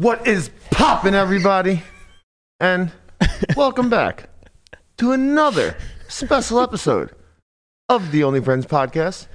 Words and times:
What 0.00 0.28
is 0.28 0.52
poppin', 0.70 1.16
everybody? 1.16 1.82
And 2.60 2.92
welcome 3.56 3.90
back 3.90 4.28
to 4.98 5.10
another 5.10 5.76
special 6.06 6.60
episode 6.60 7.10
of 7.88 8.12
the 8.12 8.22
Only 8.22 8.40
Friends 8.40 8.64
podcast. 8.64 9.26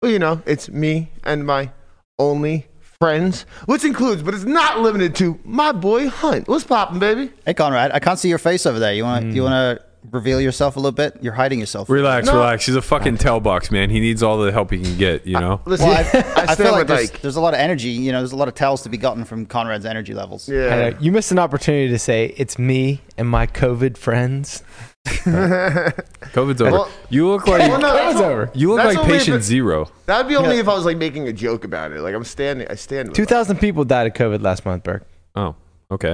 Well, 0.00 0.10
you 0.10 0.18
know, 0.18 0.40
it's 0.46 0.70
me 0.70 1.10
and 1.24 1.44
my 1.44 1.72
only 2.18 2.68
friends, 2.80 3.42
which 3.66 3.84
includes, 3.84 4.22
but 4.22 4.32
it's 4.32 4.44
not 4.44 4.80
limited 4.80 5.14
to, 5.16 5.38
my 5.44 5.72
boy 5.72 6.08
Hunt. 6.08 6.48
What's 6.48 6.64
poppin', 6.64 6.98
baby? 6.98 7.30
Hey 7.44 7.52
Conrad, 7.52 7.92
I 7.92 7.98
can't 7.98 8.18
see 8.18 8.30
your 8.30 8.38
face 8.38 8.64
over 8.64 8.78
there. 8.78 8.94
You 8.94 9.04
want 9.04 9.26
to 9.26 9.30
you 9.30 9.42
hmm. 9.42 9.50
want 9.50 9.78
to 9.78 9.85
reveal 10.10 10.40
yourself 10.40 10.76
a 10.76 10.78
little 10.80 10.92
bit? 10.92 11.18
You're 11.22 11.32
hiding 11.34 11.60
yourself. 11.60 11.88
Relax, 11.90 12.26
No. 12.26 12.34
relax. 12.34 12.66
He's 12.66 12.74
a 12.76 12.82
fucking 12.82 13.18
tell 13.18 13.36
tailbox, 13.36 13.70
man. 13.70 13.90
He 13.90 14.00
needs 14.00 14.22
all 14.22 14.38
the 14.38 14.50
help 14.52 14.70
he 14.70 14.80
can 14.80 14.96
get, 14.96 15.26
you 15.26 15.38
know? 15.38 15.60
Listen, 15.66 15.88
Well, 15.88 15.96
I, 15.96 16.18
I, 16.40 16.44
I 16.48 16.54
feel 16.54 16.72
like 16.72 16.86
there's, 16.86 17.10
like, 17.12 17.20
there's 17.20 17.36
a 17.36 17.40
lot 17.40 17.54
of 17.54 17.60
energy. 17.60 17.88
You 17.90 18.12
know, 18.12 18.18
there's 18.18 18.32
a 18.32 18.36
lot 18.36 18.48
of 18.48 18.54
tells 18.54 18.82
to 18.82 18.88
be 18.88 18.96
gotten 18.96 19.24
from 19.24 19.46
Conrad's 19.46 19.84
energy 19.86 20.14
levels. 20.14 20.48
Yeah. 20.48 20.68
know. 20.68 20.88
Uh, 20.88 20.98
you 21.00 21.12
missed 21.12 21.32
an 21.32 21.38
opportunity 21.38 21.88
to 21.88 21.98
say 21.98 22.34
it's 22.36 22.58
me 22.58 23.00
and 23.18 23.28
my 23.28 23.46
COVID 23.46 23.96
friends. 23.98 24.62
COVID's 25.06 26.60
over. 26.62 26.70
Well- 26.70 26.90
you 27.10 27.28
look 27.28 27.46
like 27.46 27.60
Well, 27.60 27.78
no, 27.80 27.88
COVID's 27.94 28.20
over. 28.20 28.50
you 28.54 28.74
look 28.74 28.84
like 28.84 29.00
patient 29.06 29.36
it- 29.38 29.42
zero. 29.42 29.88
That'd 30.06 30.28
be 30.28 30.36
only 30.36 30.58
if 30.58 30.68
I 30.68 30.74
was 30.74 30.84
like 30.84 30.96
making 30.96 31.28
a 31.28 31.32
joke 31.32 31.64
about 31.64 31.92
it. 31.92 32.00
Like 32.00 32.14
I'm 32.14 32.24
standing, 32.24 32.66
I 32.68 32.74
stand. 32.74 33.14
Two 33.14 33.24
thousand 33.26 33.58
people 33.58 33.84
died 33.84 34.06
of 34.06 34.14
COVID 34.14 34.42
last 34.42 34.64
month, 34.64 34.82
Burke. 34.84 35.06
Oh, 35.34 35.54
okay. 35.90 36.10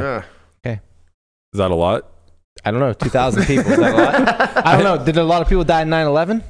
Yeah. 0.64 0.72
Is 1.54 1.58
that 1.58 1.70
a 1.70 1.74
lot? 1.74 2.08
I 2.64 2.70
don't 2.70 2.81
know. 2.81 2.92
Two 2.92 3.08
thousand 3.08 3.45
people. 3.45 3.72
Is 3.72 3.78
that 3.78 3.92
a 3.92 3.97
lot? 3.97 4.67
I 4.67 4.77
don't 4.81 4.84
know. 4.98 5.05
Did 5.05 5.17
a 5.17 5.25
lot 5.25 5.42
of 5.42 5.48
people 5.48 5.64
die 5.64 5.83
in 5.83 5.89
9-11? 5.89 6.42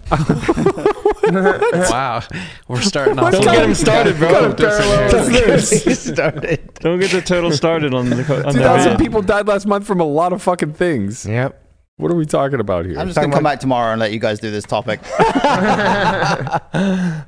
Wow, 1.32 2.20
we're 2.68 2.80
starting 2.82 3.18
off. 3.18 3.32
Don't 3.32 3.42
get 3.44 3.64
him 3.64 3.74
started, 3.74 4.18
bro. 4.18 4.50
started. 5.94 6.74
Don't 6.80 6.98
get 7.00 7.10
the 7.12 7.22
total 7.24 7.50
started 7.52 7.94
on 7.94 8.10
the 8.10 8.24
co- 8.24 8.36
on 8.44 8.52
Two 8.52 8.58
the 8.58 8.64
thousand 8.64 8.90
band. 8.90 8.98
people 9.00 9.22
died 9.22 9.46
last 9.46 9.64
month 9.66 9.86
from 9.86 10.00
a 10.00 10.04
lot 10.04 10.32
of 10.34 10.42
fucking 10.42 10.74
things. 10.74 11.24
Yep. 11.24 11.58
What 11.96 12.10
are 12.10 12.16
we 12.16 12.26
talking 12.26 12.60
about 12.60 12.84
here? 12.84 12.98
I'm 12.98 13.06
just 13.06 13.18
gonna 13.18 13.32
come 13.32 13.44
back 13.44 13.60
tomorrow 13.60 13.92
and 13.92 14.00
let 14.00 14.12
you 14.12 14.18
guys 14.18 14.40
do 14.40 14.50
this 14.50 14.64
topic. 14.64 15.00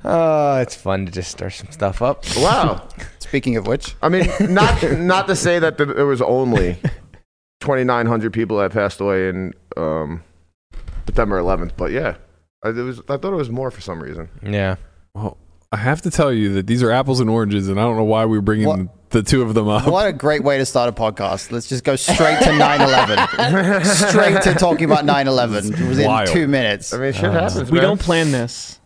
Oh, 0.07 0.59
it's 0.61 0.75
fun 0.75 1.07
to 1.07 1.13
just 1.13 1.31
stir 1.31 1.49
some 1.51 1.71
stuff 1.71 2.03
up. 2.03 2.25
Wow. 2.37 2.87
Speaking 3.21 3.57
of 3.57 3.67
which, 3.67 3.95
I 4.03 4.09
mean, 4.11 4.27
not 4.41 4.83
not 4.99 5.27
to 5.29 5.37
say 5.37 5.59
that 5.61 5.79
there 5.79 6.07
was 6.07 6.21
only 6.21 6.77
2,900 7.65 8.33
people 8.33 8.59
that 8.59 8.73
passed 8.73 9.01
away 9.01 9.29
in 9.29 9.53
um, 9.77 10.23
September 11.07 11.41
11th, 11.41 11.73
but 11.77 11.91
yeah, 11.93 12.17
I, 12.63 12.69
it 12.69 12.75
was. 12.75 13.01
I 13.09 13.17
thought 13.17 13.33
it 13.33 13.37
was 13.37 13.51
more 13.51 13.71
for 13.71 13.81
some 13.81 14.03
reason. 14.03 14.29
Yeah. 14.43 14.77
well, 15.15 15.39
I 15.73 15.77
have 15.79 16.03
to 16.03 16.11
tell 16.11 16.33
you 16.33 16.53
that 16.55 16.67
these 16.67 16.83
are 16.83 16.91
apples 16.91 17.21
and 17.21 17.29
oranges, 17.29 17.69
and 17.69 17.81
I 17.81 17.83
don't 17.85 17.97
know 17.97 18.05
why 18.05 18.27
we're 18.27 18.41
bringing 18.43 18.69
What? 18.69 19.11
the 19.11 19.23
two 19.23 19.43
of 19.43 19.55
them 19.55 19.67
up. 19.69 19.87
what 19.89 20.07
a 20.07 20.13
great 20.13 20.45
way 20.45 20.59
to 20.59 20.67
start 20.67 20.89
a 20.89 20.93
podcast. 20.93 21.51
Let's 21.53 21.69
just 21.69 21.85
go 21.85 21.97
straight 21.97 22.39
to 22.41 22.51
9/11. 22.51 23.85
straight 24.11 24.43
to 24.43 24.55
talking 24.55 24.85
about 24.85 25.05
9/11 25.05 25.89
within 25.89 26.07
Wild. 26.07 26.29
two 26.29 26.47
minutes. 26.47 26.93
I 26.93 26.99
mean, 26.99 27.13
shit 27.13 27.33
happens. 27.33 27.71
We 27.71 27.79
man. 27.79 27.89
don't 27.89 28.01
plan 28.01 28.31
this. 28.31 28.79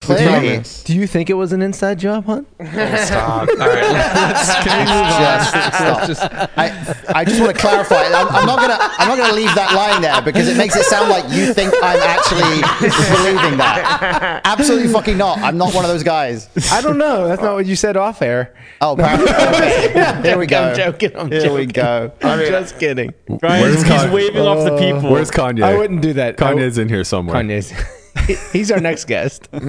Clearly. 0.00 0.62
Do 0.84 0.94
you 0.94 1.06
think 1.06 1.28
it 1.28 1.34
was 1.34 1.52
an 1.52 1.60
inside 1.60 1.98
job, 1.98 2.24
Hunt? 2.24 2.46
Stop. 2.56 3.48
All 3.48 3.56
right, 3.56 3.82
let's, 3.82 4.54
can 4.64 4.78
we 4.78 4.84
move 4.94 6.00
on? 6.00 6.06
just. 6.06 6.22
I, 6.56 7.20
I 7.20 7.24
just 7.24 7.40
want 7.40 7.54
to 7.54 7.60
clarify. 7.60 8.04
I'm, 8.04 8.28
I'm 8.28 8.46
not 8.46 8.60
gonna 8.60 8.78
I'm 8.80 9.08
not 9.08 9.18
gonna 9.18 9.34
leave 9.34 9.52
that 9.56 9.74
line 9.74 10.00
there 10.00 10.22
because 10.22 10.48
it 10.48 10.56
makes 10.56 10.76
it 10.76 10.84
sound 10.84 11.10
like 11.10 11.24
you 11.30 11.52
think 11.52 11.74
I'm 11.82 11.98
actually 12.00 12.62
believing 12.80 13.58
that. 13.58 14.40
Absolutely 14.44 14.88
fucking 14.92 15.18
not. 15.18 15.38
I'm 15.38 15.58
not 15.58 15.74
one 15.74 15.84
of 15.84 15.90
those 15.90 16.04
guys. 16.04 16.48
I 16.70 16.80
don't 16.80 16.96
know. 16.96 17.26
That's 17.28 17.42
not 17.42 17.54
what 17.54 17.66
you 17.66 17.76
said 17.76 17.96
off 17.96 18.22
air. 18.22 18.54
Oh, 18.80 18.92
apparently. 18.92 19.28
okay. 19.32 20.22
Here 20.22 20.38
we 20.38 20.46
go. 20.46 20.62
I'm 20.70 20.76
joking. 20.76 21.16
I'm 21.16 21.30
Here 21.30 21.40
joking. 21.40 21.56
we 21.56 21.66
go. 21.66 22.12
I'm 22.22 22.38
just 22.38 22.78
kidding. 22.78 23.12
Brian, 23.40 23.62
Where's 23.62 23.82
he's 23.82 23.84
Con- 23.84 24.12
waving 24.12 24.46
off 24.46 24.64
the 24.64 24.78
people. 24.78 25.10
Where's 25.10 25.30
Kanye? 25.30 25.64
I 25.64 25.76
wouldn't 25.76 26.02
do 26.02 26.12
that. 26.14 26.40
I 26.40 26.54
Kanye's 26.54 26.78
in 26.78 26.88
here 26.88 27.02
somewhere. 27.04 27.34
Kanye's. 27.42 27.72
He's 28.52 28.70
our 28.70 28.80
next 28.80 29.06
guest. 29.06 29.48
Yee. 29.52 29.62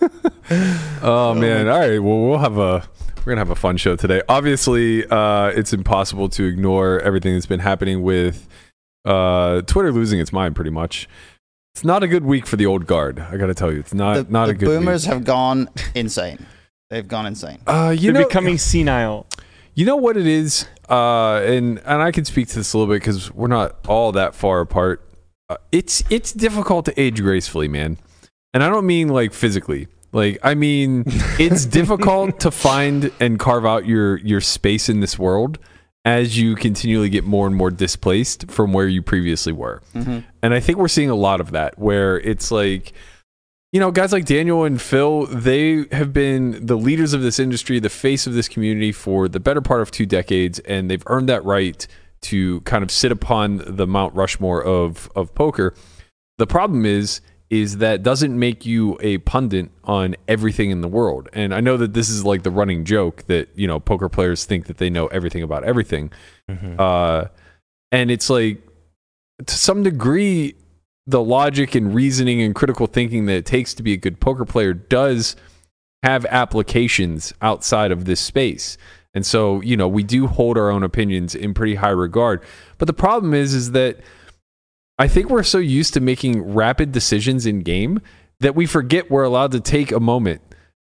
oh 1.02 1.34
man! 1.34 1.68
All 1.68 1.78
right. 1.78 1.98
Well, 1.98 2.18
we'll 2.20 2.38
have 2.38 2.58
a 2.58 2.84
we're 3.18 3.32
gonna 3.32 3.40
have 3.40 3.50
a 3.50 3.54
fun 3.56 3.76
show 3.76 3.96
today. 3.96 4.22
Obviously, 4.28 5.06
uh, 5.06 5.48
it's 5.48 5.72
impossible 5.72 6.28
to 6.30 6.44
ignore 6.44 7.00
everything 7.00 7.34
that's 7.34 7.46
been 7.46 7.60
happening 7.60 8.02
with 8.02 8.48
uh, 9.04 9.62
Twitter 9.62 9.92
losing 9.92 10.20
its 10.20 10.32
mind. 10.32 10.54
Pretty 10.54 10.70
much, 10.70 11.08
it's 11.74 11.84
not 11.84 12.02
a 12.02 12.08
good 12.08 12.24
week 12.24 12.46
for 12.46 12.56
the 12.56 12.66
old 12.66 12.86
guard. 12.86 13.18
I 13.20 13.36
got 13.36 13.46
to 13.46 13.54
tell 13.54 13.72
you, 13.72 13.80
it's 13.80 13.94
not 13.94 14.14
The, 14.26 14.32
not 14.32 14.46
the 14.46 14.52
a 14.52 14.54
good 14.54 14.66
boomers 14.66 15.04
week. 15.06 15.12
have 15.14 15.24
gone 15.24 15.68
insane. 15.94 16.44
They've 16.90 17.06
gone 17.08 17.26
insane. 17.26 17.60
Uh, 17.66 17.94
you 17.96 18.12
They're 18.12 18.22
know, 18.22 18.28
becoming 18.28 18.58
senile. 18.58 19.26
You 19.74 19.86
know 19.86 19.96
what 19.96 20.16
it 20.18 20.26
is, 20.26 20.66
uh, 20.90 21.36
and 21.44 21.78
and 21.86 22.02
I 22.02 22.10
can 22.12 22.24
speak 22.26 22.48
to 22.48 22.56
this 22.56 22.74
a 22.74 22.78
little 22.78 22.92
bit 22.92 23.00
because 23.00 23.32
we're 23.32 23.48
not 23.48 23.76
all 23.88 24.12
that 24.12 24.34
far 24.34 24.60
apart. 24.60 25.00
Uh, 25.52 25.56
it's 25.70 26.02
it's 26.08 26.32
difficult 26.32 26.86
to 26.86 26.98
age 26.98 27.20
gracefully, 27.20 27.68
man, 27.68 27.98
and 28.54 28.62
I 28.62 28.70
don't 28.70 28.86
mean 28.86 29.08
like 29.08 29.34
physically. 29.34 29.86
Like 30.12 30.38
I 30.42 30.54
mean, 30.54 31.04
it's 31.38 31.66
difficult 31.66 32.40
to 32.40 32.50
find 32.50 33.12
and 33.20 33.38
carve 33.38 33.66
out 33.66 33.84
your 33.84 34.16
your 34.18 34.40
space 34.40 34.88
in 34.88 35.00
this 35.00 35.18
world 35.18 35.58
as 36.06 36.38
you 36.38 36.56
continually 36.56 37.10
get 37.10 37.24
more 37.24 37.46
and 37.46 37.54
more 37.54 37.70
displaced 37.70 38.50
from 38.50 38.72
where 38.72 38.88
you 38.88 39.02
previously 39.02 39.52
were. 39.52 39.82
And 40.42 40.54
I 40.54 40.58
think 40.58 40.78
we're 40.78 40.88
seeing 40.88 41.10
a 41.10 41.14
lot 41.14 41.40
of 41.40 41.52
that 41.52 41.78
where 41.78 42.18
it's 42.18 42.50
like 42.50 42.94
you 43.72 43.80
know, 43.80 43.90
guys 43.90 44.12
like 44.12 44.26
Daniel 44.26 44.64
and 44.64 44.80
Phil, 44.80 45.26
they 45.26 45.86
have 45.92 46.12
been 46.12 46.64
the 46.64 46.76
leaders 46.76 47.14
of 47.14 47.22
this 47.22 47.38
industry, 47.38 47.78
the 47.78 47.88
face 47.88 48.26
of 48.26 48.34
this 48.34 48.46
community 48.48 48.92
for 48.92 49.28
the 49.28 49.40
better 49.40 49.62
part 49.62 49.80
of 49.80 49.90
two 49.90 50.04
decades, 50.04 50.58
and 50.60 50.90
they've 50.90 51.02
earned 51.06 51.28
that 51.28 51.42
right 51.44 51.86
to 52.22 52.60
kind 52.62 52.82
of 52.82 52.90
sit 52.90 53.12
upon 53.12 53.62
the 53.66 53.86
Mount 53.86 54.14
Rushmore 54.14 54.62
of 54.62 55.10
of 55.14 55.34
poker. 55.34 55.74
The 56.38 56.46
problem 56.46 56.86
is, 56.86 57.20
is 57.50 57.76
that 57.78 58.02
doesn't 58.02 58.36
make 58.36 58.64
you 58.64 58.96
a 59.00 59.18
pundit 59.18 59.70
on 59.84 60.16
everything 60.26 60.70
in 60.70 60.80
the 60.80 60.88
world. 60.88 61.28
And 61.34 61.54
I 61.54 61.60
know 61.60 61.76
that 61.76 61.92
this 61.92 62.08
is 62.08 62.24
like 62.24 62.42
the 62.44 62.50
running 62.50 62.84
joke 62.84 63.24
that 63.26 63.50
you 63.54 63.66
know 63.66 63.78
poker 63.78 64.08
players 64.08 64.44
think 64.44 64.66
that 64.66 64.78
they 64.78 64.88
know 64.88 65.06
everything 65.08 65.42
about 65.42 65.64
everything, 65.64 66.10
uh, 66.78 67.26
and 67.90 68.10
it's 68.10 68.30
like 68.30 68.62
to 69.46 69.54
some 69.54 69.82
degree 69.82 70.54
the 71.06 71.22
logic 71.22 71.74
and 71.74 71.94
reasoning 71.94 72.40
and 72.40 72.54
critical 72.54 72.86
thinking 72.86 73.26
that 73.26 73.34
it 73.34 73.46
takes 73.46 73.74
to 73.74 73.82
be 73.82 73.92
a 73.92 73.96
good 73.96 74.20
poker 74.20 74.44
player 74.44 74.72
does 74.72 75.36
have 76.02 76.24
applications 76.26 77.32
outside 77.42 77.92
of 77.92 78.04
this 78.04 78.20
space. 78.20 78.76
And 79.14 79.26
so, 79.26 79.60
you 79.60 79.76
know, 79.76 79.88
we 79.88 80.02
do 80.02 80.26
hold 80.26 80.56
our 80.56 80.70
own 80.70 80.82
opinions 80.82 81.34
in 81.34 81.54
pretty 81.54 81.74
high 81.74 81.90
regard. 81.90 82.42
But 82.78 82.86
the 82.86 82.94
problem 82.94 83.34
is 83.34 83.52
is 83.54 83.72
that 83.72 83.98
I 84.98 85.08
think 85.08 85.28
we're 85.28 85.42
so 85.42 85.58
used 85.58 85.94
to 85.94 86.00
making 86.00 86.54
rapid 86.54 86.92
decisions 86.92 87.46
in 87.46 87.60
game 87.60 88.00
that 88.40 88.54
we 88.54 88.66
forget 88.66 89.10
we're 89.10 89.24
allowed 89.24 89.52
to 89.52 89.60
take 89.60 89.92
a 89.92 90.00
moment 90.00 90.40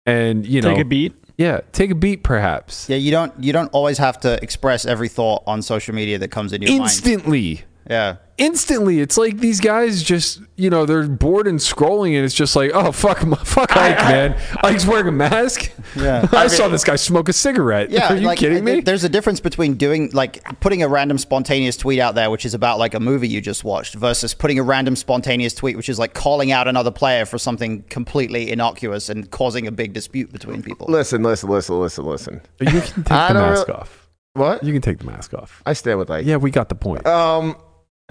and, 0.05 0.46
you 0.46 0.61
know, 0.61 0.70
Take 0.70 0.81
a 0.81 0.84
beat. 0.84 1.14
Yeah, 1.38 1.61
take 1.73 1.90
a 1.90 1.94
beat 1.94 2.23
perhaps. 2.23 2.88
Yeah, 2.88 2.96
you 2.96 3.11
don't 3.11 3.32
you 3.38 3.52
don't 3.52 3.69
always 3.69 3.99
have 3.99 4.19
to 4.20 4.43
express 4.43 4.87
every 4.87 5.08
thought 5.08 5.43
on 5.46 5.61
social 5.61 5.94
media 5.94 6.19
that 6.19 6.31
comes 6.31 6.52
in 6.52 6.62
your 6.62 6.70
mind. 6.70 6.82
Instantly. 6.82 7.64
Yeah. 7.88 8.16
instantly 8.38 9.00
it's 9.00 9.16
like 9.16 9.38
these 9.38 9.60
guys 9.60 10.02
just 10.02 10.40
you 10.56 10.68
know 10.70 10.84
they're 10.86 11.06
bored 11.08 11.46
and 11.46 11.58
scrolling 11.58 12.16
and 12.16 12.24
it's 12.24 12.34
just 12.34 12.54
like 12.56 12.70
oh 12.74 12.90
fuck 12.92 13.24
my 13.24 13.36
fuck 13.44 13.74
Ike 13.76 13.96
man 13.98 14.40
Ike's 14.62 14.84
wearing 14.86 15.06
a 15.08 15.12
mask 15.12 15.70
Yeah. 15.94 16.28
I 16.32 16.48
saw 16.48 16.68
this 16.68 16.84
guy 16.84 16.96
smoke 16.96 17.28
a 17.28 17.32
cigarette 17.32 17.90
Yeah, 17.90 18.08
are 18.12 18.16
you 18.16 18.26
like, 18.26 18.38
kidding 18.38 18.64
me 18.64 18.80
There's 18.80 19.04
a 19.04 19.08
difference 19.08 19.40
between 19.40 19.74
doing 19.74 20.10
like 20.12 20.42
putting 20.60 20.82
a 20.82 20.88
random 20.88 21.16
spontaneous 21.18 21.76
tweet 21.76 22.00
out 22.00 22.14
there, 22.14 22.30
which 22.30 22.44
is 22.44 22.54
about 22.54 22.78
like 22.78 22.94
a 22.94 23.00
movie 23.00 23.28
you 23.28 23.40
just 23.40 23.64
watched, 23.64 23.94
versus 23.94 24.34
putting 24.34 24.58
a 24.58 24.62
random 24.62 24.96
spontaneous 24.96 25.54
tweet, 25.54 25.76
which 25.76 25.88
is 25.88 25.98
like 25.98 26.12
calling 26.12 26.50
out 26.52 26.66
another 26.68 26.90
player 26.90 27.24
for 27.24 27.38
something 27.38 27.82
completely 27.84 28.50
innocuous 28.50 29.08
and 29.08 29.30
causing 29.30 29.66
a 29.66 29.72
big 29.72 29.92
dispute 29.92 30.32
between 30.32 30.62
people. 30.62 30.86
Listen, 30.90 31.22
listen, 31.22 31.48
listen, 31.48 31.78
listen, 31.80 32.04
listen. 32.04 32.40
you 32.60 32.66
can 32.66 32.80
take 32.82 33.04
the 33.04 33.12
mask 33.34 33.68
really- 33.68 33.78
off 33.80 34.08
What? 34.34 34.62
you 34.64 34.72
can 34.72 34.82
take 34.82 34.98
the 34.98 35.04
mask 35.06 35.32
off 35.34 35.62
I 35.64 35.72
stand 35.72 35.98
with 35.98 36.10
like. 36.10 36.26
yeah 36.26 36.36
we 36.36 36.50
got 36.50 36.68
the 36.68 36.74
point 36.74 37.06
Um, 37.06 37.56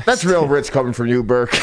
that's 0.03 0.25
real 0.25 0.47
rich 0.47 0.71
coming 0.71 0.93
from 0.93 1.07
you, 1.07 1.23
Burke. 1.23 1.51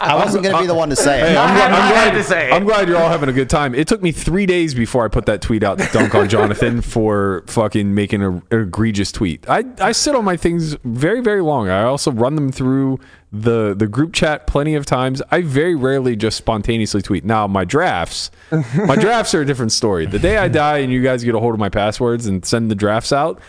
I 0.00 0.14
wasn't 0.14 0.44
going 0.44 0.54
to 0.54 0.60
be 0.62 0.66
the 0.66 0.74
one 0.74 0.88
to 0.90 0.96
say 0.96 1.20
Hey, 1.20 1.32
it. 1.32 1.36
I'm, 1.36 1.54
glad, 1.56 1.72
I'm, 1.72 1.82
I 1.82 1.86
had 1.86 2.10
glad, 2.10 2.18
to 2.18 2.24
say 2.24 2.48
it. 2.48 2.52
I'm 2.52 2.64
glad 2.64 2.88
you're 2.88 2.96
all 2.96 3.10
having 3.10 3.28
a 3.28 3.32
good 3.32 3.50
time. 3.50 3.74
It 3.74 3.86
took 3.88 4.02
me 4.02 4.12
three 4.12 4.46
days 4.46 4.74
before 4.74 5.04
I 5.04 5.08
put 5.08 5.26
that 5.26 5.42
tweet 5.42 5.62
out 5.62 5.78
to 5.78 5.88
dunk 5.92 6.14
on 6.14 6.28
Jonathan 6.28 6.80
for 6.82 7.44
fucking 7.46 7.94
making 7.94 8.22
a, 8.22 8.30
an 8.30 8.42
egregious 8.50 9.12
tweet. 9.12 9.48
I, 9.48 9.64
I 9.80 9.92
sit 9.92 10.14
on 10.14 10.24
my 10.24 10.36
things 10.36 10.74
very, 10.84 11.20
very 11.20 11.42
long. 11.42 11.68
I 11.68 11.82
also 11.82 12.10
run 12.12 12.34
them 12.34 12.50
through 12.52 12.98
the, 13.32 13.74
the 13.74 13.86
group 13.86 14.14
chat 14.14 14.46
plenty 14.46 14.74
of 14.74 14.86
times. 14.86 15.20
I 15.30 15.42
very 15.42 15.74
rarely 15.74 16.16
just 16.16 16.38
spontaneously 16.38 17.02
tweet. 17.02 17.24
Now, 17.24 17.46
my 17.46 17.64
drafts, 17.64 18.30
my 18.50 18.96
drafts 18.96 19.34
are 19.34 19.42
a 19.42 19.46
different 19.46 19.72
story. 19.72 20.06
The 20.06 20.18
day 20.18 20.38
I 20.38 20.48
die 20.48 20.78
and 20.78 20.90
you 20.92 21.02
guys 21.02 21.24
get 21.24 21.34
a 21.34 21.40
hold 21.40 21.52
of 21.54 21.60
my 21.60 21.68
passwords 21.68 22.26
and 22.26 22.44
send 22.44 22.70
the 22.70 22.74
drafts 22.74 23.12
out, 23.12 23.40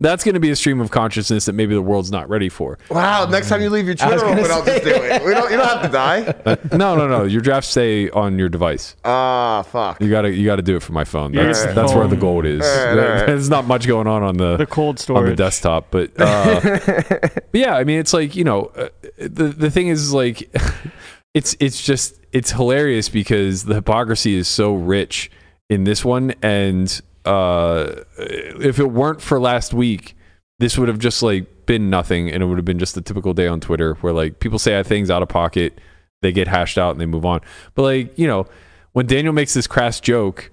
that's 0.00 0.24
going 0.24 0.34
to 0.34 0.40
be 0.40 0.50
a 0.50 0.56
stream 0.56 0.80
of 0.80 0.90
consciousness 0.90 1.44
that 1.44 1.52
maybe 1.52 1.74
the 1.74 1.82
world's 1.82 2.10
not 2.10 2.28
ready 2.28 2.48
for. 2.48 2.78
Wow, 2.90 3.26
next 3.26 3.48
time 3.48 3.60
you 3.62 3.70
leave 3.70 3.86
your 3.86 3.96
I 4.00 4.06
Twitter 4.06 4.20
gonna 4.20 4.40
open, 4.40 4.50
I'll 4.50 4.64
just 4.64 4.82
do 4.84 4.90
it. 4.90 5.24
We 5.24 5.32
don't, 5.34 5.50
you 5.50 5.56
don't 5.58 5.66
have 5.68 5.82
to 5.82 5.88
die. 5.88 6.34
Uh, 6.50 6.56
no, 6.72 6.96
no, 6.96 7.06
no. 7.06 7.24
Your 7.24 7.42
drafts 7.42 7.68
stay 7.68 8.08
on 8.10 8.38
your 8.38 8.48
device. 8.48 8.96
Ah, 9.04 9.62
fuck. 9.62 10.00
You 10.00 10.08
gotta 10.10 10.30
you 10.32 10.46
gotta 10.46 10.62
do 10.62 10.74
it 10.76 10.82
for 10.82 10.92
my 10.92 11.04
phone. 11.04 11.34
Yeah, 11.34 11.44
That's 11.44 11.60
Alright. 11.60 11.74
that's 11.74 11.92
where 11.94 12.08
the 12.08 12.16
gold 12.16 12.46
is. 12.46 12.62
Alright, 12.62 12.98
alright. 12.98 13.26
There's 13.26 13.50
not 13.50 13.66
much 13.66 13.86
going 13.86 14.06
on 14.06 14.22
on 14.22 14.36
the, 14.38 14.56
The 14.56 14.66
cold 14.66 14.88
on 14.88 14.94
the 14.96 15.02
storage. 15.02 15.36
desktop, 15.36 15.88
but, 15.90 16.10
uh, 16.18 16.60
but 17.20 17.44
yeah, 17.52 17.74
I 17.76 17.84
mean, 17.84 17.98
it's 18.00 18.12
like 18.14 18.34
you 18.34 18.44
know, 18.44 18.72
uh, 18.74 18.88
the 19.18 19.44
the 19.48 19.70
thing 19.70 19.88
is 19.88 20.12
like, 20.14 20.50
it's 21.34 21.54
it's 21.60 21.80
just 21.82 22.14
it's 22.32 22.50
hilarious 22.52 23.08
because 23.08 23.64
the 23.64 23.74
hypocrisy 23.74 24.34
is 24.36 24.48
so 24.48 24.72
rich 24.74 25.30
in 25.68 25.84
this 25.84 26.04
one, 26.04 26.32
and 26.42 27.00
uh, 27.24 28.04
if 28.16 28.78
it 28.78 28.90
weren't 28.90 29.20
for 29.20 29.40
last 29.40 29.74
week, 29.74 30.16
this 30.58 30.76
would 30.78 30.88
have 30.88 30.98
just 30.98 31.22
like 31.22 31.66
been 31.66 31.90
nothing, 31.90 32.30
and 32.30 32.42
it 32.42 32.46
would 32.46 32.58
have 32.58 32.64
been 32.64 32.78
just 32.78 32.96
a 32.96 33.00
typical 33.00 33.34
day 33.34 33.46
on 33.46 33.60
Twitter 33.60 33.94
where 33.94 34.12
like 34.12 34.40
people 34.40 34.58
say 34.58 34.82
things 34.82 35.10
out 35.10 35.22
of 35.22 35.28
pocket, 35.28 35.80
they 36.22 36.32
get 36.32 36.48
hashed 36.48 36.78
out, 36.78 36.92
and 36.92 37.00
they 37.00 37.06
move 37.06 37.24
on. 37.24 37.40
But 37.74 37.82
like 37.82 38.18
you 38.18 38.26
know, 38.26 38.46
when 38.92 39.06
Daniel 39.06 39.32
makes 39.32 39.54
this 39.54 39.66
crass 39.66 40.00
joke 40.00 40.50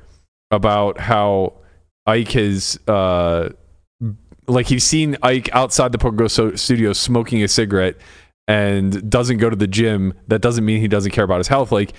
about 0.52 1.00
how 1.00 1.54
Ike 2.06 2.32
has 2.32 2.80
uh 2.88 3.50
like 4.48 4.68
he's 4.68 4.84
seen 4.84 5.18
Ike 5.22 5.50
outside 5.54 5.92
the 5.92 5.98
Pogo 5.98 6.58
studio 6.58 6.94
smoking 6.94 7.44
a 7.44 7.48
cigarette 7.48 7.98
and 8.48 9.10
doesn't 9.10 9.38
go 9.38 9.50
to 9.50 9.56
the 9.56 9.68
gym, 9.68 10.14
that 10.28 10.42
doesn't 10.42 10.64
mean 10.64 10.80
he 10.80 10.88
doesn't 10.88 11.12
care 11.12 11.26
about 11.26 11.40
his 11.40 11.50
health. 11.50 11.72
Like, 11.72 11.92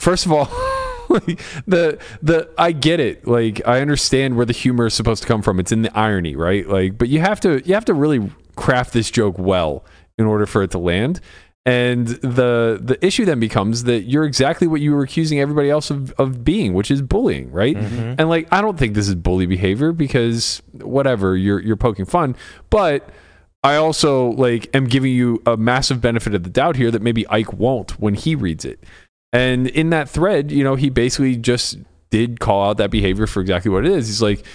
first 0.00 0.26
of 0.26 0.32
all, 0.32 0.46
like, 1.08 1.40
the 1.66 1.98
the 2.22 2.50
I 2.58 2.72
get 2.72 3.00
it. 3.00 3.26
Like, 3.26 3.66
I 3.66 3.80
understand 3.80 4.36
where 4.36 4.46
the 4.46 4.52
humor 4.52 4.86
is 4.86 4.94
supposed 4.94 5.22
to 5.22 5.28
come 5.28 5.42
from. 5.42 5.60
It's 5.60 5.72
in 5.72 5.82
the 5.82 5.96
irony, 5.96 6.36
right? 6.36 6.68
Like, 6.68 6.98
but 6.98 7.08
you 7.08 7.20
have 7.20 7.40
to 7.40 7.62
you 7.66 7.74
have 7.74 7.84
to 7.86 7.94
really 7.94 8.30
craft 8.56 8.92
this 8.92 9.10
joke 9.10 9.38
well 9.38 9.84
in 10.18 10.26
order 10.26 10.46
for 10.46 10.62
it 10.62 10.70
to 10.72 10.78
land. 10.78 11.20
And 11.66 12.06
the 12.06 12.78
the 12.82 12.98
issue 13.04 13.24
then 13.24 13.40
becomes 13.40 13.84
that 13.84 14.02
you're 14.02 14.24
exactly 14.24 14.66
what 14.66 14.82
you 14.82 14.94
were 14.94 15.02
accusing 15.02 15.40
everybody 15.40 15.70
else 15.70 15.90
of, 15.90 16.12
of 16.12 16.44
being, 16.44 16.74
which 16.74 16.90
is 16.90 17.00
bullying, 17.00 17.50
right? 17.50 17.74
Mm-hmm. 17.74 18.14
And 18.18 18.28
like 18.28 18.48
I 18.52 18.60
don't 18.60 18.78
think 18.78 18.94
this 18.94 19.08
is 19.08 19.14
bully 19.14 19.46
behavior 19.46 19.92
because 19.92 20.60
whatever, 20.72 21.36
you're 21.36 21.60
you're 21.60 21.76
poking 21.76 22.04
fun. 22.04 22.36
But 22.68 23.08
I 23.62 23.76
also 23.76 24.32
like 24.32 24.68
am 24.76 24.84
giving 24.84 25.12
you 25.12 25.42
a 25.46 25.56
massive 25.56 26.02
benefit 26.02 26.34
of 26.34 26.42
the 26.42 26.50
doubt 26.50 26.76
here 26.76 26.90
that 26.90 27.00
maybe 27.00 27.26
Ike 27.28 27.54
won't 27.54 27.92
when 27.92 28.12
he 28.12 28.34
reads 28.34 28.66
it. 28.66 28.84
And 29.34 29.66
in 29.66 29.90
that 29.90 30.08
thread, 30.08 30.52
you 30.52 30.62
know, 30.62 30.76
he 30.76 30.88
basically 30.90 31.36
just 31.36 31.76
did 32.10 32.38
call 32.38 32.70
out 32.70 32.76
that 32.76 32.92
behavior 32.92 33.26
for 33.26 33.40
exactly 33.40 33.68
what 33.68 33.84
it 33.84 33.90
is. 33.90 34.06
He's 34.06 34.22
like, 34.22 34.46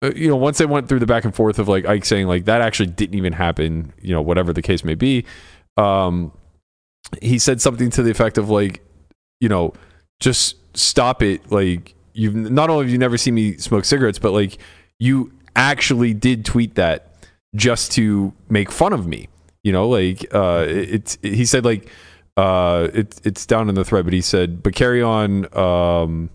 uh, 0.00 0.12
you 0.14 0.28
know, 0.28 0.36
once 0.36 0.58
they 0.58 0.66
went 0.66 0.88
through 0.88 1.00
the 1.00 1.06
back 1.06 1.24
and 1.24 1.34
forth 1.34 1.58
of 1.58 1.66
like 1.66 1.84
Ike 1.84 2.04
saying 2.04 2.28
like 2.28 2.44
that 2.44 2.60
actually 2.60 2.86
didn't 2.86 3.16
even 3.16 3.32
happen, 3.32 3.92
you 4.00 4.14
know, 4.14 4.22
whatever 4.22 4.52
the 4.52 4.62
case 4.62 4.84
may 4.84 4.94
be. 4.94 5.24
Um, 5.76 6.30
he 7.20 7.40
said 7.40 7.60
something 7.60 7.90
to 7.90 8.02
the 8.04 8.12
effect 8.12 8.38
of 8.38 8.48
like, 8.48 8.80
you 9.40 9.48
know, 9.48 9.74
just 10.20 10.54
stop 10.76 11.20
it. 11.20 11.50
Like 11.50 11.96
you've 12.12 12.36
not 12.36 12.70
only 12.70 12.84
have 12.84 12.92
you 12.92 12.98
never 12.98 13.18
seen 13.18 13.34
me 13.34 13.56
smoke 13.56 13.84
cigarettes, 13.84 14.20
but 14.20 14.30
like 14.30 14.58
you 15.00 15.32
actually 15.56 16.14
did 16.14 16.44
tweet 16.44 16.76
that 16.76 17.26
just 17.56 17.90
to 17.92 18.32
make 18.48 18.70
fun 18.70 18.92
of 18.92 19.08
me. 19.08 19.26
You 19.64 19.72
know, 19.72 19.88
like 19.88 20.24
uh, 20.32 20.64
it's 20.68 21.18
he 21.22 21.44
said 21.44 21.64
like 21.64 21.90
uh, 22.38 22.88
it's 22.94 23.20
it's 23.24 23.44
down 23.46 23.68
in 23.68 23.74
the 23.74 23.84
thread, 23.84 24.04
but 24.04 24.14
he 24.14 24.20
said, 24.20 24.62
but 24.62 24.72
carry 24.72 25.02
on. 25.02 25.52
Um, 25.58 26.30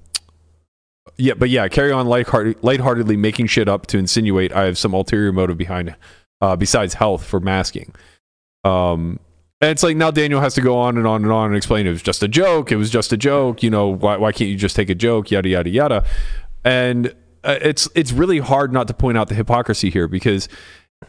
yeah, 1.15 1.33
but 1.33 1.49
yeah, 1.49 1.69
carry 1.69 1.93
on 1.93 2.07
lighthearted, 2.07 2.61
lightheartedly 2.61 3.15
making 3.15 3.47
shit 3.47 3.69
up 3.69 3.87
to 3.87 3.97
insinuate 3.97 4.51
I 4.51 4.65
have 4.65 4.77
some 4.77 4.93
ulterior 4.93 5.31
motive 5.31 5.57
behind, 5.57 5.95
uh, 6.41 6.57
besides 6.57 6.95
health 6.95 7.23
for 7.23 7.39
masking. 7.39 7.93
Um, 8.65 9.17
and 9.61 9.71
it's 9.71 9.81
like 9.81 9.95
now 9.95 10.11
Daniel 10.11 10.41
has 10.41 10.55
to 10.55 10.61
go 10.61 10.77
on 10.77 10.97
and 10.97 11.07
on 11.07 11.23
and 11.23 11.31
on 11.31 11.47
and 11.47 11.55
explain 11.55 11.87
it 11.87 11.91
was 11.91 12.01
just 12.01 12.21
a 12.21 12.27
joke. 12.27 12.73
It 12.73 12.75
was 12.75 12.89
just 12.89 13.13
a 13.13 13.17
joke. 13.17 13.63
You 13.63 13.69
know, 13.69 13.87
why, 13.87 14.17
why 14.17 14.33
can't 14.33 14.49
you 14.49 14.57
just 14.57 14.75
take 14.75 14.89
a 14.89 14.95
joke? 14.95 15.31
Yada 15.31 15.47
yada 15.47 15.69
yada. 15.69 16.05
And 16.65 17.15
uh, 17.45 17.59
it's 17.61 17.87
it's 17.95 18.11
really 18.11 18.39
hard 18.39 18.73
not 18.73 18.89
to 18.89 18.93
point 18.93 19.17
out 19.17 19.29
the 19.29 19.35
hypocrisy 19.35 19.89
here 19.89 20.09
because 20.09 20.49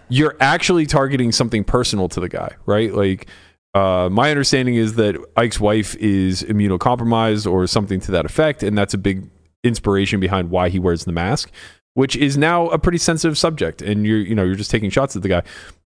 you're 0.09 0.37
actually 0.39 0.87
targeting 0.87 1.33
something 1.33 1.65
personal 1.65 2.09
to 2.11 2.21
the 2.21 2.29
guy, 2.29 2.53
right? 2.65 2.95
Like, 2.95 3.27
uh, 3.75 4.09
my 4.11 4.31
understanding 4.31 4.77
is 4.77 4.95
that 4.95 5.17
Ike's 5.37 5.59
wife 5.59 5.97
is 5.97 6.43
immunocompromised 6.45 7.51
or 7.51 7.67
something 7.67 8.01
to 8.01 8.13
that 8.13 8.25
effect, 8.25 8.63
and 8.63 8.79
that's 8.79 8.95
a 8.95 8.99
big 8.99 9.29
inspiration 9.65 10.21
behind 10.21 10.51
why 10.51 10.69
he 10.69 10.79
wears 10.79 11.05
the 11.05 11.13
mask, 11.13 11.51
which 11.95 12.15
is 12.15 12.37
now 12.37 12.69
a 12.69 12.79
pretty 12.79 12.99
sensitive 12.99 13.37
subject. 13.37 13.83
And 13.83 14.07
you're 14.07 14.19
you 14.19 14.35
know 14.35 14.45
you're 14.45 14.55
just 14.55 14.71
taking 14.71 14.91
shots 14.91 15.17
at 15.17 15.23
the 15.23 15.29
guy, 15.29 15.43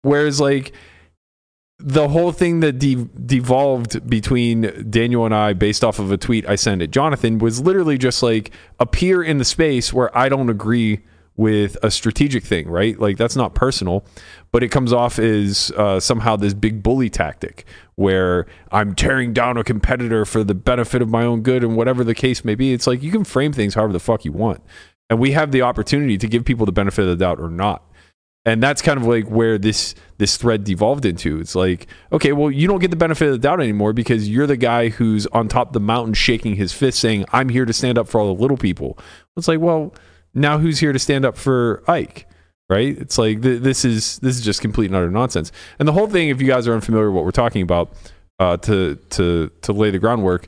whereas 0.03 0.41
like 0.41 0.73
the 1.79 2.09
whole 2.09 2.33
thing 2.33 2.61
that 2.61 2.79
de- 2.79 3.09
devolved 3.25 4.09
between 4.09 4.91
Daniel 4.91 5.25
and 5.25 5.35
I, 5.35 5.55
based 5.55 5.83
off 5.83 5.99
of 5.99 6.13
a 6.13 6.19
tweet 6.19 6.47
I 6.47 6.57
sent 6.57 6.83
at 6.83 6.91
Jonathan, 6.91 7.39
was 7.39 7.63
literally 7.63 7.97
just 7.97 8.23
like 8.23 8.51
appear 8.79 9.23
in 9.23 9.39
the 9.39 9.45
space 9.45 9.91
where 9.91 10.17
I 10.17 10.29
don't 10.29 10.51
agree 10.51 11.01
with 11.37 11.77
a 11.83 11.91
strategic 11.91 12.45
thing, 12.45 12.69
right? 12.69 12.99
Like 12.99 13.17
that's 13.17 13.37
not 13.37 13.55
personal, 13.55 14.05
but 14.53 14.63
it 14.63 14.69
comes 14.69 14.93
off 14.93 15.19
as 15.19 15.73
uh, 15.77 16.01
somehow 16.01 16.37
this 16.37 16.55
big 16.55 16.83
bully 16.83 17.09
tactic 17.09 17.65
where 17.95 18.47
I'm 18.71 18.95
tearing 18.95 19.33
down 19.33 19.57
a 19.57 19.65
competitor 19.65 20.25
for 20.25 20.45
the 20.45 20.55
benefit 20.55 21.03
of 21.03 21.09
my 21.09 21.25
own 21.25 21.43
good 21.43 21.65
and 21.65 21.77
whatever 21.77 22.05
the 22.05 22.15
case 22.15 22.45
may 22.45 22.55
be. 22.55 22.73
It's 22.73 22.87
like 22.87 23.03
you 23.03 23.11
can 23.11 23.25
frame 23.25 23.53
things 23.53 23.75
however 23.75 23.93
the 23.93 24.01
fuck 24.01 24.25
you 24.25 24.33
want. 24.33 24.63
And 25.09 25.19
we 25.19 25.33
have 25.33 25.51
the 25.51 25.63
opportunity 25.63 26.19
to 26.19 26.29
give 26.29 26.45
people 26.45 26.67
the 26.67 26.73
benefit 26.73 27.03
of 27.03 27.09
the 27.09 27.17
doubt 27.17 27.41
or 27.41 27.51
not 27.51 27.83
and 28.45 28.63
that's 28.63 28.81
kind 28.81 28.99
of 28.99 29.07
like 29.07 29.27
where 29.27 29.59
this 29.59 29.95
this 30.19 30.37
thread 30.37 30.65
devolved 30.65 31.05
into 31.05 31.41
it's 31.41 31.55
like 31.55 31.87
okay 32.13 32.33
well 32.33 32.51
you 32.51 32.67
don't 32.67 32.79
get 32.79 32.91
the 32.91 32.97
benefit 32.97 33.27
of 33.27 33.33
the 33.33 33.39
doubt 33.39 33.61
anymore 33.61 33.93
because 33.93 34.29
you're 34.29 34.47
the 34.47 34.57
guy 34.57 34.89
who's 34.89 35.27
on 35.29 35.49
top 35.49 35.69
of 35.69 35.73
the 35.73 35.81
mountain 35.81 36.15
shaking 36.15 36.57
his 36.57 36.73
fist 36.73 36.99
saying 36.99 37.25
i'm 37.33 37.49
here 37.49 37.65
to 37.65 37.73
stand 37.73 37.99
up 37.99 38.09
for 38.09 38.21
all 38.21 38.35
the 38.35 38.41
little 38.41 38.57
people 38.57 38.99
it's 39.37 39.49
like 39.49 39.61
well 39.61 39.93
now 40.35 40.59
who's 40.59 40.79
here 40.81 40.93
to 40.93 40.99
stand 40.99 41.25
up 41.25 41.37
for 41.37 41.83
ike 41.89 42.27
right? 42.71 42.97
It's 42.97 43.19
like 43.19 43.43
th- 43.43 43.61
this 43.61 43.85
is 43.85 44.21
this 44.21 44.37
is 44.39 44.43
just 44.43 44.63
complete 44.63 44.87
and 44.87 44.97
utter 44.97 45.11
nonsense. 45.11 45.53
And 45.79 45.87
the 45.87 45.93
whole 45.93 46.07
thing 46.07 46.31
if 46.31 46.41
you 46.41 46.47
guys 46.47 46.67
are 46.67 46.73
unfamiliar 46.73 47.11
with 47.11 47.17
what 47.17 47.25
we're 47.25 47.33
talking 47.33 47.61
about 47.63 47.93
uh, 48.39 48.57
to 48.59 48.95
to 48.95 49.51
to 49.63 49.73
lay 49.73 49.91
the 49.91 49.99
groundwork 49.99 50.47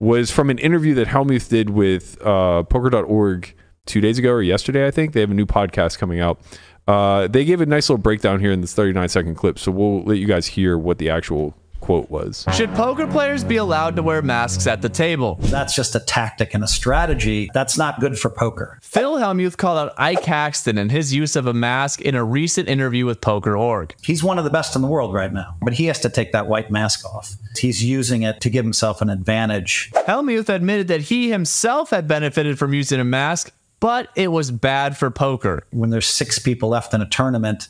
was 0.00 0.30
from 0.30 0.48
an 0.50 0.58
interview 0.58 0.94
that 0.94 1.08
hellmuth 1.08 1.48
did 1.48 1.70
with 1.70 2.16
uh, 2.24 2.62
poker.org 2.62 3.54
two 3.86 4.00
days 4.00 4.18
ago 4.18 4.30
or 4.30 4.42
yesterday 4.42 4.86
i 4.86 4.90
think. 4.90 5.12
They 5.12 5.20
have 5.20 5.30
a 5.30 5.34
new 5.34 5.46
podcast 5.46 5.98
coming 5.98 6.20
out. 6.20 6.40
Uh, 6.86 7.26
they 7.26 7.44
gave 7.44 7.60
a 7.60 7.66
nice 7.66 7.88
little 7.88 8.02
breakdown 8.02 8.40
here 8.40 8.52
in 8.52 8.60
this 8.60 8.74
39 8.74 9.08
second 9.08 9.34
clip, 9.34 9.58
so 9.58 9.72
we'll 9.72 10.02
let 10.04 10.18
you 10.18 10.26
guys 10.26 10.46
hear 10.46 10.78
what 10.78 10.98
the 10.98 11.10
actual 11.10 11.56
quote 11.84 12.10
was. 12.10 12.46
Should 12.54 12.74
poker 12.74 13.06
players 13.06 13.44
be 13.44 13.56
allowed 13.56 13.96
to 13.96 14.02
wear 14.02 14.22
masks 14.22 14.66
at 14.66 14.80
the 14.80 14.88
table? 14.88 15.36
That's 15.40 15.74
just 15.74 15.94
a 15.94 16.00
tactic 16.00 16.54
and 16.54 16.64
a 16.64 16.66
strategy. 16.66 17.50
That's 17.52 17.76
not 17.76 18.00
good 18.00 18.18
for 18.18 18.30
poker. 18.30 18.78
Phil 18.82 19.16
Hellmuth 19.16 19.58
called 19.58 19.78
out 19.78 19.94
Ike 19.98 20.24
Haxton 20.24 20.78
and 20.78 20.90
his 20.90 21.12
use 21.12 21.36
of 21.36 21.46
a 21.46 21.52
mask 21.52 22.00
in 22.00 22.14
a 22.14 22.24
recent 22.24 22.68
interview 22.68 23.04
with 23.04 23.20
Poker.org. 23.20 23.94
He's 24.02 24.24
one 24.24 24.38
of 24.38 24.44
the 24.44 24.50
best 24.50 24.74
in 24.74 24.82
the 24.82 24.88
world 24.88 25.12
right 25.12 25.32
now, 25.32 25.56
but 25.60 25.74
he 25.74 25.84
has 25.86 26.00
to 26.00 26.08
take 26.08 26.32
that 26.32 26.46
white 26.46 26.70
mask 26.70 27.04
off. 27.04 27.34
He's 27.56 27.84
using 27.84 28.22
it 28.22 28.40
to 28.40 28.50
give 28.50 28.64
himself 28.64 29.02
an 29.02 29.10
advantage. 29.10 29.90
Hellmuth 29.92 30.48
admitted 30.48 30.88
that 30.88 31.02
he 31.02 31.30
himself 31.30 31.90
had 31.90 32.08
benefited 32.08 32.58
from 32.58 32.72
using 32.72 32.98
a 32.98 33.04
mask, 33.04 33.52
but 33.80 34.08
it 34.16 34.28
was 34.28 34.50
bad 34.50 34.96
for 34.96 35.10
poker. 35.10 35.66
When 35.70 35.90
there's 35.90 36.06
six 36.06 36.38
people 36.38 36.70
left 36.70 36.94
in 36.94 37.02
a 37.02 37.08
tournament, 37.08 37.68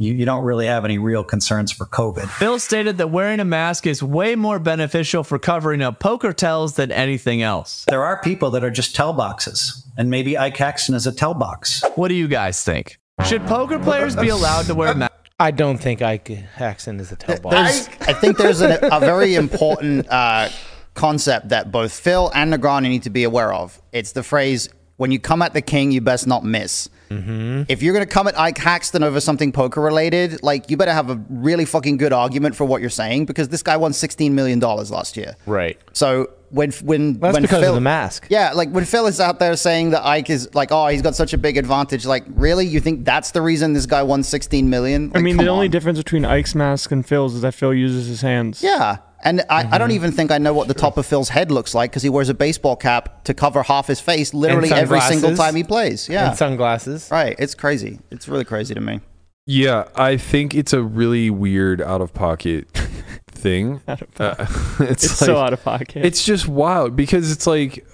you, 0.00 0.14
you 0.14 0.24
don't 0.24 0.42
really 0.42 0.66
have 0.66 0.86
any 0.86 0.96
real 0.96 1.22
concerns 1.22 1.70
for 1.70 1.84
COVID. 1.84 2.26
Phil 2.28 2.58
stated 2.58 2.96
that 2.98 3.10
wearing 3.10 3.38
a 3.38 3.44
mask 3.44 3.86
is 3.86 4.02
way 4.02 4.34
more 4.34 4.58
beneficial 4.58 5.22
for 5.22 5.38
covering 5.38 5.82
up 5.82 6.00
poker 6.00 6.32
tells 6.32 6.74
than 6.74 6.90
anything 6.90 7.42
else. 7.42 7.84
There 7.86 8.02
are 8.02 8.20
people 8.22 8.50
that 8.52 8.64
are 8.64 8.70
just 8.70 8.96
tell 8.96 9.12
boxes, 9.12 9.86
and 9.98 10.08
maybe 10.08 10.38
Ike 10.38 10.56
Haxton 10.56 10.94
is 10.94 11.06
a 11.06 11.12
tell 11.12 11.34
box. 11.34 11.84
What 11.96 12.08
do 12.08 12.14
you 12.14 12.28
guys 12.28 12.64
think? 12.64 12.98
Should 13.26 13.46
poker 13.46 13.78
players 13.78 14.16
be 14.16 14.30
allowed 14.30 14.64
to 14.66 14.74
wear 14.74 14.94
masks? 14.94 15.14
I 15.38 15.50
don't 15.50 15.76
think 15.78 16.00
Ike 16.00 16.28
Haxton 16.28 16.98
is 16.98 17.12
a 17.12 17.16
tell 17.16 17.38
box. 17.38 17.86
There's, 17.86 18.08
I 18.08 18.12
think 18.14 18.38
there's 18.38 18.62
an, 18.62 18.78
a 18.82 19.00
very 19.00 19.34
important 19.34 20.08
uh, 20.08 20.48
concept 20.94 21.50
that 21.50 21.70
both 21.70 21.92
Phil 21.92 22.30
and 22.34 22.52
Negreanu 22.52 22.88
need 22.88 23.02
to 23.02 23.10
be 23.10 23.24
aware 23.24 23.52
of. 23.52 23.80
It's 23.92 24.12
the 24.12 24.22
phrase 24.22 24.70
when 25.00 25.10
you 25.10 25.18
come 25.18 25.40
at 25.40 25.54
the 25.54 25.62
king, 25.62 25.90
you 25.92 26.02
best 26.02 26.26
not 26.26 26.44
miss. 26.44 26.90
Mm-hmm. 27.08 27.62
If 27.68 27.82
you're 27.82 27.94
gonna 27.94 28.04
come 28.04 28.28
at 28.28 28.38
Ike 28.38 28.58
Haxton 28.58 29.02
over 29.02 29.18
something 29.18 29.50
poker 29.50 29.80
related, 29.80 30.42
like 30.42 30.68
you 30.68 30.76
better 30.76 30.92
have 30.92 31.08
a 31.08 31.18
really 31.30 31.64
fucking 31.64 31.96
good 31.96 32.12
argument 32.12 32.54
for 32.54 32.66
what 32.66 32.82
you're 32.82 32.90
saying 32.90 33.24
because 33.24 33.48
this 33.48 33.62
guy 33.62 33.78
won 33.78 33.94
16 33.94 34.34
million 34.34 34.58
dollars 34.58 34.90
last 34.90 35.16
year. 35.16 35.36
Right. 35.46 35.78
So 35.94 36.28
when 36.50 36.70
when 36.72 37.14
That's 37.14 37.32
when 37.32 37.40
because 37.40 37.62
Phil, 37.62 37.70
of 37.70 37.76
the 37.76 37.80
mask. 37.80 38.26
Yeah, 38.28 38.52
like 38.52 38.68
when 38.72 38.84
Phil 38.84 39.06
is 39.06 39.20
out 39.20 39.38
there 39.38 39.56
saying 39.56 39.90
that 39.90 40.04
Ike 40.04 40.28
is 40.28 40.54
like, 40.54 40.70
oh, 40.70 40.88
he's 40.88 41.00
got 41.00 41.14
such 41.14 41.32
a 41.32 41.38
big 41.38 41.56
advantage. 41.56 42.04
Like, 42.04 42.24
really, 42.28 42.66
you 42.66 42.78
think 42.78 43.06
that's 43.06 43.30
the 43.30 43.40
reason 43.40 43.72
this 43.72 43.86
guy 43.86 44.02
won 44.02 44.22
16 44.22 44.68
million? 44.68 45.12
I 45.14 45.20
mean, 45.20 45.36
come 45.36 45.46
the 45.46 45.50
only 45.50 45.70
difference 45.70 45.96
between 45.96 46.26
Ike's 46.26 46.54
mask 46.54 46.92
and 46.92 47.06
Phil's 47.06 47.36
is 47.36 47.40
that 47.40 47.54
Phil 47.54 47.72
uses 47.72 48.06
his 48.06 48.20
hands. 48.20 48.62
Yeah. 48.62 48.98
And 49.22 49.42
I, 49.50 49.60
I 49.60 49.62
Mm-hmm. 49.64 49.78
don't 49.78 49.90
even 49.90 50.12
think 50.12 50.30
I 50.30 50.38
know 50.38 50.52
what 50.54 50.68
the 50.68 50.74
top 50.74 50.96
of 50.96 51.04
Phil's 51.06 51.28
head 51.28 51.50
looks 51.50 51.74
like 51.74 51.90
because 51.90 52.02
he 52.02 52.08
wears 52.08 52.28
a 52.28 52.34
baseball 52.34 52.76
cap 52.76 53.24
to 53.24 53.34
cover 53.34 53.62
half 53.62 53.86
his 53.86 54.00
face 54.00 54.32
literally 54.32 54.72
every 54.72 55.00
single 55.00 55.36
time 55.36 55.54
he 55.54 55.62
plays. 55.64 56.08
Yeah. 56.08 56.28
And 56.30 56.38
sunglasses. 56.38 57.08
right. 57.10 57.36
It's 57.38 57.54
crazy. 57.54 57.98
It's 58.10 58.28
really 58.28 58.44
crazy 58.44 58.74
to 58.74 58.80
me. 58.80 59.00
Yeah, 59.46 59.88
I 59.96 60.16
think 60.16 60.54
it's 60.54 60.72
a 60.72 60.82
really 60.82 61.28
weird 61.30 61.82
out 61.82 62.00
of 62.00 62.14
pocket 62.14 62.68
thing. 63.28 63.80
Out 63.88 64.02
of 64.02 64.08
Uh, 64.20 64.34
it's 64.84 65.04
It's 65.04 65.20
like, 65.20 65.26
so 65.26 65.36
out 65.38 65.52
of 65.52 65.62
pocket. 65.64 66.04
It's 66.04 66.24
just 66.24 66.46
wild 66.48 66.94
because 66.96 67.30
it's 67.32 67.46
like 67.46 67.84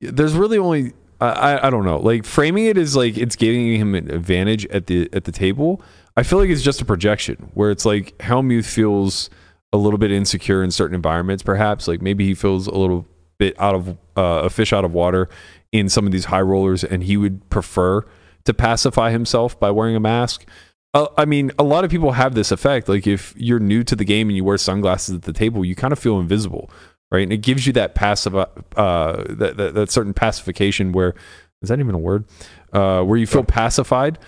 there's 0.00 0.34
really 0.34 0.58
only 0.58 0.92
I, 1.20 1.26
I 1.28 1.66
I 1.66 1.70
don't 1.70 1.84
know 1.84 1.98
like 1.98 2.24
framing 2.24 2.66
it 2.66 2.76
is 2.78 2.94
like 2.96 3.16
it's 3.16 3.36
giving 3.36 3.74
him 3.76 3.94
an 3.94 4.10
advantage 4.10 4.66
at 4.66 4.86
the 4.86 5.08
at 5.12 5.24
the 5.24 5.32
table. 5.32 5.80
I 6.16 6.22
feel 6.22 6.38
like 6.38 6.48
it's 6.50 6.62
just 6.62 6.80
a 6.80 6.84
projection 6.84 7.50
where 7.54 7.70
it's 7.70 7.84
like 7.84 8.16
Hellmuth 8.18 8.66
feels 8.66 9.28
a 9.76 9.78
little 9.78 9.98
bit 9.98 10.10
insecure 10.10 10.64
in 10.64 10.70
certain 10.70 10.94
environments. 10.94 11.42
Perhaps 11.42 11.86
like 11.86 12.02
maybe 12.02 12.24
he 12.24 12.34
feels 12.34 12.66
a 12.66 12.74
little 12.74 13.06
bit 13.38 13.54
out 13.60 13.74
of 13.74 13.88
uh, 14.16 14.42
a 14.44 14.50
fish 14.50 14.72
out 14.72 14.84
of 14.84 14.92
water 14.92 15.28
in 15.70 15.88
some 15.88 16.06
of 16.06 16.12
these 16.12 16.26
high 16.26 16.40
rollers, 16.40 16.82
and 16.82 17.04
he 17.04 17.16
would 17.16 17.48
prefer 17.50 18.04
to 18.44 18.54
pacify 18.54 19.10
himself 19.10 19.58
by 19.60 19.70
wearing 19.70 19.94
a 19.94 20.00
mask. 20.00 20.46
Uh, 20.94 21.08
I 21.18 21.26
mean, 21.26 21.52
a 21.58 21.62
lot 21.62 21.84
of 21.84 21.90
people 21.90 22.12
have 22.12 22.34
this 22.34 22.50
effect. 22.50 22.88
Like 22.88 23.06
if 23.06 23.34
you're 23.36 23.60
new 23.60 23.84
to 23.84 23.94
the 23.94 24.04
game 24.04 24.28
and 24.28 24.36
you 24.36 24.44
wear 24.44 24.56
sunglasses 24.56 25.16
at 25.16 25.22
the 25.22 25.32
table, 25.32 25.64
you 25.64 25.74
kind 25.74 25.92
of 25.92 25.98
feel 25.98 26.18
invisible, 26.18 26.70
right? 27.10 27.22
And 27.22 27.32
it 27.32 27.38
gives 27.38 27.66
you 27.66 27.72
that 27.74 27.94
passive, 27.94 28.34
uh, 28.34 28.46
that, 28.76 29.56
that 29.56 29.74
that 29.74 29.90
certain 29.90 30.14
pacification 30.14 30.92
where 30.92 31.14
is 31.60 31.68
that 31.68 31.78
even 31.80 31.94
a 31.94 31.98
word? 31.98 32.24
Uh, 32.72 33.02
where 33.02 33.18
you 33.18 33.26
feel 33.26 33.44
pacified 33.44 34.18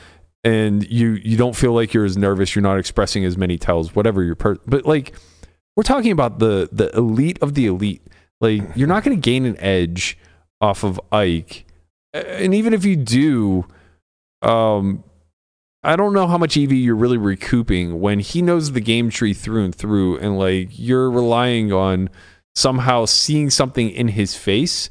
and 0.44 0.88
you 0.90 1.12
you 1.22 1.36
don't 1.36 1.56
feel 1.56 1.72
like 1.72 1.94
you're 1.94 2.04
as 2.04 2.16
nervous. 2.16 2.54
You're 2.54 2.62
not 2.62 2.78
expressing 2.78 3.24
as 3.24 3.36
many 3.36 3.58
tells, 3.58 3.94
whatever 3.94 4.22
your 4.22 4.34
per. 4.34 4.56
But 4.66 4.84
like 4.86 5.14
we're 5.78 5.84
talking 5.84 6.10
about 6.10 6.40
the 6.40 6.68
the 6.72 6.90
elite 6.96 7.38
of 7.40 7.54
the 7.54 7.66
elite. 7.66 8.02
Like 8.40 8.62
you're 8.74 8.88
not 8.88 9.04
going 9.04 9.16
to 9.16 9.20
gain 9.20 9.44
an 9.44 9.56
edge 9.60 10.18
off 10.60 10.82
of 10.82 11.00
Ike, 11.12 11.66
and 12.12 12.52
even 12.52 12.74
if 12.74 12.84
you 12.84 12.96
do, 12.96 13.64
um, 14.42 15.04
I 15.84 15.94
don't 15.94 16.14
know 16.14 16.26
how 16.26 16.36
much 16.36 16.56
EV 16.56 16.72
you're 16.72 16.96
really 16.96 17.16
recouping 17.16 18.00
when 18.00 18.18
he 18.18 18.42
knows 18.42 18.72
the 18.72 18.80
game 18.80 19.08
tree 19.08 19.32
through 19.32 19.66
and 19.66 19.72
through, 19.72 20.18
and 20.18 20.36
like 20.36 20.76
you're 20.76 21.08
relying 21.08 21.72
on 21.72 22.10
somehow 22.56 23.04
seeing 23.04 23.48
something 23.48 23.88
in 23.88 24.08
his 24.08 24.34
face 24.34 24.90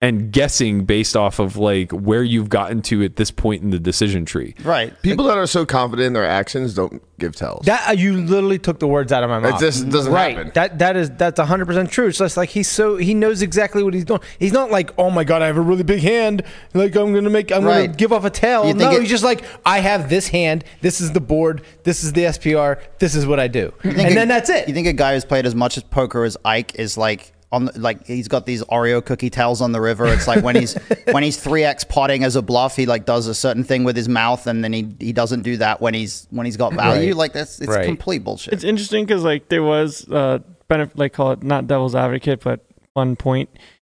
and 0.00 0.30
guessing 0.30 0.84
based 0.84 1.16
off 1.16 1.40
of 1.40 1.56
like 1.56 1.90
where 1.90 2.22
you've 2.22 2.48
gotten 2.48 2.80
to 2.80 3.02
at 3.02 3.16
this 3.16 3.32
point 3.32 3.62
in 3.64 3.70
the 3.70 3.80
decision 3.80 4.24
tree. 4.24 4.54
Right. 4.62 4.94
People 5.02 5.24
that 5.24 5.36
are 5.36 5.46
so 5.46 5.66
confident 5.66 6.06
in 6.06 6.12
their 6.12 6.24
actions 6.24 6.74
don't 6.74 7.02
give 7.18 7.34
tells. 7.34 7.66
That 7.66 7.88
uh, 7.88 7.92
you 7.92 8.12
literally 8.12 8.60
took 8.60 8.78
the 8.78 8.86
words 8.86 9.10
out 9.10 9.24
of 9.24 9.30
my 9.30 9.40
mouth. 9.40 9.60
It 9.60 9.64
just 9.64 9.88
doesn't 9.88 10.12
right. 10.12 10.36
happen. 10.36 10.52
That 10.54 10.78
that 10.78 10.96
is 10.96 11.10
that's 11.10 11.40
hundred 11.40 11.66
percent 11.66 11.90
true. 11.90 12.06
It's 12.06 12.18
just 12.18 12.36
like 12.36 12.50
he's 12.50 12.68
so 12.70 12.96
he 12.96 13.12
knows 13.12 13.42
exactly 13.42 13.82
what 13.82 13.92
he's 13.92 14.04
doing. 14.04 14.20
He's 14.38 14.52
not 14.52 14.70
like, 14.70 14.92
oh 14.98 15.10
my 15.10 15.24
god, 15.24 15.42
I 15.42 15.46
have 15.46 15.56
a 15.56 15.62
really 15.62 15.82
big 15.82 16.00
hand. 16.00 16.44
Like 16.74 16.94
I'm 16.94 17.12
gonna 17.12 17.28
make 17.30 17.50
I'm 17.50 17.64
Right. 17.64 17.86
gonna 17.86 17.96
give 17.96 18.12
off 18.12 18.24
a 18.24 18.30
tail. 18.30 18.72
No, 18.74 18.92
it- 18.92 19.00
he's 19.00 19.10
just 19.10 19.24
like, 19.24 19.42
I 19.66 19.80
have 19.80 20.08
this 20.08 20.28
hand. 20.28 20.64
This 20.80 21.00
is 21.00 21.10
the 21.10 21.20
board. 21.20 21.62
This 21.82 22.04
is 22.04 22.12
the 22.12 22.22
SPR. 22.22 22.80
This 23.00 23.16
is 23.16 23.26
what 23.26 23.40
I 23.40 23.48
do. 23.48 23.72
And 23.82 23.98
a- 23.98 24.14
then 24.14 24.28
that's 24.28 24.48
it. 24.48 24.68
You 24.68 24.74
think 24.74 24.86
a 24.86 24.92
guy 24.92 25.14
who's 25.14 25.24
played 25.24 25.44
as 25.44 25.56
much 25.56 25.76
as 25.76 25.82
poker 25.82 26.22
as 26.22 26.36
Ike 26.44 26.76
is 26.76 26.96
like 26.96 27.32
on 27.50 27.64
the, 27.66 27.78
like 27.80 28.06
he's 28.06 28.28
got 28.28 28.44
these 28.46 28.62
Oreo 28.64 29.04
cookie 29.04 29.30
tails 29.30 29.60
on 29.62 29.72
the 29.72 29.80
river. 29.80 30.06
It's 30.06 30.28
like 30.28 30.44
when 30.44 30.54
he's 30.56 30.74
when 31.12 31.22
he's 31.22 31.36
three 31.38 31.64
x 31.64 31.84
potting 31.84 32.24
as 32.24 32.36
a 32.36 32.42
bluff, 32.42 32.76
he 32.76 32.86
like 32.86 33.04
does 33.06 33.26
a 33.26 33.34
certain 33.34 33.64
thing 33.64 33.84
with 33.84 33.96
his 33.96 34.08
mouth, 34.08 34.46
and 34.46 34.62
then 34.62 34.72
he 34.72 34.94
he 35.00 35.12
doesn't 35.12 35.42
do 35.42 35.56
that 35.58 35.80
when 35.80 35.94
he's 35.94 36.26
when 36.30 36.44
he's 36.46 36.56
got 36.56 36.74
value. 36.74 37.08
Right. 37.08 37.16
Like 37.16 37.32
that's 37.32 37.60
it's 37.60 37.68
Right. 37.70 37.86
complete 37.86 38.24
bullshit. 38.24 38.52
It's 38.54 38.64
interesting 38.64 39.04
because 39.06 39.24
like 39.24 39.48
there 39.48 39.62
was 39.62 40.06
uh 40.10 40.40
benefit 40.68 40.98
like 40.98 41.12
call 41.14 41.32
it 41.32 41.42
not 41.42 41.66
devil's 41.66 41.94
advocate 41.94 42.40
but 42.42 42.64
fun 42.94 43.16
point. 43.16 43.48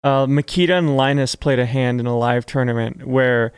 Uh, 0.04 0.26
Mikita 0.26 0.74
and 0.76 0.98
Linus 0.98 1.36
played 1.36 1.60
a 1.60 1.66
hand 1.66 2.00
in 2.00 2.08
a 2.08 2.18
live 2.18 2.46
tournament 2.46 3.06
where 3.06 3.52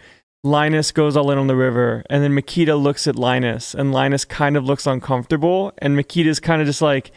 Linus 0.43 0.91
goes 0.91 1.15
all 1.15 1.31
in 1.31 1.37
on 1.37 1.47
the 1.47 1.55
river 1.55 2.03
and 2.09 2.21
then 2.21 2.33
Mikita 2.33 2.75
looks 2.75 3.07
at 3.07 3.15
Linus 3.15 3.73
and 3.73 3.93
Linus 3.93 4.25
kind 4.25 4.57
of 4.57 4.65
looks 4.65 4.85
uncomfortable 4.85 5.71
and 5.77 5.95
Mikita's 5.95 6.41
kind 6.41 6.61
of 6.61 6.67
just 6.67 6.81
like, 6.81 7.11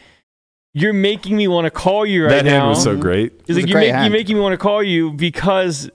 "You're 0.79 0.93
making 0.93 1.35
me 1.37 1.47
want 1.47 1.65
to 1.65 1.71
call 1.71 2.05
you 2.05 2.23
right 2.23 2.29
that 2.29 2.45
now." 2.45 2.51
That 2.51 2.57
hand 2.57 2.69
was 2.69 2.83
so 2.83 2.97
great. 2.97 3.33
It 3.33 3.41
He's 3.47 3.55
like, 3.57 3.65
a 3.65 3.67
you 3.67 3.73
great 3.73 3.91
make, 3.93 4.01
you're 4.03 4.11
making 4.11 4.35
me 4.35 4.41
want 4.41 4.53
to 4.53 4.57
call 4.57 4.83
you 4.83 5.11
because 5.13 5.89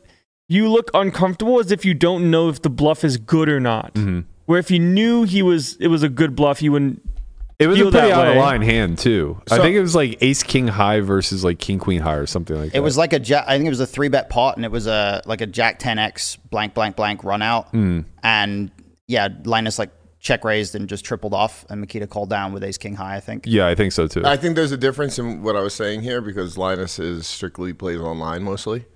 you 0.48 0.68
look 0.68 0.90
uncomfortable 0.94 1.60
as 1.60 1.70
if 1.72 1.84
you 1.84 1.94
don't 1.94 2.30
know 2.30 2.48
if 2.48 2.60
the 2.62 2.70
bluff 2.70 3.04
is 3.04 3.16
good 3.16 3.48
or 3.48 3.60
not. 3.60 3.94
Mm-hmm. 3.94 4.20
Where 4.46 4.58
if 4.58 4.70
you 4.70 4.78
knew 4.80 5.22
he 5.24 5.40
was, 5.42 5.76
it 5.76 5.86
was 5.88 6.02
a 6.02 6.08
good 6.08 6.34
bluff, 6.36 6.60
you 6.62 6.72
wouldn't. 6.72 7.00
It 7.58 7.68
was 7.68 7.78
feel 7.78 7.88
a 7.88 7.90
pretty 7.92 8.08
that 8.08 8.18
out 8.18 8.26
of 8.28 8.36
line 8.36 8.60
hand 8.60 8.98
too. 8.98 9.40
I 9.50 9.58
think 9.58 9.76
it 9.76 9.80
was 9.80 9.94
like 9.94 10.18
Ace 10.20 10.42
King 10.42 10.66
High 10.66 10.98
versus 11.00 11.44
like 11.44 11.60
King 11.60 11.78
Queen 11.78 12.00
High 12.00 12.16
or 12.16 12.26
something 12.26 12.56
like 12.56 12.72
that. 12.72 12.78
It 12.78 12.80
was 12.80 12.98
like 12.98 13.12
a 13.12 13.20
jack. 13.20 13.44
I 13.46 13.56
think 13.56 13.66
it 13.66 13.70
was 13.70 13.78
a 13.78 13.86
three 13.86 14.08
bet 14.08 14.28
pot, 14.30 14.56
and 14.56 14.64
it 14.64 14.72
was 14.72 14.88
a 14.88 15.22
like 15.26 15.42
a 15.42 15.46
Jack 15.46 15.78
10x 15.78 16.38
blank 16.50 16.74
blank 16.74 16.96
blank 16.96 17.22
run 17.22 17.40
out, 17.40 17.68
Hmm. 17.68 18.00
and 18.24 18.72
yeah, 19.06 19.28
Linus 19.44 19.78
like 19.78 19.90
check 20.22 20.44
raised 20.44 20.74
and 20.74 20.88
just 20.88 21.04
tripled 21.04 21.34
off, 21.34 21.66
and 21.68 21.80
Mikita 21.82 22.06
called 22.06 22.30
down 22.30 22.52
with 22.54 22.64
Ace 22.64 22.78
King 22.78 22.94
High. 22.94 23.16
I 23.16 23.20
think. 23.20 23.44
yeah, 23.46 23.66
I 23.66 23.74
think 23.74 23.92
so 23.92 24.06
too. 24.06 24.22
I 24.24 24.36
think 24.38 24.54
there's 24.56 24.72
a 24.72 24.76
difference 24.78 25.18
in 25.18 25.42
what 25.42 25.56
I 25.56 25.60
was 25.60 25.74
saying 25.74 26.00
here 26.02 26.20
because 26.22 26.56
Linus 26.56 26.98
is 26.98 27.26
strictly 27.26 27.72
plays 27.74 28.00
online 28.00 28.42
mostly. 28.44 28.86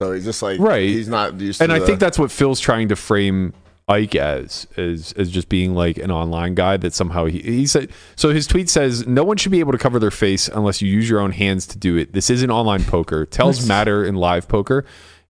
So 0.00 0.12
he's 0.12 0.24
just 0.24 0.42
like 0.42 0.60
Right. 0.60 0.88
He's 0.88 1.08
not 1.08 1.38
used 1.40 1.58
to 1.58 1.64
and 1.64 1.72
I 1.72 1.78
the- 1.80 1.86
think 1.86 2.00
that's 2.00 2.18
what 2.18 2.30
Phil's 2.30 2.60
trying 2.60 2.88
to 2.88 2.96
frame 2.96 3.52
Ike 3.88 4.14
as 4.16 4.66
as 4.76 5.12
as 5.12 5.30
just 5.30 5.48
being 5.48 5.74
like 5.74 5.96
an 5.98 6.10
online 6.10 6.54
guy 6.56 6.76
that 6.76 6.92
somehow 6.92 7.26
he 7.26 7.38
he 7.40 7.66
said 7.66 7.90
so 8.16 8.30
his 8.30 8.46
tweet 8.48 8.68
says 8.68 9.06
no 9.06 9.22
one 9.22 9.36
should 9.36 9.52
be 9.52 9.60
able 9.60 9.70
to 9.72 9.78
cover 9.78 10.00
their 10.00 10.10
face 10.10 10.48
unless 10.48 10.82
you 10.82 10.90
use 10.90 11.08
your 11.08 11.20
own 11.20 11.30
hands 11.30 11.66
to 11.68 11.78
do 11.78 11.96
it. 11.96 12.12
This 12.12 12.28
isn't 12.30 12.50
online 12.50 12.82
poker. 12.84 13.24
Tells 13.38 13.66
matter 13.66 14.04
in 14.04 14.16
live 14.16 14.48
poker. 14.48 14.84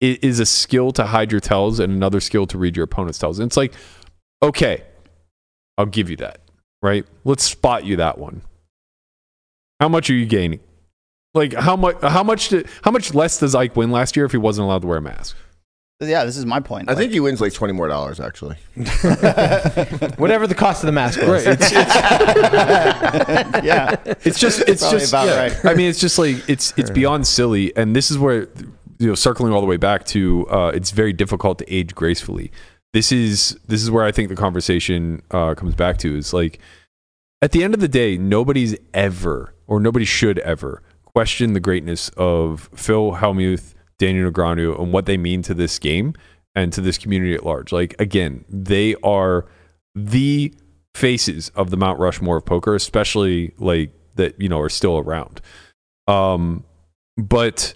It 0.00 0.22
is 0.22 0.38
a 0.40 0.46
skill 0.46 0.90
to 0.92 1.06
hide 1.06 1.32
your 1.32 1.40
tells 1.40 1.80
and 1.80 1.92
another 1.92 2.20
skill 2.20 2.46
to 2.48 2.56
read 2.58 2.76
your 2.76 2.84
opponent's 2.84 3.18
tells. 3.18 3.38
And 3.40 3.48
it's 3.48 3.56
like, 3.56 3.72
okay, 4.42 4.82
I'll 5.78 5.86
give 5.86 6.10
you 6.10 6.16
that. 6.16 6.40
Right? 6.82 7.04
Let's 7.24 7.44
spot 7.44 7.84
you 7.84 7.96
that 7.96 8.18
one. 8.18 8.42
How 9.80 9.88
much 9.88 10.08
are 10.10 10.14
you 10.14 10.26
gaining? 10.26 10.60
Like 11.34 11.52
how 11.52 11.76
much 11.76 12.00
how 12.00 12.22
much 12.22 12.48
did, 12.48 12.66
how 12.82 12.90
much 12.90 13.12
less 13.14 13.38
does 13.38 13.54
Ike 13.54 13.76
win 13.76 13.90
last 13.90 14.16
year 14.16 14.24
if 14.24 14.32
he 14.32 14.38
wasn't 14.38 14.64
allowed 14.64 14.82
to 14.82 14.88
wear 14.88 14.98
a 14.98 15.02
mask? 15.02 15.36
Yeah, 16.00 16.24
this 16.24 16.36
is 16.36 16.44
my 16.44 16.60
point. 16.60 16.88
I 16.88 16.92
Like, 16.92 16.98
think 16.98 17.12
he 17.12 17.20
wins 17.20 17.40
like 17.40 17.52
twenty 17.52 17.72
more 17.74 17.88
dollars 17.88 18.20
actually. 18.20 18.56
Whatever 20.16 20.46
the 20.46 20.54
cost 20.56 20.82
of 20.82 20.86
the 20.86 20.92
mask 20.92 21.20
was. 21.20 21.46
Right. 21.46 21.58
It's, 21.58 21.72
it's, 21.72 21.94
yeah, 23.64 23.96
it's 24.24 24.38
just 24.38 24.60
it's 24.68 24.82
Probably 24.82 24.98
just 25.00 25.10
about 25.12 25.26
yeah. 25.26 25.38
right. 25.38 25.64
I 25.64 25.74
mean, 25.74 25.88
it's 25.88 26.00
just 26.00 26.18
like 26.18 26.36
it's 26.48 26.72
it's 26.76 26.90
beyond 26.90 27.26
silly, 27.26 27.74
and 27.76 27.94
this 27.96 28.10
is 28.10 28.18
where 28.18 28.48
you 28.98 29.08
know 29.08 29.14
circling 29.14 29.52
all 29.52 29.60
the 29.60 29.66
way 29.66 29.76
back 29.78 30.04
to 30.06 30.46
uh, 30.48 30.72
it's 30.74 30.90
very 30.90 31.12
difficult 31.12 31.58
to 31.58 31.72
age 31.74 31.94
gracefully. 31.94 32.50
This 32.92 33.12
is 33.12 33.58
this 33.66 33.82
is 33.82 33.90
where 33.90 34.04
I 34.04 34.12
think 34.12 34.28
the 34.28 34.36
conversation 34.36 35.22
uh, 35.30 35.54
comes 35.54 35.74
back 35.74 35.98
to 35.98 36.16
is 36.16 36.32
like 36.32 36.60
at 37.42 37.52
the 37.52 37.62
end 37.62 37.74
of 37.74 37.80
the 37.80 37.88
day, 37.88 38.16
nobody's 38.16 38.76
ever 38.94 39.54
or 39.66 39.80
nobody 39.80 40.04
should 40.04 40.38
ever 40.40 40.82
question 41.04 41.52
the 41.52 41.60
greatness 41.60 42.10
of 42.16 42.70
Phil 42.74 43.12
Hellmuth, 43.12 43.74
Daniel 43.98 44.30
Negreanu, 44.30 44.80
and 44.80 44.92
what 44.92 45.06
they 45.06 45.16
mean 45.16 45.42
to 45.42 45.54
this 45.54 45.78
game 45.78 46.14
and 46.54 46.72
to 46.72 46.80
this 46.80 46.98
community 46.98 47.34
at 47.34 47.44
large. 47.44 47.72
Like 47.72 47.94
again, 47.98 48.44
they 48.48 48.94
are 49.02 49.46
the 49.94 50.54
faces 50.94 51.50
of 51.50 51.70
the 51.70 51.76
Mount 51.76 51.98
Rushmore 51.98 52.38
of 52.38 52.46
poker, 52.46 52.74
especially 52.74 53.54
like 53.58 53.92
that 54.14 54.40
you 54.40 54.48
know 54.48 54.60
are 54.60 54.68
still 54.68 54.98
around. 54.98 55.40
Um, 56.08 56.64
but 57.16 57.74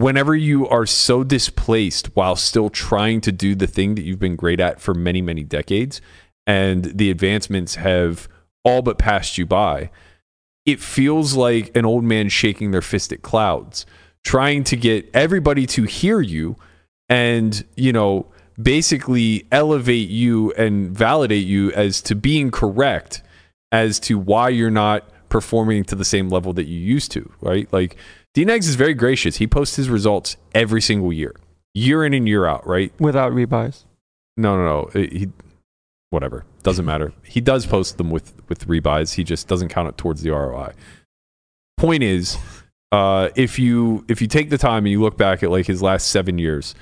whenever 0.00 0.34
you 0.34 0.68
are 0.68 0.86
so 0.86 1.24
displaced 1.24 2.14
while 2.14 2.36
still 2.36 2.70
trying 2.70 3.20
to 3.22 3.32
do 3.32 3.54
the 3.54 3.66
thing 3.66 3.94
that 3.94 4.02
you've 4.02 4.18
been 4.18 4.36
great 4.36 4.60
at 4.60 4.80
for 4.80 4.94
many 4.94 5.22
many 5.22 5.44
decades, 5.44 6.00
and 6.46 6.84
the 6.84 7.10
advancements 7.10 7.76
have 7.76 8.28
all 8.64 8.82
but 8.82 8.98
passed 8.98 9.38
you 9.38 9.46
by, 9.46 9.90
it 10.66 10.80
feels 10.80 11.34
like 11.34 11.74
an 11.76 11.84
old 11.84 12.04
man 12.04 12.28
shaking 12.28 12.70
their 12.70 12.82
fist 12.82 13.12
at 13.12 13.22
clouds, 13.22 13.84
trying 14.24 14.64
to 14.64 14.76
get 14.76 15.08
everybody 15.14 15.66
to 15.66 15.84
hear 15.84 16.20
you 16.20 16.56
and, 17.08 17.64
you 17.76 17.92
know, 17.92 18.26
basically 18.60 19.46
elevate 19.50 20.08
you 20.08 20.52
and 20.52 20.96
validate 20.96 21.44
you 21.44 21.70
as 21.72 22.00
to 22.00 22.14
being 22.14 22.50
correct 22.50 23.22
as 23.72 23.98
to 23.98 24.18
why 24.18 24.48
you're 24.48 24.70
not 24.70 25.08
performing 25.28 25.84
to 25.84 25.96
the 25.96 26.04
same 26.04 26.28
level 26.28 26.52
that 26.52 26.64
you 26.64 26.78
used 26.78 27.10
to, 27.10 27.30
right? 27.40 27.70
Like 27.72 27.96
D-Negs 28.34 28.68
is 28.68 28.74
very 28.74 28.94
gracious. 28.94 29.36
He 29.36 29.46
posts 29.46 29.76
his 29.76 29.88
results 29.88 30.36
every 30.54 30.80
single 30.80 31.12
year. 31.12 31.34
year 31.72 32.04
in 32.04 32.12
and 32.14 32.28
year 32.28 32.46
out, 32.46 32.66
right? 32.66 32.92
without 33.00 33.32
rebuys. 33.32 33.84
No, 34.36 34.56
no, 34.56 34.64
no. 34.64 35.00
He, 35.00 35.28
whatever. 36.10 36.44
Doesn't 36.62 36.84
matter. 36.84 37.12
He 37.24 37.40
does 37.40 37.66
post 37.66 37.98
them 37.98 38.10
with 38.10 38.32
with 38.48 38.66
rebuys. 38.66 39.14
He 39.14 39.24
just 39.24 39.46
doesn't 39.48 39.68
count 39.68 39.88
it 39.88 39.96
towards 39.96 40.22
the 40.22 40.30
ROI. 40.30 40.72
Point 41.76 42.02
is, 42.02 42.36
uh, 42.90 43.28
if 43.36 43.58
you 43.58 44.04
if 44.08 44.20
you 44.20 44.26
take 44.26 44.50
the 44.50 44.58
time 44.58 44.84
and 44.86 44.90
you 44.90 45.00
look 45.00 45.16
back 45.16 45.42
at 45.42 45.50
like 45.50 45.66
his 45.66 45.82
last 45.82 46.08
seven 46.08 46.38
years, 46.38 46.74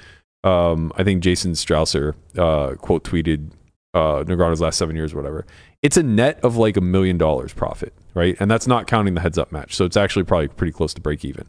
um, 0.45 0.93
I 0.97 1.05
think 1.05 1.23
Jason 1.23 1.53
Strausser 1.53 2.15
uh, 2.39 2.77
quote 2.77 3.05
tweeted 3.05 3.51
uh, 3.95 4.23
last 4.23 4.79
seven 4.79 4.97
years, 4.97 5.13
or 5.13 5.17
whatever. 5.17 5.47
It's 5.83 5.97
a 5.97 6.03
net 6.03 6.41
of 6.43 6.57
like 6.57 6.77
a 6.77 6.81
million 6.81 7.19
dollars 7.19 7.53
profit, 7.53 7.93
right? 8.15 8.37
And 8.41 8.51
that's 8.51 8.67
not 8.67 8.87
counting 8.87 9.15
the 9.15 9.21
heads 9.21 9.39
up 9.39 9.53
match. 9.53 9.75
So 9.75 9.85
it's 9.85 9.97
actually 9.97 10.25
probably 10.25 10.49
pretty 10.49 10.73
close 10.73 10.95
to 10.95 11.01
break 11.01 11.25
even. 11.25 11.47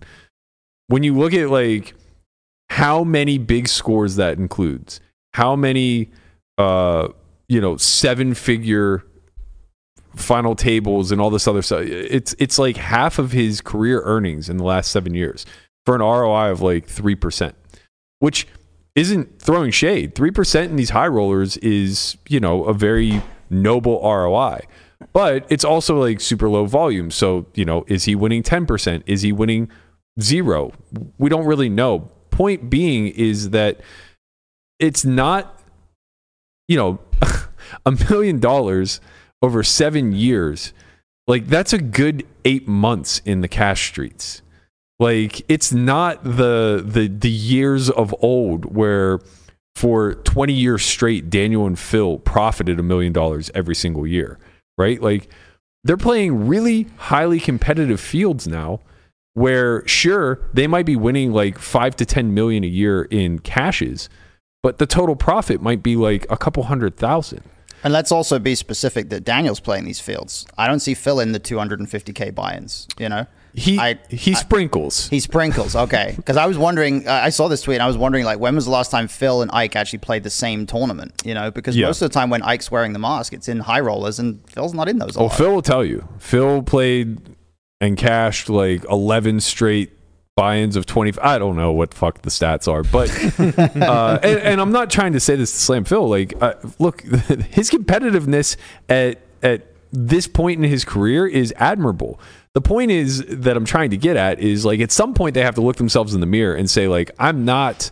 When 0.87 1.03
you 1.03 1.17
look 1.17 1.33
at 1.33 1.49
like 1.49 1.93
how 2.69 3.03
many 3.03 3.37
big 3.37 3.67
scores 3.67 4.15
that 4.17 4.37
includes, 4.37 4.99
how 5.33 5.55
many 5.55 6.09
uh 6.57 7.07
you 7.47 7.59
know 7.59 7.77
seven 7.77 8.33
figure 8.33 9.03
final 10.15 10.55
tables 10.55 11.11
and 11.11 11.19
all 11.19 11.31
this 11.31 11.47
other 11.47 11.61
stuff 11.63 11.81
it's 11.81 12.35
it's 12.37 12.59
like 12.59 12.77
half 12.77 13.17
of 13.17 13.31
his 13.31 13.61
career 13.61 14.01
earnings 14.03 14.49
in 14.49 14.57
the 14.57 14.63
last 14.63 14.91
7 14.91 15.15
years 15.15 15.45
for 15.85 15.95
an 15.95 16.01
ROI 16.01 16.51
of 16.51 16.61
like 16.61 16.87
3% 16.87 17.53
which 18.19 18.47
isn't 18.95 19.39
throwing 19.39 19.71
shade. 19.71 20.15
3% 20.15 20.65
in 20.65 20.75
these 20.75 20.91
high 20.91 21.07
rollers 21.07 21.57
is 21.57 22.17
you 22.29 22.39
know 22.39 22.65
a 22.65 22.73
very 22.73 23.21
noble 23.49 24.01
ROI 24.01 24.61
but 25.11 25.45
it's 25.49 25.65
also 25.65 25.99
like 25.99 26.21
super 26.21 26.47
low 26.47 26.65
volume. 26.65 27.11
So 27.11 27.45
you 27.55 27.65
know 27.65 27.83
is 27.87 28.05
he 28.05 28.15
winning 28.15 28.43
10% 28.43 29.03
is 29.05 29.21
he 29.21 29.31
winning 29.31 29.69
0 30.21 30.71
we 31.17 31.29
don't 31.29 31.45
really 31.45 31.69
know. 31.69 32.11
Point 32.29 32.69
being 32.69 33.07
is 33.07 33.49
that 33.49 33.81
it's 34.79 35.03
not 35.03 35.59
you 36.67 36.77
know 36.77 36.99
a 37.85 37.91
million 37.91 38.39
dollars 38.39 39.01
over 39.41 39.63
seven 39.63 40.13
years. 40.13 40.73
Like 41.27 41.47
that's 41.47 41.73
a 41.73 41.79
good 41.79 42.25
eight 42.45 42.67
months 42.67 43.21
in 43.25 43.41
the 43.41 43.47
cash 43.47 43.87
streets 43.87 44.42
like 45.03 45.43
it's 45.49 45.73
not 45.73 46.23
the 46.23 46.81
the 46.85 47.07
the 47.07 47.29
years 47.29 47.89
of 47.89 48.15
old 48.21 48.73
where 48.73 49.19
for 49.75 50.15
20 50.15 50.53
years 50.53 50.83
straight 50.83 51.29
daniel 51.29 51.67
and 51.67 51.77
phil 51.77 52.19
profited 52.19 52.79
a 52.79 52.83
million 52.83 53.11
dollars 53.11 53.51
every 53.53 53.75
single 53.75 54.07
year 54.07 54.39
right 54.77 55.01
like 55.01 55.29
they're 55.83 55.97
playing 55.97 56.47
really 56.47 56.87
highly 56.97 57.39
competitive 57.39 57.99
fields 57.99 58.47
now 58.47 58.79
where 59.33 59.85
sure 59.87 60.39
they 60.53 60.67
might 60.67 60.85
be 60.85 60.95
winning 60.95 61.33
like 61.33 61.57
5 61.59 61.95
to 61.97 62.05
10 62.05 62.33
million 62.33 62.63
a 62.63 62.67
year 62.67 63.03
in 63.03 63.39
cashes 63.39 64.07
but 64.61 64.77
the 64.77 64.85
total 64.85 65.17
profit 65.17 65.61
might 65.61 65.83
be 65.83 65.97
like 65.97 66.25
a 66.29 66.37
couple 66.37 66.63
hundred 66.63 66.95
thousand 66.95 67.43
And 67.83 67.91
let's 67.91 68.13
also 68.13 68.39
be 68.39 68.55
specific 68.55 69.09
that 69.09 69.25
Daniel's 69.25 69.59
playing 69.59 69.83
these 69.83 69.99
fields. 69.99 70.45
I 70.57 70.69
don't 70.69 70.79
see 70.79 70.93
Phil 70.93 71.19
in 71.19 71.33
the 71.33 71.39
250k 71.39 72.33
buy-ins. 72.33 72.87
You 72.97 73.09
know, 73.09 73.25
he 73.55 73.77
I- 73.79 73.99
he 74.09 74.33
sprinkles 74.35 75.09
he 75.09 75.19
sprinkles. 75.19 75.75
Okay, 75.75 76.13
because 76.17 76.37
I 76.37 76.45
was 76.47 76.57
wondering. 76.57 77.07
I 77.07 77.29
saw 77.29 77.47
this 77.47 77.61
tweet 77.61 77.75
and 77.75 77.83
I 77.83 77.87
was 77.87 77.97
wondering 77.97 78.25
like 78.25 78.39
when 78.39 78.55
was 78.55 78.65
the 78.65 78.71
last 78.71 78.89
time 78.91 79.07
Phil 79.07 79.41
and 79.41 79.51
Ike 79.51 79.75
actually 79.75 79.99
played 79.99 80.23
the 80.23 80.29
same 80.29 80.65
tournament? 80.65 81.21
You 81.23 81.33
know, 81.33 81.51
because 81.51 81.75
Yeah. 81.77 81.87
most 81.87 82.01
of 82.01 82.09
the 82.09 82.13
time 82.13 82.29
when 82.29 82.41
Ike's 82.41 82.71
wearing 82.71 82.93
the 82.93 82.99
mask, 82.99 83.31
it's 83.33 83.47
in 83.47 83.59
high 83.59 83.79
rollers 83.79 84.17
and 84.19 84.39
Phil's 84.49 84.73
not 84.73 84.89
in 84.89 84.97
those. 84.97 85.15
Oh, 85.17 85.25
lot. 85.25 85.35
Phil 85.37 85.53
will 85.53 85.61
tell 85.61 85.85
you. 85.85 86.07
Phil 86.19 86.63
played 86.63 87.19
and 87.79 87.97
cashed 87.97 88.49
like 88.49 88.83
11 88.89 89.39
straight 89.41 89.91
buy-ins 90.35 90.75
of 90.75 90.87
20. 90.87 91.13
I 91.21 91.37
don't 91.37 91.55
know 91.55 91.71
what 91.73 91.91
the 91.91 91.97
fuck 91.97 92.23
the 92.23 92.31
stats 92.31 92.67
are, 92.67 92.81
but 92.81 93.09
uh, 93.81 94.19
and, 94.23 94.39
and 94.39 94.61
I'm 94.61 94.71
not 94.71 94.89
trying 94.89 95.13
to 95.13 95.19
say 95.19 95.35
this 95.35 95.51
to 95.51 95.57
slam 95.59 95.83
Phil. 95.83 96.09
Like, 96.09 96.33
uh, 96.41 96.53
look, 96.79 97.01
his 97.51 97.69
competitiveness 97.69 98.55
at 98.89 99.19
at 99.43 99.67
this 99.91 100.25
point 100.27 100.63
in 100.63 100.67
his 100.69 100.83
career 100.85 101.27
is 101.27 101.53
admirable. 101.57 102.19
The 102.55 102.61
point 102.61 102.91
is 102.91 103.25
that 103.27 103.57
I'm 103.57 103.65
trying 103.65 103.89
to 103.91 103.97
get 103.97 104.15
at 104.15 104.39
is 104.39 104.63
like 104.63 104.79
at 104.79 104.91
some 104.91 105.13
point 105.13 105.33
they 105.33 105.41
have 105.43 105.55
to 105.55 105.61
look 105.61 105.77
themselves 105.77 106.13
in 106.13 106.19
the 106.21 106.27
mirror 106.27 106.53
and 106.53 106.69
say 106.69 106.87
like 106.87 107.09
I'm 107.17 107.45
not 107.45 107.89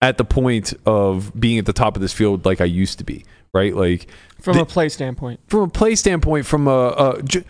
at 0.00 0.16
the 0.16 0.24
point 0.24 0.72
of 0.86 1.38
being 1.38 1.58
at 1.58 1.66
the 1.66 1.72
top 1.72 1.94
of 1.96 2.00
this 2.02 2.12
field 2.12 2.44
like 2.46 2.60
I 2.60 2.64
used 2.64 2.98
to 2.98 3.04
be, 3.04 3.24
right? 3.52 3.74
Like 3.74 4.08
From 4.40 4.54
the- 4.56 4.62
a 4.62 4.66
play 4.66 4.88
standpoint, 4.88 5.40
from 5.46 5.60
a 5.60 5.68
play 5.68 5.94
standpoint, 5.94 6.46
from 6.46 6.68
a, 6.68 6.88
a 7.18 7.22
j- 7.22 7.44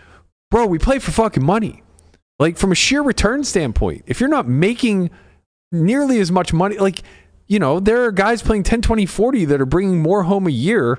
bro, 0.51 0.67
we 0.67 0.79
play 0.79 0.99
for 0.99 1.13
fucking 1.13 1.45
money. 1.45 1.83
Like 2.41 2.57
from 2.57 2.73
a 2.73 2.75
sheer 2.77 3.03
return 3.03 3.45
standpoint, 3.45 4.05
if 4.07 4.19
you're 4.21 4.29
not 4.29 4.49
making 4.49 5.11
nearly 5.73 6.19
as 6.21 6.33
much 6.33 6.53
money, 6.53 6.79
like 6.79 7.03
you 7.47 7.59
know, 7.59 7.79
there 7.81 8.05
are 8.05 8.13
guys 8.13 8.43
playing 8.43 8.63
10, 8.65 8.83
20, 8.83 9.07
40 9.07 9.45
that 9.47 9.61
are 9.61 9.67
bringing 9.67 10.01
more 10.03 10.25
home 10.25 10.47
a 10.47 10.51
year 10.51 10.99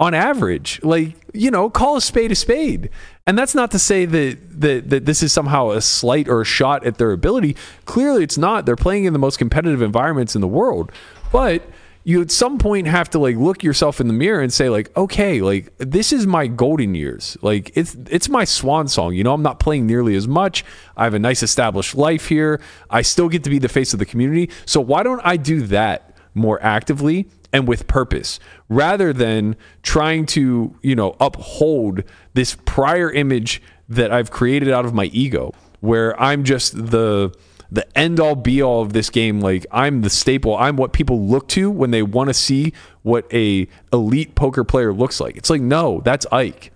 on 0.00 0.12
average. 0.14 0.80
Like 0.82 1.14
you 1.34 1.50
know, 1.50 1.68
call 1.70 1.96
a 1.96 2.00
spade 2.00 2.32
a 2.32 2.34
spade. 2.34 2.88
And 3.26 3.38
that's 3.38 3.54
not 3.54 3.70
to 3.70 3.78
say 3.78 4.04
that, 4.04 4.60
that 4.60 4.90
that 4.90 5.06
this 5.06 5.22
is 5.22 5.32
somehow 5.32 5.70
a 5.70 5.80
slight 5.80 6.28
or 6.28 6.42
a 6.42 6.44
shot 6.44 6.84
at 6.84 6.98
their 6.98 7.10
ability. 7.10 7.56
Clearly, 7.86 8.22
it's 8.22 8.36
not. 8.36 8.66
They're 8.66 8.76
playing 8.76 9.04
in 9.04 9.14
the 9.14 9.18
most 9.18 9.38
competitive 9.38 9.80
environments 9.80 10.34
in 10.34 10.42
the 10.42 10.48
world, 10.48 10.92
but 11.32 11.62
you 12.06 12.20
at 12.20 12.30
some 12.30 12.58
point 12.58 12.86
have 12.86 13.08
to 13.08 13.18
like 13.18 13.36
look 13.36 13.62
yourself 13.62 13.98
in 13.98 14.08
the 14.08 14.12
mirror 14.12 14.42
and 14.42 14.52
say 14.52 14.68
like 14.68 14.94
okay 14.94 15.40
like 15.40 15.72
this 15.78 16.12
is 16.12 16.26
my 16.26 16.46
golden 16.46 16.94
years. 16.94 17.38
Like 17.40 17.72
it's 17.74 17.94
it's 18.10 18.28
my 18.28 18.44
swan 18.44 18.88
song. 18.88 19.14
You 19.14 19.24
know 19.24 19.32
i'm 19.32 19.42
not 19.42 19.58
playing 19.58 19.86
nearly 19.86 20.14
as 20.16 20.28
much. 20.28 20.62
I 20.94 21.04
have 21.04 21.14
a 21.14 21.18
nice 21.18 21.42
established 21.42 21.94
life 21.94 22.28
here. 22.28 22.60
I 22.90 23.00
still 23.00 23.30
get 23.30 23.42
to 23.44 23.50
be 23.50 23.58
the 23.58 23.70
face 23.70 23.94
of 23.94 23.98
the 23.98 24.06
community. 24.06 24.50
So 24.66 24.82
why 24.82 25.02
don't 25.02 25.22
i 25.24 25.38
do 25.38 25.62
that 25.68 26.14
more 26.34 26.62
actively 26.62 27.26
and 27.54 27.66
with 27.66 27.86
purpose 27.86 28.38
rather 28.68 29.12
than 29.14 29.56
trying 29.82 30.26
to 30.26 30.76
you 30.82 30.94
know 30.94 31.16
uphold 31.20 32.02
this 32.34 32.58
prior 32.66 33.10
image 33.10 33.62
that 33.88 34.12
i've 34.12 34.30
created 34.30 34.70
out 34.70 34.84
of 34.84 34.92
my 34.92 35.04
ego 35.06 35.52
where 35.80 36.20
i'm 36.20 36.44
just 36.44 36.90
the 36.90 37.34
the 37.70 37.98
end 37.98 38.20
all 38.20 38.36
be 38.36 38.62
all 38.62 38.82
of 38.82 38.92
this 38.92 39.10
game. 39.10 39.40
Like 39.40 39.66
i'm 39.72 40.02
the 40.02 40.10
staple. 40.10 40.56
I'm 40.56 40.76
what 40.76 40.92
people 40.92 41.26
look 41.26 41.48
to 41.48 41.72
when 41.72 41.90
they 41.90 42.02
want 42.02 42.28
to 42.28 42.34
see 42.34 42.72
what 43.02 43.26
a 43.34 43.66
elite 43.92 44.36
poker 44.36 44.62
player 44.62 44.92
looks 44.92 45.18
like. 45.18 45.36
It's 45.36 45.50
like 45.50 45.62
no 45.62 46.00
that's 46.04 46.24
ike 46.30 46.72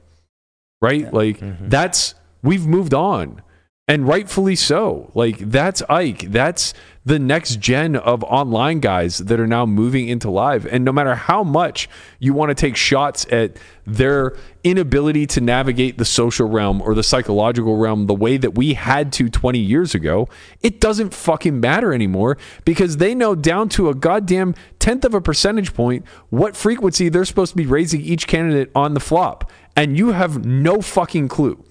right? 0.81 1.13
Like 1.13 1.39
mm-hmm. 1.39 1.69
that's 1.69 2.15
we've 2.43 2.67
moved 2.67 2.95
on 2.95 3.43
and 3.89 4.07
rightfully 4.07 4.55
so. 4.55 5.11
Like 5.15 5.39
that's 5.39 5.83
ike. 5.89 6.31
That's 6.31 6.75
the 7.07 7.19
next 7.19 7.59
gen 7.59 7.97
of 7.97 8.23
online 8.25 8.81
guys 8.81 9.17
that 9.17 9.41
are 9.41 9.47
now 9.47 9.65
moving 9.65 10.09
into 10.09 10.31
live. 10.31 10.67
And 10.67 10.85
no 10.85 10.93
matter 10.93 11.15
how 11.15 11.43
much 11.43 11.89
you 12.19 12.35
want 12.35 12.51
to 12.51 12.55
take 12.55 12.77
shots 12.77 13.27
at 13.33 13.57
their 13.87 14.37
inability 14.63 15.25
to 15.25 15.41
navigate 15.41 15.97
the 15.97 16.05
social 16.05 16.47
realm 16.47 16.83
or 16.83 16.95
the 16.95 17.03
psychological 17.03 17.79
realm 17.79 18.07
the 18.07 18.15
way 18.15 18.37
that 18.37 18.55
we 18.55 18.75
had 18.75 19.11
to 19.11 19.31
20 19.31 19.59
years 19.59 19.95
ago 19.95 20.29
it 20.61 20.79
doesn't 20.79 21.15
fucking 21.15 21.59
matter 21.59 21.95
anymore 21.95 22.37
because 22.67 22.99
they 22.99 23.15
know 23.15 23.35
down 23.35 23.71
to 23.71 23.89
a 23.89 23.95
goddamn 23.95 24.55
tenth 24.79 25.07
of 25.07 25.15
a 25.15 25.21
percentage 25.23 25.73
point 25.73 26.05
what 26.29 26.55
frequency 26.55 27.09
they're 27.09 27.25
supposed 27.25 27.53
to 27.53 27.57
be 27.57 27.65
raising 27.65 28.03
each 28.03 28.27
candidate 28.27 28.71
on 28.75 28.93
the 28.93 29.01
flop. 29.01 29.51
And 29.75 29.97
you 29.97 30.09
have 30.11 30.45
no 30.45 30.83
fucking 30.83 31.29
clue 31.29 31.65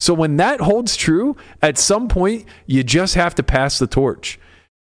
so 0.00 0.12
when 0.14 0.36
that 0.36 0.60
holds 0.60 0.96
true, 0.96 1.36
at 1.62 1.78
some 1.78 2.08
point 2.08 2.46
you 2.66 2.82
just 2.84 3.14
have 3.14 3.34
to 3.36 3.42
pass 3.42 3.78
the 3.78 3.86
torch. 3.86 4.38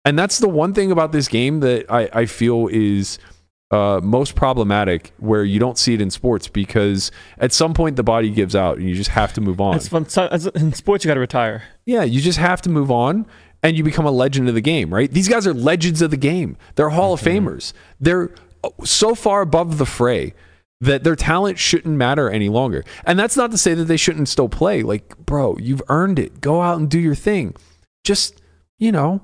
And 0.06 0.17
that's 0.17 0.39
the 0.39 0.50
one 0.50 0.74
thing 0.74 0.91
about 0.91 1.12
this 1.12 1.28
game 1.28 1.60
that 1.60 1.86
I, 1.91 2.10
I 2.13 2.26
feel 2.26 2.67
is 2.71 3.19
uh, 3.71 4.00
most 4.04 4.36
problematic 4.36 5.13
where 5.17 5.43
you 5.43 5.60
don't 5.60 5.78
see 5.78 5.93
it 5.93 6.02
in 6.02 6.10
sports 6.10 6.47
because 6.47 7.12
at 7.38 7.54
some 7.54 7.74
point 7.74 7.95
the 7.95 8.04
body 8.04 8.30
gives 8.30 8.56
out 8.56 8.78
and 8.78 8.89
you 8.89 8.95
just 8.95 9.12
have 9.12 9.32
to 9.34 9.41
move 9.41 9.62
on. 9.62 9.76
it's 9.76 9.88
fun. 9.88 10.06
As- 10.32 10.47
in 10.47 10.74
sports, 10.74 11.04
you 11.06 11.10
got 11.10 11.13
to 11.15 11.19
retire. 11.19 11.63
Yeah, 11.86 12.04
you 12.04 12.19
just 12.19 12.38
have 12.39 12.62
to 12.63 12.69
move 12.69 12.91
on 12.91 13.26
and 13.63 13.78
you 13.78 13.84
become 13.84 14.06
a 14.06 14.12
legend 14.12 14.50
of 14.50 14.56
the 14.56 14.62
game, 14.62 14.93
right? 14.93 15.12
These 15.12 15.30
guys 15.30 15.45
are 15.45 15.54
legends 15.54 16.02
of 16.02 16.12
the 16.12 16.17
game. 16.17 16.58
They're 16.76 16.89
Hall 16.89 17.13
of 17.13 17.21
Famers. 17.21 17.74
They're 18.00 18.32
uh, 18.63 18.69
so 18.84 19.15
far 19.15 19.41
above 19.41 19.78
the 19.78 19.86
fray 19.86 20.34
that 20.82 21.04
their 21.04 21.15
talent 21.15 21.60
shouldn't 21.60 21.96
matter 21.96 22.30
any 22.30 22.50
longer. 22.50 22.84
And 23.06 23.17
that's 23.17 23.38
not 23.38 23.52
to 23.52 23.58
say 23.58 23.74
that 23.76 23.86
they 23.86 23.98
shouldn't 23.98 24.28
still 24.28 24.50
play. 24.50 24.82
Like, 24.82 25.15
bro, 25.26 25.56
you've 25.60 25.84
earned 25.88 26.20
it. 26.20 26.41
Go 26.41 26.62
out 26.62 26.80
and 26.80 26.89
do 26.89 27.00
your 27.00 27.15
thing. 27.15 27.56
Just, 28.04 28.41
you 28.80 28.91
know, 28.91 29.22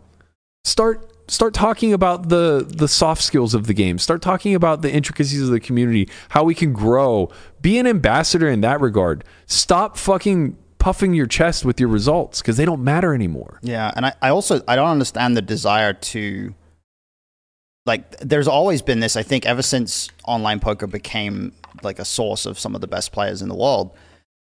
start 0.64 1.12
start 1.30 1.54
talking 1.54 1.92
about 1.92 2.30
the 2.30 2.66
the 2.68 2.88
soft 2.88 3.22
skills 3.22 3.54
of 3.54 3.68
the 3.68 3.74
game. 3.74 3.98
Start 3.98 4.22
talking 4.22 4.56
about 4.56 4.82
the 4.82 4.92
intricacies 4.92 5.42
of 5.42 5.50
the 5.50 5.60
community, 5.60 6.08
how 6.30 6.44
we 6.44 6.54
can 6.54 6.74
grow. 6.74 7.30
Be 7.62 7.80
an 7.80 7.88
ambassador 7.88 8.48
in 8.48 8.62
that 8.62 8.80
regard. 8.80 9.24
Stop 9.48 9.98
fucking 9.98 10.58
puffing 10.78 11.14
your 11.14 11.26
chest 11.26 11.66
with 11.66 11.80
your 11.80 11.90
results 11.90 12.40
because 12.42 12.56
they 12.56 12.66
don't 12.66 12.84
matter 12.84 13.16
anymore. 13.16 13.60
Yeah, 13.64 13.92
and 13.96 14.06
I, 14.06 14.14
I 14.22 14.30
also 14.30 14.62
I 14.68 14.76
don't 14.76 14.90
understand 14.90 15.36
the 15.36 15.42
desire 15.42 15.94
to 15.94 16.54
like 17.88 18.20
there's 18.20 18.48
always 18.48 18.82
been 18.82 19.00
this, 19.00 19.16
I 19.16 19.24
think, 19.24 19.46
ever 19.46 19.62
since 19.62 20.10
online 20.26 20.60
poker 20.60 20.86
became 20.86 21.54
like 21.82 22.00
a 22.00 22.06
source 22.06 22.46
of 22.46 22.60
some 22.60 22.76
of 22.76 22.82
the 22.82 22.88
best 22.88 23.12
players 23.12 23.42
in 23.42 23.50
the 23.50 23.56
world, 23.56 23.96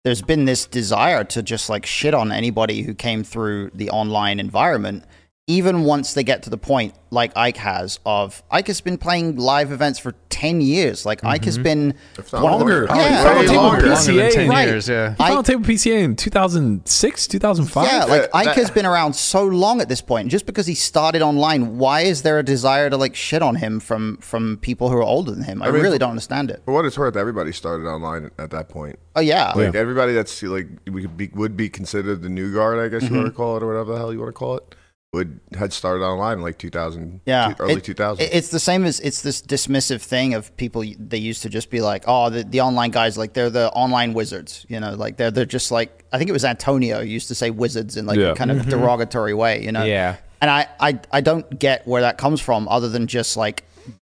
there's 0.04 0.22
been 0.22 0.46
this 0.46 0.66
desire 0.66 1.24
to 1.24 1.42
just 1.42 1.70
like 1.70 1.86
shit 1.86 2.14
on 2.14 2.32
anybody 2.32 2.82
who 2.82 2.94
came 2.94 3.24
through 3.24 3.72
the 3.74 3.90
online 3.90 4.40
environment, 4.40 5.06
even 5.50 5.84
once 5.84 6.14
they 6.14 6.24
get 6.24 6.44
to 6.44 6.50
the 6.52 6.58
point 6.58 6.94
like 7.12 7.32
Ike 7.36 7.58
has 7.58 8.00
of 8.06 8.44
Ike 8.52 8.68
has 8.68 8.82
been 8.82 8.98
playing 9.00 9.38
live 9.38 9.72
events 9.72 9.98
for 9.98 10.14
10 10.30 10.62
years. 10.62 11.08
Like 11.08 11.24
Ike 11.26 11.46
has 11.46 11.58
been 11.58 11.96
If 12.20 12.32
not 12.32 12.44
Longer. 12.44 12.86
longer. 12.86 13.02
Yeah. 13.02 13.24
Final 13.24 13.42
table 13.44 13.56
longer. 13.64 13.82
PCA. 13.88 14.08
Longer 14.08 14.22
than 14.22 14.32
10 14.32 14.50
Right. 14.50 14.68
years, 14.68 14.88
yeah. 14.88 15.10
He 15.10 15.16
final 15.16 15.42
table 15.44 15.64
PCA 15.66 16.04
in 16.04 16.16
2006, 16.16 17.28
2005. 17.28 17.86
Yeah, 17.88 18.04
like 18.06 18.22
Uh, 18.24 18.28
Ike 18.38 18.46
that- 18.46 18.56
has 18.58 18.70
been 18.72 18.86
around 18.86 19.14
so 19.16 19.44
long 19.44 19.82
at 19.82 19.90
this 19.90 20.02
point. 20.02 20.30
Just 20.30 20.46
because 20.46 20.68
he 20.68 20.76
started 20.76 21.24
online, 21.24 21.78
why 21.80 22.02
is 22.02 22.22
there 22.22 22.38
a 22.38 22.44
desire 22.44 22.90
to 22.92 22.98
like 22.98 23.16
shit 23.16 23.42
on 23.42 23.56
him 23.56 23.80
from 23.80 24.18
from 24.22 24.58
people 24.62 24.90
who 24.90 24.98
are 24.98 25.02
older 25.04 25.32
than 25.32 25.44
him? 25.44 25.64
I, 25.64 25.72
mean, 25.72 25.82
really 25.82 25.98
don't 25.98 26.12
understand 26.12 26.52
it. 26.52 26.62
For 26.66 26.74
what 26.76 26.86
it's 26.86 26.98
worth, 26.98 27.16
everybody 27.16 27.52
started 27.52 27.88
online 27.88 28.30
at 28.38 28.52
that 28.52 28.70
point. 28.70 29.00
Oh 29.16 29.22
yeah, 29.22 29.52
Like 29.56 29.74
everybody 29.76 30.14
that's 30.14 30.44
like 30.44 30.68
we 30.90 31.02
could 31.02 31.18
be 31.18 31.30
would 31.34 31.58
be 31.58 31.70
considered 31.70 32.22
the 32.22 32.30
new 32.30 32.54
guard, 32.54 32.78
I 32.80 32.88
guess 32.88 33.10
you 33.10 33.16
want 33.16 33.20
Mm-hmm. 33.28 33.32
to 33.32 33.36
call 33.36 33.58
it, 33.58 33.64
or 33.64 33.68
whatever 33.68 33.94
the 33.94 33.98
hell 33.98 34.14
you 34.14 34.20
want 34.20 34.30
to 34.30 34.34
call 34.34 34.56
it, 34.58 34.76
would 35.14 35.40
had 35.58 35.74
started 35.74 36.04
online 36.04 36.38
in 36.38 36.44
like 36.44 36.60
2000, 36.60 37.22
yeah, 37.26 37.56
early 37.60 37.74
It- 37.76 37.84
2000s. 37.84 38.20
it- 38.22 38.30
It's 38.32 38.50
the 38.50 38.60
same 38.60 38.86
as 38.86 39.00
it's 39.00 39.22
this 39.24 39.42
dismissive 39.42 40.02
thing 40.02 40.36
of 40.36 40.56
people. 40.56 40.84
They 41.00 41.18
used 41.18 41.42
to 41.44 41.50
just 41.50 41.72
be 41.72 41.82
like, 41.82 42.04
oh, 42.08 42.30
the, 42.30 42.44
the 42.44 42.62
online 42.62 42.92
guys, 42.92 43.18
like 43.18 43.34
they're 43.34 43.50
the 43.50 43.72
online 43.72 44.14
wizards. 44.14 44.66
You 44.70 44.80
know, 44.80 44.94
like 44.94 45.18
they're 45.18 45.32
they're 45.32 45.46
just 45.46 45.72
like 45.72 46.06
I 46.14 46.18
think 46.20 46.30
it 46.30 46.34
was 46.34 46.46
Antonio 46.46 47.00
used 47.02 47.28
to 47.30 47.36
say 47.36 47.50
wizards 47.50 47.98
in 47.98 48.06
like 48.06 48.18
Yeah. 48.20 48.32
a 48.32 48.36
kind 48.36 48.52
of 48.52 48.58
mm-hmm. 48.58 48.70
derogatory 48.70 49.34
way. 49.34 49.64
You 49.64 49.72
know, 49.72 49.84
Yeah. 49.84 50.18
And 50.42 50.50
I, 50.52 50.68
I 50.80 51.00
I 51.12 51.22
don't 51.22 51.58
get 51.60 51.88
where 51.88 52.02
that 52.04 52.18
comes 52.18 52.40
from, 52.40 52.68
other 52.68 52.88
than 52.88 53.08
just 53.08 53.36
like 53.36 53.64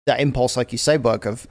that 0.06 0.20
impulse, 0.20 0.56
like 0.56 0.70
you 0.70 0.78
say, 0.78 0.96
Buck, 0.96 1.26
of 1.26 1.46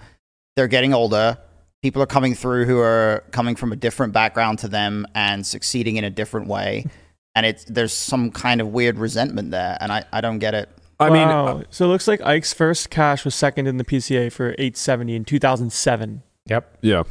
they're 0.56 0.68
getting 0.70 0.94
older. 0.94 1.38
People 1.82 2.02
are 2.02 2.06
coming 2.08 2.34
through 2.34 2.64
who 2.66 2.80
are 2.80 3.26
coming 3.32 3.58
from 3.58 3.74
a 3.74 3.76
different 3.76 4.14
background 4.14 4.60
to 4.60 4.70
them 4.70 5.06
and 5.14 5.46
succeeding 5.46 5.98
in 5.98 6.06
a 6.06 6.10
different 6.10 6.48
way. 6.48 6.86
And 7.36 7.46
it's 7.46 7.64
there's 7.66 7.94
some 7.94 8.30
kind 8.32 8.62
of 8.62 8.68
weird 8.68 8.98
resentment 9.00 9.52
there, 9.52 9.78
and 9.82 9.92
I, 9.92 10.04
I 10.14 10.22
don't 10.22 10.40
get 10.40 10.54
it. 10.54 10.70
I 11.00 11.10
mean, 11.10 11.28
Wow. 11.28 11.48
uh, 11.48 11.64
so 11.72 11.86
it 11.86 11.88
looks 11.88 12.08
like 12.08 12.22
Ike's 12.22 12.54
first 12.54 12.90
cash 12.92 13.26
was 13.26 13.34
second 13.34 13.66
in 13.68 13.78
the 13.78 13.84
PCA 13.84 14.32
for 14.32 14.50
870 14.52 15.16
in 15.16 15.26
2007. 15.26 16.22
Yep. 16.48 16.78
yeah, 16.82 17.04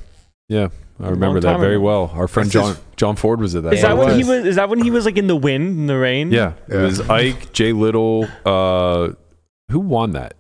yeah, 0.48 0.68
I 1.00 1.08
remember 1.08 1.40
that 1.40 1.58
very 1.58 1.74
ago. 1.74 1.84
well. 1.84 2.10
Our 2.14 2.28
friend 2.28 2.50
John 2.50 2.76
John 2.96 3.16
Ford 3.16 3.40
was 3.40 3.54
at 3.56 3.64
that. 3.64 3.74
Is 3.74 3.82
that 3.82 3.96
fight. 3.96 3.98
when 3.98 4.10
he 4.14 4.18
was. 4.18 4.28
was? 4.28 4.44
Is 4.46 4.56
that 4.56 4.68
when 4.68 4.78
he 4.80 4.90
was 4.92 5.04
like 5.06 5.16
in 5.18 5.26
the 5.26 5.34
wind, 5.36 5.66
in 5.76 5.86
the 5.88 5.98
rain? 5.98 6.30
Yeah, 6.30 6.52
it 6.68 6.74
Yeah. 6.74 6.82
was 6.82 7.00
Ike, 7.10 7.52
Jay 7.52 7.72
Little. 7.72 8.28
Uh, 8.46 9.14
who 9.70 9.80
won 9.80 10.12
that? 10.12 10.34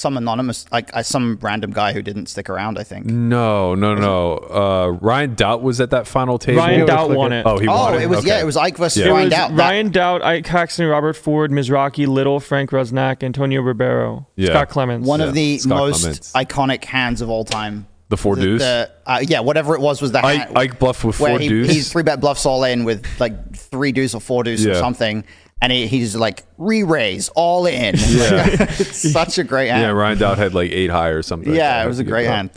Some 0.00 0.16
anonymous, 0.16 0.64
like 0.72 0.88
uh, 0.94 1.02
some 1.02 1.38
random 1.42 1.72
guy 1.72 1.92
who 1.92 2.00
didn't 2.00 2.26
stick 2.30 2.48
around. 2.48 2.78
I 2.78 2.84
think. 2.84 3.04
No, 3.04 3.74
no, 3.74 3.94
no. 3.94 4.38
Uh, 4.38 4.88
Ryan 5.00 5.34
Daut 5.34 5.60
was 5.62 5.78
at 5.78 5.90
that 5.90 6.06
final 6.06 6.38
table. 6.38 6.58
Ryan 6.60 6.80
was 6.80 6.88
Daut 6.88 7.08
like 7.10 7.18
won 7.18 7.32
it. 7.32 7.44
Oh, 7.44 7.58
he 7.58 7.68
oh, 7.68 7.72
won 7.76 7.94
it. 7.96 8.02
it 8.02 8.08
was 8.08 8.24
yeah, 8.24 8.40
it 8.40 8.44
was 8.46 8.56
Ike 8.56 8.78
versus 8.78 9.02
Yeah. 9.04 9.10
Ryan 9.12 9.24
was 9.24 9.34
Daut. 9.34 9.52
Ryan 9.58 9.90
Daut, 9.90 10.22
Ike 10.22 10.46
Haxton, 10.46 10.86
Robert 10.86 11.16
Ford, 11.16 11.50
Mizrachi, 11.50 12.06
Little, 12.06 12.40
Frank 12.40 12.70
Rosnack, 12.70 13.22
Antonio 13.22 13.60
Ribeiro, 13.60 14.26
Yeah. 14.36 14.48
Scott 14.50 14.70
Clements. 14.70 15.06
one 15.06 15.20
Yeah, 15.20 15.26
of 15.26 15.34
the 15.34 15.58
Scott 15.58 15.76
most 15.76 16.00
Clements. 16.00 16.32
iconic 16.32 16.84
hands 16.86 17.20
of 17.20 17.28
all 17.28 17.44
time. 17.44 17.86
the 18.08 18.16
four 18.16 18.34
The- 18.36 18.42
deuce. 18.42 18.60
the- 18.62 18.90
uh, 19.06 19.20
yeah, 19.22 19.38
whatever 19.38 19.74
it 19.76 19.80
was 19.80 20.02
was 20.02 20.10
the 20.12 20.24
Ike, 20.24 20.38
hand, 20.40 20.58
Ike 20.58 20.78
bluffed 20.80 21.04
with 21.04 21.14
four 21.14 21.38
he, 21.38 21.46
deuce. 21.46 21.70
he 21.70 21.80
three 21.82 22.02
bet 22.02 22.20
bluffs 22.20 22.44
all 22.44 22.64
in 22.64 22.82
with 22.84 23.06
like 23.20 23.54
three 23.54 23.92
deuce 23.92 24.14
or 24.16 24.20
four 24.20 24.42
deuce 24.42 24.66
or 24.66 24.74
something, 24.74 25.22
and 25.60 25.72
he, 25.72 25.86
he's 25.86 26.16
like 26.16 26.44
re 26.58 26.82
raise 26.82 27.28
all 27.30 27.66
in. 27.66 27.94
Yeah. 27.98 28.46
it's 28.48 29.12
such 29.12 29.38
a 29.38 29.44
great 29.44 29.68
hand. 29.68 29.82
yeah, 29.82 29.90
Ryan 29.90 30.18
Daut 30.18 30.38
had 30.38 30.54
like 30.54 30.70
eight 30.72 30.90
high 30.90 31.08
or 31.08 31.22
something. 31.22 31.54
Yeah, 31.54 31.82
it 31.84 31.86
was 31.86 31.98
a 31.98 32.04
great 32.04 32.26
hand. 32.26 32.50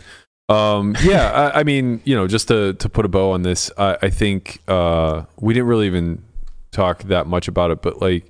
Um, 0.50 0.96
yeah, 1.04 1.32
I, 1.32 1.62
I 1.62 1.64
mean, 1.64 2.02
you 2.04 2.16
know, 2.16 2.28
just 2.28 2.48
to 2.50 2.74
to 2.74 2.90
put 2.90 3.06
a 3.06 3.08
bow 3.08 3.32
on 3.32 3.44
this, 3.44 3.72
I, 3.78 3.98
I 4.04 4.10
think 4.10 4.60
uh, 4.68 5.24
we 5.40 5.54
didn't 5.54 5.68
really 5.68 5.88
even 5.88 6.24
talk 6.72 7.04
that 7.04 7.28
much 7.28 7.48
about 7.48 7.72
it, 7.72 7.82
but 7.82 8.02
like, 8.02 8.26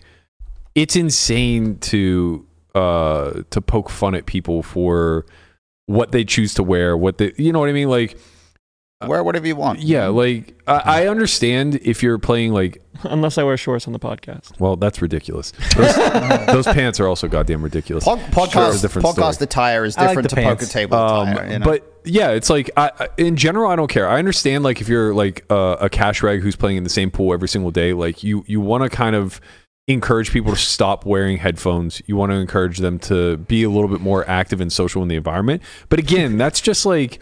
it's 0.76 0.96
insane 0.96 1.78
to 1.80 2.46
uh 2.76 3.44
to 3.52 3.62
poke 3.62 3.90
fun 3.90 4.16
at 4.16 4.26
people 4.26 4.64
for 4.64 5.26
what 5.86 6.12
they 6.12 6.24
choose 6.24 6.54
to 6.56 6.64
wear, 6.64 6.96
what 6.98 7.18
they, 7.18 7.34
you 7.38 7.52
know 7.52 7.60
what 7.60 7.70
I 7.70 7.74
mean, 7.74 7.90
like. 7.90 8.18
Wear 9.08 9.24
whatever 9.24 9.48
you 9.48 9.56
want. 9.56 9.80
Yeah, 9.80 10.08
like 10.08 10.54
I, 10.68 11.04
I 11.04 11.08
understand 11.08 11.76
if 11.84 12.02
you're 12.04 12.18
playing 12.20 12.54
like, 12.54 12.82
Unless 13.04 13.38
I 13.38 13.44
wear 13.44 13.58
shorts 13.58 13.86
on 13.88 13.94
the 13.94 14.00
podcast. 14.00 14.60
well, 14.60 14.76
that's 14.76 15.02
ridiculous. 15.02 15.52
Those, 15.76 15.96
those 16.48 16.66
pants 16.66 17.00
are 17.00 17.08
also 17.08 17.28
goddamn 17.28 17.62
ridiculous. 17.64 18.04
Pod- 18.06 18.20
podcast 18.32 18.82
different 18.82 19.08
podcast 19.08 19.42
attire 19.42 19.84
is 19.86 19.98
I 19.98 20.02
like 20.02 20.10
different 20.10 20.30
the 20.30 20.36
to 20.36 20.42
pants. 20.42 20.64
poker 20.64 20.72
table 20.72 20.98
Um, 20.98 21.28
attire. 21.30 21.52
You 21.52 21.60
know? 21.60 21.66
But 21.66 22.00
yeah, 22.06 22.30
it's 22.32 22.50
like 22.50 22.70
I, 22.78 22.92
I- 23.00 23.10
in 23.18 23.36
general, 23.36 23.70
I 23.70 23.76
don't 23.76 23.90
care. 23.90 24.08
I 24.08 24.20
understand 24.20 24.64
like 24.64 24.80
if 24.82 24.88
you're 24.88 25.14
like 25.14 25.44
a, 25.50 25.78
a 25.82 25.90
cash 25.90 26.22
rag 26.24 26.42
who's 26.42 26.56
playing 26.56 26.78
in 26.78 26.84
the 26.84 26.90
same 26.90 27.12
pool 27.12 27.34
every 27.34 27.48
single 27.50 27.72
day, 27.72 27.94
like 27.94 28.24
you 28.24 28.44
you 28.48 28.62
want 28.62 28.84
to 28.84 28.90
kind 28.90 29.16
of 29.16 29.42
encourage 29.90 30.32
people 30.32 30.52
to 30.54 30.58
stop 30.58 31.06
wearing 31.06 31.38
headphones. 31.38 32.02
You 32.06 32.16
want 32.16 32.32
to 32.32 32.36
encourage 32.38 32.78
them 32.78 33.00
to 33.00 33.36
be 33.36 33.64
a 33.64 33.70
little 33.70 33.90
bit 33.90 34.00
more 34.00 34.26
active 34.30 34.62
and 34.62 34.72
social 34.72 35.02
in 35.02 35.10
the 35.10 35.16
environment. 35.18 35.62
But 35.90 36.00
again, 36.00 36.38
that's 36.38 36.62
just 36.62 36.86
like 36.86 37.20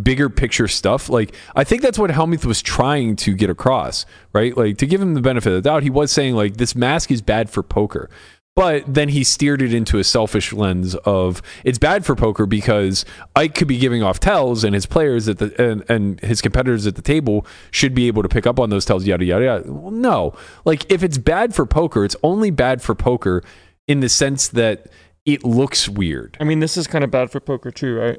bigger 0.00 0.28
picture 0.28 0.68
stuff. 0.68 1.08
Like 1.08 1.34
I 1.54 1.64
think 1.64 1.82
that's 1.82 1.98
what 1.98 2.10
Hellmuth 2.10 2.44
was 2.44 2.62
trying 2.62 3.16
to 3.16 3.34
get 3.34 3.50
across, 3.50 4.06
right? 4.32 4.56
Like 4.56 4.78
to 4.78 4.86
give 4.86 5.00
him 5.00 5.14
the 5.14 5.20
benefit 5.20 5.52
of 5.52 5.62
the 5.62 5.68
doubt, 5.68 5.82
he 5.82 5.90
was 5.90 6.12
saying 6.12 6.34
like 6.34 6.56
this 6.56 6.74
mask 6.74 7.10
is 7.10 7.22
bad 7.22 7.50
for 7.50 7.62
poker. 7.62 8.08
But 8.54 8.84
then 8.86 9.08
he 9.08 9.24
steered 9.24 9.62
it 9.62 9.72
into 9.72 9.98
a 9.98 10.04
selfish 10.04 10.52
lens 10.52 10.94
of 10.94 11.40
it's 11.64 11.78
bad 11.78 12.04
for 12.04 12.14
poker 12.14 12.44
because 12.44 13.06
Ike 13.34 13.54
could 13.54 13.68
be 13.68 13.78
giving 13.78 14.02
off 14.02 14.20
tells 14.20 14.62
and 14.62 14.74
his 14.74 14.84
players 14.84 15.26
at 15.26 15.38
the 15.38 15.54
and, 15.62 15.84
and 15.88 16.20
his 16.20 16.42
competitors 16.42 16.86
at 16.86 16.94
the 16.94 17.02
table 17.02 17.46
should 17.70 17.94
be 17.94 18.08
able 18.08 18.22
to 18.22 18.28
pick 18.28 18.46
up 18.46 18.60
on 18.60 18.68
those 18.68 18.84
tells, 18.84 19.06
yada 19.06 19.24
yada 19.24 19.44
yada. 19.44 19.72
Well, 19.72 19.90
no. 19.90 20.34
Like 20.66 20.90
if 20.92 21.02
it's 21.02 21.16
bad 21.16 21.54
for 21.54 21.64
poker, 21.64 22.04
it's 22.04 22.16
only 22.22 22.50
bad 22.50 22.82
for 22.82 22.94
poker 22.94 23.42
in 23.88 24.00
the 24.00 24.10
sense 24.10 24.48
that 24.48 24.88
it 25.24 25.44
looks 25.44 25.88
weird. 25.88 26.36
I 26.38 26.44
mean, 26.44 26.60
this 26.60 26.76
is 26.76 26.86
kind 26.86 27.04
of 27.04 27.10
bad 27.10 27.30
for 27.30 27.40
poker 27.40 27.70
too, 27.70 27.96
right? 27.96 28.18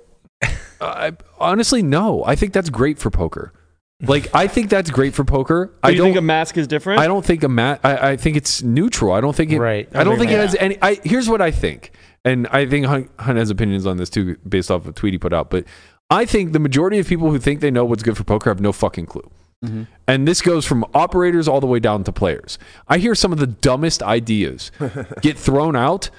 I, 0.82 1.14
honestly, 1.40 1.82
no. 1.82 2.24
I 2.26 2.36
think 2.36 2.54
that's 2.54 2.70
great 2.70 3.00
for 3.00 3.10
poker. 3.10 3.54
Like 4.02 4.34
I 4.34 4.48
think 4.48 4.70
that's 4.70 4.92
great 4.92 5.14
for 5.14 5.24
poker. 5.24 5.66
Do 5.74 5.74
I 5.84 5.90
you 5.92 5.98
don't 5.98 6.08
think 6.08 6.18
a 6.18 6.22
mask 6.22 6.58
is 6.58 6.68
different? 6.68 7.00
I 7.00 7.08
don't 7.08 7.26
think 7.26 7.44
a 7.44 7.50
mat. 7.50 7.80
I, 7.84 8.12
I 8.12 8.18
think 8.18 8.36
it's 8.36 8.62
neutral. 8.62 9.14
I 9.14 9.22
don't 9.22 9.36
think 9.36 9.52
it. 9.52 9.60
Right. 9.60 9.88
I 9.96 10.04
don't 10.04 10.16
I 10.16 10.20
think 10.20 10.32
it 10.32 10.40
has 10.40 10.56
any. 10.56 10.78
I 10.82 11.00
here's 11.04 11.30
what 11.30 11.42
I 11.42 11.52
think, 11.52 11.92
and 12.26 12.48
I 12.48 12.66
think 12.66 12.86
Hunt, 12.86 13.10
Hunt 13.20 13.38
has 13.38 13.50
opinions 13.50 13.86
on 13.86 13.98
this 13.98 14.10
too, 14.10 14.36
based 14.48 14.70
off 14.70 14.82
of 14.82 14.88
a 14.90 14.92
tweet 14.92 15.14
he 15.14 15.18
put 15.18 15.34
out. 15.34 15.50
But 15.50 15.66
I 16.10 16.26
think 16.26 16.52
the 16.52 16.60
majority 16.60 17.00
of 17.00 17.08
people 17.08 17.32
who 17.32 17.40
think 17.40 17.62
they 17.62 17.72
know 17.72 17.86
what's 17.86 18.04
good 18.04 18.18
for 18.18 18.24
poker 18.24 18.50
have 18.50 18.60
no 18.60 18.74
fucking 18.74 19.06
clue. 19.06 19.30
Mm-hmm. 19.64 19.84
And 20.08 20.28
this 20.28 20.42
goes 20.42 20.66
from 20.66 20.84
operators 20.94 21.48
all 21.48 21.62
the 21.62 21.68
way 21.68 21.80
down 21.80 22.04
to 22.04 22.12
players. 22.12 22.60
I 22.90 22.98
hear 22.98 23.16
some 23.16 23.32
of 23.32 23.40
the 23.40 23.48
dumbest 23.48 24.04
ideas 24.04 24.72
get 25.22 25.38
thrown 25.38 25.76
out 25.78 26.10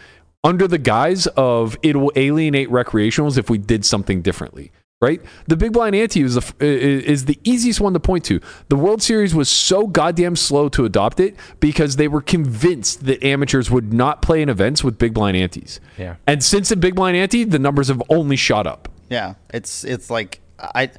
under 0.44 0.68
the 0.68 0.78
guise 0.78 1.26
of 1.36 1.76
it 1.82 1.96
will 1.96 2.12
alienate 2.14 2.68
recreationals 2.70 3.36
if 3.38 3.50
we 3.50 3.58
did 3.58 3.84
something 3.84 4.22
differently. 4.22 4.70
Right, 5.02 5.20
the 5.48 5.56
big 5.56 5.72
blind 5.74 5.94
ante 5.94 6.22
is 6.22 6.34
the 6.34 6.40
f- 6.40 6.54
i- 6.62 6.64
i- 6.64 6.68
is 6.68 7.26
the 7.26 7.38
easiest 7.44 7.78
one 7.78 7.92
to 7.92 8.00
point 8.00 8.24
to. 8.26 8.40
The 8.70 8.76
World 8.76 9.02
Series 9.02 9.34
was 9.34 9.50
so 9.50 9.86
goddamn 9.86 10.34
slow 10.34 10.70
to 10.70 10.86
adopt 10.86 11.20
it 11.20 11.36
because 11.60 11.96
they 11.96 12.08
were 12.08 12.22
convinced 12.22 13.04
that 13.04 13.22
amateurs 13.22 13.70
would 13.70 13.92
not 13.92 14.22
play 14.22 14.40
in 14.40 14.48
events 14.48 14.82
with 14.82 14.96
big 14.96 15.12
blind 15.12 15.36
antes. 15.36 15.78
Yeah. 15.98 16.16
and 16.26 16.42
since 16.42 16.70
the 16.70 16.76
big 16.76 16.94
blind 16.94 17.18
ante, 17.18 17.44
the 17.44 17.58
numbers 17.58 17.88
have 17.88 18.02
only 18.08 18.36
shot 18.36 18.66
up. 18.66 18.88
Yeah, 19.10 19.34
it's 19.52 19.84
it's 19.84 20.08
like 20.08 20.40
I 20.58 20.90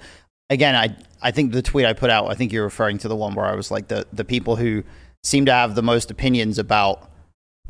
again 0.51 0.75
I 0.75 0.95
I 1.23 1.31
think 1.31 1.53
the 1.53 1.63
tweet 1.63 1.85
I 1.85 1.93
put 1.93 2.11
out 2.11 2.29
I 2.29 2.35
think 2.35 2.51
you're 2.51 2.65
referring 2.65 2.99
to 2.99 3.07
the 3.07 3.15
one 3.15 3.33
where 3.33 3.45
I 3.47 3.55
was 3.55 3.71
like 3.71 3.87
the 3.87 4.05
the 4.13 4.25
people 4.25 4.55
who 4.57 4.83
seem 5.23 5.45
to 5.47 5.51
have 5.53 5.73
the 5.73 5.81
most 5.81 6.11
opinions 6.11 6.59
about 6.59 7.09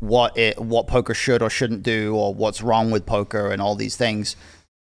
what 0.00 0.36
it 0.36 0.58
what 0.58 0.86
poker 0.86 1.14
should 1.14 1.42
or 1.42 1.50
shouldn't 1.50 1.82
do 1.82 2.14
or 2.14 2.34
what's 2.34 2.62
wrong 2.62 2.90
with 2.90 3.06
poker 3.06 3.50
and 3.50 3.62
all 3.62 3.74
these 3.74 3.96
things 3.96 4.36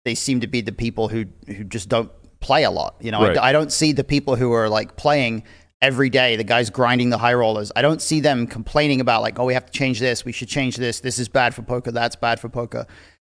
they 0.05 0.15
seem 0.15 0.41
to 0.41 0.47
be 0.47 0.61
the 0.61 0.73
people 0.73 1.09
who 1.09 1.25
who 1.47 1.65
just 1.65 1.89
don't 1.89 2.11
play 2.41 2.65
a 2.65 2.71
lot 2.71 2.97
you 3.01 3.11
know? 3.11 3.21
Right. 3.21 3.39
I, 3.39 3.51
I 3.51 3.53
don't 3.53 3.73
see 3.73 3.93
the 3.93 4.05
people 4.05 4.37
who 4.37 4.53
are 4.53 4.69
like 4.69 4.97
playing 4.97 5.45
every 5.81 6.11
day 6.11 6.37
the 6.37 6.45
guys 6.45 6.71
grinding 6.71 7.11
the 7.11 7.19
high 7.19 7.35
rollers. 7.35 7.71
I 7.77 7.83
don't 7.83 8.03
see 8.03 8.21
them 8.21 8.47
complaining 8.47 9.01
about 9.01 9.23
like 9.23 9.39
oh 9.39 9.45
we 9.45 9.55
have 9.55 9.67
to 9.67 9.73
change 9.73 10.01
this 10.01 10.25
we 10.25 10.33
should 10.33 10.49
change 10.49 10.77
this 10.77 11.01
this 11.01 11.19
is 11.19 11.29
bad 11.29 11.55
for 11.55 11.63
poker 11.63 11.93
that's 11.93 12.17
bad 12.17 12.41
for 12.41 12.49
poker. 12.49 12.87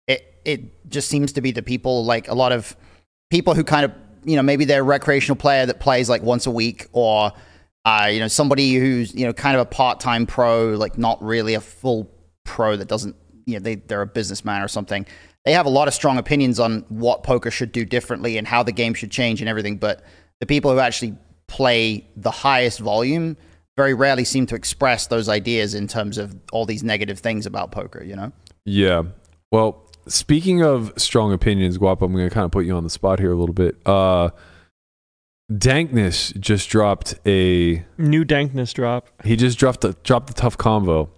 It 0.09 0.40
it 0.44 0.88
just 0.90 1.09
seems 1.09 1.33
to 1.33 1.40
be 1.40 1.53
the 1.53 1.62
people 1.62 2.05
like 2.05 2.29
a 2.29 2.35
lot 2.35 2.53
of 2.53 2.77
people 3.31 3.55
who 3.55 3.62
kind 3.62 3.85
of 3.85 3.92
you 4.25 4.37
know 4.37 4.42
maybe 4.42 4.64
they're 4.64 4.81
a 4.81 4.85
recreational 4.85 5.37
player 5.37 5.66
that 5.66 5.81
plays 5.81 6.09
like 6.09 6.22
once 6.22 6.46
a 6.46 6.51
week 6.51 6.88
or 6.92 7.33
uh, 7.87 8.09
you 8.11 8.20
know 8.20 8.29
somebody 8.29 8.75
who's 8.75 9.14
you 9.14 9.25
know 9.25 9.33
kind 9.33 9.57
of 9.57 9.62
a 9.62 9.64
part-time 9.64 10.27
pro 10.27 10.75
like 10.75 10.99
not 10.99 11.22
really 11.22 11.55
a 11.55 11.61
full 11.61 12.11
pro 12.44 12.77
that 12.77 12.88
doesn't 12.88 13.16
you 13.46 13.55
know 13.55 13.61
they, 13.61 13.77
they're 13.77 14.03
a 14.03 14.07
businessman 14.07 14.62
or 14.62 14.68
something 14.68 15.07
they 15.46 15.53
have 15.53 15.64
a 15.64 15.70
lot 15.70 15.88
of 15.88 15.94
strong 15.94 16.18
opinions 16.18 16.61
on 16.61 16.85
what 16.88 17.22
poker 17.22 17.51
should 17.51 17.72
do 17.72 17.85
differently 17.85 18.37
and 18.37 18.46
how 18.46 18.62
the 18.62 18.72
game 18.72 18.92
should 18.92 19.11
change 19.11 19.40
and 19.40 19.49
everything 19.49 19.77
but 19.77 20.05
the 20.40 20.46
people 20.46 20.70
who 20.70 20.79
actually 20.79 21.16
play 21.46 22.07
the 22.16 22.31
highest 22.31 22.81
volume 22.81 23.37
very 23.77 23.94
rarely 23.94 24.25
seem 24.25 24.46
to 24.46 24.55
express 24.55 25.07
those 25.07 25.29
ideas 25.29 25.75
in 25.75 25.87
terms 25.87 26.18
of 26.18 26.37
all 26.53 26.66
these 26.66 26.83
negative 26.83 27.20
things 27.20 27.46
about 27.46 27.70
poker 27.70 28.03
you 28.03 28.14
know 28.16 28.33
Yeah. 28.66 29.05
Well, 29.53 29.88
speaking 30.09 30.62
of 30.62 30.92
strong 30.96 31.33
opinions, 31.33 31.79
Guapo, 31.79 32.05
I'm 32.05 32.12
going 32.12 32.29
to 32.29 32.35
kind 32.35 32.44
of 32.44 32.51
put 32.51 32.66
you 32.66 32.77
on 32.77 32.85
the 32.85 32.90
spot 32.90 33.20
here 33.20 33.33
a 33.33 33.37
little 33.37 33.55
bit. 33.55 33.77
Uh, 33.87 34.31
Dankness 35.52 36.38
just 36.40 36.68
dropped 36.68 37.14
a. 37.24 37.85
New 37.98 38.24
dankness 38.24 38.72
drop. 38.72 39.09
He 39.24 39.37
just 39.37 39.59
dropped 39.59 39.85
a 39.85 39.92
dropped 40.02 40.30
a 40.30 40.35
tough 40.35 40.59
convo. 40.59 41.09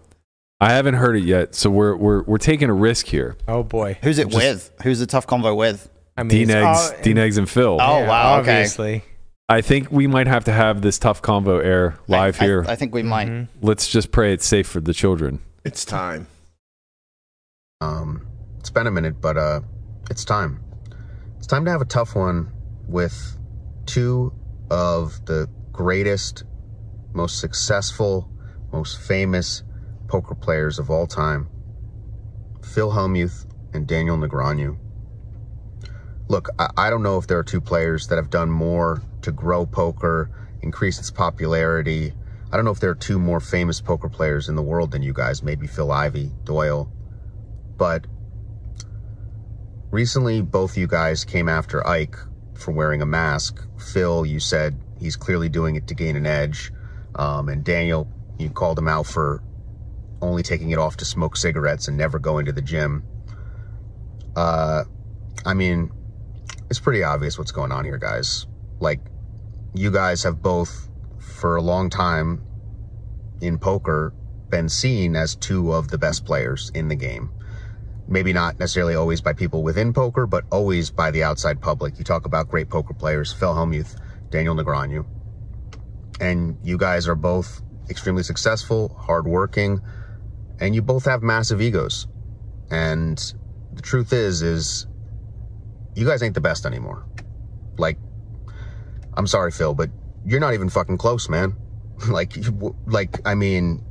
I 0.61 0.73
haven't 0.73 0.95
heard 0.95 1.17
it 1.17 1.25
yet, 1.25 1.55
so 1.55 1.71
we're 1.71 1.97
we're 1.97 2.23
we're 2.25 2.37
taking 2.39 2.69
a 2.69 2.75
risk 2.75 3.07
here. 3.07 3.37
Oh 3.47 3.63
boy. 3.63 3.97
Who's 4.03 4.19
it 4.19 4.35
with? 4.35 4.71
Who's 4.83 4.99
the 4.99 5.07
tough 5.07 5.27
convo 5.27 5.57
with? 5.57 5.89
I 6.17 6.25
mean, 6.25 6.29
D 6.31 6.43
it's 6.43 6.53
Negs, 6.53 6.65
all- 6.97 7.03
D 7.03 7.15
Negs, 7.15 7.39
and 7.39 7.49
Phil. 7.49 7.79
Oh, 7.81 8.01
yeah, 8.01 8.09
wow, 8.09 8.41
okay. 8.41 8.57
Obviously. 8.57 9.05
I 9.49 9.63
think 9.63 9.91
we 9.91 10.07
might 10.07 10.27
have 10.27 10.45
to 10.45 10.53
have 10.53 10.83
this 10.83 10.99
tough 10.99 11.23
convo 11.23 11.65
air 11.65 11.97
live 12.07 12.39
I- 12.39 12.45
I- 12.45 12.47
here. 12.47 12.65
I, 12.69 12.75
think 12.77 12.93
we 12.93 13.03
might. 13.05 13.29
Mm-hmm. 13.29 13.65
Let's 13.67 13.89
just 13.89 14.11
pray 14.11 14.35
it's 14.35 14.45
safe 14.45 14.67
for 14.67 14.81
the 14.81 14.93
children. 14.93 15.39
It's 15.65 15.85
time. 15.87 16.27
Um, 17.81 18.27
it's 18.59 18.69
been 18.69 18.87
a 18.87 18.91
minute, 18.91 19.21
but 19.23 19.39
uh, 19.39 19.61
it's 20.11 20.25
time. 20.25 20.61
It's 21.39 21.47
time 21.47 21.65
to 21.65 21.71
have 21.71 21.81
a 21.81 21.87
tough 21.87 22.15
one 22.17 22.53
with 22.89 23.38
two 23.89 24.33
of 24.71 25.25
the 25.25 25.49
greatest, 25.73 26.45
most 27.15 27.41
successful, 27.41 28.31
most 28.71 29.01
famous 29.01 29.63
poker 30.07 30.35
players 30.35 30.79
of 30.79 30.91
all 30.91 31.07
time 31.07 31.49
Phil 32.63 32.91
Hellmuth 32.91 33.47
and 33.73 33.87
Daniel 33.87 34.19
Negreanu. 34.19 34.79
Look, 36.29 36.51
I, 36.59 36.69
I 36.77 36.91
don't 36.91 37.03
know 37.03 37.17
if 37.17 37.27
there 37.27 37.39
are 37.39 37.45
two 37.45 37.63
players 37.63 38.09
that 38.09 38.17
have 38.17 38.29
done 38.29 38.51
more 38.51 39.03
to 39.23 39.33
grow 39.33 39.65
poker, 39.65 40.31
increase 40.61 40.99
its 40.99 41.11
popularity. 41.11 42.13
I 42.53 42.57
don't 42.57 42.67
know 42.67 42.71
if 42.71 42.81
there 42.81 42.91
are 42.91 42.95
two 42.95 43.19
more 43.19 43.41
famous 43.41 43.81
poker 43.81 44.11
players 44.11 44.51
in 44.51 44.55
the 44.55 44.63
world 44.63 44.91
than 44.91 45.03
you 45.03 45.15
guys, 45.15 45.43
maybe 45.43 45.67
Phil 45.67 45.91
Ivey, 45.91 46.31
Doyle. 46.45 46.93
But 47.79 48.07
recently, 49.91 50.43
both 50.43 50.77
you 50.77 50.87
guys 50.87 51.25
came 51.25 51.49
after 51.49 51.87
Ike 51.87 52.17
for 52.55 52.73
wearing 52.73 53.01
a 53.01 53.07
mask. 53.07 53.68
Phil, 53.81 54.27
you 54.27 54.41
said 54.41 54.79
he's 54.99 55.17
clearly 55.17 55.49
doing 55.49 55.77
it 55.77 55.87
to 55.89 55.95
gain 55.95 56.17
an 56.17 56.27
edge. 56.27 56.73
Um, 57.15 57.49
and 57.49 57.65
Daniel, 57.65 58.09
you 58.39 58.51
called 58.51 58.79
him 58.79 58.89
out 58.89 59.07
for 59.07 59.43
only 60.21 60.43
taking 60.43 60.71
it 60.71 60.79
off 60.79 60.97
to 60.99 61.05
smoke 61.05 61.37
cigarettes 61.37 61.89
and 61.89 61.97
never 61.97 62.19
going 62.19 62.47
to 62.47 62.53
the 62.53 62.63
gym. 62.63 63.05
Uh, 64.37 64.85
I 65.45 65.55
mean, 65.55 65.91
it's 66.71 66.81
pretty 66.81 67.03
obvious 67.03 67.39
what's 67.39 67.53
going 67.53 67.73
on 67.73 67.85
here, 67.85 67.99
guys. 67.99 68.47
Like, 68.81 69.01
you 69.75 69.91
guys 69.91 70.23
have 70.23 70.43
both, 70.43 70.89
for 71.19 71.57
a 71.57 71.63
long 71.63 71.91
time 71.91 72.43
in 73.41 73.59
poker, 73.59 74.13
been 74.51 74.69
seen 74.69 75.15
as 75.17 75.35
two 75.35 75.73
of 75.73 75.89
the 75.89 75.99
best 75.99 76.25
players 76.25 76.71
in 76.75 76.89
the 76.89 76.97
game. 76.97 77.31
Maybe 78.09 78.33
not 78.33 78.59
necessarily 78.59 78.95
always 78.95 79.21
by 79.21 79.35
people 79.35 79.63
within 79.63 79.93
poker, 79.93 80.27
but 80.27 80.45
always 80.51 80.91
by 80.91 81.11
the 81.11 81.23
outside 81.23 81.61
public. 81.61 81.99
You 81.99 82.05
talk 82.05 82.25
about 82.25 82.49
great 82.49 82.71
poker 82.71 82.95
players, 82.95 83.33
Phil 83.33 83.55
Hellmuth, 83.55 83.97
Daniel 84.31 84.55
Negreanu. 84.55 85.05
And 86.21 86.59
you 86.63 86.79
guys 86.79 87.07
are 87.07 87.15
both 87.15 87.63
extremely 87.91 88.23
successful, 88.23 88.97
hardworking, 88.99 89.81
and 90.59 90.75
you 90.75 90.83
both 90.83 91.05
have 91.05 91.23
massive 91.23 91.61
egos. 91.61 92.07
And 92.71 93.19
the 93.73 93.83
truth 93.83 94.13
is, 94.13 94.43
is 94.43 94.87
you 95.95 96.07
guys 96.07 96.23
ain't 96.23 96.35
the 96.35 96.41
best 96.41 96.65
anymore. 96.65 97.05
Like, 97.77 97.99
I'm 99.15 99.27
sorry, 99.27 99.51
Phil, 99.51 99.75
but 99.75 99.91
you're 100.25 100.41
not 100.41 100.55
even 100.55 100.69
fucking 100.69 100.99
close, 100.99 101.29
man. 101.29 101.57
like, 102.09 102.35
like, 102.87 103.21
I 103.27 103.35
mean, 103.35 103.83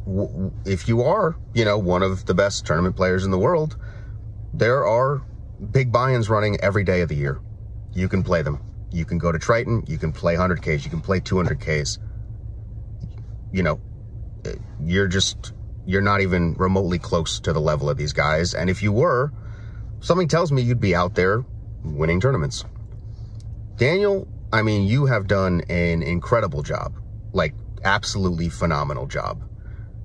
if 0.66 0.88
you 0.88 1.02
are, 1.04 1.36
you 1.54 1.66
know, 1.66 1.78
one 1.78 2.04
of 2.04 2.26
the 2.26 2.34
best 2.34 2.66
tournament 2.66 2.96
players 2.96 3.26
in 3.26 3.32
the 3.32 3.38
world, 3.38 3.78
there 4.58 4.86
are 4.88 5.22
big 5.72 5.92
buy-ins 5.92 6.30
running 6.30 6.60
every 6.62 6.84
day 6.84 7.02
of 7.02 7.10
the 7.10 7.16
year. 7.16 7.40
You 7.94 8.10
can 8.10 8.24
play 8.24 8.42
them. 8.42 8.60
You 8.92 9.06
can 9.06 9.20
go 9.20 9.32
to 9.32 9.38
Triton. 9.38 9.84
You 9.88 9.98
can 10.00 10.12
play 10.12 10.36
100Ks. 10.36 10.84
You 10.84 10.90
can 10.90 11.02
play 11.02 11.20
200Ks. 11.20 12.00
You 13.52 13.64
know, 13.64 13.80
you're 14.84 15.08
just, 15.08 15.54
you're 15.86 16.02
not 16.02 16.22
even 16.22 16.56
remotely 16.56 16.98
close 16.98 17.40
to 17.42 17.54
the 17.54 17.62
level 17.62 17.88
of 17.88 17.98
these 17.98 18.14
guys. 18.14 18.56
And 18.56 18.70
if 18.70 18.82
you 18.82 18.92
were, 18.92 19.32
something 20.00 20.28
tells 20.28 20.52
me 20.52 20.64
you'd 20.64 20.82
be 20.82 20.96
out 20.96 21.14
there 21.14 21.46
winning 21.84 22.20
tournaments. 22.20 22.66
Daniel, 23.78 24.28
I 24.52 24.64
mean, 24.64 24.88
you 24.88 25.06
have 25.06 25.28
done 25.28 25.62
an 25.70 26.02
incredible 26.02 26.64
job. 26.64 26.96
Like, 27.32 27.54
absolutely 27.84 28.50
phenomenal 28.50 29.06
job. 29.06 29.44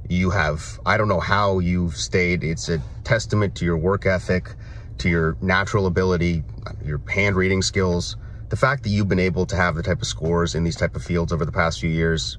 You 0.08 0.30
have, 0.30 0.80
I 0.84 0.96
don't 0.96 1.08
know 1.08 1.20
how 1.20 1.58
you've 1.58 1.96
stayed. 1.96 2.44
It's 2.44 2.68
a 2.68 2.80
testament 3.04 3.54
to 3.56 3.64
your 3.64 3.78
work 3.78 4.04
ethic, 4.06 4.54
to 4.98 5.08
your 5.08 5.36
natural 5.40 5.86
ability, 5.86 6.44
your 6.84 7.00
hand 7.08 7.36
reading 7.36 7.62
skills. 7.62 8.16
The 8.48 8.56
fact 8.56 8.82
that 8.82 8.90
you've 8.90 9.08
been 9.08 9.18
able 9.18 9.46
to 9.46 9.56
have 9.56 9.74
the 9.76 9.82
type 9.82 10.02
of 10.02 10.06
scores 10.06 10.54
in 10.54 10.64
these 10.64 10.76
type 10.76 10.96
of 10.96 11.02
fields 11.02 11.32
over 11.32 11.44
the 11.44 11.52
past 11.52 11.80
few 11.80 11.88
years, 11.88 12.38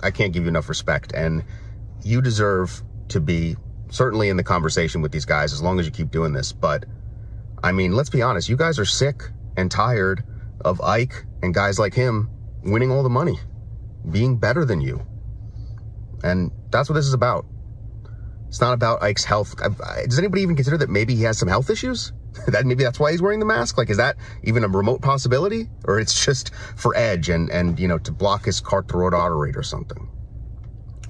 I 0.00 0.10
can't 0.10 0.32
give 0.32 0.42
you 0.42 0.48
enough 0.48 0.68
respect. 0.68 1.12
And 1.14 1.44
you 2.02 2.20
deserve 2.20 2.82
to 3.08 3.20
be 3.20 3.56
certainly 3.90 4.28
in 4.28 4.36
the 4.36 4.44
conversation 4.44 5.02
with 5.02 5.12
these 5.12 5.24
guys 5.24 5.52
as 5.52 5.62
long 5.62 5.78
as 5.78 5.86
you 5.86 5.92
keep 5.92 6.10
doing 6.10 6.32
this. 6.32 6.52
But 6.52 6.84
I 7.62 7.72
mean, 7.72 7.92
let's 7.92 8.10
be 8.10 8.22
honest, 8.22 8.48
you 8.48 8.56
guys 8.56 8.78
are 8.78 8.84
sick 8.84 9.22
and 9.56 9.70
tired 9.70 10.24
of 10.64 10.80
Ike 10.80 11.24
and 11.42 11.54
guys 11.54 11.78
like 11.78 11.94
him 11.94 12.28
winning 12.64 12.90
all 12.90 13.02
the 13.02 13.08
money, 13.08 13.38
being 14.10 14.36
better 14.36 14.64
than 14.64 14.80
you. 14.80 15.06
And 16.22 16.50
that's 16.72 16.88
what 16.88 16.94
this 16.94 17.06
is 17.06 17.14
about. 17.14 17.46
It's 18.48 18.60
not 18.60 18.74
about 18.74 19.02
Ike's 19.02 19.24
health. 19.24 19.54
I- 19.62 20.00
I- 20.00 20.06
Does 20.06 20.18
anybody 20.18 20.42
even 20.42 20.56
consider 20.56 20.76
that 20.78 20.90
maybe 20.90 21.14
he 21.14 21.22
has 21.22 21.38
some 21.38 21.48
health 21.48 21.70
issues? 21.70 22.12
that 22.48 22.64
maybe 22.66 22.82
that's 22.82 22.98
why 22.98 23.10
he's 23.10 23.22
wearing 23.22 23.40
the 23.40 23.46
mask? 23.46 23.76
Like, 23.78 23.90
is 23.90 23.96
that 23.98 24.16
even 24.42 24.64
a 24.64 24.68
remote 24.68 25.02
possibility? 25.02 25.68
Or 25.84 26.00
it's 26.00 26.24
just 26.24 26.52
for 26.76 26.96
edge 26.96 27.28
and, 27.28 27.50
and 27.50 27.78
you 27.78 27.88
know, 27.88 27.98
to 27.98 28.12
block 28.12 28.46
his 28.46 28.60
carotid 28.60 29.14
artery 29.14 29.52
or 29.54 29.62
something? 29.62 30.08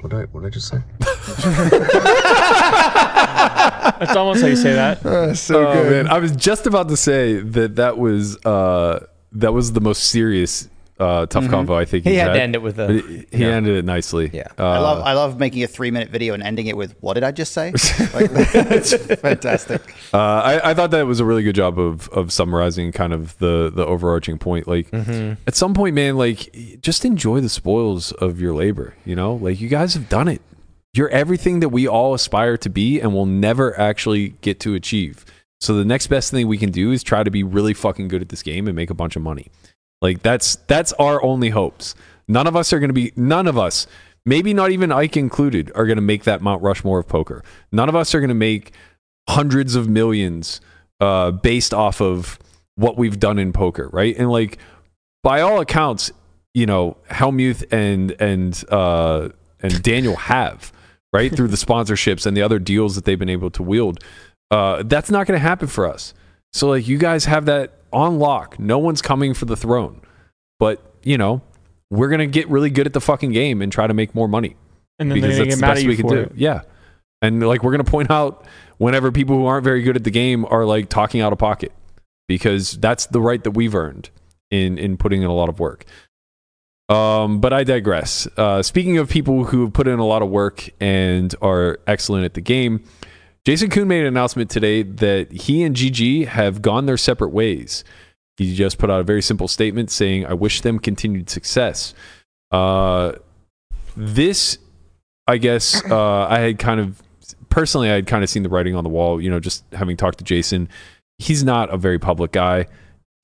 What 0.01 0.11
did 0.11 0.18
I, 0.18 0.22
what 0.25 0.40
did 0.42 0.48
I 0.48 0.51
just 0.51 0.68
say? 0.68 0.79
That's 4.01 4.16
almost 4.16 4.40
how 4.42 4.48
you 4.48 4.57
say 4.57 4.72
that. 4.75 5.05
Uh, 5.07 5.35
so 5.48 5.68
oh, 5.68 5.72
good. 5.72 6.07
man, 6.07 6.12
I 6.12 6.18
was 6.18 6.35
just 6.35 6.66
about 6.66 6.88
to 6.88 6.96
say 6.96 7.38
that 7.38 7.77
that 7.77 7.98
was 7.98 8.37
uh, 8.44 9.07
that 9.33 9.53
was 9.53 9.72
the 9.72 9.81
most 9.81 10.05
serious 10.05 10.68
uh, 11.02 11.26
tough 11.26 11.48
combo 11.48 11.74
I 11.74 11.84
think 11.84 12.04
He 12.04 12.10
he's 12.10 12.20
had 12.20 12.32
to 12.34 12.40
end 12.42 12.54
it 12.54 12.62
with 12.62 12.78
a- 12.78 12.92
he 12.92 13.26
he 13.32 13.42
yeah. 13.44 13.48
ended 13.48 13.76
it 13.76 13.84
nicely. 13.84 14.30
Yeah. 14.32 14.48
Uh, 14.58 14.66
I 14.68 14.78
love 14.78 15.02
I 15.04 15.12
love 15.14 15.38
making 15.38 15.62
a 15.62 15.66
three 15.66 15.90
minute 15.90 16.10
video 16.10 16.34
and 16.34 16.42
ending 16.42 16.66
it 16.68 16.76
with 16.76 16.94
what 17.00 17.14
did 17.14 17.24
I 17.24 17.32
just 17.32 17.52
say? 17.52 17.72
Like, 18.14 18.30
it's 18.34 18.94
fantastic. 19.20 19.94
Uh, 20.12 20.18
I, 20.18 20.70
I 20.70 20.74
thought 20.74 20.90
that 20.92 21.06
was 21.06 21.20
a 21.20 21.24
really 21.24 21.42
good 21.42 21.54
job 21.54 21.78
of 21.78 22.08
of 22.10 22.32
summarizing 22.32 22.92
kind 22.92 23.12
of 23.12 23.36
the 23.38 23.70
the 23.74 23.84
overarching 23.86 24.38
point. 24.38 24.66
Like 24.68 24.90
Mm-hmm. 24.90 25.42
at 25.46 25.54
some 25.54 25.74
point, 25.74 25.94
man, 25.94 26.16
like 26.16 26.54
just 26.80 27.04
enjoy 27.04 27.40
the 27.40 27.48
spoils 27.48 28.12
of 28.12 28.40
your 28.40 28.54
labor. 28.54 28.94
You 29.04 29.16
know, 29.16 29.34
like 29.34 29.60
you 29.60 29.68
guys 29.68 29.94
have 29.94 30.08
done 30.08 30.28
it. 30.28 30.40
You're 30.94 31.08
everything 31.08 31.60
that 31.60 31.70
we 31.70 31.88
all 31.88 32.12
aspire 32.12 32.56
to 32.58 32.68
be, 32.68 33.00
and 33.00 33.14
will 33.14 33.24
never 33.26 33.78
actually 33.80 34.30
get 34.42 34.60
to 34.60 34.74
achieve. 34.74 35.24
So 35.60 35.74
the 35.74 35.84
next 35.84 36.08
best 36.08 36.30
thing 36.30 36.48
we 36.48 36.58
can 36.58 36.70
do 36.70 36.90
is 36.92 37.02
try 37.02 37.22
to 37.22 37.30
be 37.30 37.42
really 37.42 37.72
fucking 37.72 38.08
good 38.08 38.20
at 38.20 38.28
this 38.28 38.42
game 38.42 38.66
and 38.66 38.76
make 38.76 38.90
a 38.90 38.94
bunch 38.94 39.16
of 39.16 39.22
money. 39.22 39.46
Like 40.02 40.22
that's 40.22 40.56
that's 40.66 40.92
our 40.94 41.22
only 41.22 41.50
hopes. 41.50 41.94
None 42.28 42.46
of 42.46 42.56
us 42.56 42.72
are 42.72 42.80
going 42.80 42.90
to 42.90 42.94
be 42.94 43.12
none 43.16 43.46
of 43.46 43.56
us, 43.56 43.86
maybe 44.26 44.52
not 44.52 44.72
even 44.72 44.90
Ike 44.90 45.16
included, 45.16 45.70
are 45.74 45.86
going 45.86 45.96
to 45.96 46.02
make 46.02 46.24
that 46.24 46.42
Mount 46.42 46.60
Rushmore 46.62 46.98
of 46.98 47.08
poker. 47.08 47.42
None 47.70 47.88
of 47.88 47.94
us 47.94 48.14
are 48.14 48.20
going 48.20 48.28
to 48.28 48.34
make 48.34 48.72
hundreds 49.28 49.76
of 49.76 49.88
millions 49.88 50.60
uh, 51.00 51.30
based 51.30 51.72
off 51.72 52.00
of 52.00 52.38
what 52.74 52.96
we've 52.96 53.20
done 53.20 53.38
in 53.38 53.52
poker, 53.52 53.88
right? 53.92 54.16
And 54.18 54.30
like 54.30 54.58
by 55.22 55.40
all 55.40 55.60
accounts, 55.60 56.10
you 56.52 56.66
know, 56.66 56.96
Hellmuth 57.08 57.64
and 57.72 58.10
and 58.20 58.64
uh, 58.70 59.28
and 59.60 59.82
Daniel 59.82 60.16
have 60.16 60.72
right 61.12 61.34
through 61.34 61.48
the 61.48 61.56
sponsorships 61.56 62.26
and 62.26 62.36
the 62.36 62.42
other 62.42 62.58
deals 62.58 62.96
that 62.96 63.04
they've 63.04 63.18
been 63.18 63.28
able 63.28 63.50
to 63.50 63.62
wield. 63.62 64.02
Uh, 64.50 64.82
that's 64.84 65.10
not 65.10 65.26
going 65.26 65.38
to 65.38 65.42
happen 65.42 65.68
for 65.68 65.86
us. 65.86 66.12
So 66.52 66.68
like 66.68 66.88
you 66.88 66.98
guys 66.98 67.26
have 67.26 67.44
that 67.46 67.72
on 67.92 68.18
lock. 68.18 68.59
No 68.59 68.78
one's 68.78 69.02
coming 69.02 69.35
for 69.35 69.44
the 69.44 69.57
throne, 69.57 70.00
but 70.59 70.81
you 71.02 71.18
know 71.18 71.42
we're 71.90 72.09
gonna 72.09 72.26
get 72.26 72.48
really 72.48 72.70
good 72.70 72.87
at 72.87 72.92
the 72.92 73.00
fucking 73.00 73.33
game 73.33 73.61
and 73.61 73.70
try 73.70 73.87
to 73.87 73.92
make 73.94 74.14
more 74.14 74.26
money 74.28 74.57
And 74.98 75.11
then 75.11 75.20
because 75.20 75.37
that's 75.37 75.48
get 75.48 75.55
the 75.57 75.61
mad 75.61 75.74
best 75.74 75.87
we 75.87 75.96
can 75.96 76.07
do. 76.07 76.16
it. 76.16 76.33
Yeah. 76.37 76.62
And 77.20 77.46
like 77.46 77.62
we're 77.62 77.72
gonna 77.72 77.85
point 77.85 78.11
out 78.11 78.46
whenever 78.78 79.12
people 79.12 79.37
who 79.37 79.46
aren't 79.46 79.64
very 79.64 79.83
good 79.83 79.96
at 79.96 80.05
the 80.05 80.11
game 80.11 80.46
are 80.46 80.64
like 80.64 80.88
talking 80.88 81.20
out 81.20 81.33
of 81.33 81.38
pocket 81.38 81.70
because 82.28 82.72
that's 82.78 83.07
the 83.07 83.20
right 83.20 83.44
that 83.44 83.50
we've 83.52 83.74
earned 83.74 84.09
in 84.50 84.78
in 84.78 84.96
putting 84.96 85.22
in 85.22 85.28
a 85.28 85.35
lot 85.35 85.48
of 85.48 85.61
work. 85.61 85.85
Um, 86.88 87.40
but 87.40 87.52
I 87.52 87.64
digress. 87.64 88.26
Uh, 88.37 88.62
speaking 88.62 88.98
of 88.98 89.09
people 89.09 89.44
who 89.44 89.62
have 89.62 89.72
put 89.72 89.87
in 89.88 89.98
a 89.98 90.05
lot 90.05 90.20
of 90.22 90.28
work 90.28 90.68
and 90.81 91.35
are 91.40 91.78
excellent 91.87 92.24
at 92.24 92.35
the 92.35 92.40
game, 92.40 92.85
Jason 93.44 93.70
Koon 93.70 93.88
made 93.88 94.00
an 94.00 94.07
announcement 94.07 94.50
today 94.50 94.83
that 94.83 95.33
he 95.33 95.64
and 95.64 95.74
GG 95.74 96.28
have 96.28 96.62
gone 96.62 96.87
their 96.87 96.96
separate 96.96 97.31
ways. 97.31 97.83
He 98.37 98.55
just 98.55 98.78
put 98.78 98.88
out 98.88 99.00
a 99.00 99.05
very 99.05 99.20
simple 99.20 99.48
statement 99.48 99.90
saying, 99.90 100.26
I 100.26 100.35
wish 100.35 100.61
them 100.61 100.78
continued 100.78 101.28
success. 101.28 101.92
Uh, 102.52 103.12
this, 103.96 104.59
I 105.26 105.38
guess, 105.38 105.85
uh, 105.90 106.26
I 106.28 106.38
had 106.38 106.59
kind 106.59 106.78
of, 106.78 107.02
personally, 107.48 107.90
I 107.90 107.94
had 107.94 108.07
kind 108.07 108.22
of 108.22 108.31
seen 108.31 108.44
the 108.44 108.48
writing 108.48 108.76
on 108.76 108.85
the 108.85 108.90
wall, 108.90 109.20
you 109.20 109.28
know, 109.28 109.40
just 109.40 109.64
having 109.72 109.96
talked 109.96 110.18
to 110.18 110.24
Jason. 110.24 110.68
He's 111.18 111.42
not 111.42 111.72
a 111.74 111.76
very 111.76 111.98
public 111.98 112.31
guy. 112.31 112.66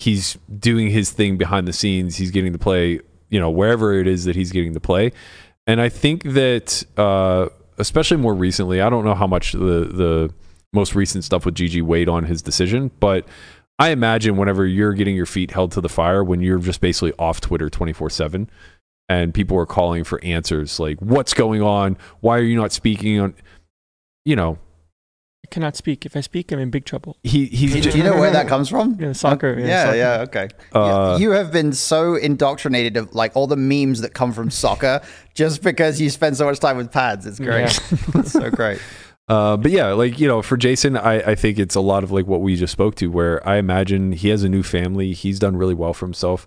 He's 0.01 0.37
doing 0.59 0.91
his 0.91 1.11
thing 1.11 1.37
behind 1.37 1.69
the 1.69 1.73
scenes. 1.73 2.17
He's 2.17 2.33
getting 2.33 2.53
to 2.53 2.59
play, 2.59 3.01
you 3.31 3.39
know, 3.39 3.51
wherever 3.51 3.95
it 3.95 4.09
is 4.09 4.25
that 4.25 4.35
he's 4.35 4.51
getting 4.51 4.75
to 4.75 4.81
play. 4.81 5.13
And 5.67 5.81
I 5.81 5.89
think 5.89 6.25
that, 6.25 6.85
uh, 6.97 7.49
especially 7.79 8.17
more 8.19 8.35
recently. 8.35 8.81
I 8.81 8.91
don't 8.91 9.05
know 9.05 9.15
how 9.15 9.27
much 9.27 9.53
the 9.53 9.59
the 9.59 10.35
most 10.73 10.95
recent 10.95 11.25
stuff 11.25 11.47
with 11.47 11.55
GG 11.55 11.83
weighed 11.83 12.09
on 12.09 12.25
his 12.25 12.43
decision, 12.43 12.91
but 13.01 13.27
I 13.79 13.91
imagine 13.91 14.37
whenever 14.37 14.67
you're 14.67 14.93
getting 14.93 15.17
your 15.17 15.27
feet 15.27 15.53
held 15.53 15.73
to 15.73 15.81
the 15.81 15.89
fire, 15.89 16.23
when 16.23 16.41
you're 16.41 16.59
just 16.59 16.81
basically 16.81 17.13
off 17.19 17.41
Twitter 17.41 17.71
24 17.71 18.11
seven, 18.11 18.51
and 19.09 19.33
people 19.33 19.57
are 19.59 19.67
calling 19.67 20.05
for 20.05 20.23
answers 20.25 20.79
like, 20.79 20.99
"What's 21.01 21.35
going 21.35 21.63
on? 21.63 21.97
Why 22.21 22.39
are 22.39 22.43
you 22.43 22.57
not 22.57 22.73
speaking 22.73 23.21
on?" 23.21 23.35
You 24.25 24.37
know, 24.37 24.59
cannot 25.51 25.77
speak. 25.77 26.05
If 26.07 26.17
I 26.17 26.21
speak, 26.21 26.53
I'm 26.53 26.59
in 26.59 26.71
big 26.71 26.85
trouble. 26.85 27.17
he 27.23 27.47
he's 27.47 27.73
Do 27.73 27.81
just, 27.81 27.97
you 27.97 28.03
know 28.03 28.17
where 28.17 28.31
that 28.31 28.49
comes 28.49 28.69
from? 28.69 28.97
Yeah, 29.01 29.13
soccer. 29.13 29.59
Yeah, 29.59 29.67
Yeah, 29.67 29.85
soccer. 29.85 29.97
yeah, 29.97 30.21
okay. 30.21 30.49
Uh, 30.73 31.17
you 31.21 31.31
have 31.33 31.53
been 31.53 31.73
so 31.73 32.15
indoctrinated 32.15 32.97
of 32.97 33.15
like 33.15 33.35
all 33.37 33.47
the 33.47 33.57
memes 33.57 34.01
that 34.03 34.15
come 34.15 34.33
from 34.33 34.51
soccer 34.51 35.01
just 35.35 35.63
because 35.63 36.01
you 36.01 36.11
spend 36.11 36.37
so 36.37 36.47
much 36.47 36.59
time 36.61 36.77
with 36.77 36.91
pads. 36.93 37.27
It's 37.27 37.39
great. 37.39 37.79
it's 38.15 38.33
so 38.33 38.51
great. 38.51 38.81
Uh, 39.29 39.57
but 39.59 39.71
yeah, 39.71 39.89
like 39.93 40.19
you 40.19 40.27
know, 40.27 40.41
for 40.41 40.57
Jason, 40.57 40.97
I, 40.97 41.33
I 41.33 41.35
think 41.35 41.59
it's 41.59 41.75
a 41.75 41.81
lot 41.81 42.03
of 42.03 42.11
like 42.11 42.27
what 42.27 42.41
we 42.41 42.57
just 42.57 42.73
spoke 42.73 42.95
to, 42.97 43.09
where 43.09 43.47
I 43.47 43.57
imagine 43.57 44.13
he 44.13 44.29
has 44.31 44.43
a 44.43 44.49
new 44.49 44.63
family. 44.63 45.13
He's 45.13 45.39
done 45.39 45.57
really 45.57 45.75
well 45.75 45.93
for 45.93 46.07
himself. 46.07 46.47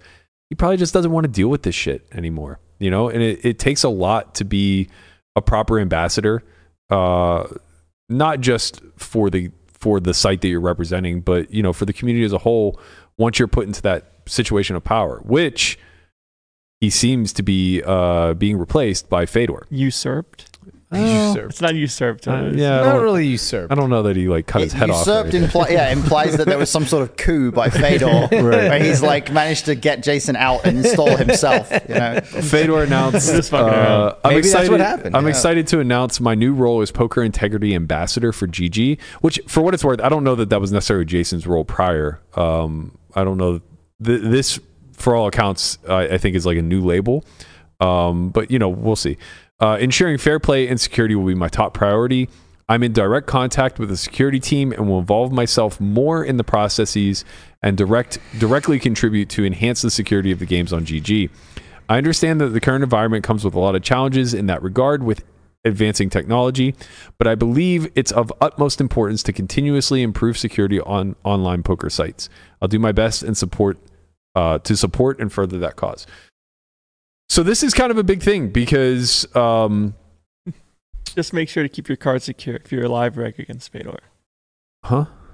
He 0.50 0.56
probably 0.56 0.78
just 0.78 0.94
doesn't 0.94 1.12
want 1.12 1.26
to 1.26 1.32
deal 1.32 1.48
with 1.48 1.62
this 1.64 1.76
shit 1.76 2.06
anymore, 2.12 2.60
you 2.80 2.90
know. 2.90 3.08
And 3.08 3.22
it, 3.22 3.46
it 3.46 3.60
takes 3.60 3.84
a 3.84 3.90
lot 3.90 4.34
to 4.36 4.46
be 4.46 4.90
a 5.36 5.42
proper 5.42 5.80
ambassador, 5.80 6.44
uh, 6.90 7.48
not 8.12 8.42
just 8.42 8.82
for 8.98 9.30
the 9.30 9.52
for 9.68 10.00
the 10.00 10.14
site 10.14 10.42
that 10.42 10.48
you're 10.48 10.62
representing, 10.62 11.22
but 11.22 11.52
you 11.52 11.64
know, 11.64 11.74
for 11.74 11.86
the 11.86 11.94
community 11.94 12.26
as 12.26 12.34
a 12.34 12.38
whole. 12.40 12.80
Once 13.18 13.38
you're 13.38 13.48
put 13.48 13.68
into 13.68 13.82
that 13.82 14.14
situation 14.26 14.76
of 14.76 14.84
power, 14.84 15.22
which 15.26 15.78
he 16.80 16.90
seems 16.90 17.32
to 17.34 17.44
be 17.44 17.84
uh, 17.86 18.34
being 18.34 18.58
replaced 18.58 19.10
by 19.10 19.26
Fedor. 19.26 19.68
Usurped. 19.70 20.51
Usurped. 20.94 21.52
It's 21.52 21.62
not 21.62 21.74
usurped. 21.76 22.28
Uh, 22.28 22.32
it's- 22.48 22.56
yeah, 22.56 22.82
Not 22.82 23.02
really 23.02 23.26
usurped. 23.26 23.72
I 23.72 23.76
don't 23.76 23.90
know 23.90 24.04
that 24.04 24.16
he 24.18 24.28
like 24.28 24.46
cut 24.48 24.62
his 24.62 24.74
head 24.74 24.90
off. 24.90 25.08
Usurped 25.08 25.32
impli- 25.32 25.72
yeah, 25.72 25.90
implies 25.92 26.36
that 26.38 26.46
there 26.48 26.58
was 26.58 26.70
some 26.70 26.86
sort 26.86 27.04
of 27.04 27.16
coup 27.16 27.52
by 27.52 27.70
Fedor 27.72 28.28
where 28.28 28.78
he's 28.84 29.02
like 29.02 29.32
managed 29.32 29.66
to 29.66 29.76
get 29.76 30.04
Jason 30.04 30.36
out 30.36 30.66
and 30.66 30.80
install 30.80 31.16
himself. 31.16 31.72
You 31.88 31.96
know, 31.96 32.20
Fedor 32.24 32.84
announced. 32.84 33.54
Uh, 33.54 33.58
around. 33.58 34.16
I'm 34.26 34.34
Maybe 34.36 34.50
that's 34.50 34.70
what 34.70 34.80
happened, 34.82 35.16
I'm 35.16 35.24
yeah. 35.24 35.30
excited 35.30 35.68
to 35.68 35.80
announce 35.80 36.20
my 36.20 36.36
new 36.36 36.54
role 36.54 36.82
as 36.82 36.92
Poker 36.92 37.24
Integrity 37.24 37.74
Ambassador 37.74 38.32
for 38.34 38.48
GG. 38.48 39.00
Which, 39.22 39.40
for 39.48 39.62
what 39.62 39.74
it's 39.74 39.84
worth, 39.86 40.02
I 40.02 40.10
don't 40.10 40.24
know 40.24 40.36
that 40.36 40.50
that 40.50 40.60
was 40.60 40.72
necessarily 40.74 41.06
Jason's 41.06 41.48
role 41.48 41.64
prior. 41.64 42.20
Um, 42.36 42.98
I 43.16 43.24
don't 43.24 43.38
know. 43.38 43.62
Th- 44.04 44.22
this, 44.22 44.60
for 44.94 45.16
all 45.16 45.28
accounts, 45.28 45.78
I, 45.88 46.10
I 46.10 46.18
think 46.18 46.36
is 46.36 46.46
like 46.46 46.58
a 46.58 46.62
new 46.62 46.82
label. 46.82 47.24
Um, 47.80 48.30
but 48.30 48.52
you 48.52 48.60
know, 48.60 48.70
we'll 48.70 48.96
see. 48.96 49.18
Uh, 49.62 49.78
ensuring 49.80 50.18
fair 50.18 50.40
play 50.40 50.68
and 50.68 50.82
security 50.82 51.14
will 51.14 51.28
be 51.28 51.36
my 51.36 51.48
top 51.48 51.74
priority. 51.74 52.28
I'm 52.68 52.84
in 52.84 52.94
direct 52.94 53.28
contact 53.28 53.80
with 53.80 53.90
the 53.90 53.98
security 53.98 54.40
team 54.40 54.72
and 54.72 54.90
will 54.90 55.00
involve 55.00 55.32
myself 55.32 55.80
more 55.80 56.24
in 56.24 56.38
the 56.38 56.44
processes 56.44 57.24
and 57.62 57.78
direct 57.78 58.18
directly 58.40 58.80
contribute 58.80 59.30
to 59.30 59.46
enhance 59.46 59.82
the 59.82 59.92
security 59.92 60.32
of 60.32 60.40
the 60.40 60.46
games 60.46 60.74
on 60.74 60.86
GG. 60.86 61.30
I 61.90 61.98
understand 61.98 62.42
that 62.42 62.50
the 62.50 62.62
current 62.62 62.84
environment 62.84 63.24
comes 63.24 63.44
with 63.44 63.54
a 63.54 63.60
lot 63.60 63.76
of 63.76 63.84
challenges 63.84 64.34
in 64.34 64.48
that 64.48 64.64
regard 64.64 65.04
with 65.04 65.24
advancing 65.64 66.10
technology, 66.10 66.74
but 67.18 67.28
I 67.28 67.36
believe 67.36 67.92
it's 67.94 68.12
of 68.12 68.32
utmost 68.42 68.82
importance 68.82 69.22
to 69.24 69.34
continuously 69.34 70.02
improve 70.02 70.38
security 70.38 70.80
on 70.80 71.16
online 71.24 71.62
poker 71.62 71.90
sites. 71.90 72.30
I'll 72.62 72.68
do 72.68 72.80
my 72.80 72.94
best 72.94 73.22
and 73.22 73.38
support 73.38 73.78
uh, 74.34 74.60
to 74.60 74.78
support 74.78 75.20
and 75.20 75.32
further 75.32 75.60
that 75.60 75.76
cause. 75.76 76.08
So 77.30 77.44
this 77.44 77.64
is 77.64 77.74
kind 77.74 77.92
of 77.92 77.98
a 77.98 78.04
big 78.04 78.22
thing 78.22 78.50
because 78.50 79.26
um, 79.36 79.94
Just 81.16 81.32
make 81.34 81.48
sure 81.50 81.64
to 81.64 81.70
keep 81.70 81.88
your 81.88 81.96
card 81.98 82.22
secure 82.22 82.58
if 82.58 82.72
you're 82.72 82.84
a 82.86 82.90
live 82.90 83.18
reg 83.18 83.40
against 83.40 83.72
Fedor. 83.72 84.00
huh? 84.84 85.06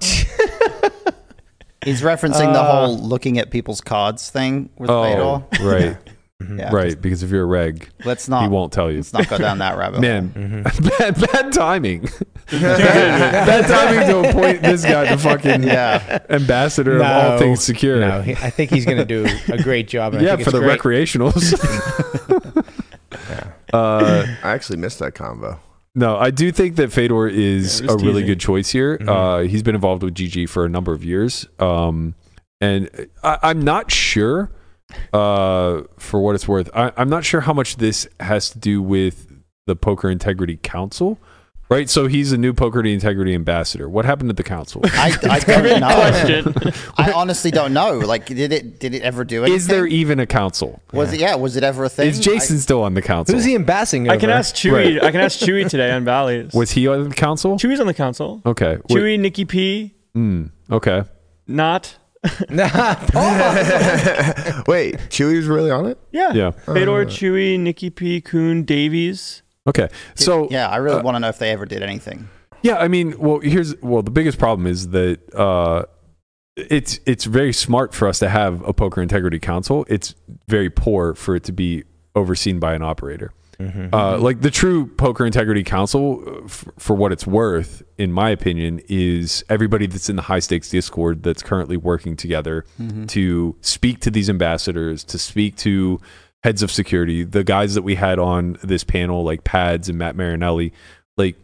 he's 1.84 2.02
referencing 2.02 2.52
the 2.52 2.60
Uh, 2.60 2.86
whole 2.86 2.98
looking 2.98 3.38
at 3.38 3.50
people's 3.50 3.80
cards 3.80 4.30
thing 4.30 4.70
with 4.78 4.90
Oh, 4.90 5.42
Fedor. 5.50 5.68
right, 5.68 5.96
Yeah, 6.40 6.72
right. 6.72 7.00
Because 7.00 7.24
if 7.24 7.30
you're 7.30 7.42
a 7.42 7.46
reg, 7.46 7.88
Let's 8.04 8.28
not. 8.28 8.42
he 8.42 8.48
won't 8.48 8.72
tell 8.72 8.90
you. 8.92 8.98
Let's 8.98 9.12
not 9.12 9.28
go 9.28 9.38
down 9.38 9.58
that 9.58 9.76
rabbit. 9.76 9.94
hole. 10.02 10.02
Man, 10.02 10.62
bad, 10.98 11.20
bad 11.32 11.52
timing. 11.52 12.02
bad 12.50 13.66
timing 13.66 14.06
to 14.08 14.30
appoint 14.30 14.62
this 14.62 14.84
guy 14.84 15.12
the 15.12 15.20
fucking 15.20 15.64
Yeah. 15.64 16.20
ambassador 16.30 16.98
of 16.98 17.02
all 17.02 17.38
things 17.40 17.64
secure. 17.64 17.98
No, 18.00 18.22
he- 18.22 18.32
I 18.34 18.50
think 18.50 18.70
he's 18.70 18.84
going 18.84 18.98
to 18.98 19.04
do 19.04 19.26
a 19.52 19.60
great 19.60 19.88
job. 19.88 20.14
and 20.14 20.22
I 20.22 20.26
yeah, 20.26 20.36
think 20.36 20.44
for 20.44 20.52
the 20.52 20.60
great. 20.60 20.78
recreationals. 20.80 21.54
uh, 23.72 24.26
I 24.42 24.50
actually 24.52 24.78
missed 24.78 25.00
that 25.00 25.16
combo. 25.16 25.58
no, 25.96 26.16
I 26.16 26.30
do 26.30 26.52
think 26.52 26.76
that 26.76 26.92
Fedor 26.92 27.26
is 27.26 27.80
Yeah, 27.80 27.86
a 27.86 27.88
just 27.94 28.04
really 28.04 28.22
good 28.22 28.38
choice 28.38 28.70
here. 28.70 28.96
Mhm. 28.98 29.08
Uh, 29.08 29.48
he's 29.48 29.64
been 29.64 29.74
involved 29.74 30.04
with 30.04 30.14
GG 30.14 30.48
for 30.48 30.64
a 30.64 30.68
number 30.68 30.92
of 30.92 31.04
years, 31.04 31.48
um, 31.58 32.14
and 32.60 32.88
I, 33.24 33.38
I'm 33.42 33.62
not 33.62 33.90
sure. 33.90 34.52
Uh, 35.12 35.82
for 35.98 36.20
what 36.20 36.34
it's 36.34 36.48
worth, 36.48 36.70
I, 36.74 36.92
I'm 36.96 37.08
not 37.08 37.24
sure 37.24 37.40
how 37.40 37.52
much 37.52 37.76
this 37.76 38.08
has 38.20 38.50
to 38.50 38.58
do 38.58 38.82
with 38.82 39.26
the 39.66 39.76
Poker 39.76 40.10
Integrity 40.10 40.58
Council. 40.62 41.18
Right, 41.70 41.90
so 41.90 42.06
he's 42.06 42.32
a 42.32 42.38
new 42.38 42.54
Poker 42.54 42.82
Integrity 42.82 43.34
ambassador. 43.34 43.90
What 43.90 44.06
happened 44.06 44.30
at 44.30 44.38
the 44.38 44.42
council? 44.42 44.80
I, 44.84 45.14
I 45.28 45.38
don't 45.40 45.80
know. 45.80 46.72
I 46.96 47.12
honestly 47.12 47.50
don't 47.50 47.74
know. 47.74 47.98
Like, 47.98 48.24
did 48.24 48.52
it 48.52 48.80
did 48.80 48.94
it 48.94 49.02
ever 49.02 49.22
do 49.22 49.42
anything? 49.42 49.54
Is 49.54 49.66
there 49.66 49.86
even 49.86 50.18
a 50.18 50.24
council? 50.24 50.80
Was 50.94 51.12
it? 51.12 51.20
Yeah. 51.20 51.34
Was 51.34 51.56
it 51.56 51.64
ever 51.64 51.84
a 51.84 51.90
thing? 51.90 52.08
Is 52.08 52.20
Jason 52.20 52.58
still 52.58 52.82
on 52.82 52.94
the 52.94 53.02
council? 53.02 53.34
Who's 53.34 53.44
he 53.44 53.54
ambassading 53.54 54.08
I 54.08 54.16
can 54.16 54.30
ask 54.30 54.54
Chewy. 54.54 55.02
I 55.02 55.10
can 55.10 55.20
ask 55.20 55.38
Chewy 55.40 55.68
today 55.68 55.90
on 55.90 56.06
Valleys. 56.06 56.54
Was 56.54 56.70
he 56.70 56.88
on 56.88 57.10
the 57.10 57.14
council? 57.14 57.56
Chewy's 57.56 57.80
on 57.80 57.86
the 57.86 57.92
council. 57.92 58.40
Okay. 58.46 58.78
Chewy, 58.88 59.20
Nikki 59.20 59.44
P, 59.44 59.94
mm, 60.16 60.50
okay. 60.70 61.04
not. 61.46 61.98
Wait, 64.66 64.96
Chewy 65.08 65.36
was 65.36 65.46
really 65.46 65.70
on 65.70 65.86
it? 65.86 65.98
Yeah. 66.12 66.32
Yeah. 66.32 66.50
Fedor, 66.50 67.06
Chewy, 67.06 67.58
Nikki 67.58 67.90
P, 67.90 68.20
Koon, 68.20 68.64
Davies. 68.64 69.42
Okay. 69.66 69.88
So 70.14 70.48
Yeah, 70.50 70.68
I 70.68 70.76
really 70.76 71.00
uh, 71.00 71.02
want 71.02 71.16
to 71.16 71.20
know 71.20 71.28
if 71.28 71.38
they 71.38 71.50
ever 71.50 71.66
did 71.66 71.82
anything. 71.82 72.28
Yeah, 72.62 72.78
I 72.78 72.88
mean, 72.88 73.18
well, 73.18 73.38
here's 73.38 73.80
well, 73.82 74.02
the 74.02 74.10
biggest 74.10 74.38
problem 74.38 74.66
is 74.66 74.88
that 74.90 75.20
uh, 75.34 75.84
it's 76.56 76.98
it's 77.06 77.24
very 77.24 77.52
smart 77.52 77.94
for 77.94 78.08
us 78.08 78.18
to 78.18 78.28
have 78.28 78.66
a 78.66 78.72
poker 78.72 79.00
integrity 79.00 79.38
council. 79.38 79.86
It's 79.88 80.14
very 80.48 80.70
poor 80.70 81.14
for 81.14 81.36
it 81.36 81.44
to 81.44 81.52
be 81.52 81.84
overseen 82.14 82.58
by 82.58 82.74
an 82.74 82.82
operator. 82.82 83.32
Uh, 83.92 84.18
like 84.18 84.40
the 84.40 84.50
true 84.50 84.86
poker 84.86 85.26
integrity 85.26 85.64
council, 85.64 86.22
uh, 86.26 86.44
f- 86.44 86.64
for 86.78 86.94
what 86.94 87.10
it's 87.10 87.26
worth, 87.26 87.82
in 87.96 88.12
my 88.12 88.30
opinion, 88.30 88.80
is 88.88 89.42
everybody 89.48 89.86
that's 89.86 90.08
in 90.08 90.16
the 90.16 90.22
high 90.22 90.38
stakes 90.38 90.70
Discord 90.70 91.22
that's 91.24 91.42
currently 91.42 91.76
working 91.76 92.14
together 92.16 92.64
to 93.08 93.56
speak 93.60 94.00
to 94.00 94.10
these 94.10 94.30
ambassadors, 94.30 95.02
to 95.04 95.18
speak 95.18 95.56
to 95.56 96.00
heads 96.44 96.62
of 96.62 96.70
security, 96.70 97.24
the 97.24 97.42
guys 97.42 97.74
that 97.74 97.82
we 97.82 97.96
had 97.96 98.20
on 98.20 98.56
this 98.62 98.84
panel, 98.84 99.24
like 99.24 99.42
Pads 99.42 99.88
and 99.88 99.98
Matt 99.98 100.14
Marinelli, 100.14 100.72
like 101.16 101.36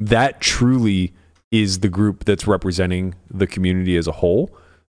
that 0.00 0.40
truly 0.40 1.14
is 1.52 1.80
the 1.80 1.88
group 1.88 2.24
that's 2.24 2.46
representing 2.48 3.14
the 3.30 3.46
community 3.46 3.96
as 3.96 4.08
a 4.08 4.12
whole. 4.12 4.50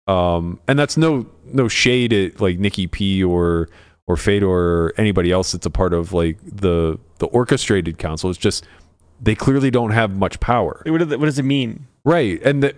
Um, 0.06 0.60
and 0.68 0.78
that's 0.78 0.96
no 0.96 1.26
no 1.46 1.66
shade 1.68 2.12
at 2.12 2.40
like 2.40 2.58
Nikki 2.58 2.86
P 2.86 3.22
or 3.24 3.68
or 4.10 4.16
Fedor 4.16 4.48
or 4.48 4.92
anybody 4.96 5.30
else 5.30 5.52
that's 5.52 5.66
a 5.66 5.70
part 5.70 5.92
of 5.94 6.12
like 6.12 6.38
the 6.44 6.98
the 7.18 7.26
orchestrated 7.26 7.98
council. 7.98 8.30
It's 8.30 8.38
just 8.38 8.66
they 9.22 9.34
clearly 9.34 9.70
don't 9.70 9.90
have 9.90 10.10
much 10.16 10.40
power, 10.40 10.82
What, 10.86 10.98
does 10.98 11.12
it- 11.12 11.20
what 11.20 11.26
does 11.26 11.38
it 11.38 11.44
mean? 11.44 11.86
right? 12.02 12.40
And 12.42 12.62
the, 12.62 12.72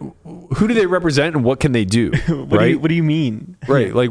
who 0.57 0.67
do 0.67 0.75
they 0.75 0.87
represent 0.87 1.37
and 1.37 1.45
what 1.45 1.61
can 1.61 1.71
they 1.71 1.85
do, 1.85 2.11
What, 2.27 2.27
do 2.51 2.57
right? 2.57 2.71
you, 2.71 2.79
what 2.81 2.89
do 2.89 2.95
you 2.97 3.05
mean? 3.05 3.57
right 3.69 3.95
like 3.95 4.11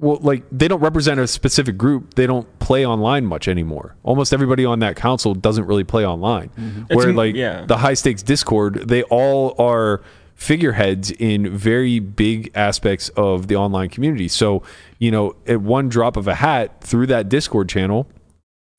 well 0.00 0.18
like 0.20 0.42
they 0.50 0.66
don't 0.66 0.80
represent 0.80 1.20
a 1.20 1.26
specific 1.28 1.78
group 1.78 2.14
they 2.14 2.26
don't 2.26 2.46
play 2.58 2.84
online 2.84 3.24
much 3.26 3.46
anymore 3.46 3.94
almost 4.02 4.32
everybody 4.32 4.64
on 4.64 4.80
that 4.80 4.96
council 4.96 5.34
doesn't 5.34 5.66
really 5.66 5.84
play 5.84 6.04
online 6.04 6.48
mm-hmm. 6.50 6.82
where 6.94 7.08
It's- 7.10 7.16
like 7.16 7.34
yeah. 7.36 7.64
the 7.66 7.76
high 7.76 7.94
stakes 7.94 8.22
discord 8.24 8.88
they 8.88 9.02
all 9.04 9.54
are 9.60 10.02
figureheads 10.34 11.10
in 11.12 11.50
very 11.56 11.98
big 12.00 12.50
aspects 12.54 13.08
of 13.10 13.46
the 13.48 13.56
online 13.56 13.88
community 13.88 14.26
so 14.28 14.62
you 14.98 15.10
know 15.10 15.34
at 15.46 15.60
one 15.60 15.88
drop 15.88 16.16
of 16.16 16.28
a 16.28 16.34
hat 16.34 16.82
through 16.82 17.06
that 17.06 17.28
discord 17.28 17.68
channel 17.68 18.08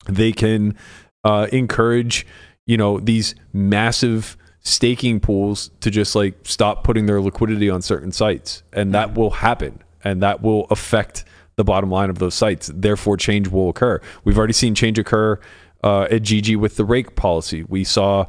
they 0.06 0.32
can 0.32 0.76
uh, 1.24 1.46
encourage 1.52 2.26
you 2.66 2.76
know 2.76 3.00
these 3.00 3.34
massive 3.52 4.36
staking 4.62 5.20
pools 5.20 5.70
to 5.80 5.90
just 5.90 6.14
like 6.14 6.34
stop 6.44 6.84
putting 6.84 7.06
their 7.06 7.20
liquidity 7.20 7.70
on 7.70 7.82
certain 7.82 8.12
sites. 8.12 8.62
And 8.72 8.92
that 8.94 9.14
will 9.14 9.30
happen. 9.30 9.82
And 10.04 10.22
that 10.22 10.42
will 10.42 10.66
affect 10.70 11.24
the 11.56 11.64
bottom 11.64 11.90
line 11.90 12.10
of 12.10 12.18
those 12.18 12.34
sites. 12.34 12.70
Therefore 12.72 13.16
change 13.16 13.48
will 13.48 13.68
occur. 13.68 14.00
We've 14.24 14.38
already 14.38 14.52
seen 14.52 14.74
change 14.74 14.98
occur 14.98 15.38
uh, 15.82 16.02
at 16.02 16.22
gg 16.22 16.56
with 16.56 16.76
the 16.76 16.84
rake 16.84 17.16
policy. 17.16 17.64
We 17.64 17.84
saw 17.84 18.26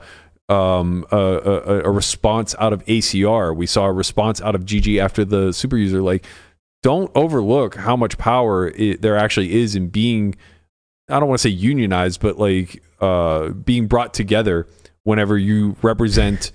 um, 0.50 1.06
a, 1.12 1.18
a, 1.18 1.80
a 1.84 1.92
response 1.92 2.56
out 2.60 2.74
of 2.74 2.84
acr 2.86 3.56
we 3.56 3.66
saw 3.66 3.86
a 3.86 3.94
response 3.94 4.42
out 4.42 4.54
of 4.54 4.66
gg 4.66 5.02
after 5.02 5.24
the 5.24 5.54
super 5.54 5.78
user 5.78 6.02
like 6.02 6.26
don't 6.84 7.12
overlook 7.16 7.76
how 7.76 7.96
much 7.96 8.18
power 8.18 8.70
it, 8.70 9.02
there 9.02 9.18
actually 9.18 9.54
is 9.54 9.76
in 9.76 9.88
being 9.88 10.36
I 11.10 11.20
don't 11.20 11.28
want 11.28 11.42
to 11.42 11.50
say 11.50 11.54
unionized, 11.54 12.22
but 12.22 12.38
like 12.38 12.82
uh, 13.02 13.50
being 13.50 13.88
brought 13.88 14.14
together 14.14 14.68
whenever 15.04 15.38
you 15.38 15.76
represent 15.82 16.52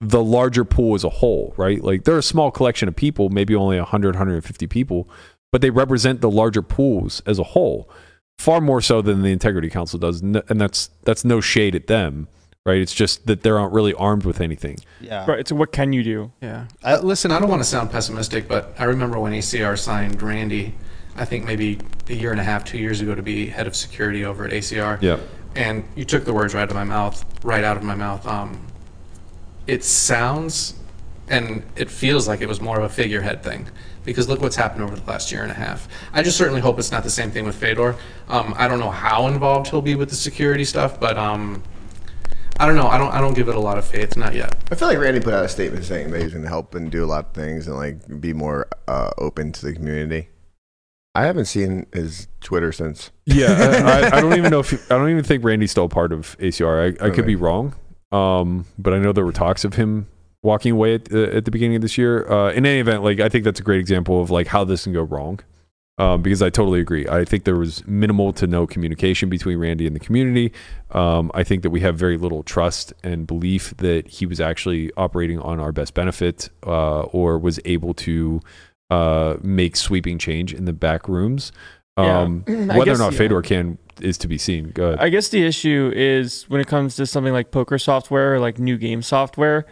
the 0.00 0.22
larger 0.22 0.64
pool 0.64 0.94
as 0.94 1.04
a 1.04 1.08
whole, 1.08 1.54
right? 1.56 1.82
Like 1.82 2.04
they're 2.04 2.18
a 2.18 2.22
small 2.22 2.50
collection 2.50 2.88
of 2.88 2.96
people, 2.96 3.28
maybe 3.28 3.54
only 3.54 3.78
100, 3.78 4.14
150 4.14 4.66
people, 4.66 5.08
but 5.52 5.60
they 5.60 5.70
represent 5.70 6.20
the 6.20 6.30
larger 6.30 6.62
pools 6.62 7.22
as 7.26 7.38
a 7.38 7.44
whole, 7.44 7.88
far 8.38 8.60
more 8.60 8.80
so 8.80 9.00
than 9.00 9.22
the 9.22 9.30
Integrity 9.30 9.70
Council 9.70 9.98
does, 9.98 10.20
and 10.20 10.60
that's 10.60 10.90
that's 11.04 11.24
no 11.24 11.40
shade 11.40 11.76
at 11.76 11.86
them, 11.86 12.26
right? 12.64 12.80
It's 12.80 12.94
just 12.94 13.26
that 13.26 13.42
they 13.42 13.50
aren't 13.50 13.72
really 13.72 13.94
armed 13.94 14.24
with 14.24 14.40
anything. 14.40 14.78
Yeah. 15.00 15.24
Right. 15.26 15.46
So 15.46 15.56
what 15.56 15.72
can 15.72 15.92
you 15.92 16.02
do? 16.02 16.32
Yeah. 16.40 16.66
Uh, 16.82 17.00
listen, 17.02 17.32
I 17.32 17.38
don't 17.40 17.48
want 17.48 17.60
to 17.62 17.68
sound 17.68 17.90
pessimistic, 17.90 18.46
but 18.46 18.74
I 18.78 18.84
remember 18.84 19.18
when 19.18 19.32
ACR 19.32 19.78
signed 19.78 20.22
Randy, 20.22 20.74
I 21.16 21.24
think 21.24 21.44
maybe 21.44 21.78
a 22.08 22.14
year 22.14 22.30
and 22.30 22.40
a 22.40 22.44
half, 22.44 22.64
two 22.64 22.78
years 22.78 23.00
ago, 23.00 23.14
to 23.14 23.22
be 23.22 23.46
head 23.46 23.66
of 23.66 23.74
security 23.74 24.24
over 24.24 24.44
at 24.44 24.52
ACR. 24.52 25.00
Yeah. 25.02 25.18
And 25.54 25.84
you 25.96 26.04
took 26.04 26.24
the 26.24 26.32
words 26.32 26.54
right 26.54 26.62
out 26.62 26.70
of 26.70 26.76
my 26.76 26.84
mouth, 26.84 27.24
right 27.44 27.64
out 27.64 27.76
of 27.76 27.82
my 27.82 27.94
mouth. 27.94 28.26
Um, 28.26 28.66
it 29.66 29.84
sounds 29.84 30.74
and 31.28 31.62
it 31.76 31.90
feels 31.90 32.26
like 32.26 32.40
it 32.40 32.48
was 32.48 32.60
more 32.60 32.78
of 32.78 32.84
a 32.84 32.88
figurehead 32.88 33.42
thing 33.42 33.68
because 34.04 34.28
look 34.28 34.40
what's 34.40 34.56
happened 34.56 34.82
over 34.82 34.96
the 34.96 35.10
last 35.10 35.30
year 35.30 35.42
and 35.42 35.50
a 35.50 35.54
half. 35.54 35.88
I 36.12 36.22
just 36.22 36.36
certainly 36.36 36.60
hope 36.60 36.78
it's 36.78 36.90
not 36.90 37.04
the 37.04 37.10
same 37.10 37.30
thing 37.30 37.44
with 37.44 37.54
Fedor. 37.54 37.96
Um, 38.28 38.54
I 38.56 38.66
don't 38.66 38.80
know 38.80 38.90
how 38.90 39.28
involved 39.28 39.68
he'll 39.68 39.80
be 39.80 39.94
with 39.94 40.10
the 40.10 40.16
security 40.16 40.64
stuff, 40.64 40.98
but 40.98 41.16
um, 41.16 41.62
I 42.58 42.66
don't 42.66 42.76
know. 42.76 42.86
I 42.86 42.98
don't. 42.98 43.12
I 43.12 43.20
don't 43.20 43.34
give 43.34 43.48
it 43.48 43.54
a 43.54 43.60
lot 43.60 43.78
of 43.78 43.84
faith. 43.84 44.16
Not 44.16 44.34
yet. 44.34 44.54
I 44.70 44.74
feel 44.74 44.88
like 44.88 44.98
Randy 44.98 45.20
put 45.20 45.34
out 45.34 45.44
a 45.44 45.48
statement 45.48 45.84
saying 45.84 46.10
that 46.10 46.22
he's 46.22 46.32
going 46.32 46.44
to 46.44 46.48
help 46.48 46.74
and 46.74 46.90
do 46.90 47.04
a 47.04 47.06
lot 47.06 47.26
of 47.26 47.32
things 47.32 47.66
and 47.66 47.76
like 47.76 48.20
be 48.20 48.32
more 48.32 48.68
uh, 48.86 49.10
open 49.18 49.52
to 49.52 49.66
the 49.66 49.72
community. 49.72 50.28
I 51.14 51.24
haven't 51.24 51.44
seen 51.44 51.86
his 51.92 52.28
Twitter 52.40 52.72
since. 52.72 53.10
Yeah, 53.26 53.52
I, 53.84 54.16
I, 54.16 54.16
I 54.16 54.20
don't 54.20 54.36
even 54.36 54.50
know 54.52 54.60
if 54.60 54.90
I 54.90 54.96
don't 54.96 55.10
even 55.10 55.24
think 55.24 55.44
Randy's 55.44 55.70
still 55.70 55.88
part 55.88 56.12
of 56.12 56.38
ACR. 56.38 57.00
I, 57.00 57.06
I 57.06 57.10
could 57.10 57.26
be 57.26 57.36
wrong, 57.36 57.74
um, 58.12 58.66
but 58.78 58.94
I 58.94 58.98
know 58.98 59.12
there 59.12 59.24
were 59.24 59.32
talks 59.32 59.64
of 59.64 59.74
him 59.74 60.06
walking 60.42 60.72
away 60.72 60.94
at, 60.94 61.12
uh, 61.12 61.24
at 61.24 61.44
the 61.44 61.50
beginning 61.50 61.76
of 61.76 61.82
this 61.82 61.98
year. 61.98 62.30
Uh, 62.30 62.52
in 62.52 62.64
any 62.64 62.80
event, 62.80 63.02
like 63.02 63.20
I 63.20 63.28
think 63.28 63.44
that's 63.44 63.60
a 63.60 63.62
great 63.62 63.80
example 63.80 64.22
of 64.22 64.30
like 64.30 64.46
how 64.46 64.64
this 64.64 64.84
can 64.84 64.92
go 64.92 65.02
wrong. 65.02 65.40
Um, 65.98 66.22
because 66.22 66.40
I 66.40 66.48
totally 66.48 66.80
agree. 66.80 67.06
I 67.06 67.24
think 67.24 67.44
there 67.44 67.56
was 67.56 67.86
minimal 67.86 68.32
to 68.34 68.46
no 68.46 68.66
communication 68.66 69.28
between 69.28 69.58
Randy 69.58 69.86
and 69.86 69.94
the 69.94 70.00
community. 70.00 70.52
Um, 70.90 71.30
I 71.34 71.44
think 71.44 71.62
that 71.62 71.70
we 71.70 71.80
have 71.80 71.96
very 71.96 72.16
little 72.16 72.42
trust 72.42 72.94
and 73.04 73.26
belief 73.26 73.76
that 73.76 74.08
he 74.08 74.24
was 74.24 74.40
actually 74.40 74.90
operating 74.96 75.38
on 75.38 75.60
our 75.60 75.70
best 75.70 75.92
benefit 75.92 76.48
uh, 76.66 77.02
or 77.02 77.38
was 77.38 77.60
able 77.66 77.92
to 77.94 78.40
uh, 78.90 79.36
make 79.42 79.76
sweeping 79.76 80.18
change 80.18 80.54
in 80.54 80.64
the 80.64 80.72
back 80.72 81.08
rooms. 81.08 81.52
Um, 81.98 82.44
I 82.48 82.78
whether 82.78 82.84
guess, 82.86 82.98
or 82.98 83.02
not 83.02 83.12
yeah. 83.12 83.18
Fedor 83.18 83.42
can 83.42 83.78
is 84.00 84.18
to 84.18 84.28
be 84.28 84.38
seen. 84.38 84.70
Go 84.70 84.88
ahead. 84.88 84.98
I 84.98 85.08
guess 85.10 85.28
the 85.28 85.44
issue 85.44 85.92
is 85.94 86.44
when 86.48 86.60
it 86.60 86.66
comes 86.66 86.96
to 86.96 87.06
something 87.06 87.32
like 87.32 87.50
poker 87.50 87.78
software 87.78 88.34
or 88.34 88.40
like 88.40 88.58
new 88.58 88.78
game 88.78 89.02
software, 89.02 89.66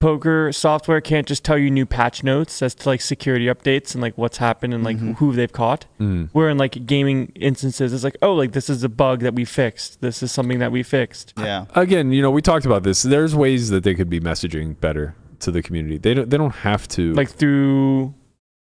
poker 0.00 0.52
software 0.52 1.00
can't 1.00 1.26
just 1.26 1.44
tell 1.44 1.58
you 1.58 1.70
new 1.70 1.84
patch 1.84 2.22
notes 2.22 2.62
as 2.62 2.74
to 2.74 2.88
like 2.88 3.00
security 3.00 3.46
updates 3.46 3.94
and 3.94 4.00
like 4.02 4.16
what's 4.16 4.36
happened 4.38 4.72
and 4.72 4.84
like 4.84 4.96
Mm-hmm. 4.96 5.12
who 5.14 5.32
they've 5.32 5.52
caught. 5.52 5.86
Mm. 6.00 6.28
Where 6.32 6.48
in 6.48 6.56
like 6.58 6.86
gaming 6.86 7.32
instances, 7.34 7.92
it's 7.92 8.04
like, 8.04 8.16
oh, 8.22 8.34
like 8.34 8.52
this 8.52 8.68
is 8.70 8.82
a 8.84 8.88
bug 8.88 9.20
that 9.20 9.34
we 9.34 9.44
fixed. 9.44 10.00
This 10.00 10.22
is 10.22 10.30
something 10.32 10.58
that 10.60 10.72
we 10.72 10.82
fixed. 10.82 11.34
Yeah. 11.38 11.66
Again, 11.74 12.12
you 12.12 12.22
know, 12.22 12.30
we 12.30 12.42
talked 12.42 12.66
about 12.66 12.82
this. 12.84 13.02
There's 13.02 13.34
ways 13.34 13.70
that 13.70 13.82
they 13.84 13.94
could 13.94 14.08
be 14.10 14.20
messaging 14.20 14.78
better 14.80 15.14
to 15.40 15.50
the 15.50 15.62
community. 15.62 15.98
They 15.98 16.14
don't. 16.14 16.30
They 16.30 16.36
don't 16.36 16.54
have 16.56 16.88
to 16.88 17.12
Like 17.14 17.30
through 17.30 18.14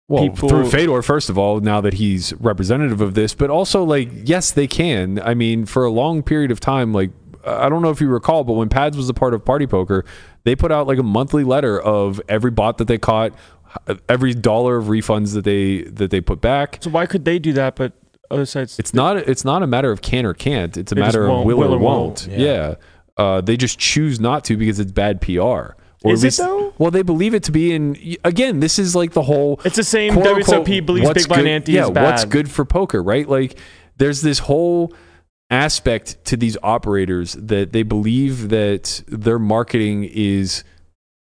well 0.07 0.23
people- 0.29 0.49
through 0.49 0.69
Fedor 0.69 1.01
first 1.01 1.29
of 1.29 1.37
all. 1.37 1.59
Now 1.59 1.81
that 1.81 1.95
he's 1.95 2.33
representative 2.33 3.01
of 3.01 3.13
this, 3.15 3.33
but 3.33 3.49
also 3.49 3.83
like 3.83 4.09
yes, 4.23 4.51
they 4.51 4.67
can. 4.67 5.19
I 5.23 5.33
mean, 5.33 5.65
for 5.65 5.85
a 5.85 5.91
long 5.91 6.21
period 6.23 6.51
of 6.51 6.59
time, 6.59 6.93
like 6.93 7.09
I 7.47 7.69
don't 7.69 7.81
know 7.81 7.89
if 7.89 8.01
you 8.01 8.07
recall, 8.09 8.43
but 8.43 8.53
when 8.53 8.69
Pads 8.69 8.97
was 8.97 9.09
a 9.09 9.13
part 9.13 9.33
of 9.33 9.43
Party 9.45 9.67
Poker, 9.67 10.05
they 10.43 10.55
put 10.55 10.71
out 10.71 10.87
like 10.87 10.99
a 10.99 11.03
monthly 11.03 11.43
letter 11.43 11.79
of 11.81 12.21
every 12.27 12.51
bot 12.51 12.77
that 12.79 12.87
they 12.87 12.97
caught, 12.97 13.33
every 14.09 14.33
dollar 14.33 14.77
of 14.77 14.85
refunds 14.85 15.33
that 15.33 15.43
they 15.43 15.83
that 15.83 16.11
they 16.11 16.21
put 16.21 16.41
back. 16.41 16.79
So 16.81 16.89
why 16.89 17.05
could 17.05 17.25
they 17.25 17.39
do 17.39 17.53
that, 17.53 17.75
but 17.75 17.93
other 18.29 18.45
sites? 18.45 18.77
It's 18.79 18.93
not. 18.93 19.17
It's 19.17 19.45
not 19.45 19.63
a 19.63 19.67
matter 19.67 19.91
of 19.91 20.01
can 20.01 20.25
or 20.25 20.33
can't. 20.33 20.75
It's 20.77 20.91
a 20.91 20.95
matter 20.95 21.23
of 21.25 21.29
won't- 21.31 21.45
will, 21.47 21.57
will 21.57 21.73
or 21.73 21.77
or 21.77 21.79
won't. 21.79 22.27
won't. 22.27 22.39
Yeah. 22.39 22.75
Uh, 23.17 23.41
they 23.41 23.57
just 23.57 23.79
choose 23.79 24.19
not 24.19 24.43
to 24.45 24.57
because 24.57 24.79
it's 24.79 24.91
bad 24.91 25.21
PR. 25.21 25.31
Or 26.03 26.11
Is 26.13 26.23
at 26.23 26.25
it 26.25 26.27
least, 26.27 26.37
though? 26.37 26.73
Well, 26.77 26.91
they 26.91 27.01
believe 27.01 27.33
it 27.33 27.41
to 27.43 27.51
be. 27.51 27.73
And 27.73 27.97
again, 28.23 28.59
this 28.59 28.77
is 28.77 28.95
like 28.95 29.13
the 29.13 29.23
whole. 29.23 29.59
It's 29.65 29.75
the 29.75 29.83
same 29.83 30.13
WSOP 30.13 30.85
believes 30.85 31.09
Big 31.13 31.27
Blind 31.27 31.43
good- 31.43 31.49
Ante 31.49 31.71
yeah, 31.71 31.85
is 31.85 31.89
bad. 31.91 32.03
what's 32.03 32.25
good 32.25 32.51
for 32.51 32.63
poker, 32.65 33.01
right? 33.01 33.27
Like, 33.27 33.57
there's 33.97 34.21
this 34.21 34.37
whole 34.39 34.93
aspect 35.49 36.23
to 36.25 36.37
these 36.37 36.57
operators 36.63 37.33
that 37.33 37.71
they 37.71 37.83
believe 37.83 38.49
that 38.49 39.03
their 39.07 39.39
marketing 39.39 40.03
is 40.03 40.63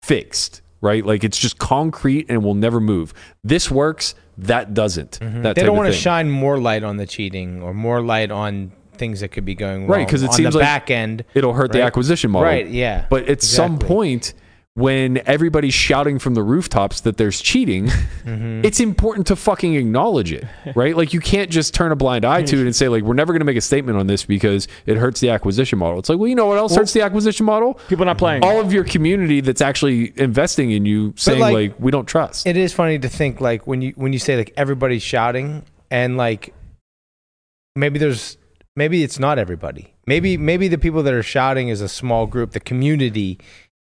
fixed, 0.04 0.62
right? 0.82 1.06
Like 1.06 1.24
it's 1.24 1.38
just 1.38 1.60
concrete 1.60 2.26
and 2.30 2.44
will 2.44 2.56
never 2.56 2.80
move. 2.80 3.14
This 3.44 3.70
works, 3.70 4.16
that 4.38 4.74
doesn't. 4.74 5.20
That 5.20 5.26
Mm-hmm. 5.26 5.42
they 5.54 5.64
don't 5.64 5.78
want 5.78 5.92
to 5.94 5.98
shine 5.98 6.30
more 6.30 6.58
light 6.60 6.84
on 6.84 6.98
the 6.98 7.06
cheating 7.06 7.62
or 7.62 7.74
more 7.74 8.02
light 8.02 8.32
on 8.32 8.72
things 8.94 9.20
that 9.22 9.30
could 9.30 9.46
be 9.46 9.56
going 9.56 9.82
wrong 9.82 9.90
Right, 10.00 10.08
because 10.08 10.24
it 10.24 10.28
on 10.30 10.34
seems 10.34 10.54
the 10.54 10.60
like 10.60 10.66
back 10.66 10.92
end. 10.92 11.24
it'll 11.34 11.54
hurt 11.54 11.72
the 11.72 11.82
acquisition 11.84 12.32
model. 12.32 12.46
Right, 12.48 12.68
yeah, 12.68 13.06
But 13.10 13.30
at 13.30 13.42
some 13.44 13.80
point, 13.80 14.34
when 14.80 15.22
everybody's 15.28 15.74
shouting 15.74 16.20
from 16.20 16.34
the 16.36 16.42
rooftops 16.44 17.02
that 17.02 17.18
there's 17.18 17.42
cheating, 17.42 17.88
Mm-hmm. 18.26 18.64
it's 18.64 18.80
important 18.80 19.26
to 19.28 19.36
fucking 19.36 19.74
acknowledge 19.76 20.32
it, 20.32 20.46
right? 20.76 20.96
Like 20.96 21.14
you 21.14 21.20
can't 21.20 21.50
just 21.50 21.74
turn 21.74 21.92
a 21.92 21.96
blind 21.96 22.26
eye 22.26 22.44
to 22.44 22.58
it 22.60 22.66
and 22.66 22.76
say 22.76 22.88
like 22.88 23.04
we're 23.04 23.14
never 23.16 23.34
going 23.34 23.40
to 23.40 23.46
make 23.46 23.58
a 23.58 23.62
statement 23.62 23.98
on 23.98 24.08
this 24.08 24.24
because 24.26 24.68
it 24.86 24.98
hurts 24.98 25.20
the 25.20 25.30
acquisition 25.30 25.80
model. 25.80 25.98
It's 26.00 26.10
like, 26.10 26.20
well, 26.20 26.28
you 26.28 26.36
know 26.36 26.46
what 26.46 26.58
else 26.58 26.76
hurts 26.76 26.94
the 26.94 27.02
acquisition 27.02 27.46
model? 27.46 27.74
People 27.88 28.06
not 28.06 28.18
playing. 28.18 28.44
All 28.44 28.60
of 28.60 28.72
your 28.72 28.84
community 28.84 29.42
that's 29.42 29.62
actually 29.62 30.14
investing 30.20 30.72
in 30.72 30.86
you 30.86 31.14
saying 31.18 31.40
like- 31.40 31.54
like, 31.54 31.76
we 31.80 31.92
don't 31.92 32.06
trust. 32.08 32.46
It 32.46 32.56
is 32.58 32.72
funny 32.74 33.00
to 33.00 33.10
think 33.10 33.42
like 33.42 33.66
when 33.68 33.82
you 33.82 33.94
when 33.96 34.14
you 34.14 34.20
say 34.20 34.38
like 34.38 34.54
everybody's 34.56 35.02
shouting 35.04 35.64
and 35.90 36.18
like 36.18 36.54
maybe 37.76 38.00
there's 38.00 38.38
maybe 38.76 39.04
it's 39.04 39.20
not 39.20 39.40
everybody. 39.40 39.94
Maybe 40.06 40.38
maybe 40.38 40.68
the 40.68 40.78
people 40.78 41.04
that 41.04 41.14
are 41.14 41.24
shouting 41.24 41.70
is 41.70 41.82
a 41.82 41.90
small 41.90 42.28
group. 42.28 42.52
The 42.52 42.60
community, 42.60 43.40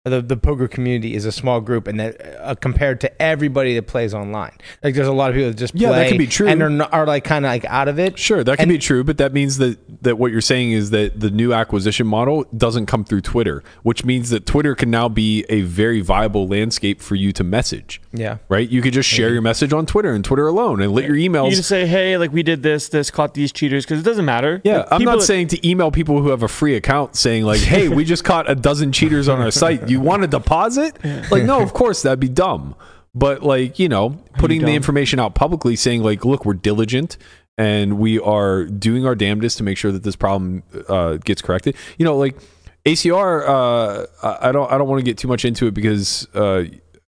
the 0.10 0.22
the 0.22 0.38
poker 0.38 0.68
community 0.68 1.14
is 1.16 1.26
a 1.26 1.32
small 1.32 1.62
group, 1.62 1.88
and 1.88 1.99
that 1.99 2.20
uh, 2.41 2.55
compared 2.55 2.99
to 3.01 3.22
everybody 3.22 3.76
that 3.76 3.88
plays 3.88 4.14
online, 4.14 4.53
like 4.84 4.95
there's 4.95 5.07
a 5.07 5.14
lot 5.14 5.30
of 5.30 5.36
people 5.36 5.49
that 5.51 5.57
just 5.57 5.76
Yeah, 5.76 5.89
that 5.89 5.95
play 5.95 6.10
could 6.10 6.18
be 6.18 6.28
true. 6.28 6.47
and 6.47 6.62
are 6.62 6.70
not, 6.70 6.93
are 6.93 7.05
like 7.05 7.24
kind 7.24 7.45
of 7.45 7.49
like 7.49 7.66
out 7.66 7.88
of 7.88 7.99
it. 7.99 8.18
Sure, 8.20 8.43
that 8.43 8.57
can 8.57 8.64
And- 8.64 8.72
be 8.72 8.78
true, 8.78 9.03
but 9.03 9.18
that 9.18 9.34
means 9.34 9.57
that 9.60 9.78
that 10.03 10.18
what 10.18 10.32
you're 10.32 10.41
saying 10.41 10.72
is 10.72 10.89
that 10.91 11.20
the 11.20 11.30
new 11.30 11.53
acquisition 11.53 12.07
model 12.07 12.45
doesn't 12.55 12.86
come 12.86 13.03
through 13.03 13.22
Twitter, 13.22 13.64
which 13.84 14.05
means 14.05 14.30
that 14.30 14.45
Twitter 14.45 14.76
can 14.76 14.89
now 14.89 15.10
be 15.10 15.45
a 15.49 15.62
very 15.62 16.01
viable 16.01 16.47
landscape 16.47 17.01
for 17.01 17.16
you 17.16 17.32
to 17.34 17.43
message. 17.43 18.01
Yeah. 18.14 18.38
Right? 18.47 18.68
You 18.70 18.82
could 18.82 18.93
just 18.93 19.10
share 19.10 19.32
your 19.32 19.41
message 19.41 19.74
on 19.74 19.86
Twitter 19.86 20.12
and 20.14 20.24
Twitter 20.24 20.47
alone 20.47 20.82
and 20.82 20.93
let 20.93 21.05
your 21.05 21.16
You 21.16 21.30
emails 21.30 21.51
just 21.51 21.68
say, 21.70 21.86
hey, 21.86 22.18
like 22.18 22.32
we 22.32 22.43
did 22.43 22.64
this, 22.64 22.89
this 22.89 23.12
caught 23.12 23.34
these 23.34 23.51
cheaters 23.51 23.86
because 23.86 23.99
it 23.99 24.03
doesn't 24.03 24.26
matter. 24.26 24.62
yeah, 24.64 24.78
Like, 24.80 24.88
I'm 24.91 25.03
not 25.03 25.20
that- 25.20 25.26
saying 25.26 25.47
to 25.49 25.68
email 25.68 25.91
people 25.91 26.22
who 26.22 26.30
have 26.30 26.43
a 26.43 26.47
free 26.47 26.76
account 26.76 27.16
saying 27.16 27.43
like, 27.43 27.60
"Hey, 27.60 27.88
we 27.89 28.03
just 28.05 28.24
caught 28.24 28.49
a 28.49 28.55
dozen 28.55 28.91
cheaters 28.91 29.28
on 29.28 29.39
our 29.41 29.51
site. 29.51 29.89
You 29.89 29.98
want 29.99 30.21
to 30.23 30.27
deposit?" 30.27 30.97
Like, 31.31 31.43
no, 31.43 31.61
of 31.61 31.73
course 31.81 32.01
that'd 32.01 32.19
be 32.19 32.29
dumb. 32.29 32.75
But 33.15 33.41
like, 33.43 33.79
you 33.79 33.89
know, 33.89 34.21
putting 34.37 34.63
the 34.63 34.75
information 34.75 35.19
out 35.19 35.35
publicly 35.35 35.75
saying 35.75 36.03
like, 36.03 36.25
"Look, 36.25 36.45
we're 36.45 36.53
diligent 36.53 37.17
and 37.57 37.99
we 37.99 38.19
are 38.19 38.65
doing 38.65 39.05
our 39.05 39.15
damnedest 39.15 39.57
to 39.57 39.63
make 39.63 39.77
sure 39.77 39.91
that 39.91 40.03
this 40.03 40.15
problem 40.15 40.63
uh, 40.87 41.17
gets 41.17 41.41
corrected." 41.41 41.75
You 41.97 42.05
know, 42.05 42.17
like 42.17 42.37
ACR 42.85 43.47
uh, 43.47 44.05
I 44.23 44.49
I 44.49 44.51
don't 44.51 44.71
I 44.71 44.77
don't 44.77 44.87
want 44.87 44.99
to 44.99 45.03
get 45.03 45.17
too 45.17 45.27
much 45.27 45.45
into 45.45 45.67
it 45.67 45.73
because 45.73 46.27
uh, 46.33 46.63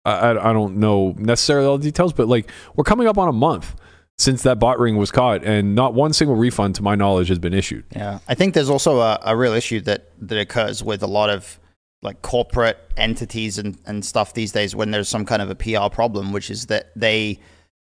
I 0.03 0.31
I 0.31 0.53
don't 0.53 0.77
know 0.77 1.15
necessarily 1.17 1.67
all 1.67 1.77
the 1.77 1.83
details, 1.83 2.13
but 2.13 2.27
like 2.27 2.49
we're 2.75 2.83
coming 2.83 3.07
up 3.07 3.17
on 3.17 3.27
a 3.27 3.33
month 3.33 3.75
since 4.17 4.43
that 4.43 4.59
bot 4.59 4.79
ring 4.79 4.95
was 4.95 5.11
caught 5.11 5.43
and 5.43 5.75
not 5.75 5.93
one 5.93 6.13
single 6.13 6.35
refund 6.35 6.75
to 6.75 6.81
my 6.81 6.95
knowledge 6.95 7.27
has 7.27 7.39
been 7.39 7.53
issued. 7.53 7.83
Yeah, 7.95 8.19
I 8.27 8.35
think 8.35 8.53
there's 8.53 8.69
also 8.69 8.99
a, 8.99 9.19
a 9.23 9.35
real 9.35 9.53
issue 9.53 9.81
that 9.81 10.09
that 10.19 10.39
occurs 10.39 10.83
with 10.83 11.03
a 11.03 11.07
lot 11.07 11.29
of 11.29 11.59
like 12.05 12.21
corporate 12.21 12.77
entities 12.95 13.57
and, 13.57 13.77
and 13.85 14.05
stuff 14.05 14.33
these 14.33 14.51
days 14.51 14.75
when 14.75 14.91
there's 14.91 15.09
some 15.09 15.25
kind 15.25 15.41
of 15.41 15.49
a 15.49 15.55
PR 15.55 15.93
problem, 15.93 16.31
which 16.31 16.49
is 16.49 16.67
that 16.67 16.91
they 16.95 17.39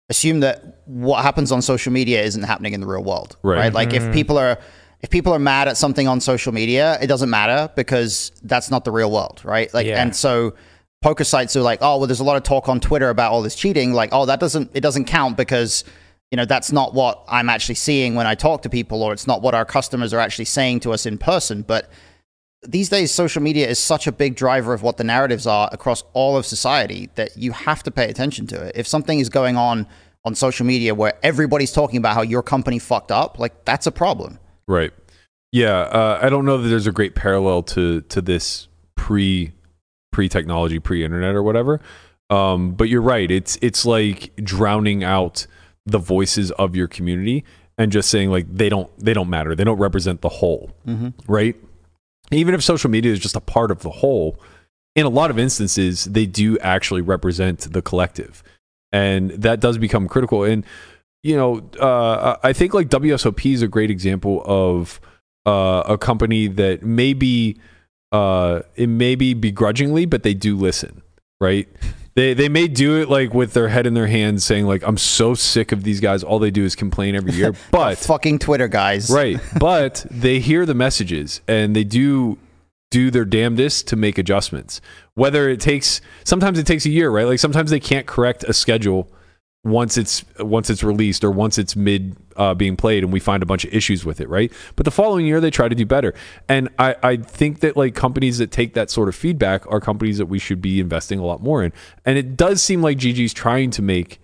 assume 0.09 0.39
that 0.39 0.81
what 0.85 1.23
happens 1.23 1.51
on 1.51 1.61
social 1.61 1.91
media 1.91 2.21
isn't 2.23 2.43
happening 2.43 2.73
in 2.73 2.81
the 2.81 2.87
real 2.87 3.03
world, 3.03 3.37
Right. 3.43 3.73
Like 3.73 3.93
if 3.93 4.03
mm-hmm. 4.03 4.13
people 4.13 4.37
are 4.37 4.57
if 5.01 5.09
people 5.09 5.33
are 5.33 5.39
mad 5.39 5.67
at 5.67 5.75
something 5.75 6.07
on 6.07 6.21
social 6.21 6.53
media, 6.53 6.97
it 7.01 7.07
doesn't 7.07 7.29
matter 7.29 7.69
because 7.75 8.31
that's 8.43 8.71
not 8.71 8.85
the 8.85 8.91
real 8.91 9.11
world, 9.11 9.41
right? 9.43 9.71
Like, 9.73 9.85
Yeah. 9.85 10.01
and 10.01 10.15
so 10.15 10.53
poker 11.01 11.25
sites 11.25 11.55
are 11.57 11.61
like, 11.61 11.79
oh, 11.81 11.97
well, 11.97 12.07
there's 12.07 12.21
a 12.21 12.23
lot 12.23 12.37
of 12.37 12.43
talk 12.43 12.69
on 12.69 12.79
Twitter 12.79 13.09
about 13.09 13.31
all 13.31 13.41
this 13.41 13.55
cheating. 13.55 13.91
Like, 13.93 14.09
oh, 14.13 14.25
that 14.25 14.39
doesn't 14.39 14.71
it 14.73 14.81
doesn't 14.81 15.05
count 15.05 15.37
because 15.37 15.83
you 16.31 16.37
know 16.37 16.45
that's 16.45 16.71
not 16.71 16.93
what 16.95 17.23
I'm 17.27 17.49
actually 17.49 17.75
seeing 17.75 18.15
when 18.15 18.25
I 18.25 18.33
talk 18.33 18.63
to 18.63 18.69
people, 18.69 19.03
or 19.03 19.13
it's 19.13 19.27
not 19.27 19.41
what 19.41 19.53
our 19.53 19.65
customers 19.65 20.13
are 20.13 20.19
actually 20.19 20.45
saying 20.45 20.79
to 20.81 20.93
us 20.93 21.05
in 21.05 21.17
person. 21.17 21.61
But 21.61 21.91
these 22.65 22.89
days, 22.89 23.11
social 23.11 23.41
media 23.41 23.67
is 23.67 23.79
such 23.79 24.07
a 24.07 24.11
big 24.11 24.35
driver 24.35 24.73
of 24.73 24.81
what 24.81 24.97
the 24.97 25.03
narratives 25.03 25.47
are 25.47 25.69
across 25.71 26.03
all 26.13 26.37
of 26.37 26.45
society 26.45 27.09
that 27.15 27.37
you 27.37 27.51
have 27.51 27.83
to 27.83 27.91
pay 27.91 28.09
attention 28.09 28.47
to 28.47 28.61
it. 28.61 28.75
If 28.75 28.87
something 28.87 29.19
is 29.19 29.29
going 29.29 29.57
on 29.57 29.87
on 30.25 30.35
social 30.35 30.65
media 30.65 30.95
where 30.95 31.13
everybody's 31.21 31.71
talking 31.71 31.97
about 31.97 32.15
how 32.15 32.21
your 32.21 32.41
company 32.41 32.79
fucked 32.79 33.11
up, 33.11 33.39
like 33.39 33.65
that's 33.65 33.87
a 33.87 33.91
problem. 33.91 34.39
Right. 34.67 34.91
Yeah, 35.51 35.81
uh, 35.81 36.19
I 36.21 36.29
don't 36.29 36.45
know 36.45 36.57
that 36.57 36.67
there's 36.67 36.87
a 36.87 36.91
great 36.91 37.15
parallel 37.15 37.63
to 37.63 38.01
to 38.01 38.21
this 38.21 38.67
pre 38.95 39.51
pre 40.11 40.29
technology, 40.29 40.79
pre 40.79 41.03
internet 41.03 41.35
or 41.35 41.43
whatever. 41.43 41.79
Um, 42.29 42.71
but 42.71 42.89
you're 42.89 43.01
right. 43.01 43.29
It's 43.29 43.57
it's 43.61 43.85
like 43.85 44.33
drowning 44.37 45.03
out 45.03 45.45
the 45.85 45.99
voices 45.99 46.51
of 46.51 46.75
your 46.75 46.87
community 46.87 47.43
and 47.77 47.91
just 47.91 48.09
saying 48.09 48.29
like 48.31 48.45
they 48.49 48.69
don't 48.69 48.89
they 48.97 49.13
don't 49.13 49.29
matter. 49.29 49.55
They 49.55 49.63
don't 49.63 49.77
represent 49.77 50.21
the 50.21 50.29
whole, 50.29 50.71
right? 51.27 51.55
Even 52.33 52.55
if 52.55 52.63
social 52.63 52.89
media 52.89 53.11
is 53.11 53.19
just 53.19 53.35
a 53.35 53.41
part 53.41 53.71
of 53.71 53.79
the 53.79 53.89
whole, 53.89 54.39
in 54.95 55.05
a 55.05 55.09
lot 55.09 55.31
of 55.31 55.39
instances 55.39 56.05
they 56.05 56.25
do 56.25 56.57
actually 56.59 57.01
represent 57.01 57.71
the 57.71 57.81
collective, 57.81 58.43
and 58.91 59.31
that 59.31 59.59
does 59.59 59.77
become 59.77 60.07
critical. 60.07 60.43
And 60.43 60.65
you 61.23 61.37
know, 61.37 61.69
uh, 61.79 62.37
I 62.43 62.53
think 62.53 62.73
like 62.73 62.89
WSOP 62.89 63.53
is 63.53 63.61
a 63.61 63.67
great 63.67 63.89
example 63.89 64.41
of 64.45 64.99
uh, 65.45 65.83
a 65.85 65.97
company 65.97 66.47
that 66.47 66.83
maybe 66.83 67.59
uh, 68.11 68.61
it 68.75 68.87
may 68.87 69.15
be 69.15 69.33
begrudgingly, 69.33 70.05
but 70.05 70.23
they 70.23 70.33
do 70.33 70.57
listen, 70.57 71.01
right? 71.41 71.67
They 72.15 72.33
they 72.33 72.49
may 72.49 72.67
do 72.67 73.01
it 73.01 73.09
like 73.09 73.33
with 73.33 73.53
their 73.53 73.69
head 73.69 73.87
in 73.87 73.93
their 73.95 74.07
hands, 74.07 74.43
saying 74.45 74.65
like, 74.65 74.83
"I'm 74.85 74.97
so 74.97 75.33
sick 75.33 75.71
of 75.71 75.83
these 75.83 75.99
guys. 75.99 76.23
All 76.23 76.39
they 76.39 76.51
do 76.51 76.63
is 76.63 76.75
complain 76.75 77.15
every 77.15 77.33
year." 77.33 77.53
But 77.71 77.97
Fucking 77.97 78.39
Twitter 78.39 78.67
guys. 78.67 79.09
right, 79.09 79.39
but 79.59 80.05
they 80.11 80.39
hear 80.39 80.65
the 80.65 80.75
messages 80.75 81.41
and 81.47 81.75
they 81.75 81.83
do 81.83 82.37
do 82.91 83.09
their 83.09 83.25
damnedest 83.25 83.87
to 83.87 83.95
make 83.95 84.19
adjustments. 84.19 84.79
Whether 85.15 85.49
it 85.49 85.59
takes 85.59 86.01
sometimes 86.23 86.59
it 86.59 86.67
takes 86.67 86.85
a 86.85 86.89
year, 86.91 87.09
right? 87.09 87.25
Like 87.25 87.39
sometimes 87.39 87.71
they 87.71 87.79
can't 87.79 88.05
correct 88.05 88.43
a 88.43 88.53
schedule 88.53 89.09
once 89.63 89.97
it's 89.97 90.25
once 90.39 90.69
it's 90.69 90.83
released 90.83 91.23
or 91.23 91.31
once 91.31 91.57
it's 91.57 91.75
mid 91.75 92.17
uh, 92.35 92.53
being 92.53 92.75
played 92.75 93.03
and 93.03 93.13
we 93.13 93.19
find 93.19 93.41
a 93.41 93.45
bunch 93.45 93.63
of 93.63 93.73
issues 93.73 94.03
with 94.03 94.19
it 94.19 94.27
right? 94.27 94.51
But 94.75 94.83
the 94.85 94.91
following 94.91 95.25
year 95.25 95.39
they 95.39 95.51
try 95.51 95.69
to 95.69 95.75
do 95.75 95.85
better. 95.85 96.13
And 96.49 96.69
I, 96.79 96.95
I 97.01 97.15
think 97.17 97.61
that 97.61 97.77
like 97.77 97.95
companies 97.95 98.39
that 98.39 98.51
take 98.51 98.73
that 98.73 98.89
sort 98.89 99.07
of 99.07 99.15
feedback 99.15 99.65
are 99.71 99.79
companies 99.79 100.17
that 100.17 100.25
we 100.25 100.37
should 100.39 100.61
be 100.61 100.79
investing 100.81 101.17
a 101.19 101.25
lot 101.25 101.41
more 101.41 101.63
in. 101.63 101.71
And 102.05 102.17
it 102.17 102.35
does 102.35 102.61
seem 102.61 102.81
like 102.81 102.97
gg's 102.97 103.33
trying 103.33 103.71
to 103.71 103.81
make 103.81 104.19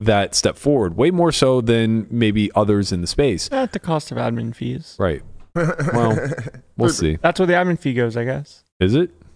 that 0.00 0.34
step 0.34 0.56
forward 0.56 0.96
way 0.96 1.10
more 1.10 1.32
so 1.32 1.60
than 1.60 2.06
maybe 2.10 2.50
others 2.54 2.92
in 2.92 3.00
the 3.00 3.06
space. 3.06 3.50
At 3.52 3.72
the 3.72 3.80
cost 3.80 4.10
of 4.12 4.16
admin 4.18 4.54
fees. 4.54 4.96
right. 4.98 5.22
Well 5.92 6.16
we'll 6.76 6.90
see. 6.90 7.16
That's 7.20 7.40
where 7.40 7.46
the 7.46 7.54
admin 7.54 7.78
fee 7.78 7.92
goes, 7.92 8.16
I 8.16 8.24
guess. 8.24 8.62
is 8.80 8.94
it? 8.94 9.10
Just, 9.10 9.27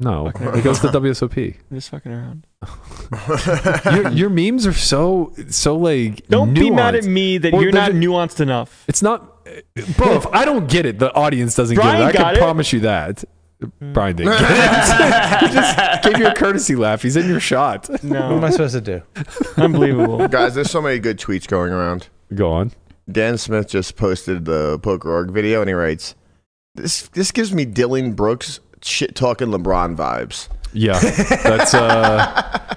no 0.00 0.30
Fucking 0.32 0.58
it 0.58 0.64
goes 0.64 0.80
to 0.80 0.88
wsop 0.88 1.36
I'm 1.70 1.76
just 1.76 1.90
fucking 1.90 2.12
around. 2.12 2.46
your, 3.94 4.08
your 4.10 4.30
memes 4.30 4.66
are 4.66 4.72
so 4.72 5.32
so 5.48 5.76
like 5.76 6.26
Don't 6.28 6.52
be 6.54 6.70
mad 6.70 6.94
at 6.94 7.04
me 7.04 7.38
that 7.38 7.52
Well, 7.52 7.62
you're 7.62 7.72
there's 7.72 7.94
not 7.94 7.96
a- 7.96 8.06
nuanced 8.06 8.40
enough. 8.40 8.84
It's 8.88 9.02
not, 9.02 9.44
bro. 9.96 10.14
If 10.16 10.26
I 10.28 10.44
don't 10.44 10.68
get 10.68 10.86
it, 10.86 10.98
the 10.98 11.12
audience 11.14 11.54
doesn't 11.54 11.76
Brian 11.76 12.00
get 12.00 12.00
it. 12.00 12.08
I 12.08 12.12
got 12.12 12.26
can 12.28 12.34
it. 12.36 12.38
promise 12.38 12.72
you 12.72 12.80
that. 12.80 13.24
Hmm. 13.78 13.92
Brian 13.92 14.16
didn't 14.16 14.32
get 14.38 14.50
it. 14.50 15.40
he 15.48 15.54
just 15.54 16.02
gave 16.02 16.18
you 16.18 16.26
a 16.26 16.34
courtesy 16.34 16.74
laugh. 16.74 17.02
He's 17.02 17.16
in 17.16 17.28
your 17.28 17.38
shot. 17.40 17.88
No. 18.02 18.20
What 18.30 18.36
am 18.38 18.44
I 18.44 18.50
supposed 18.50 18.74
to 18.74 18.80
do? 18.80 19.02
unbelievable. 19.56 20.26
Guys, 20.28 20.54
there's 20.56 20.70
so 20.70 20.82
many 20.82 20.98
good 20.98 21.18
tweets 21.18 21.46
going 21.46 21.72
around. 21.72 22.08
Go 22.34 22.50
on. 22.50 22.72
Dan 23.10 23.38
Smith 23.38 23.68
just 23.68 23.96
posted 23.96 24.44
the 24.44 24.78
Poker 24.80 25.10
Org 25.12 25.30
video 25.30 25.60
and 25.60 25.68
he 25.68 25.74
writes, 25.74 26.14
This 26.74 27.08
this 27.08 27.30
gives 27.30 27.52
me 27.52 27.64
Dillon 27.64 28.14
Brooks 28.14 28.58
shit 28.84 29.14
talking 29.14 29.48
LeBron 29.48 29.96
vibes. 29.96 30.48
Yeah, 30.72 30.98
that's 30.98 31.74
uh. 31.74 32.74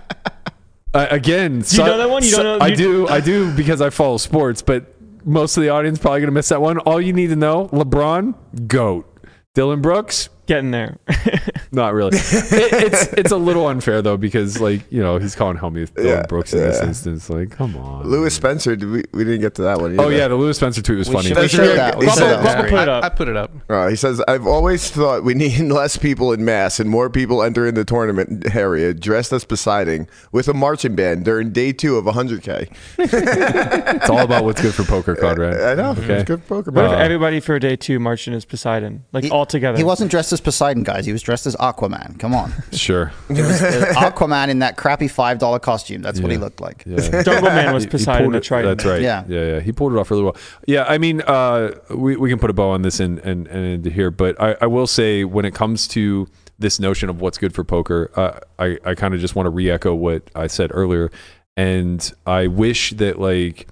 again, 0.93 1.61
Do 1.61 1.77
you 1.77 1.83
know 1.83 1.97
that 1.97 2.09
one? 2.09 2.23
You 2.23 2.31
don't 2.31 2.43
know- 2.59 2.65
I 2.65 2.71
do. 2.73 3.07
I 3.09 3.19
do 3.19 3.51
because 3.55 3.81
I 3.81 3.89
follow 3.89 4.17
sports, 4.17 4.61
but 4.61 4.85
most 5.25 5.57
of 5.57 5.63
the 5.63 5.69
audience 5.69 5.97
probably 5.99 6.19
gonna 6.21 6.31
miss 6.31 6.49
that 6.49 6.61
one. 6.61 6.77
All 6.79 6.99
you 7.01 7.13
need 7.13 7.27
to 7.27 7.35
know: 7.35 7.67
LeBron, 7.71 8.35
goat. 8.67 9.11
Dillon 9.53 9.81
Brooks, 9.81 10.29
Getting 10.47 10.71
there. 10.71 10.97
not 11.71 11.93
really. 11.93 12.17
It, 12.55 12.93
it's 12.93 13.03
it's 13.13 13.31
a 13.31 13.37
little 13.37 13.67
unfair 13.67 14.01
though 14.01 14.17
because 14.17 14.61
like 14.61 14.81
you 14.91 15.01
know 15.01 15.17
he's 15.17 15.35
calling 15.35 15.57
Hellmuth 15.57 15.93
Dillon 15.95 16.09
Yeah, 16.09 16.25
Brooks 16.27 16.53
in 16.53 16.59
this 16.59 16.81
instance. 16.81 17.29
Like, 17.29 17.49
come 17.51 17.75
on. 17.77 18.05
Lewis 18.07 18.33
Spencer, 18.35 18.75
did 18.75 18.89
we, 18.89 19.03
we 19.11 19.23
didn't 19.23 19.41
get 19.41 19.55
to 19.55 19.63
that 19.63 19.79
one. 19.79 19.99
Oh 19.99 20.05
either. 20.05 20.15
yeah, 20.15 20.27
the 20.27 20.35
Lewis 20.35 20.57
Spencer 20.57 20.81
tweet 20.81 20.99
was 20.99 21.09
We 21.09 21.15
funny. 21.15 21.27
should- 21.29 21.37
we 21.37 21.47
showed 21.47 21.75
that. 21.77 21.97
We 21.97 22.05
He 22.05 22.11
showed 22.11 22.17
said- 22.19 22.39
that. 22.43 22.45
Bubba 22.45 22.67
Screen. 22.67 22.69
put 22.69 22.79
it 22.83 22.89
I, 22.89 22.93
up. 22.93 23.03
I 23.03 23.09
put 23.09 23.27
it 23.27 23.35
up. 23.37 23.51
Uh, 23.69 23.87
he 23.89 23.95
says, 23.95 24.21
I've 24.27 24.45
always 24.47 24.89
thought 24.91 25.23
we 25.23 25.33
need 25.33 25.59
less 25.71 25.97
people 25.97 26.31
in 26.33 26.45
mass 26.45 26.79
and 26.79 26.89
more 26.89 27.09
people 27.09 27.41
entering 27.43 27.73
the 27.73 27.83
tournament 27.85 28.55
area 28.55 28.93
dressed 28.93 29.33
as 29.33 29.43
Poseidon 29.45 30.07
with 30.31 30.47
a 30.47 30.53
marching 30.53 30.95
band 30.95 31.25
during 31.25 31.51
day 31.51 31.71
two 31.73 31.97
of 31.97 32.05
100K. 32.05 32.69
It's 32.99 34.09
all 34.09 34.19
about 34.19 34.43
what's 34.45 34.61
good 34.61 34.73
for 34.73 34.83
poker, 34.83 35.15
Conrad. 35.15 35.61
I 35.61 35.75
know. 35.81 35.91
Okay. 35.91 36.13
It's 36.15 36.23
good 36.25 36.41
for 36.43 36.47
poker, 36.57 36.71
What 36.71 36.83
man. 36.85 36.93
if 36.93 36.99
everybody 36.99 37.39
for 37.39 37.57
day 37.59 37.75
two 37.75 37.99
marching 37.99 38.33
as 38.33 38.45
Poseidon, 38.45 39.03
like 39.11 39.23
He- 39.25 39.31
all 39.31 39.45
together? 39.45 39.77
He 39.77 39.83
wasn't 39.83 40.11
dressed 40.11 40.31
as 40.35 40.41
Poseidon, 40.41 40.83
guys. 40.83 41.07
He 41.07 41.11
was 41.11 41.23
dressed 41.23 41.47
as 41.47 41.55
Aquaman. 41.55 42.19
Come 42.19 42.35
on. 42.35 42.53
Sure. 42.71 43.11
It 43.29 43.41
was, 43.41 43.61
it 43.63 43.79
was 43.87 43.95
Aquaman 43.97 44.49
in 44.49 44.59
that 44.59 44.77
crappy 44.77 45.07
$5 45.07 45.61
costume. 45.61 46.03
That's 46.03 46.19
what 46.21 46.29
he 46.31 46.37
looked 46.37 46.61
like. 46.61 46.83
Yeah. 46.85 46.97
Jungleman 47.23 47.73
was 47.73 47.83
He- 47.85 47.87
he 47.87 47.91
Poseidon. 47.91 48.31
That's 48.31 48.47
it- 48.47 48.51
right. 48.53 48.61
That's 48.63 48.85
right. 48.85 49.01
Yeah. 49.01 49.23
yeah, 49.27 49.45
yeah. 49.53 49.59
He 49.61 49.71
pulled 49.71 49.93
it 49.93 49.97
off 49.97 50.11
really 50.11 50.21
well. 50.23 50.35
Yeah, 50.67 50.83
I 50.87 50.99
mean, 50.99 51.21
uh, 51.23 51.71
we 51.89 52.15
we 52.17 52.29
can 52.29 52.37
put 52.37 52.51
a 52.51 52.53
bow 52.53 52.69
on 52.69 52.83
this 52.83 52.99
and 52.99 53.17
and 53.19 53.47
and 53.47 53.65
into 53.65 53.89
here, 53.89 54.11
but 54.11 54.39
I, 54.39 54.55
I 54.61 54.67
will 54.67 54.85
say 54.87 55.23
when 55.23 55.45
it 55.45 55.55
comes 55.55 55.87
to 55.89 56.27
this 56.59 56.79
notion 56.79 57.09
of 57.09 57.19
what's 57.21 57.37
good 57.39 57.53
for 57.55 57.63
poker, 57.63 58.11
uh, 58.15 58.39
I 58.59 58.77
I 58.85 58.93
kind 58.95 59.13
of 59.15 59.19
just 59.19 59.35
want 59.35 59.47
to 59.47 59.49
re-echo 59.49 59.95
what 59.95 60.29
I 60.35 60.47
said 60.47 60.69
earlier, 60.73 61.09
and 61.57 62.11
I 62.27 62.47
wish 62.47 62.91
that 62.91 63.19
like 63.19 63.67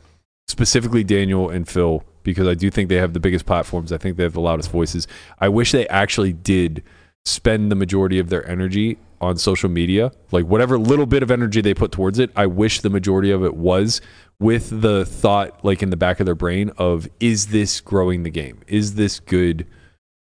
specifically 0.48 1.04
Daniel 1.04 1.50
and 1.50 1.68
Phil 1.68 2.04
because 2.24 2.48
I 2.48 2.54
do 2.54 2.70
think 2.70 2.90
they 2.90 2.96
have 2.96 3.14
the 3.14 3.20
biggest 3.20 3.46
platforms. 3.46 3.92
I 3.92 3.98
think 3.98 4.18
they 4.18 4.24
have 4.24 4.34
the 4.34 4.42
loudest 4.42 4.72
voices. 4.72 5.08
I 5.40 5.50
wish 5.50 5.72
they 5.72 5.88
actually 5.88 6.34
did 6.34 6.84
spend 7.26 7.72
the 7.72 7.76
majority 7.76 8.20
of 8.20 8.30
their 8.30 8.48
energy 8.50 8.98
on 9.22 9.38
social 9.38 9.70
media. 9.70 10.12
Like 10.32 10.46
whatever 10.46 10.78
little 10.78 11.06
bit 11.06 11.24
of 11.24 11.32
energy 11.32 11.62
they 11.62 11.74
put 11.74 11.92
towards 11.92 12.20
it, 12.20 12.32
I 12.36 12.46
wish 12.46 12.82
the 12.82 12.90
majority 12.90 13.32
of 13.32 13.44
it 13.44 13.56
was 13.56 14.02
with 14.40 14.82
the 14.82 15.06
thought 15.06 15.64
like 15.64 15.82
in 15.82 15.90
the 15.90 15.98
back 15.98 16.20
of 16.20 16.26
their 16.26 16.36
brain 16.36 16.72
of 16.78 17.08
is 17.20 17.48
this 17.48 17.80
growing 17.80 18.24
the 18.24 18.30
game? 18.30 18.62
Is 18.68 18.96
this 18.96 19.20
good 19.20 19.68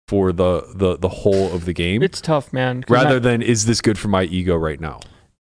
for 0.06 0.32
the 0.32 0.64
the 0.74 0.96
the 0.96 1.08
whole 1.08 1.52
of 1.52 1.64
the 1.64 1.72
game? 1.72 2.02
It's 2.02 2.20
tough, 2.20 2.52
man. 2.52 2.84
rather 2.88 3.14
not- 3.14 3.22
than 3.22 3.42
is 3.42 3.66
this 3.66 3.80
good 3.80 3.98
for 3.98 4.08
my 4.08 4.24
ego 4.24 4.56
right 4.56 4.80
now? 4.80 5.00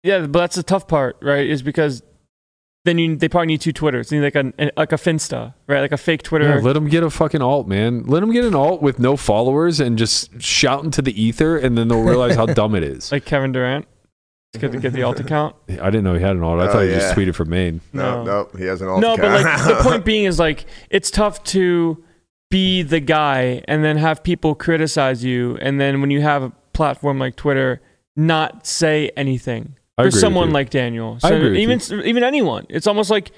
yeah, 0.03 0.21
but 0.21 0.39
that's 0.39 0.57
the 0.57 0.63
tough 0.63 0.87
part, 0.87 1.17
right? 1.21 1.47
Is 1.49 1.63
because 1.63 2.03
then 2.87 2.97
you 2.99 3.17
they 3.17 3.29
probably 3.29 3.49
need 3.49 3.61
two 3.61 3.73
Twitters. 3.73 4.09
They 4.09 4.19
need 4.19 4.35
like 4.35 4.37
a 4.37 4.71
like 4.79 4.93
a 4.93 4.97
Finsta, 4.97 5.53
right? 5.67 5.81
Like 5.81 5.93
a 5.93 5.99
fake 5.99 6.23
Twitter. 6.23 6.49
Yeah, 6.49 6.61
let 6.63 6.73
them 6.73 6.89
get 6.89 7.03
a 7.03 7.11
fucking 7.11 7.43
alt, 7.43 7.69
man. 7.69 8.05
Let 8.05 8.21
them 8.21 8.33
get 8.33 8.45
an 8.47 8.55
alt 8.55 8.81
with 8.81 8.99
no 8.99 9.17
followers 9.17 9.79
and 9.81 9.99
just 9.99 10.41
shout 10.41 10.85
into 10.85 11.03
the 11.03 11.21
ether, 11.21 11.59
and 11.59 11.77
then 11.77 11.89
they'll 11.89 12.03
realize 12.03 12.37
how 12.37 12.47
dumb 12.61 12.75
it 12.75 12.83
is. 12.83 13.13
like 13.13 13.25
Kevin 13.27 13.53
Durant. 13.53 13.87
It's 14.55 14.61
good 14.63 14.73
to 14.73 14.79
get 14.81 14.95
the 14.95 15.03
alt 15.03 15.21
account. 15.21 15.55
I 15.69 15.91
didn't 15.91 16.05
know 16.05 16.15
he 16.15 16.21
had 16.23 16.37
an 16.37 16.43
alt. 16.43 16.61
I 16.61 16.69
Oh, 16.69 16.73
thought 16.73 16.83
he 16.85 16.91
yeah. 16.91 17.01
just 17.01 17.15
tweeted 17.15 17.35
from 17.35 17.51
main. 17.51 17.83
No, 17.93 18.23
no, 18.25 18.49
he 18.57 18.65
has 18.65 18.81
an 18.81 18.89
alt 18.89 19.01
No, 19.03 19.17
but 19.17 19.43
like 19.43 19.67
the 19.67 19.75
point 19.83 20.05
being 20.13 20.25
is 20.25 20.39
like 20.39 20.65
it's 20.89 21.11
tough 21.11 21.43
to 21.45 22.03
be 22.51 22.83
the 22.83 23.01
guy 23.01 23.63
and 23.69 23.85
then 23.85 23.97
have 23.99 24.23
people 24.23 24.55
criticize 24.55 25.25
you, 25.25 25.59
and 25.61 25.79
then 25.81 26.01
when 26.01 26.11
you 26.11 26.23
have 26.23 26.43
a 26.43 26.53
platform 26.73 27.19
like 27.19 27.37
Twitter, 27.37 27.83
not 28.15 28.67
say 28.67 29.11
anything 29.17 29.75
I 29.77 29.81
for 30.05 30.09
agree 30.09 30.21
someone 30.21 30.51
like 30.51 30.71
Daniel. 30.71 31.19
I 31.23 31.29
So 31.31 31.37
agree 31.37 31.67
with 31.67 31.91
even 31.91 32.07
even 32.07 32.23
anyone, 32.25 32.67
it's 32.69 32.87
almost 32.87 33.11
like 33.11 33.31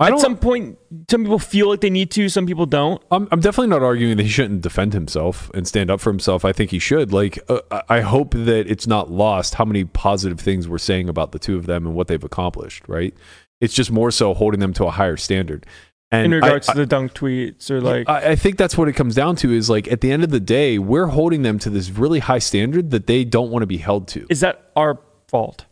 I 0.00 0.08
at 0.08 0.18
some 0.18 0.36
point, 0.36 0.78
some 1.08 1.22
people 1.22 1.38
feel 1.38 1.68
like 1.68 1.80
they 1.80 1.90
need 1.90 2.10
to, 2.12 2.28
some 2.28 2.44
people 2.44 2.66
don't. 2.66 3.00
I'm, 3.12 3.28
I'm 3.30 3.38
definitely 3.40 3.68
not 3.68 3.82
arguing 3.82 4.16
that 4.16 4.22
he 4.24 4.28
shouldn't 4.28 4.62
defend 4.62 4.94
himself 4.94 5.48
and 5.54 5.68
stand 5.68 5.90
up 5.92 6.00
for 6.00 6.10
himself. 6.10 6.44
I 6.44 6.52
think 6.52 6.70
he 6.72 6.80
should. 6.80 7.12
Like, 7.12 7.38
uh, 7.48 7.60
I- 7.70 7.82
I 7.88 8.00
hope 8.00 8.32
that 8.32 8.64
it's 8.68 8.86
not 8.88 9.12
lost 9.12 9.54
how 9.54 9.64
many 9.64 9.84
positive 9.84 10.40
things 10.40 10.66
we're 10.66 10.78
saying 10.78 11.08
about 11.08 11.30
the 11.30 11.38
two 11.38 11.56
of 11.56 11.66
them 11.66 11.86
and 11.86 11.94
what 11.94 12.08
they've 12.08 12.24
accomplished. 12.24 12.88
Right? 12.88 13.14
It's 13.60 13.74
just 13.74 13.92
more 13.92 14.10
so 14.10 14.34
holding 14.34 14.58
them 14.58 14.72
to 14.72 14.86
a 14.86 14.90
higher 14.90 15.16
standard. 15.16 15.66
And 16.10 16.26
in 16.26 16.32
regards 16.32 16.68
I, 16.68 16.72
to 16.72 16.78
the 16.80 16.86
dunk 16.86 17.14
tweets 17.14 17.70
or 17.70 17.80
like 17.80 18.08
I, 18.08 18.30
I 18.30 18.34
think 18.36 18.56
that's 18.58 18.76
what 18.76 18.88
it 18.88 18.94
comes 18.94 19.14
down 19.14 19.36
to. 19.36 19.52
Is 19.52 19.70
like 19.70 19.86
at 19.86 20.00
the 20.00 20.10
end 20.10 20.24
of 20.24 20.30
the 20.30 20.40
day, 20.40 20.78
we're 20.80 21.06
holding 21.06 21.42
them 21.42 21.60
to 21.60 21.70
this 21.70 21.90
really 21.90 22.18
high 22.18 22.40
standard 22.40 22.90
that 22.90 23.06
they 23.06 23.24
don't 23.24 23.50
want 23.52 23.62
to 23.62 23.66
be 23.68 23.78
held 23.78 24.08
to. 24.08 24.26
is 24.30 24.40
that 24.40 24.72
our 24.74 24.98
fault? 25.28 25.66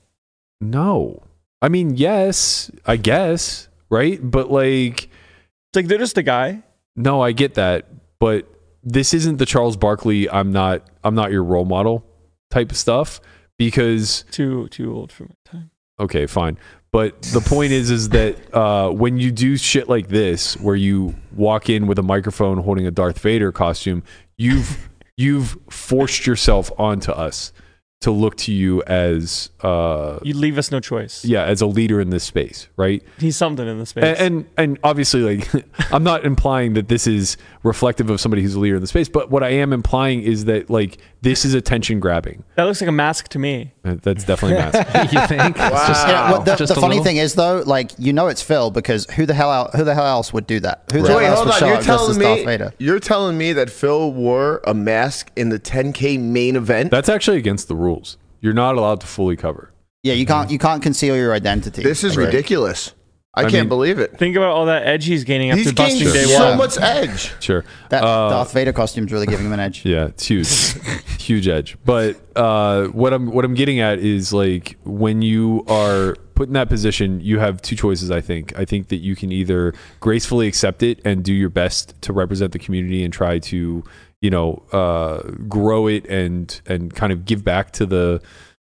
No, 0.60 1.22
I 1.62 1.68
mean, 1.68 1.96
yes, 1.96 2.70
I 2.86 2.96
guess, 2.96 3.68
right? 3.88 4.18
But 4.22 4.50
like. 4.50 5.04
It's 5.04 5.76
like 5.76 5.86
they're 5.86 5.98
just 5.98 6.18
a 6.18 6.22
guy. 6.22 6.62
No, 6.96 7.20
I 7.20 7.30
get 7.30 7.54
that, 7.54 7.86
but 8.18 8.46
this 8.82 9.14
isn't 9.14 9.36
the 9.36 9.46
Charles 9.46 9.76
Barkley 9.76 10.28
I'm 10.28 10.50
not 10.52 10.84
I'm 11.04 11.14
not 11.14 11.30
your 11.30 11.44
role 11.44 11.64
model 11.64 12.04
type 12.50 12.72
of 12.72 12.76
stuff 12.76 13.20
because 13.56 14.24
Too 14.32 14.66
too 14.68 14.92
old 14.94 15.12
for 15.12 15.24
my 15.24 15.34
time. 15.44 15.70
okay, 16.00 16.26
fine. 16.26 16.58
But 16.90 17.22
the 17.22 17.40
point 17.40 17.70
is 17.70 17.90
is 17.90 18.08
that 18.08 18.52
uh, 18.52 18.90
when 18.90 19.18
you 19.18 19.30
do 19.30 19.56
shit 19.56 19.88
like 19.88 20.08
this 20.08 20.56
where 20.56 20.74
you 20.74 21.14
walk 21.36 21.70
in 21.70 21.86
with 21.86 22.00
a 22.00 22.02
microphone 22.02 22.58
holding 22.58 22.86
a 22.88 22.90
Darth 22.90 23.20
Vader 23.20 23.52
costume, 23.52 24.02
you've 24.36 24.88
you've 25.16 25.56
forced 25.70 26.26
yourself 26.26 26.72
onto 26.78 27.12
us. 27.12 27.52
To 28.00 28.10
look 28.10 28.34
to 28.34 28.50
you 28.52 28.82
as 28.84 29.50
uh 29.62 30.18
You 30.22 30.32
leave 30.34 30.56
us 30.56 30.70
no 30.70 30.80
choice. 30.80 31.22
yeah 31.22 31.44
as 31.44 31.60
a 31.60 31.66
leader 31.66 32.00
in 32.00 32.08
this 32.08 32.24
space, 32.24 32.66
right? 32.76 33.02
He's 33.18 33.36
something 33.36 33.66
in 33.68 33.78
the 33.78 33.84
space. 33.84 34.04
And, 34.04 34.18
and 34.18 34.46
and 34.56 34.78
obviously, 34.82 35.20
like 35.36 35.66
I'm 35.92 36.02
not 36.02 36.24
implying 36.24 36.72
that 36.74 36.88
this 36.88 37.06
is 37.06 37.36
reflective 37.62 38.08
of 38.08 38.18
somebody 38.18 38.40
who's 38.42 38.54
a 38.54 38.60
leader 38.60 38.76
in 38.76 38.80
the 38.80 38.86
space, 38.86 39.10
but 39.10 39.30
what 39.30 39.42
I 39.44 39.50
am 39.50 39.74
implying 39.74 40.22
is 40.22 40.46
that 40.46 40.70
like 40.70 40.96
this 41.22 41.44
is 41.44 41.52
attention 41.52 42.00
grabbing. 42.00 42.42
that 42.54 42.64
looks 42.64 42.80
like 42.80 42.88
a 42.88 42.92
mask 42.92 43.28
to 43.28 43.38
me. 43.38 43.72
Uh, 43.84 43.96
That's 44.02 44.24
definitely 44.24 44.56
mask. 44.56 44.78
you 45.12 45.26
think? 45.26 45.56
It's 45.60 45.86
just, 45.86 46.08
Yeah, 46.08 46.32
well, 46.32 46.42
the, 46.42 46.56
just 46.56 46.74
the 46.74 46.80
funny 46.80 46.94
little? 46.96 47.04
thing 47.04 47.16
is 47.18 47.34
though, 47.34 47.62
like 47.66 47.90
you 47.98 48.14
know 48.14 48.28
it's 48.28 48.40
Phil 48.40 48.70
because 48.70 49.04
who 49.10 49.26
the 49.26 49.34
hell 49.34 49.52
el- 49.52 49.70
who 49.76 49.84
the 49.84 49.94
hell 49.94 50.06
else 50.06 50.32
would 50.32 50.46
do 50.46 50.58
that? 50.60 50.84
Who 50.92 51.00
the 51.02 51.06
So 51.08 51.10
hell 51.12 51.18
wait, 51.18 51.26
else 51.26 51.44
would 51.44 51.52
on. 51.54 51.60
show 51.60 51.66
You're 51.66 51.74
up 51.76 51.82
dressed 51.84 51.98
telling 52.18 52.40
as 52.42 52.60
me 52.60 52.66
you're 52.78 52.98
telling 53.00 53.36
me 53.36 53.52
that 53.52 53.68
Phil 53.68 54.10
wore 54.14 54.62
a 54.66 54.72
mask 54.72 55.30
in 55.36 55.50
the 55.50 55.58
10K 55.60 56.18
main 56.18 56.56
event? 56.56 56.90
That's 56.90 57.10
actually 57.10 57.36
against 57.36 57.68
the 57.68 57.74
rules. 57.90 58.16
You're 58.40 58.54
not 58.64 58.76
allowed 58.76 59.00
to 59.02 59.06
fully 59.06 59.36
cover. 59.36 59.72
Yeah, 60.02 60.14
you 60.14 60.26
can't 60.26 60.50
you 60.50 60.58
can't 60.58 60.82
conceal 60.82 61.14
your 61.16 61.32
identity. 61.34 61.82
this 61.82 62.02
is 62.04 62.16
Like, 62.16 62.26
ridiculous. 62.26 62.94
I, 63.32 63.42
I 63.42 63.42
can't 63.44 63.54
mean- 63.54 63.68
believe 63.68 63.98
it. 64.00 64.18
Think 64.18 64.34
about 64.34 64.50
all 64.56 64.66
that 64.66 64.86
edge 64.86 65.04
he's 65.06 65.22
gaining 65.22 65.50
after 65.50 65.62
He's 65.62 65.72
busting 65.72 66.00
gained 66.02 66.12
day 66.14 66.24
so 66.24 66.40
one. 66.40 66.52
So 66.52 66.56
much 66.56 66.78
edge. 66.80 67.32
Sure. 67.40 67.64
That 67.90 68.02
Uh, 68.02 68.28
Darth 68.30 68.52
Vader 68.52 68.72
costume's 68.72 69.12
really 69.12 69.26
giving 69.26 69.46
him 69.46 69.52
an 69.52 69.60
edge. 69.60 69.84
Yeah, 69.94 70.06
it's 70.06 70.26
huge, 70.26 70.48
huge 71.20 71.46
edge. 71.46 71.76
But 71.84 72.16
uh, 72.34 72.86
what 72.88 73.12
I'm 73.12 73.30
what 73.30 73.44
I'm 73.44 73.54
getting 73.54 73.78
at 73.80 73.98
is 74.00 74.32
like 74.32 74.76
when 74.84 75.22
you 75.22 75.64
are 75.68 76.16
put 76.34 76.48
in 76.48 76.54
that 76.54 76.68
position, 76.70 77.20
you 77.20 77.38
have 77.38 77.60
two 77.62 77.76
choices. 77.76 78.10
I 78.10 78.20
think. 78.20 78.58
I 78.58 78.64
think 78.64 78.88
that 78.88 78.96
you 79.08 79.14
can 79.14 79.30
either 79.30 79.74
gracefully 80.00 80.48
accept 80.48 80.82
it 80.82 81.00
and 81.04 81.22
do 81.22 81.32
your 81.34 81.50
best 81.50 81.94
to 82.02 82.12
represent 82.12 82.50
the 82.52 82.58
community 82.58 83.04
and 83.04 83.12
try 83.12 83.38
to, 83.38 83.84
you 84.20 84.30
know, 84.30 84.62
uh, 84.72 85.22
grow 85.48 85.86
it 85.86 86.06
and 86.06 86.60
and 86.66 86.94
kind 86.94 87.12
of 87.12 87.24
give 87.24 87.44
back 87.44 87.72
to 87.72 87.86
the 87.86 88.22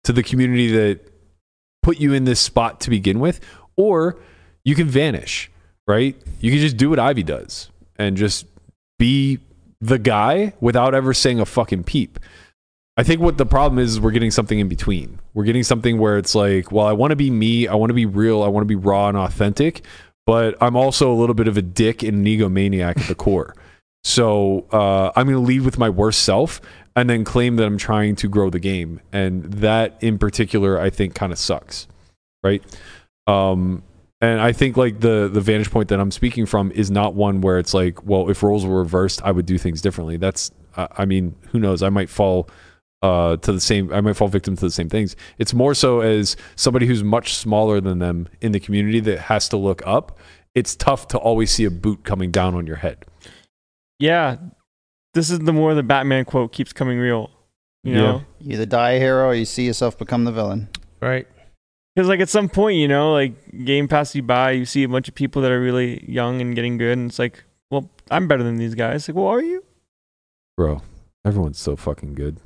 to 0.05 0.13
the 0.13 0.23
community 0.23 0.69
that 0.73 1.01
put 1.83 1.99
you 1.99 2.13
in 2.13 2.25
this 2.25 2.41
spot 2.41 2.81
to 2.81 2.91
begin 2.91 3.21
with, 3.21 3.41
or 3.77 4.19
you 4.65 4.75
can 4.75 4.89
vanish. 4.89 5.51
Right? 5.87 6.17
You 6.41 6.53
can 6.53 6.61
just 6.61 6.77
do 6.77 6.91
what 6.91 7.01
Ivey 7.01 7.25
does 7.25 7.69
and 7.97 8.17
just 8.17 8.47
be 8.99 9.41
the 9.81 9.99
guy 9.99 10.55
without 10.61 10.95
ever 10.95 11.13
saying 11.13 11.41
a 11.41 11.45
fucking 11.45 11.83
peep. 11.85 12.21
I 12.97 13.03
think 13.03 13.21
what 13.21 13.37
the 13.37 13.47
problem 13.47 13.79
is, 13.79 13.93
is 13.93 14.01
we're 14.01 14.13
getting 14.13 14.31
something 14.31 14.59
in 14.59 14.69
between. 14.69 15.19
We're 15.35 15.45
getting 15.45 15.65
something 15.65 15.99
where 15.99 16.19
it's 16.19 16.35
like, 16.35 16.71
well, 16.71 16.87
I 16.87 16.93
want 16.93 17.11
to 17.11 17.17
be 17.17 17.31
me, 17.31 17.67
I 17.67 17.75
want 17.75 17.91
to 17.91 17.95
be 17.95 18.07
real, 18.07 18.43
I 18.43 18.49
want 18.49 18.63
to 18.63 18.69
be 18.69 18.77
raw 18.77 19.09
and 19.09 19.17
authentic, 19.17 19.85
but 20.27 20.57
I'm 20.61 20.77
also 20.77 21.11
a 21.11 21.17
little 21.17 21.35
bit 21.35 21.49
of 21.49 21.57
a 21.57 21.63
dick 21.63 22.03
and 22.03 22.19
an 22.19 22.25
egomaniac 22.25 23.01
at 23.01 23.09
the 23.09 23.15
core. 23.15 23.57
So 24.05 24.67
uh, 24.73 25.13
I'm 25.15 25.27
going 25.27 25.37
to 25.37 25.47
lead 25.47 25.63
with 25.63 25.79
my 25.79 25.89
worst 25.89 26.23
self 26.23 26.61
and 26.97 27.09
then 27.09 27.25
claim 27.25 27.57
that 27.57 27.65
I'm 27.65 27.79
trying 27.79 28.17
to 28.17 28.29
grow 28.29 28.51
the 28.51 28.61
game, 28.61 29.01
and 29.13 29.45
that 29.45 29.97
in 30.01 30.19
particular, 30.19 30.79
I 30.79 30.91
think, 30.91 31.15
kind 31.15 31.33
of 31.33 31.39
sucks, 31.39 31.87
right? 32.43 32.63
Um, 33.27 33.83
and 34.21 34.41
I 34.41 34.53
think 34.53 34.77
like 34.77 35.01
the 35.01 35.29
the 35.33 35.41
vantage 35.41 35.71
point 35.71 35.89
that 35.89 35.99
I'm 36.01 36.11
speaking 36.11 36.47
from 36.47 36.71
is 36.73 36.91
not 36.91 37.15
one 37.15 37.41
where 37.41 37.59
it's 37.59 37.75
like, 37.75 38.05
well, 38.05 38.29
if 38.29 38.43
roles 38.43 38.67
were 38.67 38.79
reversed, 38.79 39.23
I 39.25 39.33
would 39.33 39.47
do 39.47 39.57
things 39.57 39.81
differently. 39.81 40.17
That's, 40.17 40.51
I 40.77 41.05
mean, 41.07 41.35
who 41.49 41.59
knows? 41.59 41.83
I 41.83 41.89
might 41.89 42.11
fall 42.11 42.49
uh, 43.03 43.37
to 43.39 43.53
the 43.53 43.61
same. 43.61 43.93
I 43.93 44.01
might 44.01 44.17
fall 44.17 44.29
victim 44.29 44.55
to 44.57 44.65
the 44.65 44.71
same 44.71 44.89
things. 44.89 45.17
It's 45.39 45.55
more 45.55 45.75
so 45.75 46.01
as 46.01 46.37
somebody 46.57 46.87
who's 46.87 47.03
much 47.03 47.35
smaller 47.35 47.81
than 47.81 47.99
them 48.01 48.29
in 48.41 48.53
the 48.53 48.61
community 48.61 49.01
that 49.01 49.19
has 49.21 49.49
to 49.49 49.57
look 49.57 49.83
up. 49.87 50.19
It's 50.55 50.77
tough 50.77 51.09
to 51.09 51.19
always 51.19 51.51
see 51.51 51.65
a 51.65 51.71
boot 51.71 52.05
coming 52.05 52.31
down 52.31 52.55
on 52.55 52.67
your 52.67 52.77
head. 52.77 53.07
Yeah, 54.03 54.37
this 55.15 55.31
is 55.31 55.39
the 55.39 55.53
more 55.53 55.75
the 55.75 55.85
Batman 55.85 56.25
quote 56.25 56.53
keeps 56.53 56.73
coming 56.73 56.99
real. 56.99 57.31
You 57.85 57.93
Yeah. 57.95 57.99
know, 58.03 58.23
You 58.41 58.55
either 58.55 58.67
die 58.67 58.93
a 58.93 58.99
hero 58.99 59.27
or 59.29 59.35
you 59.35 59.45
see 59.45 59.65
yourself 59.67 59.97
become 59.97 60.25
the 60.25 60.33
villain. 60.33 60.69
Right. 61.01 61.27
because 61.95 62.09
like 62.09 62.21
at 62.21 62.29
some 62.29 62.49
point, 62.49 62.79
you 62.79 62.89
know, 62.89 63.13
like 63.13 63.35
game 63.65 63.87
passes 63.87 64.17
you 64.17 64.23
by, 64.23 64.53
you 64.53 64.65
see 64.65 64.83
a 64.83 64.89
bunch 64.89 65.09
of 65.09 65.15
people 65.15 65.41
that 65.43 65.53
are 65.53 65.61
really 65.61 66.03
young 66.11 66.41
and 66.41 66.55
getting 66.57 66.79
good, 66.79 66.99
and 66.99 67.11
it's 67.11 67.19
like, 67.21 67.45
well, 67.71 67.91
I'm 68.11 68.27
better 68.27 68.43
than 68.43 68.57
these 68.57 68.75
guys. 68.75 69.07
Like, 69.09 69.15
well, 69.17 69.27
are 69.29 69.43
you? 69.43 69.63
Bro, 70.57 70.83
everyone's 71.25 71.59
so 71.61 71.77
fucking 71.77 72.15
good. 72.15 72.39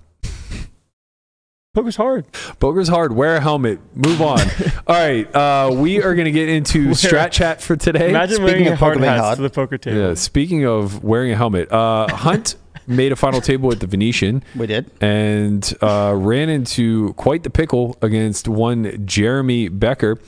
Poker's 1.76 1.96
hard. 1.96 2.24
Poker's 2.58 2.88
hard. 2.88 3.12
Wear 3.12 3.36
a 3.36 3.40
helmet. 3.40 3.80
Move 3.94 4.22
on. 4.22 4.40
All 4.86 4.96
right. 4.96 5.26
Uh, 5.36 5.70
we 5.74 6.02
are 6.02 6.14
going 6.14 6.24
to 6.24 6.30
get 6.30 6.48
into 6.48 6.86
Wear- 6.86 6.94
strat 6.94 7.32
chat 7.32 7.60
for 7.60 7.76
today. 7.76 8.08
Imagine 8.08 8.36
speaking 8.36 8.44
wearing 8.46 8.66
of 8.68 8.72
a 8.72 8.76
hard 8.76 8.92
poker 8.94 9.00
being 9.02 9.12
hat 9.12 9.20
hard- 9.20 9.36
to 9.36 9.42
the 9.42 9.50
poker 9.50 9.76
table. 9.76 9.98
Yeah, 9.98 10.14
speaking 10.14 10.64
of 10.64 11.04
wearing 11.04 11.32
a 11.32 11.36
helmet, 11.36 11.70
uh, 11.70 12.08
Hunt 12.16 12.56
made 12.86 13.12
a 13.12 13.16
final 13.16 13.42
table 13.42 13.70
at 13.72 13.80
the 13.80 13.86
Venetian 13.86 14.42
We 14.56 14.66
did. 14.68 14.90
and 15.02 15.70
uh, 15.82 16.14
ran 16.16 16.48
into 16.48 17.12
quite 17.12 17.42
the 17.42 17.50
pickle 17.50 17.98
against 18.00 18.48
one 18.48 19.04
Jeremy 19.06 19.68
Becker, 19.68 20.18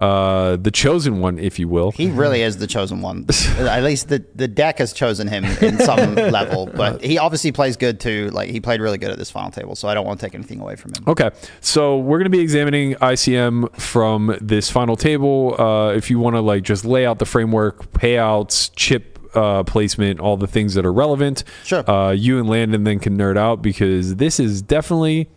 uh, 0.00 0.56
the 0.56 0.70
chosen 0.70 1.20
one, 1.20 1.38
if 1.38 1.58
you 1.58 1.68
will. 1.68 1.92
He 1.92 2.08
really 2.10 2.42
is 2.42 2.56
the 2.56 2.66
chosen 2.66 3.02
one. 3.02 3.26
At 3.58 3.82
least 3.82 4.08
the, 4.08 4.24
the 4.34 4.48
deck 4.48 4.78
has 4.78 4.92
chosen 4.92 5.28
him 5.28 5.44
in 5.44 5.78
some 5.80 6.14
level, 6.14 6.66
but 6.66 7.04
he 7.04 7.18
obviously 7.18 7.52
plays 7.52 7.76
good 7.76 8.00
too. 8.00 8.30
Like 8.30 8.48
he 8.50 8.60
played 8.60 8.80
really 8.80 8.98
good 8.98 9.10
at 9.10 9.18
this 9.18 9.30
final 9.30 9.50
table, 9.50 9.76
so 9.76 9.88
I 9.88 9.94
don't 9.94 10.06
want 10.06 10.18
to 10.20 10.26
take 10.26 10.34
anything 10.34 10.60
away 10.60 10.76
from 10.76 10.92
him. 10.94 11.04
Okay, 11.06 11.30
so 11.60 11.98
we're 11.98 12.18
going 12.18 12.24
to 12.24 12.36
be 12.36 12.40
examining 12.40 12.94
ICM 12.94 13.74
from 13.78 14.36
this 14.40 14.70
final 14.70 14.96
table. 14.96 15.60
Uh, 15.60 15.92
if 15.92 16.10
you 16.10 16.18
want 16.18 16.36
to 16.36 16.40
like 16.40 16.62
just 16.62 16.84
lay 16.84 17.04
out 17.04 17.18
the 17.18 17.26
framework, 17.26 17.92
payouts, 17.92 18.70
chip 18.76 19.18
uh, 19.34 19.62
placement, 19.64 20.18
all 20.18 20.36
the 20.36 20.46
things 20.46 20.74
that 20.74 20.84
are 20.86 20.92
relevant, 20.92 21.44
Sure. 21.64 21.88
uh, 21.88 22.10
you 22.10 22.38
and 22.38 22.48
Landon 22.48 22.84
then 22.84 22.98
can 22.98 23.16
nerd 23.18 23.36
out 23.36 23.62
because 23.62 24.16
this 24.16 24.40
is 24.40 24.62
definitely 24.62 25.28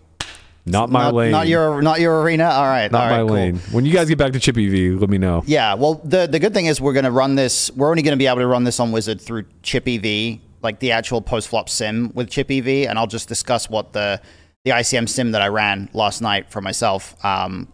not 0.66 0.90
my 0.90 1.04
not, 1.04 1.14
lane. 1.14 1.32
Not 1.32 1.48
your 1.48 1.82
not 1.82 2.00
your 2.00 2.22
arena. 2.22 2.46
All 2.46 2.64
right. 2.64 2.92
not 2.92 3.12
all 3.12 3.18
my 3.18 3.28
cool. 3.28 3.36
lane. 3.36 3.58
When 3.72 3.86
you 3.86 3.92
guys 3.92 4.08
get 4.08 4.18
back 4.18 4.32
to 4.34 4.40
Chip 4.40 4.58
EV, 4.58 5.00
let 5.00 5.10
me 5.10 5.18
know. 5.18 5.44
Yeah, 5.46 5.74
well, 5.74 5.96
the 6.04 6.28
the 6.28 6.40
good 6.40 6.54
thing 6.54 6.68
is 6.68 6.80
we're 6.80 6.94
going 6.94 7.06
to 7.06 7.12
run 7.12 7.36
this. 7.36 7.70
We're 7.72 7.90
only 7.90 8.02
going 8.02 8.14
to 8.14 8.18
be 8.18 8.28
able 8.28 8.40
to 8.40 8.48
run 8.48 8.64
this 8.64 8.80
on 8.80 8.92
Wizard 8.92 9.20
through 9.20 9.46
Chip 9.62 9.88
EV, 9.88 10.40
like 10.62 10.80
the 10.80 10.92
actual 10.92 11.22
post 11.22 11.50
flop 11.50 11.70
sim 11.70 12.12
with 12.14 12.30
Chip 12.30 12.50
EV, 12.50 12.88
and 12.90 12.98
I'll 12.98 13.08
just 13.08 13.28
discuss 13.28 13.70
what 13.70 13.94
the 13.94 14.22
the 14.64 14.72
ICM 14.72 15.10
sim 15.10 15.32
that 15.32 15.42
I 15.42 15.48
ran 15.48 15.90
last 15.94 16.22
night 16.22 16.50
for 16.50 16.62
myself 16.62 17.24
um, 17.26 17.72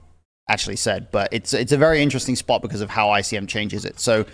actually 0.49 0.77
said. 0.77 1.11
But 1.11 1.29
it's 1.31 1.53
it's 1.53 1.71
a 1.71 1.77
very 1.77 2.01
interesting 2.01 2.35
spot 2.35 2.63
because 2.63 2.81
of 2.81 2.89
how 2.89 3.09
ICM 3.09 3.47
changes 3.47 3.85
it. 3.85 3.99
So 3.99 4.25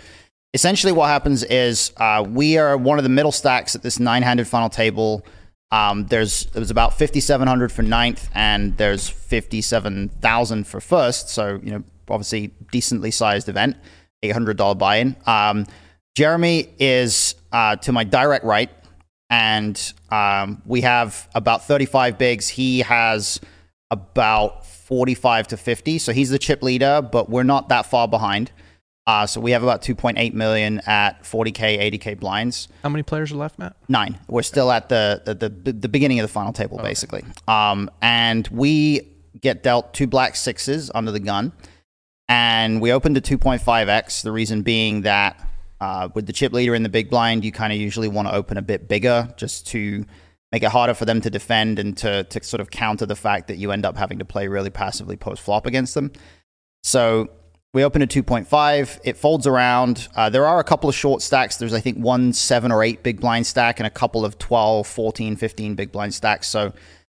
essentially, 0.54 0.94
what 0.94 1.08
happens 1.08 1.44
is 1.44 1.92
uh, 1.98 2.24
we 2.26 2.56
are 2.56 2.76
one 2.78 2.98
of 2.98 3.02
the 3.02 3.10
middle 3.10 3.32
stacks 3.32 3.74
at 3.74 3.82
this 3.82 4.00
nine 4.00 4.22
handed 4.22 4.48
final 4.48 4.70
table. 4.70 5.26
Um, 5.70 6.06
there's 6.06 6.46
it 6.54 6.58
was 6.58 6.70
about 6.70 6.98
5,700 6.98 7.72
for 7.72 7.82
ninth, 7.82 8.28
and 8.34 8.76
there's 8.76 9.08
57,000 9.08 10.66
for 10.66 10.80
first. 10.80 11.28
So 11.28 11.60
you 11.62 11.72
know, 11.72 11.84
obviously 12.08 12.52
decently 12.70 13.10
sized 13.10 13.48
event, 13.48 13.76
$800 14.24 14.78
buy-in. 14.78 15.16
Um, 15.26 15.66
Jeremy 16.16 16.68
is 16.78 17.34
uh, 17.52 17.76
to 17.76 17.92
my 17.92 18.04
direct 18.04 18.44
right, 18.44 18.70
and 19.28 19.92
um, 20.10 20.62
we 20.64 20.82
have 20.82 21.28
about 21.34 21.66
35 21.66 22.16
bigs. 22.16 22.48
He 22.48 22.80
has 22.80 23.40
about 23.90 24.64
45 24.64 25.48
to 25.48 25.56
50, 25.56 25.98
so 25.98 26.12
he's 26.12 26.30
the 26.30 26.38
chip 26.38 26.62
leader, 26.62 27.02
but 27.02 27.28
we're 27.28 27.42
not 27.42 27.68
that 27.68 27.86
far 27.86 28.06
behind. 28.08 28.52
Uh, 29.06 29.24
so 29.26 29.40
we 29.40 29.52
have 29.52 29.62
about 29.62 29.82
2.8 29.82 30.34
million 30.34 30.80
at 30.86 31.22
40k, 31.22 31.78
80k 31.92 32.18
blinds 32.18 32.66
How 32.82 32.88
many 32.88 33.04
players 33.04 33.30
are 33.30 33.36
left, 33.36 33.58
Matt? 33.58 33.76
nine. 33.88 34.18
We're 34.28 34.42
still 34.42 34.72
at 34.72 34.88
the 34.88 35.22
the, 35.24 35.34
the, 35.48 35.72
the 35.72 35.88
beginning 35.88 36.18
of 36.18 36.24
the 36.24 36.32
final 36.32 36.52
table, 36.52 36.78
basically. 36.78 37.24
Um, 37.46 37.90
and 38.02 38.48
we 38.48 39.12
get 39.40 39.62
dealt 39.62 39.94
two 39.94 40.06
black 40.06 40.34
sixes 40.34 40.90
under 40.94 41.12
the 41.12 41.20
gun, 41.20 41.52
and 42.28 42.80
we 42.80 42.90
opened 42.92 43.22
to 43.22 43.38
2.5x. 43.38 44.22
The 44.22 44.32
reason 44.32 44.62
being 44.62 45.02
that 45.02 45.40
uh, 45.80 46.08
with 46.14 46.26
the 46.26 46.32
chip 46.32 46.52
leader 46.52 46.74
in 46.74 46.82
the 46.82 46.88
big 46.88 47.08
blind, 47.10 47.44
you 47.44 47.52
kind 47.52 47.72
of 47.72 47.78
usually 47.78 48.08
want 48.08 48.26
to 48.26 48.34
open 48.34 48.56
a 48.56 48.62
bit 48.62 48.88
bigger 48.88 49.32
just 49.36 49.66
to 49.68 50.04
make 50.50 50.62
it 50.62 50.70
harder 50.70 50.94
for 50.94 51.04
them 51.04 51.20
to 51.20 51.30
defend 51.30 51.78
and 51.78 51.96
to 51.98 52.24
to 52.24 52.42
sort 52.42 52.60
of 52.60 52.70
counter 52.70 53.06
the 53.06 53.14
fact 53.16 53.46
that 53.48 53.56
you 53.56 53.70
end 53.70 53.84
up 53.86 53.96
having 53.96 54.18
to 54.18 54.24
play 54.24 54.48
really 54.48 54.70
passively 54.70 55.16
post 55.16 55.42
flop 55.42 55.66
against 55.66 55.94
them. 55.94 56.10
So 56.82 57.28
we 57.76 57.84
open 57.84 58.00
at 58.00 58.08
2.5. 58.08 59.00
It 59.04 59.18
folds 59.18 59.46
around. 59.46 60.08
Uh, 60.16 60.30
there 60.30 60.46
are 60.46 60.58
a 60.58 60.64
couple 60.64 60.88
of 60.88 60.94
short 60.94 61.20
stacks. 61.20 61.58
There's, 61.58 61.74
I 61.74 61.80
think, 61.80 61.98
one 61.98 62.32
seven 62.32 62.72
or 62.72 62.82
eight 62.82 63.02
big 63.02 63.20
blind 63.20 63.46
stack 63.46 63.78
and 63.78 63.86
a 63.86 63.90
couple 63.90 64.24
of 64.24 64.38
12, 64.38 64.86
14, 64.86 65.36
15 65.36 65.74
big 65.74 65.92
blind 65.92 66.14
stacks. 66.14 66.48
So 66.48 66.72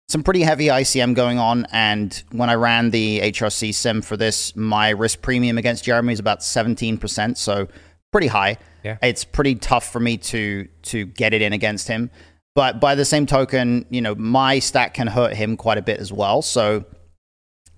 some 0.09 0.23
pretty 0.23 0.41
heavy 0.41 0.65
ICM 0.65 1.13
going 1.13 1.37
on. 1.37 1.67
And 1.71 2.23
when 2.31 2.49
I 2.49 2.55
ran 2.55 2.89
the 2.89 3.19
HRC 3.19 3.71
sim 3.71 4.01
for 4.01 4.17
this, 4.17 4.55
my 4.55 4.89
risk 4.89 5.21
premium 5.21 5.59
against 5.59 5.83
Jeremy 5.83 6.13
is 6.13 6.19
about 6.19 6.39
17%. 6.39 7.37
So 7.37 7.67
pretty 8.11 8.25
high. 8.25 8.57
Yeah. 8.83 8.97
It's 9.03 9.25
pretty 9.25 9.53
tough 9.53 9.91
for 9.91 9.99
me 9.99 10.17
to 10.17 10.67
to 10.83 11.05
get 11.05 11.35
it 11.35 11.43
in 11.43 11.53
against 11.53 11.87
him. 11.87 12.09
But 12.55 12.81
by 12.81 12.95
the 12.95 13.05
same 13.05 13.27
token, 13.27 13.85
you 13.91 14.01
know, 14.01 14.15
my 14.15 14.57
stack 14.57 14.95
can 14.95 15.05
hurt 15.05 15.35
him 15.35 15.55
quite 15.55 15.77
a 15.77 15.83
bit 15.83 15.99
as 15.99 16.11
well. 16.11 16.41
So 16.41 16.83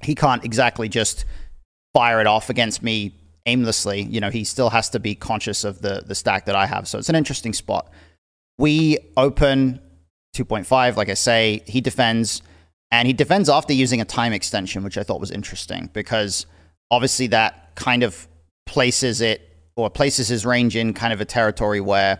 he 0.01 0.15
can't 0.15 0.45
exactly 0.45 0.87
just 0.87 1.25
fire 1.93 2.21
it 2.21 2.27
off 2.27 2.49
against 2.49 2.83
me 2.83 3.13
aimlessly. 3.45 4.01
You 4.01 4.19
know, 4.19 4.29
he 4.29 4.43
still 4.43 4.69
has 4.69 4.89
to 4.91 4.99
be 4.99 5.15
conscious 5.15 5.63
of 5.63 5.81
the 5.81 6.03
the 6.05 6.15
stack 6.15 6.45
that 6.45 6.55
I 6.55 6.65
have. 6.65 6.87
So 6.87 6.97
it's 6.97 7.09
an 7.09 7.15
interesting 7.15 7.53
spot. 7.53 7.91
We 8.57 8.97
open 9.17 9.79
2.5, 10.35 10.95
like 10.95 11.09
I 11.09 11.13
say, 11.13 11.63
he 11.65 11.81
defends. 11.81 12.41
And 12.91 13.07
he 13.07 13.13
defends 13.13 13.49
after 13.49 13.71
using 13.71 14.01
a 14.01 14.05
time 14.05 14.33
extension, 14.33 14.83
which 14.83 14.97
I 14.97 15.03
thought 15.03 15.19
was 15.19 15.29
interesting 15.29 15.89
because 15.93 16.47
obviously 16.89 17.27
that 17.27 17.75
kind 17.75 18.01
of 18.01 18.27
places 18.65 19.21
it 19.21 19.47
or 19.75 19.89
places 19.89 20.27
his 20.27 20.45
range 20.45 20.75
in 20.75 20.93
kind 20.93 21.13
of 21.13 21.21
a 21.21 21.25
territory 21.25 21.81
where 21.81 22.19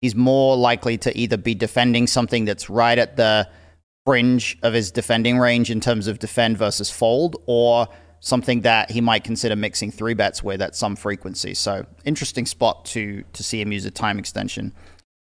he's 0.00 0.14
more 0.14 0.56
likely 0.56 0.98
to 0.98 1.16
either 1.16 1.36
be 1.36 1.54
defending 1.54 2.06
something 2.06 2.44
that's 2.44 2.68
right 2.68 2.98
at 2.98 3.16
the 3.16 3.48
fringe 4.04 4.58
of 4.62 4.72
his 4.72 4.90
defending 4.90 5.38
range 5.38 5.70
in 5.70 5.80
terms 5.80 6.06
of 6.08 6.18
defend 6.18 6.58
versus 6.58 6.90
fold, 6.90 7.36
or 7.46 7.86
something 8.20 8.60
that 8.60 8.90
he 8.90 9.00
might 9.00 9.24
consider 9.24 9.56
mixing 9.56 9.90
three 9.90 10.14
bets 10.14 10.42
with 10.42 10.62
at 10.62 10.76
some 10.76 10.94
frequency. 10.94 11.54
So 11.54 11.84
interesting 12.04 12.46
spot 12.46 12.84
to 12.86 13.24
to 13.32 13.42
see 13.42 13.60
him 13.60 13.72
use 13.72 13.84
a 13.86 13.90
time 13.90 14.18
extension. 14.18 14.72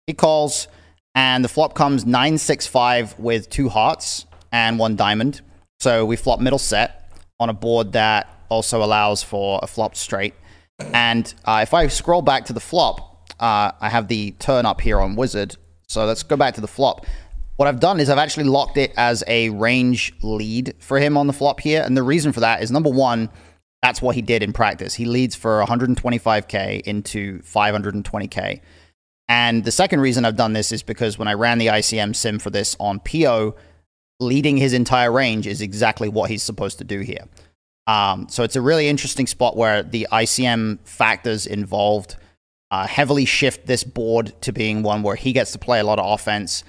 He 0.07 0.15
calls, 0.15 0.69
and 1.15 1.45
the 1.45 1.49
flop 1.49 1.75
comes 1.75 2.05
nine 2.05 2.37
six 2.37 2.67
five 2.67 3.19
with 3.19 3.49
two 3.49 3.69
hearts 3.69 4.27
and 4.53 4.79
one 4.79 4.97
diamond. 4.97 5.41
So 5.79 6.05
we 6.05 6.17
flop 6.17 6.41
middle 6.41 6.59
set 6.59 7.13
on 7.39 7.49
a 7.49 7.55
board 7.55 7.93
that 7.93 8.29
also 8.49 8.83
allows 8.83 9.23
for 9.23 9.61
a 9.63 9.67
flop 9.67 9.95
straight. 9.95 10.35
And 10.93 11.33
uh, 11.45 11.61
if 11.63 11.73
I 11.73 11.87
scroll 11.89 12.23
back 12.23 12.47
to 12.47 12.53
the 12.53 12.61
flop, 12.61 13.31
uh, 13.39 13.73
I 13.81 13.89
have 13.89 14.09
the 14.09 14.33
turn 14.33 14.67
up 14.67 14.81
here 14.81 15.01
on 15.01 15.15
Wizard. 15.15 15.57
So 15.89 16.05
let's 16.05 16.23
go 16.23 16.37
back 16.37 16.55
to 16.55 16.61
the 16.61 16.69
flop. 16.69 17.07
What 17.61 17.69
I've 17.69 17.79
done 17.79 18.01
is 18.01 18.09
I've 18.09 18.17
actually 18.17 18.45
locked 18.45 18.79
it 18.79 18.95
as 18.97 19.23
a 19.27 19.51
range 19.51 20.15
lead 20.23 20.75
for 20.79 20.99
him 20.99 21.19
on 21.19 21.27
the 21.27 21.35
flop 21.35 21.61
here. 21.61 21.83
And 21.85 21.95
the 21.95 22.03
reason 22.03 22.33
for 22.33 22.41
that 22.41 22.63
is 22.63 22.71
number 22.71 22.89
one, 22.89 23.29
that's 23.83 24.01
what 24.01 24.15
he 24.15 24.23
did 24.23 24.43
in 24.43 24.55
practice. 24.55 24.95
He 24.95 25.05
leads 25.05 25.35
for 25.35 25.63
125K 25.67 26.81
into 26.81 27.41
520K. 27.41 28.63
And 29.29 29.63
the 29.63 29.73
second 29.73 30.01
reason 30.01 30.25
I've 30.25 30.37
done 30.37 30.55
this 30.55 30.73
is 30.73 30.83
because 30.83 31.19
when 31.19 31.29
I 31.29 31.35
ran 31.35 31.59
the 31.59 31.67
ICM 31.67 32.17
sim 32.17 32.39
for 32.39 32.49
this 32.49 32.79
on 32.81 32.99
PO, 33.01 33.55
leading 34.21 34.57
his 34.57 34.73
entire 34.73 35.13
range 35.13 35.47
is 35.47 35.61
exactly 35.61 36.09
what 36.09 36.31
he's 36.31 36.43
supposed 36.43 36.79
to 36.79 36.85
do 36.85 37.01
here. 37.01 37.27
Um, 37.87 38.27
so 38.31 38.43
it's 38.43 38.57
a 38.57 38.63
really 38.63 38.89
interesting 38.89 39.27
spot 39.27 39.55
where 39.55 39.83
the 39.83 40.09
ICM 40.11 40.79
factors 40.89 41.47
involved 41.47 42.17
uh, 42.71 42.87
heavily 42.87 43.27
shift 43.27 43.67
this 43.67 43.85
board 43.85 44.33
to 44.41 44.51
being 44.51 44.83
one 44.83 45.03
where 45.03 45.17
he 45.17 45.35
gets 45.35 45.53
to 45.53 45.59
play 45.59 45.79
a 45.79 45.85
lot 45.85 45.99
of 45.99 46.11
offense. 46.11 46.65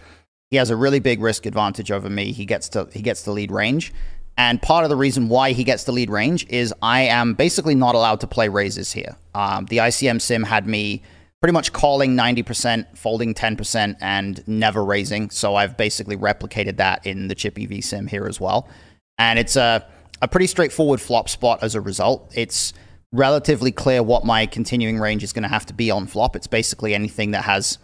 He 0.52 0.58
has 0.58 0.70
a 0.70 0.76
really 0.76 1.00
big 1.00 1.22
risk 1.22 1.46
advantage 1.46 1.92
over 1.92 2.10
me. 2.10 2.34
He 2.34 2.46
gets 2.46 2.70
to 2.70 2.90
he 2.92 3.02
gets 3.02 3.24
to 3.24 3.32
lead 3.32 3.52
range. 3.52 3.94
And 4.38 4.62
part 4.62 4.84
of 4.84 4.90
the 4.90 4.96
reason 4.98 5.30
why 5.30 5.54
he 5.54 5.64
gets 5.64 5.86
to 5.86 5.92
lead 5.92 6.10
range 6.10 6.46
is 6.50 6.74
I 6.82 7.02
am 7.02 7.34
basically 7.34 7.76
not 7.76 7.96
allowed 7.96 8.20
to 8.22 8.28
play 8.28 8.50
raises 8.50 8.92
here. 8.92 9.16
Um, 9.34 9.66
the 9.66 9.78
ICM 9.78 10.22
sim 10.22 10.44
had 10.44 10.68
me 10.68 11.04
pretty 11.42 11.54
much 11.54 11.74
calling 11.74 12.16
90%, 12.16 12.98
folding 12.98 13.34
10%, 13.34 13.98
and 14.00 14.48
never 14.48 14.86
raising. 14.86 15.30
So 15.32 15.56
I've 15.56 15.76
basically 15.76 16.16
replicated 16.16 16.78
that 16.78 17.06
in 17.06 17.28
the 17.28 17.36
Chip 17.36 17.58
EV 17.60 17.84
sim 17.84 18.08
here 18.08 18.26
as 18.26 18.40
well. 18.40 18.70
And 19.18 19.40
it's 19.40 19.56
a, 19.56 19.86
a 20.22 20.28
pretty 20.28 20.48
straightforward 20.48 21.02
flop 21.02 21.30
spot 21.30 21.64
as 21.64 21.76
a 21.76 21.82
result. 21.82 22.32
It's 22.36 22.74
relatively 23.12 23.72
clear 23.72 24.04
what 24.04 24.24
my 24.24 24.46
continuing 24.46 25.00
range 25.00 25.24
is 25.24 25.34
going 25.34 25.44
to 25.44 25.50
have 25.50 25.66
to 25.68 25.74
be 25.74 25.92
on 25.92 26.08
flop. 26.08 26.36
It's 26.36 26.48
basically 26.48 26.94
anything 26.94 27.32
that 27.32 27.44
has 27.44 27.80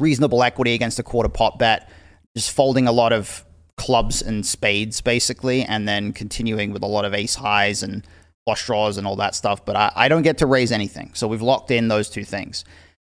reasonable 0.00 0.42
equity 0.42 0.74
against 0.74 0.98
a 0.98 1.02
quarter 1.02 1.28
pot 1.28 1.58
bet, 1.58 1.88
just 2.36 2.50
folding 2.50 2.86
a 2.86 2.92
lot 2.92 3.12
of 3.12 3.44
clubs 3.76 4.22
and 4.22 4.44
spades 4.44 5.00
basically, 5.00 5.62
and 5.62 5.88
then 5.88 6.12
continuing 6.12 6.72
with 6.72 6.82
a 6.82 6.86
lot 6.86 7.04
of 7.04 7.14
ace 7.14 7.34
highs 7.34 7.82
and 7.82 8.06
flush 8.44 8.66
draws 8.66 8.96
and 8.96 9.06
all 9.06 9.16
that 9.16 9.34
stuff. 9.34 9.64
But 9.64 9.76
I, 9.76 9.92
I 9.94 10.08
don't 10.08 10.22
get 10.22 10.38
to 10.38 10.46
raise 10.46 10.72
anything. 10.72 11.10
So 11.14 11.26
we've 11.26 11.42
locked 11.42 11.70
in 11.70 11.88
those 11.88 12.08
two 12.08 12.24
things. 12.24 12.64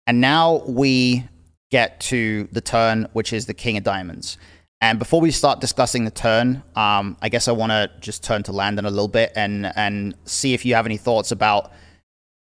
And 0.06 0.20
now 0.20 0.62
we 0.66 1.24
get 1.70 1.98
to 1.98 2.48
the 2.52 2.60
turn, 2.60 3.08
which 3.14 3.32
is 3.32 3.46
the 3.46 3.54
king 3.54 3.76
of 3.76 3.84
diamonds. 3.84 4.38
And 4.80 4.98
before 4.98 5.20
we 5.20 5.30
start 5.30 5.60
discussing 5.60 6.04
the 6.04 6.10
turn, 6.10 6.62
um, 6.76 7.16
I 7.22 7.30
guess 7.30 7.48
I 7.48 7.52
want 7.52 7.70
to 7.72 7.90
just 8.00 8.22
turn 8.22 8.42
to 8.44 8.52
Landon 8.52 8.84
a 8.84 8.90
little 8.90 9.08
bit 9.08 9.32
and 9.34 9.72
and 9.76 10.14
see 10.24 10.52
if 10.52 10.66
you 10.66 10.74
have 10.74 10.84
any 10.84 10.98
thoughts 10.98 11.32
about 11.32 11.72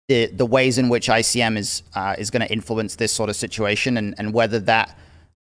the 0.09 0.27
the 0.27 0.47
ways 0.47 0.79
in 0.79 0.89
which 0.89 1.09
ICM 1.09 1.57
is 1.57 1.83
uh, 1.95 2.17
is 2.19 2.31
going 2.31 2.45
to 2.47 2.51
influence 2.53 2.97
this 2.97 3.13
sort 3.13 3.31
of 3.31 3.37
situation, 3.37 3.97
and 3.97 4.15
and 4.19 4.33
whether 4.33 4.59
that 4.61 4.97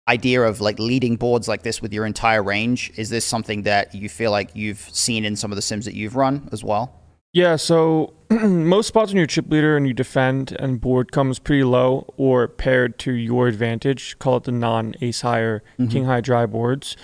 idea 0.09 0.43
of 0.43 0.61
like 0.63 0.79
leading 0.79 1.17
boards 1.17 1.47
like 1.49 1.63
this 1.63 1.83
with 1.83 1.93
your 1.93 2.07
entire 2.07 2.43
range 2.43 2.91
is 2.97 3.11
this 3.11 3.27
something 3.27 3.65
that 3.65 3.95
you 3.95 4.09
feel 4.09 4.31
like 4.31 4.49
you've 4.55 4.89
seen 4.91 5.23
in 5.23 5.37
some 5.37 5.53
of 5.53 5.57
the 5.57 5.61
sims 5.63 5.85
that 5.85 5.93
you've 5.93 6.17
run 6.17 6.49
as 6.51 6.65
well? 6.65 6.95
Yeah, 7.35 7.57
so 7.57 8.15
most 8.31 8.89
spots 8.89 9.11
when 9.11 9.19
you're 9.19 9.27
chip 9.27 9.51
leader 9.51 9.77
and 9.77 9.87
you 9.87 9.93
defend 9.93 10.53
and 10.59 10.81
board 10.81 11.13
comes 11.13 11.39
pretty 11.39 11.63
low 11.63 12.11
or 12.17 12.49
paired 12.49 12.99
to 13.01 13.13
your 13.13 13.49
advantage, 13.49 14.19
call 14.19 14.39
it 14.39 14.45
the 14.45 14.53
non 14.53 14.95
ace 15.03 15.21
high 15.21 15.41
or 15.41 15.63
Mhm. 15.79 15.91
king 15.91 16.05
high 16.07 16.23
dry 16.23 16.47
boards, 16.47 16.97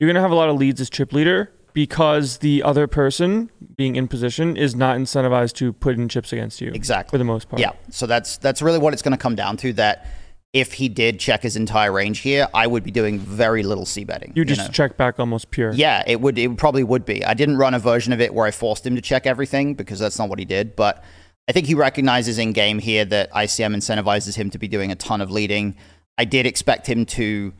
you're 0.00 0.08
going 0.08 0.16
to 0.16 0.20
have 0.20 0.32
a 0.32 0.34
lot 0.34 0.48
of 0.48 0.56
leads 0.56 0.80
as 0.80 0.90
chip 0.90 1.12
leader 1.12 1.52
because 1.78 2.38
the 2.38 2.60
other 2.64 2.88
person 2.88 3.52
being 3.76 3.94
in 3.94 4.08
position 4.08 4.56
is 4.56 4.74
not 4.74 4.98
incentivized 4.98 5.52
to 5.52 5.72
put 5.72 5.94
in 5.94 6.08
chips 6.08 6.32
against 6.32 6.60
you. 6.60 6.72
Exactly. 6.74 7.12
For 7.12 7.18
the 7.18 7.24
most 7.24 7.48
part. 7.48 7.60
Yeah. 7.60 7.70
So 7.88 8.04
that's 8.04 8.36
that's 8.38 8.60
really 8.60 8.80
what 8.80 8.94
it's 8.94 9.02
going 9.02 9.16
to 9.16 9.22
come 9.22 9.36
down 9.36 9.56
to. 9.58 9.72
That 9.74 10.04
if 10.52 10.72
he 10.72 10.88
did 10.88 11.20
check 11.20 11.40
his 11.40 11.54
entire 11.54 11.92
range 11.92 12.18
here, 12.18 12.48
I 12.52 12.66
would 12.66 12.82
be 12.82 12.90
doing 12.90 13.20
very 13.20 13.62
little 13.62 13.86
c 13.86 14.02
betting. 14.02 14.32
You 14.34 14.44
just 14.44 14.60
know? 14.62 14.66
check 14.72 14.96
back 14.96 15.20
almost 15.20 15.52
pure. 15.52 15.72
Yeah, 15.72 16.02
it 16.04 16.20
would. 16.20 16.36
It 16.36 16.56
probably 16.56 16.82
would 16.82 17.04
be. 17.04 17.24
I 17.24 17.34
didn't 17.34 17.58
run 17.58 17.74
a 17.74 17.78
version 17.78 18.12
of 18.12 18.20
it 18.20 18.34
where 18.34 18.44
I 18.44 18.50
forced 18.50 18.84
him 18.84 18.96
to 18.96 19.00
check 19.00 19.24
everything 19.24 19.74
because 19.74 20.00
that's 20.00 20.18
not 20.18 20.28
what 20.28 20.40
he 20.40 20.44
did. 20.44 20.74
But 20.74 21.04
I 21.46 21.52
think 21.52 21.68
he 21.68 21.76
recognizes 21.76 22.40
in 22.40 22.54
game 22.54 22.80
here 22.80 23.04
that 23.04 23.30
ICM 23.30 23.76
incentivizes 23.76 24.34
him 24.34 24.50
to 24.50 24.58
be 24.58 24.66
doing 24.66 24.90
a 24.90 24.96
ton 24.96 25.20
of 25.20 25.30
leading. 25.30 25.76
I 26.18 26.24
did 26.24 26.44
expect 26.44 26.88
him 26.88 27.06
to 27.06 27.52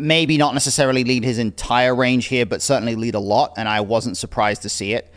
maybe 0.00 0.38
not 0.38 0.54
necessarily 0.54 1.04
lead 1.04 1.24
his 1.24 1.38
entire 1.38 1.94
range 1.94 2.26
here, 2.26 2.46
but 2.46 2.62
certainly 2.62 2.94
lead 2.94 3.14
a 3.14 3.20
lot, 3.20 3.54
and 3.56 3.68
I 3.68 3.80
wasn't 3.80 4.16
surprised 4.16 4.62
to 4.62 4.68
see 4.68 4.94
it. 4.94 5.12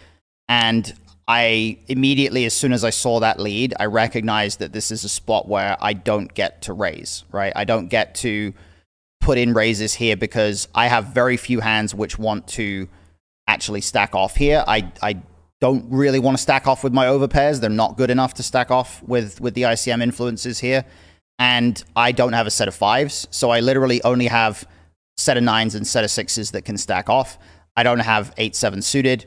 And 0.49 0.93
I 1.27 1.79
immediately, 1.87 2.45
as 2.45 2.53
soon 2.53 2.73
as 2.73 2.83
I 2.83 2.89
saw 2.89 3.19
that 3.21 3.39
lead, 3.39 3.73
I 3.79 3.85
recognized 3.85 4.59
that 4.59 4.73
this 4.73 4.91
is 4.91 5.03
a 5.03 5.09
spot 5.09 5.47
where 5.47 5.77
I 5.79 5.93
don't 5.93 6.31
get 6.33 6.63
to 6.63 6.73
raise, 6.73 7.23
right? 7.31 7.53
I 7.55 7.63
don't 7.63 7.87
get 7.87 8.15
to 8.15 8.53
put 9.21 9.37
in 9.37 9.53
raises 9.53 9.95
here 9.95 10.15
because 10.15 10.67
I 10.75 10.87
have 10.87 11.05
very 11.05 11.37
few 11.37 11.61
hands 11.61 11.95
which 11.95 12.19
want 12.19 12.47
to 12.49 12.87
actually 13.47 13.81
stack 13.81 14.13
off 14.13 14.35
here. 14.35 14.63
I, 14.67 14.91
I 15.01 15.21
don't 15.61 15.85
really 15.89 16.19
want 16.19 16.37
to 16.37 16.41
stack 16.41 16.67
off 16.67 16.83
with 16.83 16.93
my 16.93 17.07
overpairs. 17.07 17.59
They're 17.59 17.71
not 17.71 17.97
good 17.97 18.11
enough 18.11 18.35
to 18.35 18.43
stack 18.43 18.69
off 18.69 19.01
with, 19.01 19.41
with 19.41 19.55
the 19.55 19.63
ICM 19.63 20.03
influences 20.03 20.59
here. 20.59 20.85
And 21.37 21.83
I 21.95 22.11
don't 22.11 22.33
have 22.33 22.47
a 22.47 22.51
set 22.51 22.67
of 22.67 22.75
fives. 22.75 23.27
So 23.31 23.49
I 23.49 23.59
literally 23.59 24.01
only 24.03 24.27
have 24.27 24.65
set 25.17 25.37
of 25.37 25.43
nines 25.43 25.75
and 25.75 25.85
set 25.85 26.03
of 26.03 26.11
sixes 26.11 26.51
that 26.51 26.63
can 26.63 26.77
stack 26.77 27.09
off. 27.09 27.37
I 27.75 27.83
don't 27.83 27.99
have 27.99 28.33
eight, 28.37 28.55
seven 28.55 28.81
suited. 28.81 29.25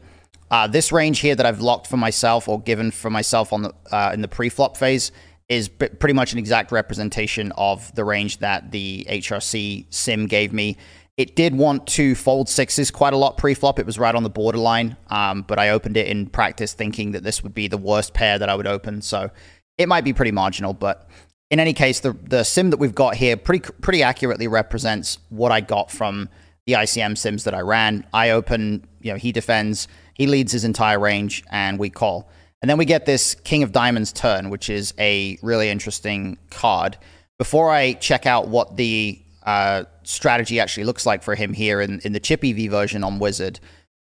Uh, 0.50 0.66
this 0.66 0.92
range 0.92 1.20
here 1.20 1.34
that 1.34 1.44
I've 1.44 1.61
locked 1.61 1.86
for 1.86 1.98
myself 1.98 2.48
or 2.48 2.61
given 2.61 2.90
for 2.90 3.11
myself 3.11 3.52
on 3.52 3.62
the 3.62 3.74
uh, 3.92 4.11
in 4.14 4.22
the 4.22 4.28
pre-flop 4.28 4.76
phase 4.76 5.12
is 5.48 5.68
b- 5.68 5.88
pretty 5.88 6.14
much 6.14 6.32
an 6.32 6.38
exact 6.38 6.72
representation 6.72 7.52
of 7.56 7.94
the 7.94 8.04
range 8.04 8.38
that 8.38 8.70
the 8.70 9.06
HRC 9.09 9.86
sim 9.90 10.26
gave 10.26 10.52
me. 10.52 10.76
It 11.16 11.34
did 11.34 11.54
want 11.54 11.86
to 11.88 12.14
fold 12.14 12.48
sixes 12.48 12.90
quite 12.90 13.12
a 13.12 13.16
lot 13.16 13.36
pre-flop. 13.38 13.78
It 13.78 13.86
was 13.86 13.98
right 13.98 14.14
on 14.14 14.22
the 14.22 14.30
borderline, 14.30 14.96
um, 15.09 15.42
but 15.42 15.59
I 15.59 15.70
opened 15.70 15.96
it 15.96 16.06
in 16.06 16.26
practice 16.28 16.74
thinking 16.74 17.12
that 17.12 17.24
this 17.24 17.42
would 17.42 17.54
be 17.54 17.66
the 17.66 17.78
worst 17.78 18.14
pair 18.14 18.38
that 18.38 18.48
I 18.48 18.54
would 18.54 18.66
open. 18.68 19.02
So 19.02 19.30
it 19.78 19.88
might 19.88 20.04
be 20.04 20.12
pretty 20.12 20.32
marginal, 20.32 20.74
but 20.74 21.09
in 21.51 21.61
any 21.61 21.72
case, 21.72 22.01
the 22.01 22.12
the 22.12 22.44
sim 22.44 22.70
that 22.70 22.78
we've 22.78 22.94
got 22.94 23.14
here 23.14 23.36
pretty 23.36 23.70
pretty 23.80 24.03
accurately 24.03 24.49
represents 24.49 25.18
what 25.28 25.53
I 25.53 25.61
got 25.61 25.90
from 25.90 26.28
the 26.66 26.74
ICM 26.74 27.16
sims 27.16 27.44
that 27.44 27.55
I 27.55 27.61
ran. 27.61 28.07
I 28.12 28.30
open, 28.30 28.86
you 29.01 29.11
know, 29.11 29.16
he 29.16 29.32
defends, 29.32 29.88
he 30.12 30.26
leads 30.26 30.53
his 30.53 30.64
entire 30.64 30.99
range, 30.99 31.42
and 31.51 31.78
we 31.78 31.88
call. 31.88 32.28
And 32.61 32.68
then 32.68 32.76
we 32.76 32.84
get 32.84 33.07
this 33.07 33.34
King 33.36 33.62
of 33.62 33.72
Diamonds 33.72 34.12
turn, 34.12 34.51
which 34.51 34.68
is 34.68 34.92
a 34.99 35.38
really 35.42 35.70
interesting 35.70 36.36
card. 36.51 36.99
Before 37.38 37.70
I 37.70 37.94
check 37.94 38.26
out 38.26 38.49
what 38.49 38.76
the 38.76 39.18
uh, 39.44 39.84
strategy 40.03 40.61
actually 40.61 40.84
looks 40.84 41.07
like 41.07 41.22
for 41.22 41.34
him 41.34 41.55
here 41.55 41.80
in, 41.80 42.01
in 42.01 42.12
the 42.12 42.20
Chip 42.20 42.44
EV 42.44 42.70
version 42.70 43.03
on 43.03 43.18
Wizard, 43.18 43.61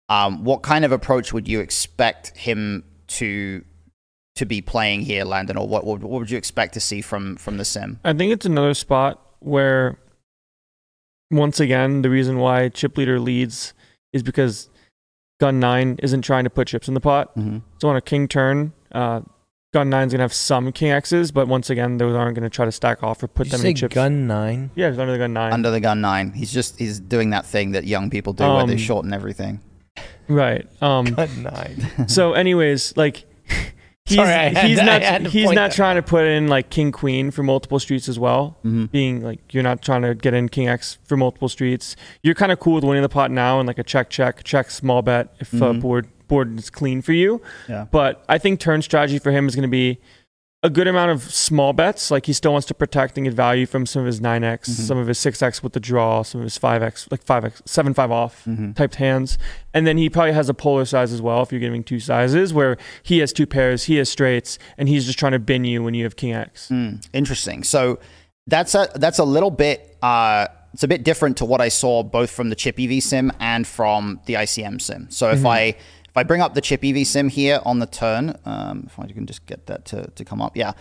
um, 0.10 0.44
what 0.44 0.62
kind 0.62 0.86
of 0.86 0.92
approach 0.92 1.34
would 1.34 1.48
you 1.48 1.62
expect 1.62 2.38
him 2.38 2.84
to 3.08 3.64
to 4.36 4.46
be 4.46 4.62
playing 4.62 5.02
here, 5.02 5.24
Landon, 5.26 5.58
or 5.58 5.68
what, 5.68 5.84
what 5.86 6.00
what 6.02 6.20
would 6.20 6.32
you 6.32 6.38
expect 6.38 6.74
to 6.76 6.80
see 6.80 7.02
from 7.02 7.36
from 7.36 7.58
the 7.58 7.66
sim? 7.66 8.00
I 8.04 8.14
think 8.14 8.32
it's 8.32 8.46
another 8.46 8.74
spot 8.74 9.20
where, 9.40 9.98
once 11.30 11.60
again, 11.60 12.02
the 12.02 12.10
reason 12.10 12.38
why 12.38 12.70
chip 12.70 12.98
leader 12.98 13.20
leads 13.20 13.74
is 14.14 14.24
because 14.24 14.70
gun 15.40 15.60
nine 15.60 15.98
isn't 16.04 16.22
trying 16.22 16.44
to 16.44 16.50
put 16.50 16.68
chips 16.68 16.88
in 16.88 16.94
the 16.94 17.00
pot. 17.00 17.36
Mhm. 17.38 17.62
So 17.80 17.90
on 17.90 17.96
a 17.96 18.02
king 18.02 18.28
turn, 18.28 18.74
uh, 18.92 19.22
gun 19.74 19.90
nine's 19.90 20.12
gonna 20.14 20.24
have 20.24 20.34
some 20.34 20.72
king 20.72 20.92
X's, 20.92 21.32
but 21.32 21.48
once 21.48 21.70
again, 21.70 21.98
those 21.98 22.16
aren't 22.16 22.36
gonna 22.36 22.50
try 22.50 22.66
to 22.66 22.72
stack 22.72 23.02
off 23.04 23.24
or 23.24 23.28
put 23.28 23.46
Did 23.46 23.54
you 23.54 23.58
them 23.58 23.62
say 23.64 23.70
in 23.70 23.76
chips. 23.76 23.96
gun 23.96 24.28
nine? 24.28 24.72
Yeah, 24.76 24.90
it's 24.90 25.00
under 25.00 25.14
the 25.14 25.18
gun 25.18 25.34
nine. 25.34 25.54
Under 25.54 25.72
the 25.72 25.80
gun 25.80 26.02
nine, 26.02 26.34
he's 26.34 26.52
just 26.52 26.78
he's 26.78 27.00
doing 27.00 27.30
that 27.32 27.46
thing 27.46 27.72
that 27.72 27.86
young 27.86 28.10
people 28.10 28.34
do 28.34 28.44
where 28.44 28.66
they 28.68 28.74
Um, 28.74 28.78
shorten 28.78 29.14
everything. 29.14 29.60
Right. 30.28 30.66
Um, 30.82 31.06
Gun 31.16 31.44
nine. 31.44 32.08
so, 32.08 32.32
anyways, 32.34 32.96
like 32.96 33.26
he's, 34.12 34.18
Sorry, 34.18 34.30
had 34.30 34.58
he's 34.68 34.80
to- 34.80 34.86
not 34.86 35.22
he's 35.28 35.46
not 35.52 35.56
that 35.56 35.72
trying 35.76 35.96
to 35.96 36.02
put 36.02 36.26
in 36.26 36.48
like 36.48 36.70
king 36.70 36.92
queen 36.92 37.32
for 37.32 37.44
multiple 37.44 37.80
streets 37.80 38.08
as 38.08 38.20
well. 38.20 38.58
Being 38.64 39.22
like 39.24 39.54
you're 39.54 39.64
not 39.64 39.82
trying 39.82 40.04
to 40.04 40.14
get 40.16 40.34
in 40.34 40.50
king 40.50 40.68
x 40.68 40.98
for 41.04 41.18
multiple 41.18 41.50
streets. 41.50 41.96
You're 42.24 42.36
kind 42.36 42.52
of 42.52 42.60
cool 42.60 42.76
with 42.76 42.84
winning 42.84 43.02
the 43.04 43.10
pot 43.10 43.32
now 43.32 43.60
and 43.60 43.68
like 43.68 43.80
a 43.80 43.84
check 43.84 44.10
check 44.10 44.44
check 44.44 44.70
small 44.72 45.02
bet 45.02 45.34
if 45.40 45.62
uh, 45.62 45.74
board 45.74 46.08
board 46.28 46.58
is 46.58 46.70
clean 46.70 47.02
for 47.02 47.12
you. 47.14 47.42
Yeah. 47.68 47.88
But 47.92 48.24
I 48.30 48.38
think 48.38 48.60
turn 48.60 48.82
strategy 48.82 49.20
for 49.20 49.32
him 49.32 49.48
is 49.48 49.56
going 49.56 49.64
to 49.64 49.68
be 49.70 50.00
a 50.64 50.70
good 50.70 50.88
amount 50.88 51.10
of 51.10 51.24
small 51.24 51.74
bets. 51.74 52.12
Like 52.12 52.28
he 52.28 52.34
still 52.34 52.52
wants 52.52 52.68
to 52.68 52.74
protect 52.76 53.18
and 53.18 53.26
get 53.26 53.34
value 53.34 53.66
from 53.66 53.86
some 53.88 54.02
of 54.02 54.06
his 54.06 54.20
9x, 54.22 54.42
Mm-hmm. 54.62 54.72
some 54.84 54.98
of 55.00 55.08
his 55.08 55.18
6x 55.18 55.64
with 55.64 55.74
the 55.74 55.80
draw, 55.80 56.22
some 56.22 56.42
of 56.42 56.46
his 56.46 56.60
5x, 56.60 57.10
like 57.12 57.26
5x, 57.26 57.68
7 57.68 57.94
5 57.94 58.12
off 58.12 58.46
Mm-hmm. 58.46 58.74
typed 58.74 58.96
hands. 58.96 59.38
And 59.74 59.88
then 59.88 59.98
he 59.98 60.10
probably 60.10 60.34
has 60.34 60.50
a 60.50 60.54
polar 60.54 60.86
size 60.86 61.12
as 61.12 61.22
well 61.22 61.42
if 61.42 61.52
you're 61.52 61.60
giving 61.62 61.84
two 61.84 62.00
sizes 62.00 62.54
where 62.54 62.78
he 63.02 63.18
has 63.20 63.34
two 63.34 63.48
pairs, 63.48 63.86
he 63.86 63.96
has 63.96 64.08
straights, 64.10 64.60
and 64.78 64.88
he's 64.88 65.06
just 65.06 65.18
trying 65.18 65.32
to 65.32 65.40
bin 65.40 65.64
you 65.66 65.82
when 65.82 65.94
you 65.96 66.04
have 66.04 66.16
king 66.16 66.34
x. 66.34 66.70
Mm, 66.70 67.04
interesting. 67.14 67.64
So 67.64 67.98
that's 68.48 68.76
a 68.76 68.90
that's 68.96 69.18
a 69.20 69.24
little 69.24 69.52
bit 69.52 69.98
uh, 70.04 70.48
it's 70.74 70.84
a 70.84 70.88
bit 70.88 71.04
different 71.04 71.38
to 71.38 71.46
what 71.46 71.60
I 71.62 71.70
saw 71.70 72.02
both 72.04 72.30
from 72.32 72.50
the 72.50 72.56
Chip 72.56 72.80
EV 72.80 73.02
sim 73.04 73.32
and 73.40 73.66
from 73.68 74.20
the 74.26 74.36
ICM 74.36 74.82
sim. 74.82 75.08
So 75.10 75.30
if 75.32 75.46
I 75.46 75.76
if 76.12 76.18
I 76.18 76.24
bring 76.24 76.42
up 76.42 76.56
the 76.56 76.62
Chip 76.62 76.84
EV 76.84 77.08
sim 77.08 77.30
here 77.30 77.62
on 77.66 77.80
the 77.80 77.86
turn, 77.86 78.38
um, 78.44 78.84
if 78.86 79.00
I 79.00 79.08
can 79.08 79.26
just 79.26 79.46
get 79.46 79.68
that 79.68 79.86
to, 79.86 80.08
to 80.12 80.26
come 80.26 80.42
up, 80.42 80.58
yeah. 80.58 80.74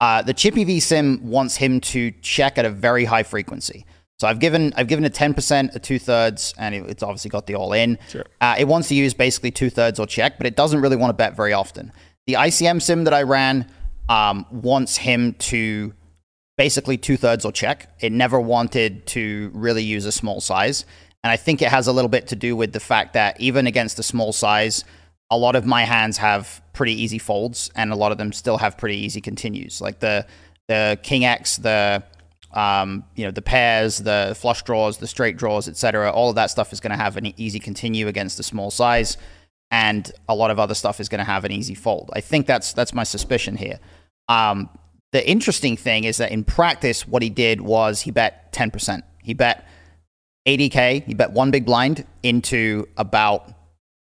Uh, 0.00 0.22
the 0.22 0.32
Chip 0.32 0.56
EV 0.56 0.80
sim 0.80 1.28
wants 1.28 1.56
him 1.56 1.80
to 1.80 2.12
check 2.22 2.56
at 2.56 2.64
a 2.64 2.70
very 2.70 3.04
high 3.04 3.24
frequency. 3.24 3.84
So 4.18 4.28
I've 4.28 4.38
given 4.38 4.72
I've 4.76 4.86
given 4.86 5.04
a 5.04 5.10
ten 5.10 5.34
percent, 5.34 5.72
a 5.74 5.80
two 5.80 5.98
thirds, 5.98 6.54
and 6.56 6.72
it's 6.72 7.02
obviously 7.02 7.30
got 7.30 7.48
the 7.48 7.56
all 7.56 7.72
in. 7.72 7.98
Sure. 8.08 8.24
Uh, 8.40 8.54
it 8.56 8.68
wants 8.68 8.86
to 8.88 8.94
use 8.94 9.12
basically 9.12 9.50
two 9.50 9.70
thirds 9.70 9.98
or 9.98 10.06
check, 10.06 10.38
but 10.38 10.46
it 10.46 10.54
doesn't 10.54 10.80
really 10.80 10.96
want 10.96 11.10
to 11.10 11.14
bet 11.14 11.34
very 11.34 11.52
often. 11.52 11.92
The 12.28 12.34
ICM 12.34 12.80
sim 12.80 13.04
that 13.04 13.12
I 13.12 13.24
ran 13.24 13.68
um, 14.08 14.46
wants 14.52 14.96
him 14.96 15.34
to 15.34 15.92
basically 16.56 16.96
two 16.96 17.16
thirds 17.16 17.44
or 17.44 17.50
check. 17.50 17.90
It 18.00 18.12
never 18.12 18.40
wanted 18.40 19.06
to 19.08 19.50
really 19.52 19.82
use 19.82 20.06
a 20.06 20.12
small 20.12 20.40
size. 20.40 20.86
And 21.24 21.30
I 21.30 21.36
think 21.36 21.62
it 21.62 21.68
has 21.68 21.86
a 21.86 21.92
little 21.92 22.08
bit 22.08 22.28
to 22.28 22.36
do 22.36 22.54
with 22.54 22.72
the 22.72 22.80
fact 22.80 23.14
that 23.14 23.40
even 23.40 23.66
against 23.66 23.98
a 23.98 24.02
small 24.02 24.32
size, 24.32 24.84
a 25.30 25.36
lot 25.36 25.56
of 25.56 25.66
my 25.66 25.82
hands 25.82 26.18
have 26.18 26.62
pretty 26.72 26.92
easy 26.92 27.18
folds 27.18 27.70
and 27.74 27.92
a 27.92 27.96
lot 27.96 28.12
of 28.12 28.18
them 28.18 28.32
still 28.32 28.58
have 28.58 28.78
pretty 28.78 28.96
easy 28.96 29.20
continues. 29.20 29.80
Like 29.80 30.00
the 30.00 30.26
the 30.68 30.98
king 31.02 31.24
X, 31.24 31.56
the 31.56 32.02
um, 32.52 33.04
you 33.14 33.24
know, 33.24 33.30
the 33.30 33.42
pairs, 33.42 33.98
the 33.98 34.34
flush 34.38 34.62
draws, 34.62 34.98
the 34.98 35.06
straight 35.06 35.36
draws, 35.36 35.68
etc. 35.68 36.10
All 36.10 36.30
of 36.30 36.36
that 36.36 36.50
stuff 36.50 36.72
is 36.72 36.80
going 36.80 36.90
to 36.90 36.96
have 36.96 37.16
an 37.16 37.32
easy 37.38 37.58
continue 37.58 38.08
against 38.08 38.40
a 38.40 38.42
small 38.42 38.70
size, 38.70 39.16
and 39.70 40.10
a 40.28 40.34
lot 40.34 40.50
of 40.50 40.58
other 40.58 40.74
stuff 40.74 41.00
is 41.00 41.08
going 41.08 41.18
to 41.18 41.24
have 41.24 41.44
an 41.44 41.52
easy 41.52 41.74
fold. 41.74 42.10
I 42.14 42.20
think 42.20 42.46
that's 42.46 42.72
that's 42.72 42.94
my 42.94 43.04
suspicion 43.04 43.56
here. 43.56 43.78
Um, 44.28 44.70
the 45.12 45.28
interesting 45.28 45.76
thing 45.76 46.04
is 46.04 46.16
that 46.16 46.30
in 46.30 46.44
practice, 46.44 47.06
what 47.06 47.22
he 47.22 47.30
did 47.30 47.60
was 47.60 48.02
he 48.02 48.10
bet 48.10 48.52
10%. 48.52 49.02
He 49.22 49.34
bet 49.34 49.66
80K, 50.46 51.08
you 51.08 51.14
bet 51.16 51.32
one 51.32 51.50
big 51.50 51.64
blind 51.66 52.06
into 52.22 52.86
about 52.96 53.52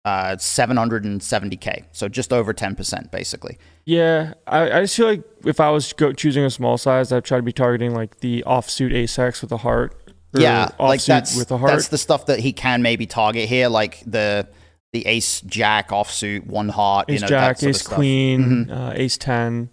uh, 0.05 0.35
770K. 0.37 1.85
So 1.91 2.07
just 2.07 2.31
over 2.33 2.53
10%, 2.53 3.11
basically. 3.11 3.57
Yeah, 3.85 4.33
I, 4.47 4.71
I 4.71 4.81
just 4.81 4.95
feel 4.95 5.07
like 5.07 5.23
if 5.45 5.59
I 5.59 5.69
was 5.71 5.93
go- 5.93 6.13
choosing 6.13 6.43
a 6.45 6.49
small 6.49 6.77
size, 6.77 7.11
I'd 7.11 7.25
try 7.25 7.37
to 7.37 7.43
be 7.43 7.51
targeting 7.53 7.93
like 7.93 8.19
the 8.19 8.43
offsuit 8.47 8.93
ace 8.93 9.17
x 9.19 9.41
with 9.41 9.51
a 9.51 9.57
heart. 9.57 9.95
or 10.35 10.41
yeah, 10.41 10.69
like 10.79 11.03
that's, 11.03 11.35
with 11.35 11.51
a 11.51 11.57
heart. 11.57 11.71
that's 11.71 11.87
the 11.89 11.97
stuff 11.97 12.27
that 12.27 12.39
he 12.39 12.53
can 12.53 12.81
maybe 12.81 13.05
target 13.05 13.49
here, 13.49 13.67
like 13.67 14.01
the 14.05 14.47
the 14.93 15.05
ace 15.05 15.41
jack 15.41 15.89
offsuit, 15.89 16.45
one 16.47 16.69
heart, 16.69 17.09
ace 17.09 17.15
you 17.15 17.21
know, 17.21 17.27
jack, 17.27 17.61
ace 17.63 17.81
queen, 17.85 18.65
Mhm. 18.67 18.71
uh, 18.71 18.93
ace 18.95 19.17
ten, 19.17 19.69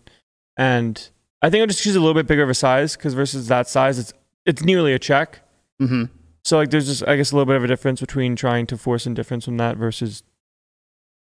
and 0.58 1.08
I 1.42 1.48
think 1.50 1.60
I'll 1.60 1.66
just 1.66 1.82
choose 1.82 1.96
a 1.96 2.00
little 2.00 2.14
bit 2.14 2.26
bigger 2.26 2.42
of 2.42 2.50
a 2.50 2.54
size 2.54 2.96
because 2.96 3.14
versus 3.14 3.48
that 3.48 3.68
size, 3.68 3.98
it's 3.98 4.12
it's 4.44 4.62
nearly 4.62 4.92
a 4.94 4.98
check. 4.98 5.40
Mhm. 5.80 6.08
So 6.46 6.58
like, 6.58 6.70
there's 6.70 6.86
just 6.86 7.02
I 7.08 7.16
guess 7.16 7.32
a 7.32 7.34
little 7.34 7.44
bit 7.44 7.56
of 7.56 7.64
a 7.64 7.66
difference 7.66 7.98
between 7.98 8.36
trying 8.36 8.68
to 8.68 8.78
force 8.78 9.04
indifference 9.04 9.46
from 9.46 9.56
that 9.56 9.76
versus 9.76 10.22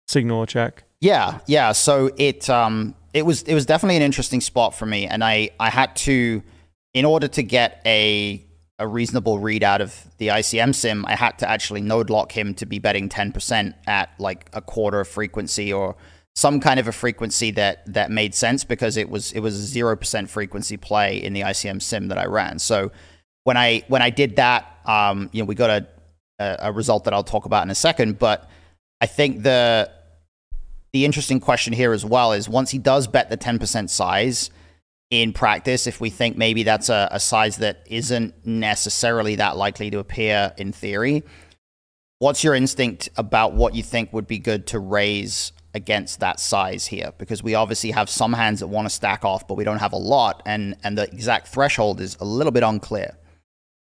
signal 0.06 0.42
a 0.42 0.46
check. 0.46 0.84
Yeah, 1.00 1.38
yeah. 1.46 1.72
So 1.72 2.10
it 2.18 2.50
um 2.50 2.94
it 3.14 3.24
was 3.24 3.40
it 3.44 3.54
was 3.54 3.64
definitely 3.64 3.96
an 3.96 4.02
interesting 4.02 4.42
spot 4.42 4.74
for 4.74 4.84
me, 4.84 5.06
and 5.06 5.24
I 5.24 5.48
I 5.58 5.70
had 5.70 5.96
to 5.96 6.42
in 6.92 7.06
order 7.06 7.26
to 7.28 7.42
get 7.42 7.80
a 7.86 8.44
a 8.78 8.86
reasonable 8.86 9.38
read 9.38 9.62
out 9.62 9.80
of 9.80 9.98
the 10.18 10.28
ICM 10.28 10.74
sim, 10.74 11.06
I 11.06 11.16
had 11.16 11.38
to 11.38 11.48
actually 11.48 11.80
node 11.80 12.10
lock 12.10 12.30
him 12.30 12.52
to 12.56 12.66
be 12.66 12.78
betting 12.78 13.08
ten 13.08 13.32
percent 13.32 13.76
at 13.86 14.10
like 14.18 14.50
a 14.52 14.60
quarter 14.60 15.00
of 15.00 15.08
frequency 15.08 15.72
or 15.72 15.96
some 16.36 16.60
kind 16.60 16.78
of 16.78 16.86
a 16.86 16.92
frequency 16.92 17.50
that 17.52 17.90
that 17.94 18.10
made 18.10 18.34
sense 18.34 18.62
because 18.62 18.98
it 18.98 19.08
was 19.08 19.32
it 19.32 19.40
was 19.40 19.54
a 19.58 19.62
zero 19.62 19.96
percent 19.96 20.28
frequency 20.28 20.76
play 20.76 21.16
in 21.16 21.32
the 21.32 21.40
ICM 21.40 21.80
sim 21.80 22.08
that 22.08 22.18
I 22.18 22.26
ran. 22.26 22.58
So 22.58 22.92
when 23.44 23.56
I 23.56 23.84
when 23.88 24.02
I 24.02 24.10
did 24.10 24.36
that, 24.36 24.73
um, 24.84 25.30
you 25.32 25.42
know, 25.42 25.46
we 25.46 25.54
got 25.54 25.70
a 25.70 25.86
a, 26.38 26.72
result 26.72 27.04
that 27.04 27.14
I'll 27.14 27.24
talk 27.24 27.44
about 27.44 27.64
in 27.64 27.70
a 27.70 27.74
second, 27.74 28.18
but 28.18 28.48
I 29.00 29.06
think 29.06 29.42
the 29.42 29.90
the 30.92 31.04
interesting 31.04 31.40
question 31.40 31.72
here 31.72 31.92
as 31.92 32.04
well 32.04 32.32
is 32.32 32.48
once 32.48 32.70
he 32.70 32.78
does 32.78 33.08
bet 33.08 33.28
the 33.28 33.36
10% 33.36 33.90
size 33.90 34.50
in 35.10 35.32
practice, 35.32 35.88
if 35.88 36.00
we 36.00 36.08
think 36.08 36.36
maybe 36.36 36.62
that's 36.62 36.88
a, 36.88 37.08
a 37.10 37.18
size 37.18 37.56
that 37.56 37.82
isn't 37.86 38.46
necessarily 38.46 39.34
that 39.36 39.56
likely 39.56 39.90
to 39.90 39.98
appear 39.98 40.52
in 40.56 40.70
theory, 40.70 41.24
what's 42.20 42.44
your 42.44 42.54
instinct 42.54 43.08
about 43.16 43.54
what 43.54 43.74
you 43.74 43.82
think 43.82 44.12
would 44.12 44.28
be 44.28 44.38
good 44.38 44.68
to 44.68 44.78
raise 44.78 45.50
against 45.74 46.20
that 46.20 46.38
size 46.38 46.86
here? 46.86 47.12
Because 47.18 47.42
we 47.42 47.56
obviously 47.56 47.90
have 47.90 48.08
some 48.08 48.32
hands 48.32 48.60
that 48.60 48.68
want 48.68 48.86
to 48.86 48.94
stack 48.94 49.24
off, 49.24 49.48
but 49.48 49.54
we 49.54 49.64
don't 49.64 49.78
have 49.78 49.92
a 49.92 49.98
lot, 49.98 50.42
and, 50.46 50.76
and 50.84 50.96
the 50.96 51.10
exact 51.10 51.48
threshold 51.48 52.00
is 52.00 52.16
a 52.20 52.24
little 52.24 52.52
bit 52.52 52.62
unclear. 52.62 53.16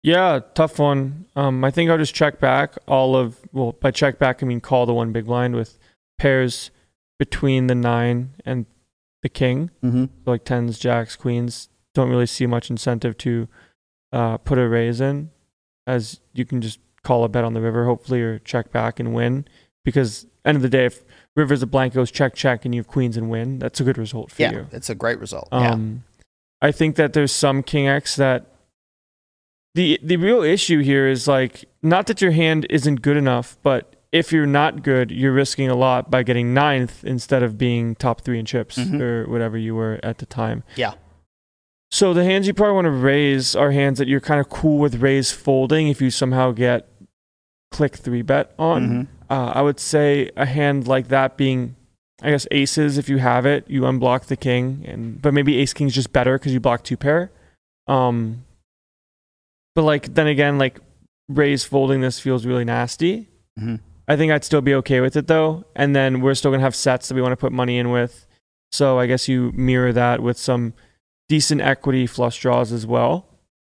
Yeah, 0.05 0.41
tough 0.55 0.79
one. 0.79 1.25
Um, 1.35 1.65
I 1.65 1.71
think 1.71 1.91
I'll 1.91 1.97
just 1.99 2.15
check 2.15 2.39
back 2.39 2.77
all 2.87 3.17
of 3.17 3.41
well 3.53 3.73
by 3.73 3.91
check 3.91 4.19
back 4.19 4.43
I 4.43 4.47
mean 4.47 4.61
call 4.61 4.85
the 4.85 4.93
one 4.93 5.13
big 5.13 5.25
blind 5.25 5.57
with 5.57 5.79
pairs 6.19 6.71
between 7.19 7.69
the 7.69 7.75
nine 7.75 8.35
and 8.45 8.67
the 9.23 9.31
king. 9.31 9.71
Mm-hmm. 9.83 10.05
So 10.05 10.31
like 10.31 10.45
tens, 10.45 10.79
jacks, 10.79 11.17
queens. 11.17 11.71
Don't 11.95 12.11
really 12.11 12.27
see 12.27 12.47
much 12.47 12.69
incentive 12.69 13.17
to 13.19 13.49
uh, 14.13 14.37
put 14.39 14.59
a 14.59 14.69
raise 14.69 15.01
in, 15.01 15.31
as 15.87 16.21
you 16.35 16.45
can 16.45 16.61
just 16.61 16.81
call 17.03 17.25
a 17.25 17.29
bet 17.29 17.45
on 17.45 17.55
the 17.55 17.61
river 17.63 17.87
hopefully 17.87 18.21
or 18.21 18.39
check 18.41 18.71
back 18.71 19.01
and 19.01 19.15
win. 19.15 19.47
Because 19.87 20.27
end 20.45 20.57
of 20.57 20.63
the 20.63 20.69
day, 20.69 20.85
if 20.87 21.03
river's 21.35 21.63
a 21.63 21.67
blank 21.67 21.95
goes 21.95 22.11
check 22.11 22.35
check 22.35 22.67
and 22.67 22.75
you 22.75 22.81
have 22.81 22.89
queens 22.89 23.17
and 23.17 23.31
win, 23.31 23.59
that's 23.59 23.81
a 23.81 23.85
good 23.85 23.97
result 23.97 24.31
for 24.31 24.43
Yeah, 24.43 24.53
you. 24.53 24.67
it's 24.71 24.91
a 24.91 24.95
great 24.95 25.19
result. 25.19 25.49
yeah. 25.51 25.71
Um, 25.71 26.05
I 26.61 26.73
think 26.73 26.97
that 26.97 27.13
there's 27.15 27.33
some 27.33 27.63
king 27.63 27.89
X 27.89 28.17
that 28.17 28.47
the 29.75 29.99
the 30.03 30.17
real 30.17 30.43
issue 30.43 30.81
here 30.81 31.07
is 31.09 31.27
like 31.29 31.65
not 31.83 32.07
that 32.07 32.21
your 32.23 32.31
hand 32.33 32.67
isn't 32.71 33.03
good 33.03 33.17
enough, 33.17 33.57
but 33.63 33.97
if 34.13 34.33
you're 34.33 34.47
not 34.47 34.83
good, 34.85 35.11
you're 35.11 35.33
risking 35.33 35.69
a 35.69 35.75
lot 35.75 36.11
by 36.11 36.23
getting 36.23 36.55
ninth 36.55 37.05
instead 37.05 37.43
of 37.43 37.59
being 37.59 37.97
top 37.97 38.21
three 38.21 38.39
in 38.39 38.45
chips 38.45 38.79
Mhm. 38.79 39.01
or 39.01 39.29
whatever 39.29 39.59
you 39.59 39.75
were 39.75 39.99
at 40.05 40.19
the 40.19 40.27
time. 40.27 40.63
Yeah. 40.77 40.95
So 41.91 42.15
the 42.15 42.25
hands 42.25 42.47
you 42.47 42.55
probably 42.55 42.75
want 42.75 42.85
to 42.87 42.91
raise 42.91 43.55
are 43.57 43.73
hands 43.73 43.99
that 43.99 44.07
you're 44.09 44.21
kind 44.21 44.41
of 44.41 44.49
cool 44.49 44.79
with 44.79 44.97
raise 45.03 45.33
folding 45.33 45.89
if 45.89 46.01
you 46.01 46.11
somehow 46.11 46.53
get 46.53 46.89
click 47.73 47.97
three 47.97 48.23
bet 48.23 48.53
on. 48.59 48.89
Mhm. 48.89 49.07
Uh, 49.31 49.53
I 49.55 49.63
would 49.63 49.81
say 49.81 50.31
a 50.37 50.47
hand 50.47 50.87
like 50.87 51.09
that 51.09 51.37
being, 51.37 51.75
I 52.23 52.31
guess 52.31 52.47
aces 52.53 52.99
if 52.99 53.09
you 53.09 53.19
have 53.19 53.47
it, 53.47 53.65
you 53.69 53.83
unblock 53.83 54.27
the 54.27 54.37
king, 54.37 54.85
and 54.87 55.21
but 55.21 55.35
maybe 55.35 55.59
ace 55.59 55.73
king's 55.73 55.95
just 55.95 56.13
better 56.13 56.39
because 56.39 56.53
you 56.53 56.61
block 56.61 56.85
two 56.85 56.97
pair. 56.97 57.33
Um, 57.89 58.45
but 59.75 59.83
like 59.83 60.15
then 60.15 60.27
again, 60.27 60.59
like 60.59 60.79
raise 61.29 61.65
folding 61.65 62.01
this 62.01 62.21
feels 62.21 62.47
really 62.47 62.65
nasty. 62.65 63.29
Mhm. 63.59 63.81
I 64.07 64.17
think 64.17 64.33
I'd 64.33 64.45
still 64.45 64.61
be 64.61 64.75
okay 64.77 65.01
with 65.01 65.17
it 65.17 65.27
though, 65.27 65.65
and 65.75 65.95
then 65.97 66.21
we're 66.21 66.35
still 66.35 66.51
gonna 66.51 66.63
have 66.63 66.75
sets 66.75 67.09
that 67.09 67.15
we 67.15 67.23
want 67.23 67.33
to 67.33 67.37
put 67.37 67.53
money 67.53 67.79
in 67.79 67.91
with. 67.91 68.27
So 68.73 68.99
I 68.99 69.07
guess 69.07 69.29
you 69.29 69.53
mirror 69.55 69.93
that 69.93 70.23
with 70.23 70.37
some 70.37 70.75
decent 71.29 71.61
equity 71.63 72.07
flush 72.07 72.39
draws 72.41 72.73
as 72.73 72.87
well, 72.87 73.27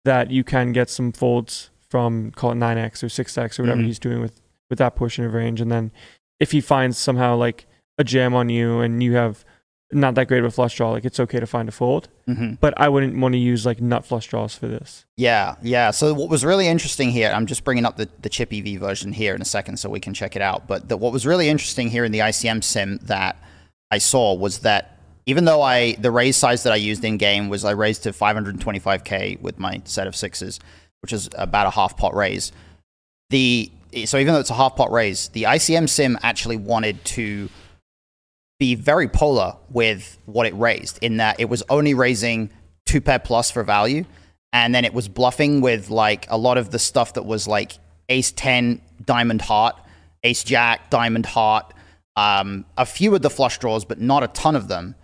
that 0.03 0.31
you 0.31 0.43
can 0.43 0.73
get 0.73 0.89
some 0.89 1.11
folds 1.11 1.69
from 1.89 2.31
call 2.31 2.51
it 2.51 2.55
nine 2.55 2.77
x 2.77 3.03
or 3.03 3.09
six 3.09 3.37
x 3.37 3.57
or 3.59 3.63
whatever 3.63 3.81
Mhm. 3.81 3.85
he's 3.85 3.99
doing 3.99 4.19
with 4.21 4.41
with 4.69 4.79
that 4.79 4.95
portion 4.97 5.23
of 5.23 5.33
range, 5.33 5.61
and 5.61 5.71
then 5.71 5.91
if 6.41 6.51
he 6.51 6.59
finds 6.59 6.97
somehow 6.97 7.35
like 7.37 7.65
a 7.97 8.03
jam 8.03 8.33
on 8.35 8.49
you 8.49 8.81
and 8.81 9.01
you 9.01 9.13
have 9.15 9.45
not 9.91 10.15
that 10.15 10.27
great 10.27 10.39
of 10.39 10.45
a 10.45 10.51
flush 10.51 10.75
draw, 10.75 10.91
like 10.91 11.05
it's 11.05 11.19
okay 11.19 11.39
to 11.39 11.47
find 11.47 11.69
a 11.69 11.71
fold. 11.71 12.09
Mm-hmm. 12.27 12.55
But 12.59 12.73
I 12.77 12.89
wouldn't 12.89 13.17
want 13.17 13.33
to 13.33 13.39
use 13.39 13.65
like 13.65 13.81
nut 13.81 14.05
flush 14.05 14.27
draws 14.27 14.53
for 14.53 14.67
this. 14.67 15.05
Yeah, 15.15 15.55
yeah. 15.61 15.91
So 15.91 16.13
what 16.13 16.29
was 16.29 16.43
really 16.43 16.67
interesting 16.67 17.09
here, 17.09 17.31
I'm 17.33 17.45
just 17.45 17.63
bringing 17.63 17.85
up 17.85 17.95
the, 17.95 18.09
the 18.21 18.29
chip 18.29 18.51
EV 18.51 18.79
version 18.79 19.13
here 19.13 19.33
in 19.33 19.41
a 19.41 19.45
second 19.45 19.77
so 19.77 19.89
we 19.89 20.01
can 20.01 20.13
check 20.13 20.35
it 20.35 20.41
out. 20.41 20.67
But 20.67 20.89
the, 20.89 20.97
what 20.97 21.13
was 21.13 21.25
really 21.25 21.47
interesting 21.47 21.89
here 21.89 22.03
in 22.03 22.11
the 22.11 22.19
ICM 22.19 22.63
sim 22.63 22.99
that 23.03 23.38
I 23.89 23.99
saw 23.99 24.33
was 24.33 24.59
that 24.59 24.99
even 25.25 25.45
though 25.45 25.61
I 25.61 25.93
the 25.93 26.11
raise 26.11 26.35
size 26.35 26.63
that 26.63 26.73
I 26.73 26.77
used 26.77 27.03
in 27.03 27.17
game 27.17 27.47
was 27.47 27.63
I 27.63 27.71
raised 27.71 28.03
to 28.03 28.11
525k 28.11 29.41
with 29.41 29.57
my 29.57 29.81
set 29.85 30.07
of 30.07 30.15
sixes, 30.15 30.59
which 31.01 31.13
is 31.13 31.29
about 31.35 31.67
a 31.67 31.69
half 31.69 31.95
pot 31.95 32.13
raise. 32.13 32.51
The 33.29 33.71
so 34.05 34.17
even 34.17 34.33
though 34.33 34.39
it's 34.39 34.49
a 34.49 34.55
half 34.55 34.75
pot 34.75 34.91
raise, 34.91 35.29
the 35.29 35.43
ICM 35.43 35.88
sim 35.88 36.17
actually 36.23 36.57
wanted 36.57 37.03
to 37.05 37.49
be 38.60 38.76
very 38.76 39.08
polar 39.08 39.55
with 39.70 40.18
what 40.26 40.47
it 40.47 40.55
raised 40.55 40.99
in 41.01 41.18
that 41.18 41.39
it 41.39 41.49
was 41.49 41.64
only 41.70 41.93
raising 41.93 42.49
two 42.86 43.01
pair 43.01 43.20
plus 43.20 43.51
for 43.51 43.64
value, 43.64 44.05
and 44.53 44.74
then 44.74 44.86
it 44.86 44.93
was 44.93 45.08
bluffing 45.08 45.62
with 45.62 45.89
like 45.89 46.26
a 46.30 46.38
lot 46.38 46.58
of 46.58 46.72
the 46.72 46.80
stuff 46.80 47.14
that 47.14 47.26
was 47.26 47.47
like 47.47 47.74
ace 48.10 48.32
10, 48.32 48.82
diamond 49.05 49.41
heart, 49.41 49.76
ace 50.24 50.43
jack, 50.43 50.89
diamond 50.89 51.26
heart, 51.26 51.74
um, 52.16 52.66
a 52.78 52.86
few 52.86 53.14
of 53.14 53.22
the 53.22 53.30
flush 53.30 53.60
draws, 53.60 53.86
but 53.86 54.01
not 54.01 54.24
a 54.24 54.28
ton 54.30 54.55
of 54.55 54.68
them. 54.68 54.95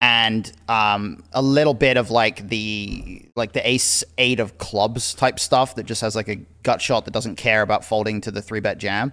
And 0.00 0.52
um, 0.68 1.22
a 1.32 1.40
little 1.40 1.72
bit 1.72 1.96
of 1.96 2.10
like 2.10 2.48
the 2.48 3.26
like 3.34 3.52
the 3.52 3.66
ace 3.66 4.04
eight 4.18 4.40
of 4.40 4.58
clubs 4.58 5.14
type 5.14 5.40
stuff 5.40 5.74
that 5.76 5.84
just 5.84 6.02
has 6.02 6.14
like 6.14 6.28
a 6.28 6.36
gut 6.62 6.82
shot 6.82 7.06
that 7.06 7.12
doesn't 7.12 7.36
care 7.36 7.62
about 7.62 7.82
folding 7.82 8.20
to 8.20 8.30
the 8.30 8.42
three 8.42 8.60
bet 8.60 8.76
jam. 8.76 9.12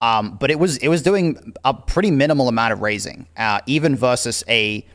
Um, 0.00 0.36
but 0.36 0.50
it 0.50 0.58
was 0.58 0.76
it 0.78 0.88
was 0.88 1.02
doing 1.02 1.54
a 1.64 1.74
pretty 1.74 2.10
minimal 2.10 2.48
amount 2.48 2.72
of 2.72 2.80
raising, 2.80 3.26
uh, 3.36 3.60
even 3.66 3.96
versus 3.96 4.44
a 4.48 4.86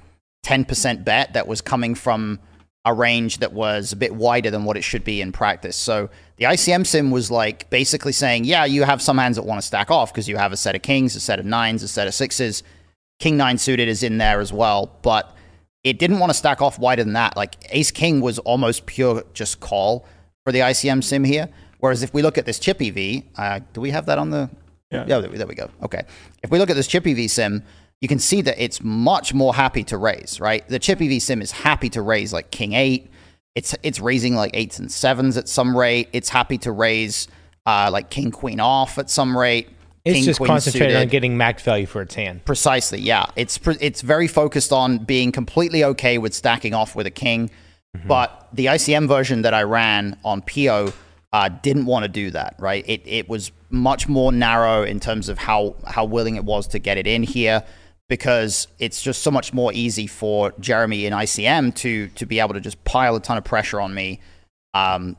10% 0.46 1.04
bet 1.04 1.34
that 1.34 1.48
was 1.48 1.62
coming 1.62 1.96
from 1.96 2.40
a 2.86 2.94
range 2.94 3.38
that 3.38 3.54
was 3.54 3.94
a 3.94 3.96
bit 3.96 4.14
wider 4.14 4.52
than 4.52 4.66
what 4.66 4.76
it 4.76 4.84
should 4.84 5.04
be 5.04 5.22
in 5.22 5.32
practice. 5.32 5.76
So 5.76 6.10
the 6.36 6.46
ICM 6.46 6.86
sim 6.86 7.12
was 7.12 7.32
like 7.32 7.70
basically 7.70 8.12
saying, 8.12 8.44
yeah, 8.44 8.66
you 8.66 8.84
have 8.84 9.02
some 9.02 9.18
hands 9.18 9.38
that 9.38 9.44
want 9.44 9.62
to 9.62 9.66
stack 9.66 9.90
off 9.90 10.12
because 10.12 10.28
you 10.28 10.36
have 10.36 10.52
a 10.52 10.58
set 10.58 10.76
of 10.76 10.82
kings, 10.82 11.16
a 11.16 11.22
set 11.22 11.40
of 11.40 11.46
nines, 11.46 11.82
a 11.82 11.88
set 11.88 12.08
of 12.08 12.14
sixes. 12.14 12.62
King 13.20 13.38
nine 13.38 13.58
suited 13.58 13.88
is 13.88 14.04
in 14.04 14.18
there 14.18 14.42
as 14.42 14.52
well, 14.52 14.98
but 15.02 15.34
it 15.86 15.98
didn't 15.98 16.20
want 16.20 16.30
to 16.30 16.34
stack 16.34 16.62
off 16.62 16.78
wider 16.78 17.04
than 17.04 17.14
that. 17.14 17.38
Like 17.38 17.56
ace 17.70 17.92
king 17.92 18.20
was 18.20 18.40
almost 18.40 18.86
pure 18.86 19.24
just 19.34 19.62
call 19.62 20.06
for 20.44 20.52
the 20.52 20.60
ICM 20.60 21.04
sim 21.04 21.24
here. 21.24 21.48
Whereas 21.80 22.04
if 22.04 22.14
we 22.14 22.22
look 22.22 22.38
at 22.38 22.46
this 22.46 22.60
chip 22.60 22.82
EV, 22.82 23.24
uh, 23.38 23.60
do 23.72 23.80
we 23.80 23.92
have 23.92 24.06
that 24.08 24.18
on 24.18 24.30
the? 24.30 24.50
Yeah. 24.94 25.20
there, 25.22 25.30
we- 25.30 25.38
there 25.38 25.48
we 25.48 25.56
go. 25.56 25.70
Okay. 25.84 26.04
If 26.44 26.52
we 26.52 26.60
look 26.60 26.70
at 26.70 26.76
this 26.76 26.88
chip 26.88 27.06
EV 27.08 27.30
sim, 27.30 27.64
you 28.02 28.08
can 28.08 28.20
see 28.20 28.42
that 28.42 28.62
it's 28.62 28.84
much 28.84 29.34
more 29.34 29.54
happy 29.56 29.84
to 29.86 29.98
raise, 29.98 30.40
right? 30.40 30.68
The 30.68 30.80
chip 30.80 31.02
EV 31.02 31.22
sim 31.22 31.42
is 31.42 31.52
happy 31.52 31.90
to 31.90 32.02
raise 32.02 32.34
like 32.34 32.52
king 32.52 32.74
eight. 32.74 33.10
It's 33.56 33.76
it's 33.84 34.00
raising 34.00 34.36
like 34.36 34.52
eights 34.56 34.80
and 34.80 34.92
sevens 34.92 35.38
at 35.38 35.48
some 35.48 35.78
rate. 35.78 36.10
It's 36.12 36.30
happy 36.30 36.58
to 36.60 36.72
raise 36.72 37.28
uh, 37.66 37.90
like 37.92 38.10
king 38.10 38.32
queen 38.32 38.60
off 38.60 38.98
at 38.98 39.10
some 39.10 39.38
rate. 39.38 39.70
It's 40.04 40.16
king, 40.16 40.24
just 40.26 40.40
queen 40.40 40.48
concentrated 40.50 40.98
on 40.98 41.08
getting 41.08 41.38
max 41.38 41.64
value 41.64 41.86
for 41.86 42.02
its 42.02 42.14
hand. 42.16 42.44
Precisely, 42.44 43.00
yeah. 43.00 43.26
It's 43.38 43.58
it's 43.80 44.02
very 44.02 44.28
focused 44.28 44.74
on 44.74 44.98
being 44.98 45.32
completely 45.32 45.84
okay 45.86 46.18
with 46.18 46.34
stacking 46.34 46.74
off 46.74 46.94
with 46.96 47.08
a 47.08 47.12
king, 47.12 47.52
but 48.06 48.50
the 48.52 48.66
ICM 48.66 49.08
version 49.08 49.44
that 49.44 49.54
I 49.54 49.64
ran 49.64 50.18
on 50.26 50.42
Pio 50.42 50.92
uh, 51.32 51.50
didn't 51.50 51.86
want 51.86 52.04
to 52.04 52.10
do 52.10 52.32
that. 52.32 52.56
Right? 52.60 52.84
It 52.86 53.04
it 53.06 53.30
was 53.30 53.52
much 53.74 54.08
more 54.08 54.32
narrow 54.32 54.84
in 54.84 55.00
terms 55.00 55.28
of 55.30 55.38
how 55.38 55.76
how 55.86 56.06
willing 56.06 56.36
it 56.36 56.46
was 56.46 56.68
to 56.68 56.80
get 56.80 56.98
it 56.98 57.08
in 57.08 57.24
here 57.24 57.64
because 58.08 58.68
it's 58.80 59.02
just 59.02 59.24
so 59.24 59.32
much 59.32 59.54
more 59.54 59.74
easy 59.74 60.08
for 60.08 60.54
Jeremy 60.60 61.06
in 61.06 61.14
ICM 61.14 61.76
to 61.76 62.08
to 62.10 62.26
be 62.26 62.40
able 62.40 62.54
to 62.54 62.62
just 62.62 62.84
pile 62.84 63.16
a 63.16 63.20
ton 63.20 63.38
of 63.38 63.44
pressure 63.44 63.82
on 63.82 63.94
me. 63.94 64.22
Um, 64.74 65.18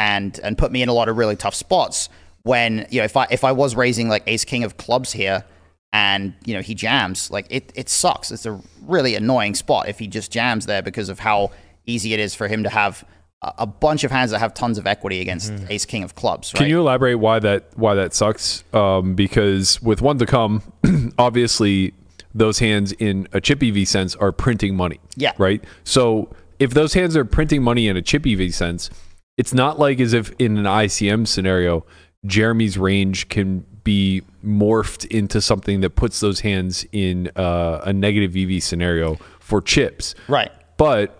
and 0.00 0.40
and 0.42 0.56
put 0.56 0.72
me 0.72 0.82
in 0.82 0.88
a 0.88 0.94
lot 0.94 1.10
of 1.10 1.18
really 1.18 1.36
tough 1.36 1.54
spots 1.54 2.08
when 2.42 2.86
you 2.90 3.00
know 3.00 3.04
if 3.04 3.16
I 3.18 3.26
if 3.30 3.44
I 3.44 3.52
was 3.52 3.76
raising 3.76 4.08
like 4.08 4.22
ace 4.26 4.46
king 4.46 4.64
of 4.64 4.78
clubs 4.78 5.12
here 5.12 5.44
and 5.92 6.34
you 6.46 6.54
know 6.54 6.62
he 6.62 6.74
jams 6.74 7.30
like 7.30 7.46
it 7.50 7.70
it 7.74 7.90
sucks 7.90 8.30
it's 8.30 8.46
a 8.46 8.58
really 8.82 9.14
annoying 9.14 9.54
spot 9.54 9.88
if 9.88 9.98
he 9.98 10.06
just 10.06 10.30
jams 10.30 10.64
there 10.64 10.80
because 10.80 11.10
of 11.10 11.18
how 11.18 11.50
easy 11.84 12.14
it 12.14 12.20
is 12.20 12.34
for 12.34 12.48
him 12.48 12.62
to 12.62 12.70
have 12.70 13.04
a, 13.42 13.66
bunch 13.66 14.04
of 14.04 14.10
hands 14.10 14.30
that 14.32 14.38
have 14.38 14.52
tons 14.52 14.76
of 14.76 14.86
equity 14.86 15.20
against 15.20 15.52
ace 15.70 15.86
king 15.86 16.02
of 16.02 16.14
clubs 16.14 16.52
right 16.52 16.58
Can 16.58 16.68
you 16.68 16.80
elaborate 16.80 17.14
why 17.14 17.38
that 17.38 17.70
why 17.74 17.94
that 17.94 18.12
sucks? 18.12 18.64
Um, 18.74 19.14
because 19.14 19.80
with 19.82 20.02
one 20.02 20.18
to 20.18 20.26
come, 20.26 20.62
obviously 21.18 21.94
those 22.34 22.58
hands 22.58 22.92
in 22.92 23.28
a 23.32 23.40
chip 23.40 23.62
EV 23.62 23.88
sense 23.88 24.14
are 24.16 24.32
printing 24.32 24.76
money. 24.76 25.00
Yeah. 25.16 25.32
Right. 25.38 25.64
So 25.84 26.34
if 26.58 26.74
those 26.74 26.94
hands 26.94 27.16
are 27.16 27.24
printing 27.24 27.62
money 27.62 27.88
in 27.88 27.96
a 27.96 28.02
chip 28.02 28.26
EV 28.26 28.54
sense, 28.54 28.90
it's 29.36 29.54
not 29.54 29.78
like 29.78 30.00
as 30.00 30.12
if 30.12 30.30
in 30.38 30.58
an 30.58 30.64
ICM 30.64 31.26
scenario, 31.26 31.84
Jeremy's 32.26 32.76
range 32.76 33.28
can 33.28 33.64
be 33.82 34.22
morphed 34.44 35.06
into 35.06 35.40
something 35.40 35.80
that 35.80 35.90
puts 35.90 36.20
those 36.20 36.40
hands 36.40 36.84
in 36.92 37.30
uh, 37.34 37.80
a 37.84 37.92
negative 37.92 38.36
EV 38.36 38.62
scenario 38.62 39.16
for 39.38 39.62
chips. 39.62 40.14
right 40.28 40.52
But 40.76 41.19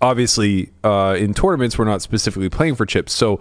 obviously, 0.00 0.70
uh, 0.82 1.16
in 1.18 1.34
tournaments, 1.34 1.78
we're 1.78 1.84
not 1.84 2.02
specifically 2.02 2.48
playing 2.48 2.74
for 2.74 2.86
chips. 2.86 3.12
So, 3.12 3.40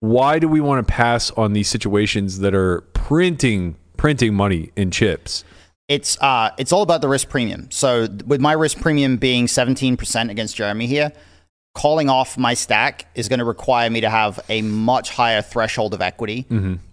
why 0.00 0.38
do 0.38 0.48
we 0.48 0.60
want 0.60 0.86
to 0.86 0.92
pass 0.92 1.30
on 1.32 1.52
these 1.52 1.68
situations 1.68 2.38
that 2.38 2.54
are 2.54 2.80
printing 2.92 3.76
printing 3.96 4.34
money 4.34 4.72
in 4.76 4.90
chips? 4.90 5.44
it's 5.90 6.16
uh 6.22 6.50
it's 6.56 6.72
all 6.72 6.82
about 6.82 7.02
the 7.02 7.08
risk 7.08 7.28
premium. 7.28 7.68
So 7.70 8.06
with 8.24 8.40
my 8.40 8.52
risk 8.52 8.80
premium 8.80 9.16
being 9.16 9.46
17% 9.46 10.30
against 10.30 10.54
Jeremy 10.54 10.86
here, 10.86 11.12
calling 11.72 12.10
off 12.10 12.36
my 12.36 12.52
stack 12.54 13.06
is 13.14 13.28
going 13.28 13.38
to 13.38 13.44
require 13.44 13.88
me 13.88 14.00
to 14.00 14.10
have 14.10 14.40
a 14.48 14.60
much 14.60 15.10
higher 15.10 15.40
threshold 15.40 15.94
of 15.94 16.02
equity 16.02 16.44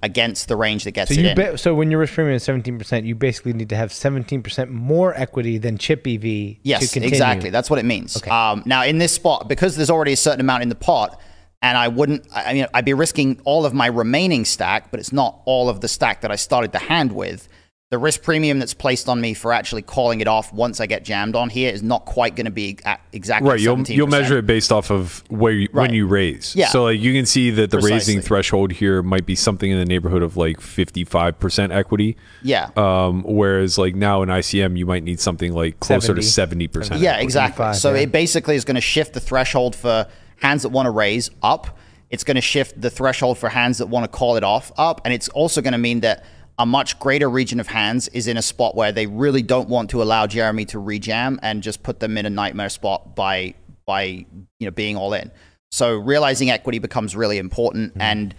against 0.04 0.48
the 0.48 0.56
range 0.56 0.84
that 0.84 0.92
gets 0.92 1.10
So 1.14 1.20
it 1.20 1.24
you 1.24 1.30
in. 1.30 1.36
ba- 1.36 1.58
so 1.58 1.74
when 1.74 1.90
your 1.90 2.00
risk 2.00 2.14
premium 2.14 2.36
is 2.36 2.44
seventeen 2.44 2.78
percent, 2.78 3.06
you 3.06 3.16
basically 3.16 3.54
need 3.54 3.70
to 3.70 3.76
have 3.76 3.92
seventeen 3.92 4.44
percent 4.44 4.70
more 4.72 5.16
equity 5.16 5.58
than 5.58 5.78
chip 5.78 6.06
EV. 6.06 6.22
to 6.22 6.56
Yes, 6.64 6.82
continue. 6.94 7.10
exactly. 7.10 7.50
That's 7.50 7.70
what 7.70 7.80
it 7.80 7.86
means. 7.86 8.18
Okay. 8.18 8.30
Um, 8.30 8.62
now, 8.66 8.84
in 8.84 8.98
this 9.00 9.12
spot, 9.14 9.48
because 9.50 9.76
there's 9.76 9.90
already 9.90 10.14
a 10.14 10.18
certain 10.18 10.42
amount 10.42 10.62
in 10.64 10.70
the 10.70 10.76
pot, 10.76 11.20
and 11.64 11.76
I 11.76 11.88
wouldn't, 11.88 12.28
I 12.34 12.54
mean, 12.54 12.68
I'd 12.74 12.86
be 12.86 12.94
risking 12.94 13.42
all 13.46 13.66
of 13.66 13.74
my 13.74 13.88
remaining 13.88 14.46
stack, 14.46 14.92
but 14.92 15.00
it's 15.00 15.12
not 15.12 15.42
all 15.46 15.70
of 15.70 15.82
the 15.82 15.88
stack 15.88 16.22
that 16.22 16.32
I 16.32 16.36
started 16.36 16.72
the 16.72 16.78
hand 16.80 17.12
with. 17.14 17.48
The 17.90 17.98
risk 17.98 18.22
premium 18.22 18.60
that's 18.60 18.74
placed 18.74 19.08
on 19.08 19.22
me 19.22 19.34
for 19.34 19.54
actually 19.54 19.82
calling 19.82 20.20
it 20.20 20.28
off 20.28 20.52
once 20.52 20.82
I 20.82 20.88
get 20.88 21.06
jammed 21.06 21.38
on 21.38 21.50
here 21.50 21.72
is 21.72 21.82
not 21.82 22.04
quite 22.04 22.36
going 22.36 22.44
to 22.44 22.52
be 22.52 22.78
at 22.84 23.00
exactly 23.14 23.50
Right, 23.50 23.62
you'll 23.62 23.78
17%. 23.78 23.96
you'll 23.96 24.08
measure 24.08 24.38
it 24.38 24.46
based 24.46 24.74
off 24.74 24.92
of 24.92 25.24
where 25.30 25.54
you, 25.54 25.70
when 25.72 25.94
you 25.94 26.06
raise. 26.06 26.54
Yeah. 26.54 26.68
So 26.68 26.84
like 26.84 27.00
you 27.00 27.14
can 27.14 27.26
see 27.26 27.50
that 27.52 27.72
the 27.72 27.80
raising 27.80 28.20
threshold 28.20 28.74
here 28.74 29.02
might 29.02 29.26
be 29.26 29.36
something 29.36 29.72
in 29.72 29.80
the 29.80 29.86
neighborhood 29.86 30.22
of 30.22 30.36
like 30.36 30.60
fifty 30.60 31.06
five 31.06 31.40
percent 31.40 31.72
equity. 31.72 32.18
Yeah. 32.44 32.72
Um, 32.76 33.24
whereas 33.24 33.78
like 33.78 33.96
now 33.96 34.22
in 34.22 34.28
ICM 34.28 34.78
you 34.78 34.86
might 34.86 35.04
need 35.04 35.22
something 35.22 35.54
like 35.54 35.80
closer 35.80 36.14
to 36.14 36.22
70. 36.22 36.24
seventy 36.24 36.68
percent. 36.68 37.00
Yeah, 37.00 37.20
exactly. 37.20 37.72
So 37.72 37.94
yeah. 37.94 38.02
it 38.02 38.12
basically 38.12 38.58
is 38.58 38.66
going 38.66 38.76
to 38.76 38.82
shift 38.82 39.14
the 39.14 39.22
threshold 39.22 39.78
for 39.78 40.08
hands 40.42 40.64
that 40.64 40.70
want 40.70 40.88
to 40.88 40.92
raise 40.92 41.30
up. 41.42 41.78
It's 42.10 42.26
going 42.26 42.36
to 42.36 42.42
shift 42.42 42.82
the 42.82 42.90
threshold 42.90 43.38
for 43.38 43.48
hands 43.48 43.78
that 43.78 43.88
want 43.88 44.04
to 44.04 44.10
call 44.10 44.36
it 44.36 44.44
off 44.44 44.74
up. 44.78 45.00
And 45.06 45.14
it's 45.14 45.30
also 45.30 45.62
going 45.62 45.72
to 45.72 45.78
mean 45.78 46.02
that 46.02 46.26
a 46.60 46.66
much 46.66 47.00
greater 47.00 47.30
region 47.30 47.60
of 47.60 47.68
hands 47.68 48.08
is 48.10 48.28
in 48.28 48.38
a 48.38 48.42
spot 48.42 48.76
where 48.76 48.92
they 48.92 49.06
really 49.06 49.44
don't 49.44 49.70
want 49.70 49.90
to 49.92 50.02
allow 50.02 50.26
Jeremy 50.26 50.66
to 50.66 50.78
rejam 50.78 51.38
and 51.42 51.62
just 51.62 51.84
put 51.84 52.00
them 52.00 52.18
in 52.18 52.26
a 52.26 52.30
nightmare 52.30 52.70
spot 52.70 53.16
by 53.16 53.54
by 53.86 54.04
you 54.04 54.28
know 54.62 54.72
being 54.72 54.98
all 54.98 55.14
in. 55.14 55.32
So 55.72 55.96
realizing 55.96 56.50
equity 56.50 56.80
becomes 56.80 57.16
really 57.16 57.38
important 57.38 57.92
mm-hmm. 57.92 58.02
and 58.02 58.36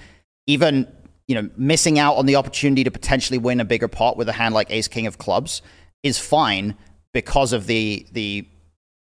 even 0.46 0.88
you 1.28 1.34
know 1.34 1.48
missing 1.56 1.98
out 1.98 2.14
on 2.14 2.26
the 2.26 2.36
opportunity 2.36 2.84
to 2.84 2.90
potentially 2.90 3.38
win 3.38 3.60
a 3.60 3.64
bigger 3.64 3.88
pot 3.88 4.16
with 4.16 4.28
a 4.28 4.32
hand 4.32 4.54
like 4.54 4.70
ace 4.70 4.88
king 4.88 5.06
of 5.06 5.18
clubs 5.18 5.62
is 6.02 6.18
fine 6.18 6.74
because 7.12 7.52
of 7.52 7.66
the 7.66 8.06
the 8.12 8.46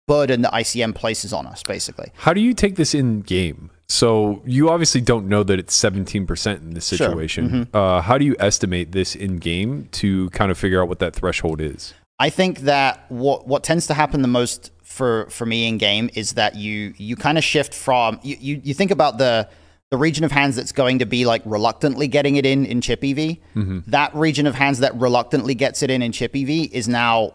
burden 0.08 0.42
that 0.44 0.54
ICM 0.54 0.96
places 0.96 1.34
on 1.34 1.46
us 1.46 1.64
basically. 1.64 2.12
How 2.16 2.34
do 2.34 2.42
you 2.42 2.54
take 2.54 2.76
this 2.76 2.94
in 2.94 3.22
game? 3.22 3.72
So 3.88 4.42
you 4.46 4.70
obviously 4.70 5.02
don't 5.02 5.28
know 5.28 5.44
that 5.44 5.60
it's 5.60 5.74
seventeen 5.76 6.26
percent 6.26 6.62
in 6.64 6.74
this 6.74 6.88
Sure. 6.88 6.98
situation. 6.98 7.70
Uh, 7.74 8.02
how 8.02 8.18
do 8.18 8.26
you 8.26 8.36
estimate 8.40 8.92
this 8.92 9.16
in 9.16 9.38
game 9.38 9.88
to 9.94 10.30
kind 10.32 10.50
of 10.52 10.58
figure 10.58 10.82
out 10.82 10.88
what 10.90 11.00
that 11.00 11.16
threshold 11.16 11.62
is? 11.62 11.94
I 12.20 12.30
think 12.30 12.62
that 12.62 13.06
what 13.10 13.48
what 13.48 13.64
tends 13.64 13.88
to 13.88 13.94
happen 13.94 14.22
the 14.22 14.28
most 14.28 14.72
for 14.84 15.28
for 15.30 15.46
me 15.46 15.68
in 15.68 15.78
game 15.78 16.10
is 16.16 16.34
that 16.34 16.56
you 16.56 16.94
you 16.98 17.16
kind 17.16 17.38
of 17.38 17.44
shift 17.44 17.74
from 17.74 18.20
you, 18.24 18.38
you 18.40 18.62
you 18.64 18.74
think 18.74 18.90
about 18.92 19.18
the 19.20 19.48
the 19.92 19.98
region 19.98 20.24
of 20.24 20.32
hands 20.32 20.56
that's 20.56 20.72
going 20.72 20.98
to 21.00 21.06
be 21.06 21.26
like 21.26 21.44
reluctantly 21.46 22.08
getting 22.08 22.38
it 22.38 22.46
in 22.46 22.66
in 22.66 22.82
chip 22.82 23.04
EV. 23.04 23.38
That 23.88 24.16
region 24.16 24.48
of 24.48 24.56
hands 24.56 24.80
that 24.80 24.96
reluctantly 24.96 25.54
gets 25.54 25.84
it 25.84 25.92
in 25.92 26.02
in 26.02 26.12
chip 26.12 26.36
EV 26.36 26.70
is 26.72 26.88
now 26.88 27.34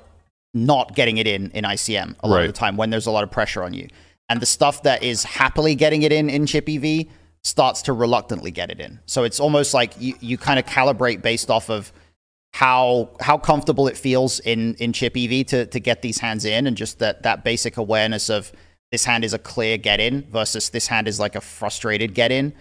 not 0.53 0.96
getting 0.96 1.18
it 1.18 1.28
in 1.28 1.53
in 1.53 1.62
ICM 1.64 2.16
a 2.24 2.28
lot 2.28 2.36
Right. 2.38 2.46
of 2.48 2.53
the 2.53 2.59
time 2.59 2.76
when 2.76 2.90
there's 2.90 3.07
a 3.07 3.12
lot 3.12 3.22
of 3.22 3.30
pressure 3.30 3.62
on 3.62 3.72
you. 3.72 3.86
And 4.31 4.41
the 4.41 4.47
stuff 4.47 4.85
that 4.85 5.03
is 5.03 5.24
happily 5.24 5.74
getting 5.74 6.03
it 6.03 6.12
in 6.12 6.31
in 6.31 6.47
chip 6.47 6.68
EV 6.68 7.07
starts 7.43 7.83
to 7.83 7.93
reluctantly 7.93 8.51
get 8.51 8.70
it 8.70 8.81
in. 8.81 9.01
So 9.07 9.24
it's 9.24 9.41
almost 9.41 9.74
like 9.74 9.93
you, 10.01 10.14
you 10.20 10.39
kind 10.39 10.59
of 10.59 10.66
calibrate 10.66 11.20
based 11.20 11.51
off 11.51 11.68
of 11.68 11.93
how 12.53 13.11
how 13.20 13.39
comfortable 13.39 13.89
it 13.89 13.97
feels 13.97 14.41
in 14.41 14.74
in 14.74 14.93
chip 14.93 15.16
EV 15.16 15.47
to 15.47 15.66
to 15.66 15.81
get 15.81 16.03
these 16.03 16.18
hands 16.18 16.45
in 16.45 16.66
and 16.66 16.76
just 16.76 17.01
that 17.01 17.24
that 17.24 17.45
basic 17.45 17.76
awareness 17.76 18.31
of 18.31 18.53
this 18.93 19.05
hand 19.05 19.24
is 19.24 19.33
a 19.35 19.39
clear 19.39 19.76
get 19.78 20.01
in 20.01 20.22
versus 20.31 20.70
this 20.70 20.87
hand 20.87 21.07
is 21.09 21.20
like 21.20 21.37
a 21.37 21.41
frustrated 21.41 22.14
get 22.14 22.33
in. 22.33 22.53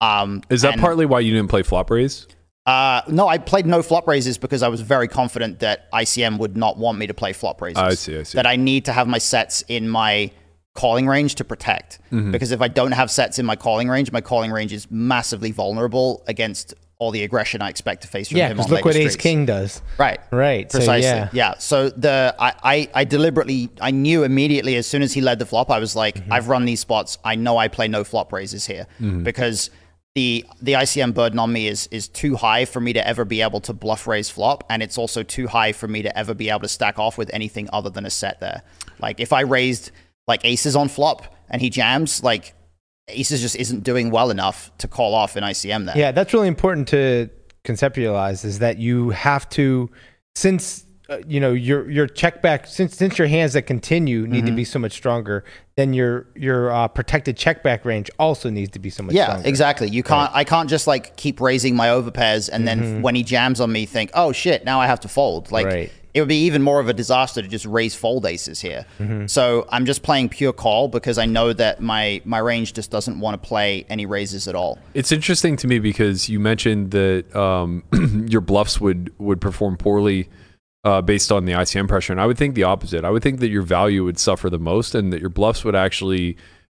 Um, 0.00 0.42
Is 0.50 0.62
that 0.62 0.74
and- 0.74 0.80
partly 0.80 1.06
why 1.06 1.20
you 1.20 1.32
didn't 1.32 1.48
play 1.48 1.62
flop 1.62 1.90
raise? 1.90 2.26
uh, 2.66 3.00
no, 3.08 3.26
I 3.26 3.38
played 3.38 3.64
no 3.66 3.82
flop 3.82 4.06
raises 4.06 4.36
because 4.36 4.62
I 4.62 4.68
was 4.68 4.82
very 4.82 5.08
confident 5.08 5.60
that 5.60 5.90
ICM 5.92 6.38
would 6.38 6.54
not 6.54 6.76
want 6.76 6.98
me 6.98 7.06
to 7.06 7.14
play 7.14 7.32
flop 7.32 7.62
raises. 7.62 7.78
I 7.82 7.94
see, 7.94 8.18
I 8.18 8.22
see. 8.24 8.36
That 8.36 8.46
I 8.46 8.56
need 8.56 8.84
to 8.84 8.92
have 8.92 9.08
my 9.08 9.16
sets 9.16 9.62
in 9.68 9.88
my 9.88 10.30
calling 10.74 11.06
range 11.06 11.34
to 11.36 11.44
protect. 11.44 11.98
Because 12.10 12.52
if 12.52 12.60
I 12.60 12.68
don't 12.68 12.92
have 12.92 13.10
sets 13.10 13.38
in 13.38 13.46
my 13.46 13.56
calling 13.56 13.88
range, 13.88 14.12
my 14.12 14.20
calling 14.20 14.50
range 14.50 14.72
is 14.72 14.90
massively 14.90 15.50
vulnerable 15.50 16.22
against 16.28 16.74
all 17.00 17.10
the 17.12 17.22
aggression 17.22 17.62
I 17.62 17.68
expect 17.68 18.02
to 18.02 18.08
face 18.08 18.28
from 18.28 18.38
Yeah, 18.38 18.48
him. 18.48 18.56
because 18.56 18.70
on 18.72 18.76
look 18.76 18.84
what 18.84 18.96
Ace. 18.96 19.14
King 19.14 19.46
does. 19.46 19.82
Right. 19.98 20.18
Right. 20.32 20.70
So, 20.72 20.78
Precisely. 20.78 21.28
yeah. 21.32 21.54
So 21.58 21.90
the 21.90 22.34
I, 22.40 22.52
I, 22.62 22.88
I 22.94 23.04
deliberately 23.04 23.70
I 23.80 23.92
knew 23.92 24.24
immediately 24.24 24.74
as 24.76 24.86
soon 24.86 25.02
as 25.02 25.12
he 25.12 25.20
led 25.20 25.38
the 25.38 25.46
flop, 25.46 25.70
I 25.70 25.78
was 25.78 25.94
like, 25.94 26.16
Mm-hmm. 26.16 26.32
I've 26.32 26.48
run 26.48 26.64
these 26.64 26.80
spots. 26.80 27.18
I 27.24 27.36
know 27.36 27.56
I 27.56 27.68
play 27.68 27.86
no 27.88 28.02
flop 28.04 28.32
raises 28.32 28.66
here 28.66 28.86
because 29.22 29.70
the 30.16 30.44
the 30.60 30.72
ICM 30.72 31.14
burden 31.14 31.38
on 31.38 31.52
me 31.52 31.68
is 31.68 31.86
is 31.92 32.08
too 32.08 32.34
high 32.34 32.64
for 32.64 32.80
me 32.80 32.92
to 32.94 33.06
ever 33.06 33.24
be 33.24 33.42
able 33.42 33.60
to 33.60 33.72
bluff 33.72 34.06
raise 34.08 34.28
flop, 34.30 34.64
and 34.68 34.82
it's 34.82 34.98
also 34.98 35.22
too 35.22 35.46
high 35.46 35.70
for 35.72 35.86
me 35.86 36.02
to 36.02 36.18
ever 36.18 36.34
be 36.34 36.50
able 36.50 36.60
to 36.60 36.68
stack 36.68 36.98
off 36.98 37.16
with 37.16 37.30
anything 37.32 37.68
other 37.72 37.90
than 37.90 38.04
a 38.06 38.10
set 38.10 38.40
there. 38.40 38.62
Like 38.98 39.20
if 39.20 39.32
I 39.32 39.42
raised 39.42 39.92
like 40.28 40.44
aces 40.44 40.76
on 40.76 40.88
flop 40.88 41.34
and 41.50 41.60
he 41.62 41.70
jams, 41.70 42.22
like 42.22 42.54
aces 43.08 43.40
just 43.40 43.56
isn't 43.56 43.82
doing 43.82 44.10
well 44.10 44.30
enough 44.30 44.70
to 44.78 44.86
call 44.86 45.14
off 45.14 45.36
in 45.36 45.42
ICM 45.42 45.86
there. 45.86 45.96
Yeah, 45.96 46.12
that's 46.12 46.32
really 46.34 46.48
important 46.48 46.86
to 46.88 47.30
conceptualize 47.64 48.44
is 48.44 48.58
that 48.60 48.78
you 48.78 49.10
have 49.10 49.48
to 49.50 49.90
since 50.34 50.84
uh, 51.10 51.18
you 51.26 51.40
know 51.40 51.52
your 51.52 51.90
your 51.90 52.06
check 52.06 52.42
back 52.42 52.66
since 52.66 52.94
since 52.96 53.18
your 53.18 53.26
hands 53.28 53.54
that 53.54 53.62
continue 53.62 54.26
need 54.26 54.38
Mm-hmm. 54.40 54.46
to 54.46 54.52
be 54.52 54.64
so 54.64 54.78
much 54.78 54.92
stronger 54.92 55.42
then 55.76 55.92
your 55.94 56.26
your 56.36 56.70
uh, 56.70 56.86
protected 56.86 57.36
check 57.36 57.62
back 57.62 57.84
range 57.86 58.10
also 58.18 58.50
needs 58.50 58.70
to 58.72 58.78
be 58.78 58.90
so 58.90 59.02
much 59.02 59.14
Yeah, 59.14 59.24
stronger. 59.26 59.48
exactly. 59.48 59.88
You 59.88 60.02
can't. 60.02 60.30
I 60.34 60.44
can't 60.44 60.68
just 60.68 60.86
like 60.86 61.16
keep 61.16 61.40
raising 61.40 61.74
my 61.76 61.88
overpairs 61.88 62.50
and 62.52 62.66
then 62.68 63.00
when 63.00 63.14
he 63.14 63.22
jams 63.22 63.60
on 63.60 63.72
me, 63.72 63.86
think, 63.86 64.10
oh 64.12 64.32
shit, 64.32 64.64
now 64.64 64.80
I 64.80 64.86
have 64.86 65.00
to 65.00 65.08
fold. 65.08 65.50
Like 65.50 65.66
Right. 65.66 65.92
It 66.14 66.20
would 66.20 66.28
be 66.28 66.44
even 66.46 66.62
more 66.62 66.80
of 66.80 66.88
a 66.88 66.92
disaster 66.92 67.42
to 67.42 67.48
just 67.48 67.66
raise 67.66 67.94
fold 67.94 68.24
aces 68.24 68.60
here. 68.60 68.86
Mm-hmm. 68.98 69.26
So 69.26 69.66
I'm 69.70 69.84
just 69.84 70.02
playing 70.02 70.30
pure 70.30 70.52
call 70.52 70.88
because 70.88 71.18
I 71.18 71.26
know 71.26 71.52
that 71.52 71.80
my 71.80 72.20
my 72.24 72.38
range 72.38 72.72
just 72.72 72.90
doesn't 72.90 73.20
want 73.20 73.40
to 73.40 73.46
play 73.46 73.84
any 73.88 74.06
raises 74.06 74.48
at 74.48 74.54
all. 74.54 74.78
It's 74.94 75.12
interesting 75.12 75.56
to 75.56 75.66
me 75.66 75.78
because 75.78 76.28
you 76.28 76.40
mentioned 76.40 76.90
that 76.92 77.34
um, 77.36 77.84
your 78.28 78.40
bluffs 78.40 78.80
would 78.80 79.12
would 79.18 79.40
perform 79.40 79.76
poorly 79.76 80.28
uh, 80.84 81.02
based 81.02 81.30
on 81.30 81.44
the 81.44 81.52
ICM 81.52 81.88
pressure, 81.88 82.12
and 82.12 82.20
I 82.20 82.26
would 82.26 82.38
think 82.38 82.54
the 82.54 82.64
opposite. 82.64 83.04
I 83.04 83.10
would 83.10 83.22
think 83.22 83.40
that 83.40 83.48
your 83.48 83.62
value 83.62 84.04
would 84.04 84.18
suffer 84.18 84.48
the 84.48 84.58
most, 84.58 84.94
and 84.94 85.12
that 85.12 85.20
your 85.20 85.30
bluffs 85.30 85.64
would 85.64 85.74
actually, 85.74 86.36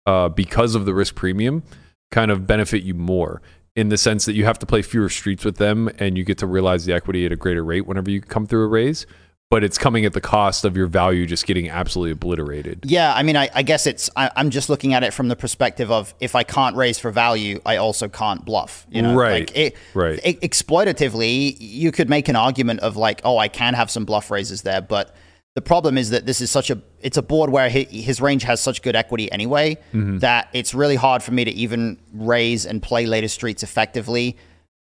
uh, 0.06 0.28
because 0.28 0.74
of 0.74 0.86
the 0.86 0.94
risk 0.94 1.14
premium, 1.14 1.62
kind 2.10 2.30
of 2.30 2.46
benefit 2.46 2.82
you 2.82 2.94
more 2.94 3.42
in 3.78 3.90
the 3.90 3.96
sense 3.96 4.24
that 4.24 4.34
you 4.34 4.44
have 4.44 4.58
to 4.58 4.66
play 4.66 4.82
fewer 4.82 5.08
streets 5.08 5.44
with 5.44 5.56
them, 5.56 5.88
and 5.98 6.18
you 6.18 6.24
get 6.24 6.38
to 6.38 6.46
realize 6.46 6.84
the 6.84 6.92
equity 6.92 7.24
at 7.26 7.32
a 7.32 7.36
greater 7.36 7.62
rate 7.62 7.86
whenever 7.86 8.10
you 8.10 8.20
come 8.20 8.44
through 8.46 8.64
a 8.64 8.66
raise. 8.66 9.06
But 9.50 9.64
it's 9.64 9.78
coming 9.78 10.04
at 10.04 10.12
the 10.12 10.20
cost 10.20 10.66
of 10.66 10.76
your 10.76 10.88
value 10.88 11.24
just 11.24 11.46
getting 11.46 11.70
absolutely 11.70 12.10
obliterated. 12.12 12.80
Yeah, 12.84 13.14
I 13.14 13.22
mean, 13.22 13.34
I, 13.36 13.48
I 13.54 13.62
guess 13.62 13.86
it's. 13.86 14.10
I, 14.14 14.30
I'm 14.36 14.50
just 14.50 14.68
looking 14.68 14.92
at 14.94 15.02
it 15.04 15.14
from 15.14 15.28
the 15.28 15.36
perspective 15.36 15.90
of 15.90 16.12
if 16.20 16.34
I 16.34 16.42
can't 16.42 16.76
raise 16.76 16.98
for 16.98 17.10
value, 17.10 17.58
I 17.64 17.76
also 17.76 18.08
can't 18.08 18.44
bluff. 18.44 18.84
You 18.90 19.00
know, 19.02 19.14
Right, 19.14 19.48
Like 19.48 19.56
it, 19.56 19.76
right. 19.94 20.20
e- 20.26 20.34
exploitatively, 20.42 21.56
you 21.58 21.92
could 21.92 22.10
make 22.10 22.28
an 22.28 22.36
argument 22.36 22.80
of 22.80 22.96
like, 22.96 23.20
oh, 23.24 23.38
I 23.38 23.48
can 23.48 23.74
have 23.74 23.90
some 23.90 24.04
bluff 24.04 24.30
raises 24.30 24.62
there, 24.62 24.82
but 24.82 25.14
the 25.54 25.62
problem 25.62 25.98
is 25.98 26.10
that 26.10 26.24
this 26.26 26.40
is 26.40 26.50
such 26.50 26.70
a. 26.70 26.80
It's 27.00 27.16
a 27.16 27.22
board 27.22 27.50
where 27.50 27.68
hi- 27.68 27.86
his 27.90 28.20
range 28.20 28.44
has 28.44 28.60
such 28.60 28.80
good 28.82 28.94
equity 28.94 29.30
anyway 29.32 29.76
Mm-hmm. 29.92 30.18
that 30.18 30.48
it's 30.52 30.72
really 30.74 30.96
hard 30.96 31.22
for 31.22 31.32
me 31.32 31.44
to 31.44 31.50
even 31.50 31.98
raise 32.12 32.64
and 32.66 32.80
play 32.82 33.06
later 33.06 33.28
streets 33.28 33.62
effectively 33.62 34.36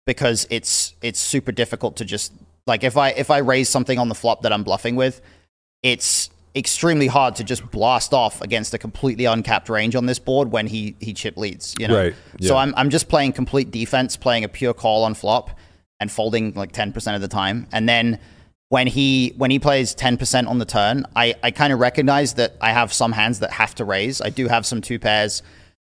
because 0.07 0.47
it's 0.51 0.95
it's 1.03 1.19
super 1.21 1.51
difficult 1.53 1.97
to 1.97 2.05
just 2.05 2.33
like 2.67 2.85
if 2.85 2.97
I 2.97 3.11
if 3.11 3.31
I 3.31 3.39
raise 3.39 3.69
something 3.69 3.99
on 3.99 4.09
the 4.09 4.15
flop 4.15 4.43
that 4.43 4.53
I'm 4.53 4.65
bluffing 4.65 4.97
with, 4.97 5.21
it's 5.83 6.31
extremely 6.55 7.07
hard 7.07 7.37
to 7.37 7.45
just 7.45 7.71
blast 7.71 8.13
off 8.15 8.41
against 8.43 8.73
a 8.75 8.79
completely 8.79 9.25
uncapped 9.27 9.69
range 9.69 9.95
on 9.95 10.07
this 10.07 10.19
board 10.19 10.53
when 10.53 10.67
he 10.67 10.95
he 11.01 11.15
chip 11.15 11.37
leads. 11.39 11.75
You 11.79 11.89
know, 11.89 11.97
Right, 11.97 12.15
so. 12.43 12.57
I'm 12.57 12.75
I'm 12.77 12.91
just 12.91 13.09
playing 13.09 13.33
complete 13.33 13.71
defense, 13.71 14.17
playing 14.17 14.45
a 14.45 14.49
pure 14.49 14.75
call 14.75 15.05
on 15.05 15.15
flop 15.15 15.59
and 16.01 16.11
folding 16.11 16.53
like 16.55 16.73
ten 16.73 16.93
percent 16.93 17.15
of 17.15 17.23
the 17.23 17.29
time, 17.29 17.67
and 17.73 17.89
then. 17.89 18.19
When 18.69 18.89
he 18.89 19.33
when 19.37 19.51
he 19.51 19.59
plays 19.59 19.95
ten 19.95 20.17
percent 20.17 20.49
on 20.49 20.59
the 20.59 20.65
turn, 20.65 21.07
I, 21.15 21.35
I 21.43 21.53
kind 21.53 21.73
of 21.73 21.79
recognize 21.79 22.35
that 22.35 22.55
I 22.61 22.73
have 22.73 22.93
some 22.93 23.13
hands 23.13 23.39
that 23.41 23.53
have 23.53 23.75
to 23.77 23.85
raise. 23.85 24.21
I 24.21 24.31
do 24.31 24.49
have 24.49 24.67
some 24.67 24.81
two 24.81 24.99
pairs, 24.99 25.43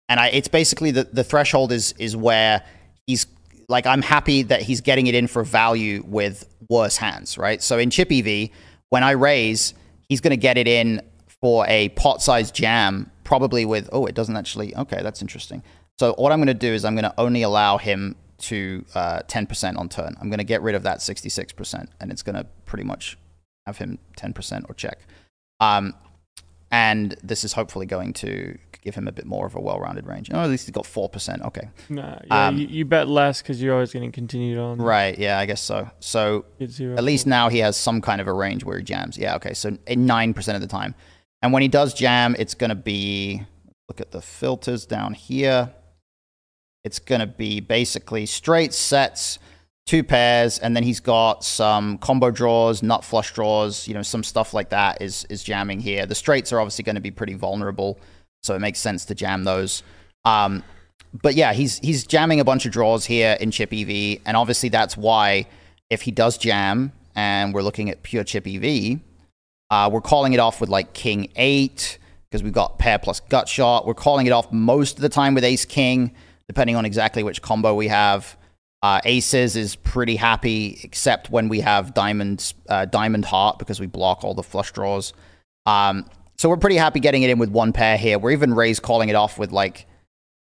and 0.08 0.18
I 0.18 0.28
it's 0.28 0.48
basically 0.48 0.90
the, 0.90 1.04
the 1.04 1.22
threshold 1.22 1.70
is 1.70 1.94
is 1.98 2.16
where 2.16 2.64
he's 3.06 3.26
like 3.68 3.86
I'm 3.86 4.02
happy 4.02 4.42
that 4.42 4.62
he's 4.62 4.80
getting 4.80 5.06
it 5.06 5.14
in 5.14 5.28
for 5.28 5.44
value 5.44 6.02
with 6.06 6.48
worse 6.68 6.96
hands, 6.96 7.38
right? 7.38 7.62
So 7.62 7.78
in 7.78 7.90
chip 7.90 8.10
EV, 8.10 8.50
when 8.90 9.04
I 9.04 9.12
raise, 9.12 9.74
he's 10.08 10.20
going 10.20 10.32
to 10.32 10.36
get 10.36 10.58
it 10.58 10.66
in 10.66 11.00
for 11.40 11.66
a 11.68 11.90
pot 11.90 12.22
size 12.22 12.50
jam, 12.50 13.10
probably 13.22 13.64
with 13.64 13.88
oh, 13.92 14.06
it 14.06 14.14
doesn't 14.14 14.36
actually. 14.36 14.74
Okay, 14.76 15.00
that's 15.02 15.22
interesting. 15.22 15.62
So 15.98 16.14
what 16.14 16.32
I'm 16.32 16.38
going 16.38 16.48
to 16.48 16.54
do 16.54 16.72
is 16.72 16.84
I'm 16.84 16.94
going 16.94 17.04
to 17.04 17.14
only 17.18 17.42
allow 17.42 17.78
him 17.78 18.16
to 18.38 18.84
uh, 18.94 19.20
10% 19.28 19.78
on 19.78 19.88
turn. 19.88 20.14
I'm 20.20 20.28
going 20.28 20.38
to 20.38 20.44
get 20.44 20.62
rid 20.62 20.74
of 20.74 20.82
that 20.82 20.98
66%, 20.98 21.86
and 22.00 22.10
it's 22.10 22.22
going 22.22 22.36
to 22.36 22.44
pretty 22.66 22.84
much 22.84 23.16
have 23.66 23.78
him 23.78 23.98
10% 24.18 24.64
or 24.68 24.74
check. 24.74 24.98
Um, 25.60 25.94
and 26.70 27.16
this 27.22 27.44
is 27.44 27.52
hopefully 27.52 27.86
going 27.86 28.12
to 28.14 28.58
give 28.82 28.94
him 28.94 29.08
a 29.08 29.12
bit 29.12 29.24
more 29.24 29.46
of 29.46 29.54
a 29.54 29.60
well-rounded 29.60 30.06
range. 30.06 30.28
Oh, 30.32 30.40
at 30.40 30.50
least 30.50 30.66
he's 30.66 30.72
got 30.72 30.84
4%. 30.84 31.46
Okay. 31.46 31.68
Nah, 31.88 32.18
yeah, 32.26 32.48
Um, 32.48 32.58
you, 32.58 32.66
you 32.66 32.84
bet 32.84 33.08
less 33.08 33.40
because 33.40 33.62
you're 33.62 33.72
always 33.72 33.92
getting 33.92 34.12
continued 34.12 34.58
on. 34.58 34.78
Right. 34.78 35.18
Yeah, 35.18 35.38
I 35.38 35.46
guess 35.46 35.62
so. 35.62 35.88
So 36.00 36.44
zero 36.66 36.96
at 36.96 37.04
least 37.04 37.26
now 37.26 37.48
he 37.48 37.58
has 37.58 37.76
some 37.76 38.00
kind 38.00 38.20
of 38.20 38.26
a 38.26 38.32
range 38.32 38.64
where 38.64 38.76
he 38.76 38.84
jams. 38.84 39.16
Yeah. 39.16 39.36
Okay. 39.36 39.54
So 39.54 39.78
nine 39.88 40.34
percent 40.34 40.56
of 40.56 40.60
the 40.62 40.68
time, 40.68 40.94
and 41.40 41.52
when 41.52 41.62
he 41.62 41.68
does 41.68 41.94
jam, 41.94 42.36
it's 42.38 42.54
going 42.54 42.70
to 42.70 42.74
be 42.74 43.46
look 43.88 44.00
at 44.00 44.10
the 44.10 44.20
filters 44.20 44.84
down 44.84 45.14
here. 45.14 45.72
It's 46.84 46.98
going 46.98 47.20
to 47.20 47.26
be 47.26 47.60
basically 47.60 48.26
straight 48.26 48.74
sets, 48.74 49.38
two 49.86 50.04
pairs, 50.04 50.58
and 50.58 50.76
then 50.76 50.82
he's 50.82 51.00
got 51.00 51.44
some 51.44 51.98
combo 51.98 52.30
draws, 52.30 52.82
nut 52.82 53.04
flush 53.04 53.32
draws. 53.32 53.88
You 53.88 53.94
know, 53.94 54.02
some 54.02 54.22
stuff 54.22 54.54
like 54.54 54.68
that 54.70 55.00
is 55.00 55.26
is 55.30 55.42
jamming 55.42 55.80
here. 55.80 56.06
The 56.06 56.14
straights 56.14 56.52
are 56.52 56.60
obviously 56.60 56.84
going 56.84 56.96
to 56.96 57.00
be 57.00 57.10
pretty 57.10 57.34
vulnerable, 57.34 57.98
so 58.42 58.54
it 58.54 58.60
makes 58.60 58.78
sense 58.78 59.04
to 59.06 59.14
jam 59.14 59.44
those. 59.44 59.82
Um, 60.24 60.62
but 61.22 61.34
yeah, 61.34 61.52
he's 61.52 61.78
he's 61.78 62.06
jamming 62.06 62.40
a 62.40 62.44
bunch 62.44 62.66
of 62.66 62.72
draws 62.72 63.06
here 63.06 63.36
in 63.40 63.50
chip 63.50 63.72
EV, 63.72 64.20
and 64.26 64.36
obviously 64.36 64.68
that's 64.68 64.96
why 64.96 65.46
if 65.90 66.02
he 66.02 66.10
does 66.10 66.36
jam 66.36 66.92
and 67.14 67.54
we're 67.54 67.62
looking 67.62 67.90
at 67.90 68.02
pure 68.02 68.24
chip 68.24 68.46
EV, 68.46 68.98
uh, 69.70 69.88
we're 69.92 70.00
calling 70.00 70.32
it 70.32 70.40
off 70.40 70.60
with 70.60 70.68
like 70.68 70.92
king 70.92 71.30
eight 71.36 71.98
because 72.28 72.42
we've 72.42 72.52
got 72.52 72.78
pair 72.78 72.98
plus 72.98 73.20
gut 73.20 73.48
shot. 73.48 73.86
We're 73.86 73.94
calling 73.94 74.26
it 74.26 74.30
off 74.30 74.50
most 74.50 74.96
of 74.96 75.02
the 75.02 75.08
time 75.08 75.34
with 75.34 75.44
ace 75.44 75.64
king, 75.64 76.12
depending 76.48 76.76
on 76.76 76.84
exactly 76.84 77.22
which 77.22 77.42
combo 77.42 77.74
we 77.74 77.88
have. 77.88 78.36
Uh, 78.82 79.00
aces 79.04 79.56
is 79.56 79.76
pretty 79.76 80.16
happy, 80.16 80.78
except 80.84 81.30
when 81.30 81.48
we 81.48 81.60
have 81.60 81.94
diamond 81.94 82.52
uh, 82.68 82.84
diamond 82.84 83.24
heart 83.24 83.58
because 83.58 83.80
we 83.80 83.86
block 83.86 84.22
all 84.24 84.34
the 84.34 84.42
flush 84.42 84.72
draws. 84.72 85.14
Um, 85.64 86.04
so 86.36 86.50
we're 86.50 86.58
pretty 86.58 86.76
happy 86.76 87.00
getting 87.00 87.22
it 87.22 87.30
in 87.30 87.38
with 87.38 87.48
one 87.48 87.72
pair 87.72 87.96
here. 87.96 88.18
We're 88.18 88.32
even 88.32 88.52
raised 88.52 88.82
calling 88.82 89.08
it 89.08 89.14
off 89.14 89.38
with 89.38 89.52
like 89.52 89.86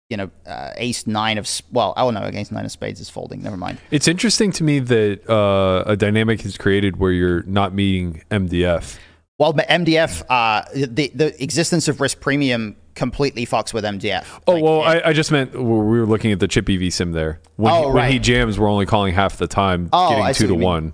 you 0.09 0.17
know, 0.17 0.31
uh, 0.47 0.71
ace 0.75 1.05
nine 1.05 1.37
of 1.37 1.47
well, 1.71 1.93
oh 1.95 2.09
no, 2.09 2.23
against 2.23 2.51
nine 2.51 2.65
of 2.65 2.71
spades 2.71 2.99
is 2.99 3.09
folding. 3.09 3.43
Never 3.43 3.57
mind. 3.57 3.77
It's 3.91 4.07
interesting 4.07 4.51
to 4.53 4.63
me 4.63 4.79
that 4.79 5.29
uh, 5.29 5.83
a 5.85 5.95
dynamic 5.95 6.43
is 6.45 6.57
created 6.57 6.97
where 6.97 7.11
you're 7.11 7.43
not 7.43 7.73
meeting 7.73 8.23
MDF. 8.31 8.97
Well, 9.37 9.53
MDF, 9.53 10.23
uh, 10.27 10.63
the 10.73 11.11
the 11.13 11.41
existence 11.41 11.87
of 11.87 12.01
risk 12.01 12.19
premium 12.19 12.75
completely 12.99 13.45
fucks 13.47 13.73
with 13.73 13.83
MDF. 13.83 14.27
Oh 14.47 14.59
well, 14.61 14.81
I, 14.83 15.01
I 15.05 15.13
just 15.13 15.31
meant 15.31 15.53
we 15.55 15.63
were 15.63 16.05
looking 16.05 16.31
at 16.31 16.39
the 16.39 16.47
chip 16.47 16.69
EV 16.69 16.93
sim 16.93 17.13
there. 17.13 17.39
When, 17.55 17.73
Oh, 17.73 17.87
he, 17.87 17.93
when 17.95 18.11
he 18.11 18.19
jams, 18.19 18.59
we're 18.59 18.69
only 18.69 18.85
calling 18.85 19.13
half 19.15 19.37
the 19.37 19.47
time, 19.47 19.89
Oh, 19.91 20.09
getting 20.09 20.25
I 20.25 20.33
two 20.33 20.45
to 20.47 20.53
what 20.53 20.55
you 20.55 20.59
mean. 20.59 20.65
one. 20.67 20.93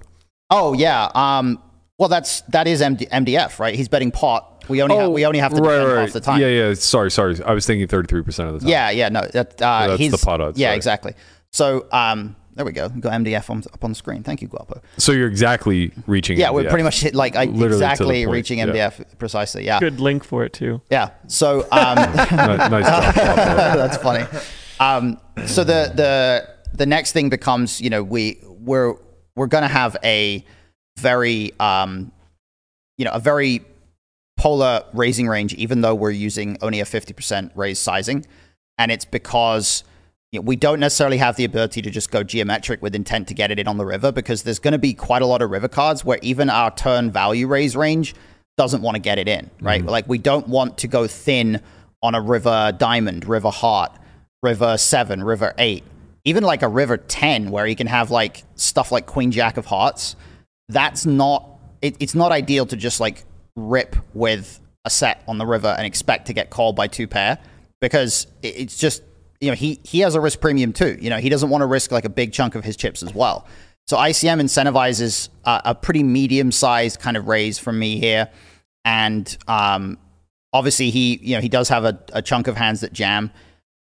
Oh 0.51 0.73
yeah. 0.73 1.09
Um. 1.13 1.61
Well, 1.97 2.07
that's 2.09 2.41
that 2.49 2.67
is 2.67 2.81
MD, 2.81 3.09
MDF, 3.09 3.59
right? 3.59 3.73
He's 3.75 3.89
betting 3.89 4.11
pot. 4.11 4.63
We 4.67 4.81
only 4.81 4.95
have, 4.97 5.11
we 5.11 5.25
only 5.25 5.39
have 5.39 5.53
to 5.53 5.61
Oh, 5.61 5.63
right, 5.63 5.71
defend 5.77 5.91
right. 5.93 6.01
half 6.01 6.13
the 6.13 6.19
time. 6.21 6.41
Yeah, 6.41 6.47
yeah. 6.47 6.73
Sorry, 6.73 7.09
sorry. 7.11 7.41
I 7.43 7.53
was 7.53 7.65
thinking 7.65 7.87
thirty-three 7.87 8.21
percent 8.23 8.49
of 8.49 8.55
the 8.55 8.59
time. 8.61 8.69
Yeah, 8.69 8.89
yeah, 8.91 9.09
no, 9.09 9.21
that 9.33 9.61
uh, 9.61 9.87
that's 9.87 9.99
he's 9.99 10.11
the 10.11 10.17
pot 10.17 10.41
odds, 10.41 10.59
Yeah, 10.59 10.67
sorry. 10.67 10.75
exactly. 10.77 11.13
So, 11.51 11.87
um, 11.91 12.35
there 12.55 12.65
we 12.65 12.71
go. 12.71 12.87
We've 12.87 13.01
got 13.01 13.13
MDF 13.13 13.49
on, 13.49 13.61
up 13.73 13.83
on 13.83 13.91
the 13.91 13.95
screen. 13.95 14.23
Thank 14.23 14.41
you, 14.41 14.47
Guapo. 14.47 14.81
So 14.97 15.11
you're 15.11 15.27
exactly 15.27 15.91
reaching. 16.07 16.39
Yeah, 16.39 16.51
we're 16.51 16.69
pretty 16.69 16.83
much 16.83 17.01
hit 17.01 17.13
like 17.13 17.35
I, 17.35 17.45
Literally 17.45 17.57
to 17.57 17.67
the 17.67 17.75
exactly 17.75 18.25
point, 18.25 18.33
reaching 18.33 18.59
yeah. 18.59 18.67
MDF 18.67 19.17
precisely. 19.19 19.65
Yeah, 19.65 19.79
Good 19.79 19.99
link 19.99 20.23
for 20.23 20.45
it 20.45 20.53
too. 20.53 20.81
yeah. 20.89 21.11
So, 21.27 21.63
um, 21.71 21.95
nice 21.95 22.85
job, 22.85 23.15
That's 23.15 23.97
funny. 23.97 24.25
Um, 24.79 25.19
so 25.45 25.63
the 25.65 25.91
the 25.93 26.49
the 26.73 26.85
next 26.85 27.11
thing 27.11 27.29
becomes, 27.29 27.81
you 27.81 27.89
know, 27.89 28.03
we 28.03 28.39
we're 28.43 28.95
we're 29.35 29.47
gonna 29.47 29.67
have 29.67 29.97
a 30.03 30.45
very 30.97 31.51
um, 31.59 32.13
you 32.97 33.03
know, 33.03 33.11
a 33.11 33.19
very 33.19 33.65
polar 34.37 34.83
raising 34.93 35.27
range, 35.27 35.53
even 35.55 35.81
though 35.81 35.95
we're 35.95 36.11
using 36.11 36.57
only 36.61 36.79
a 36.79 36.85
fifty 36.85 37.11
percent 37.11 37.51
raise 37.55 37.79
sizing, 37.79 38.25
and 38.77 38.91
it's 38.93 39.05
because. 39.05 39.83
We 40.39 40.55
don't 40.55 40.79
necessarily 40.79 41.17
have 41.17 41.35
the 41.35 41.45
ability 41.45 41.81
to 41.81 41.89
just 41.89 42.11
go 42.11 42.23
geometric 42.23 42.81
with 42.81 42.95
intent 42.95 43.27
to 43.29 43.33
get 43.33 43.51
it 43.51 43.59
in 43.59 43.67
on 43.67 43.77
the 43.77 43.85
river 43.85 44.11
because 44.11 44.43
there's 44.43 44.59
going 44.59 44.71
to 44.73 44.77
be 44.77 44.93
quite 44.93 45.21
a 45.21 45.25
lot 45.25 45.41
of 45.41 45.49
river 45.51 45.67
cards 45.67 46.03
where 46.03 46.19
even 46.21 46.49
our 46.49 46.73
turn 46.75 47.11
value 47.11 47.47
raise 47.47 47.75
range 47.75 48.15
doesn't 48.57 48.81
want 48.81 48.95
to 48.95 49.01
get 49.01 49.17
it 49.19 49.27
in, 49.27 49.49
right? 49.61 49.81
Mm-hmm. 49.81 49.89
Like 49.89 50.07
we 50.07 50.17
don't 50.17 50.47
want 50.47 50.77
to 50.79 50.87
go 50.87 51.07
thin 51.07 51.61
on 52.01 52.15
a 52.15 52.21
river 52.21 52.73
diamond, 52.77 53.25
river 53.25 53.49
heart, 53.49 53.91
river 54.43 54.77
seven, 54.77 55.23
river 55.23 55.53
eight, 55.57 55.83
even 56.23 56.43
like 56.43 56.61
a 56.61 56.67
river 56.67 56.97
10 56.97 57.51
where 57.51 57.67
you 57.67 57.75
can 57.75 57.87
have 57.87 58.11
like 58.11 58.43
stuff 58.55 58.91
like 58.91 59.05
queen 59.05 59.31
jack 59.31 59.57
of 59.57 59.65
hearts. 59.65 60.15
That's 60.69 61.05
not, 61.05 61.49
it, 61.81 61.95
it's 61.99 62.15
not 62.15 62.31
ideal 62.31 62.65
to 62.67 62.75
just 62.75 62.99
like 62.99 63.25
rip 63.55 63.95
with 64.13 64.59
a 64.85 64.89
set 64.89 65.23
on 65.27 65.37
the 65.37 65.45
river 65.45 65.67
and 65.77 65.85
expect 65.85 66.27
to 66.27 66.33
get 66.33 66.49
called 66.49 66.75
by 66.75 66.87
two 66.87 67.07
pair 67.07 67.37
because 67.81 68.27
it- 68.41 68.55
it's 68.57 68.77
just, 68.77 69.03
you 69.45 69.51
know, 69.51 69.55
he, 69.55 69.79
he 69.83 69.99
has 69.99 70.15
a 70.15 70.19
risk 70.19 70.41
premium 70.41 70.73
too. 70.73 70.97
You 70.99 71.11
know, 71.11 71.17
he 71.17 71.29
doesn't 71.29 71.49
want 71.49 71.61
to 71.61 71.67
risk 71.67 71.91
like 71.91 72.03
a 72.03 72.09
big 72.09 72.33
chunk 72.33 72.55
of 72.55 72.63
his 72.63 72.75
chips 72.75 73.03
as 73.03 73.13
well. 73.13 73.45
So 73.85 73.95
ICM 73.95 74.41
incentivizes 74.41 75.29
uh, 75.43 75.61
a 75.63 75.75
pretty 75.75 76.01
medium 76.01 76.51
sized 76.51 76.99
kind 76.99 77.15
of 77.15 77.27
raise 77.27 77.59
from 77.59 77.77
me 77.77 77.99
here. 77.99 78.27
And 78.85 79.37
um, 79.47 79.99
obviously 80.51 80.89
he, 80.89 81.19
you 81.21 81.35
know, 81.35 81.41
he 81.41 81.49
does 81.49 81.69
have 81.69 81.85
a, 81.85 81.99
a 82.11 82.23
chunk 82.23 82.47
of 82.47 82.57
hands 82.57 82.81
that 82.81 82.91
jam. 82.91 83.29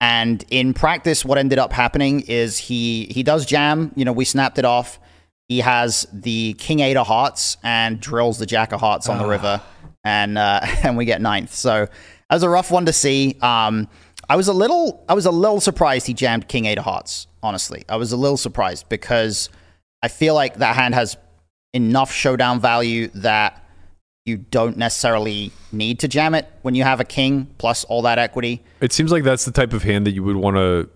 And 0.00 0.44
in 0.48 0.74
practice, 0.74 1.24
what 1.24 1.38
ended 1.38 1.58
up 1.58 1.72
happening 1.72 2.20
is 2.20 2.56
he 2.56 3.06
he 3.06 3.24
does 3.24 3.44
jam. 3.44 3.90
You 3.96 4.04
know, 4.04 4.12
we 4.12 4.24
snapped 4.24 4.60
it 4.60 4.64
off. 4.64 5.00
He 5.48 5.58
has 5.58 6.06
the 6.12 6.52
king 6.54 6.78
eight 6.78 6.96
of 6.96 7.08
hearts 7.08 7.56
and 7.64 7.98
drills 7.98 8.38
the 8.38 8.46
jack 8.46 8.70
of 8.70 8.78
hearts 8.78 9.08
on 9.08 9.18
the 9.18 9.26
river, 9.26 9.60
and 10.04 10.38
uh, 10.38 10.60
and 10.84 10.96
we 10.96 11.04
get 11.04 11.20
ninth. 11.20 11.52
So 11.52 11.86
that 11.86 12.36
was 12.36 12.44
a 12.44 12.48
rough 12.48 12.70
one 12.70 12.86
to 12.86 12.92
see. 12.92 13.36
Um, 13.40 13.88
I 14.28 14.36
was 14.36 14.48
a 14.48 14.52
little 14.52 15.04
I 15.08 15.14
was 15.14 15.26
a 15.26 15.30
little 15.30 15.60
surprised 15.60 16.06
he 16.06 16.14
jammed 16.14 16.48
king 16.48 16.66
eight 16.66 16.78
of 16.78 16.84
hearts. 16.84 17.26
Honestly, 17.42 17.84
I 17.88 17.96
was 17.96 18.12
a 18.12 18.16
little 18.16 18.36
surprised 18.36 18.88
because 18.88 19.48
I 20.02 20.08
feel 20.08 20.34
like 20.34 20.56
that 20.56 20.76
hand 20.76 20.94
has 20.94 21.16
enough 21.72 22.12
showdown 22.12 22.60
value 22.60 23.08
that 23.14 23.64
you 24.24 24.36
don't 24.36 24.76
necessarily 24.76 25.52
need 25.72 26.00
to 26.00 26.08
jam 26.08 26.34
it 26.34 26.46
when 26.62 26.74
you 26.74 26.82
have 26.82 27.00
a 27.00 27.04
king 27.04 27.46
plus 27.58 27.84
all 27.84 28.02
that 28.02 28.18
equity. 28.18 28.62
It 28.80 28.92
seems 28.92 29.10
like 29.10 29.24
that's 29.24 29.44
the 29.44 29.52
type 29.52 29.72
of 29.72 29.82
hand 29.82 30.06
that 30.06 30.12
you 30.12 30.22
would 30.22 30.36
want 30.36 30.56
to 30.56 30.90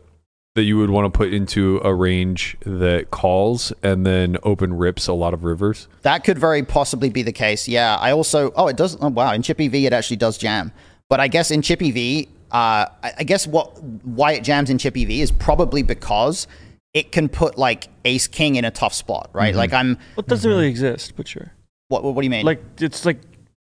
that 0.55 0.65
you 0.65 0.77
would 0.77 0.91
want 0.91 1.11
to 1.13 1.17
put 1.17 1.33
into 1.33 1.81
a 1.83 1.95
range 1.95 2.59
that 2.67 3.11
calls 3.11 3.73
and 3.83 4.05
then 4.05 4.37
open 4.43 4.75
rips 4.75 5.09
a 5.09 5.15
lot 5.15 5.33
of 5.33 5.45
rivers. 5.45 5.89
That 6.03 6.25
could 6.25 6.39
very 6.39 6.63
possibly 6.63 7.09
be 7.09 7.23
the 7.23 7.33
case. 7.33 7.67
Yeah. 7.67 7.97
I 7.97 8.13
also, 8.13 8.53
oh, 8.55 8.69
it 8.69 8.77
does. 8.77 8.99
Oh, 9.01 9.09
wow. 9.09 9.33
In 9.33 9.41
chip 9.41 9.59
EV, 9.59 9.75
it 9.77 9.95
actually 9.95 10.19
does 10.19 10.37
jam. 10.37 10.71
But 11.09 11.21
I 11.21 11.29
guess 11.29 11.51
in 11.51 11.63
chip 11.63 11.81
EV, 11.83 12.27
uh, 12.53 12.87
I, 13.03 13.13
I 13.19 13.25
guess 13.25 13.47
what 13.47 13.83
why 13.83 14.33
it 14.33 14.45
jams 14.45 14.69
in 14.71 14.79
chip 14.79 14.97
EV 14.97 15.11
is 15.11 15.31
probably 15.33 15.83
because 15.83 16.47
it 16.93 17.11
can 17.11 17.29
put 17.29 17.57
like 17.57 17.89
Ace 18.05 18.27
King 18.27 18.57
in 18.57 18.65
a 18.65 18.71
tough 18.71 18.93
spot, 18.93 19.31
right? 19.33 19.55
Like 19.55 19.73
I'm. 19.73 19.97
Well, 20.17 20.25
it 20.25 20.27
doesn't 20.27 20.49
really 20.51 20.69
exist, 20.69 21.15
but 21.17 21.27
sure. 21.27 21.53
What 21.89 22.05
What 22.05 22.15
do 22.15 22.23
you 22.23 22.31
mean? 22.31 22.45
Like 22.45 22.63
it's 22.79 23.07
like 23.07 23.19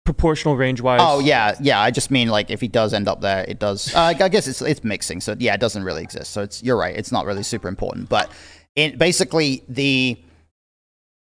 proportional 0.06 0.56
range 0.56 0.82
wise. 0.82 1.00
Oh 1.02 1.20
yeah, 1.20 1.56
yeah. 1.60 1.80
I 1.82 1.90
just 1.90 2.12
mean 2.12 2.28
like 2.28 2.52
if 2.52 2.62
he 2.62 2.68
does 2.68 2.94
end 2.94 3.08
up 3.08 3.22
there, 3.22 3.44
it 3.48 3.58
does. 3.58 3.94
Uh, 3.94 4.14
I 4.20 4.30
guess 4.30 4.48
it's 4.48 4.62
it's 4.62 4.84
mixing, 4.84 5.20
so 5.20 5.36
yeah, 5.40 5.56
it 5.56 5.60
doesn't 5.60 5.84
really 5.84 6.04
exist. 6.04 6.32
So 6.32 6.44
it's 6.44 6.62
you're 6.62 6.78
right. 6.78 6.96
It's 6.96 7.12
not 7.12 7.26
really 7.26 7.44
super 7.44 7.68
important, 7.68 8.08
but 8.08 8.30
it 8.76 9.00
basically 9.00 9.64
the 9.68 10.18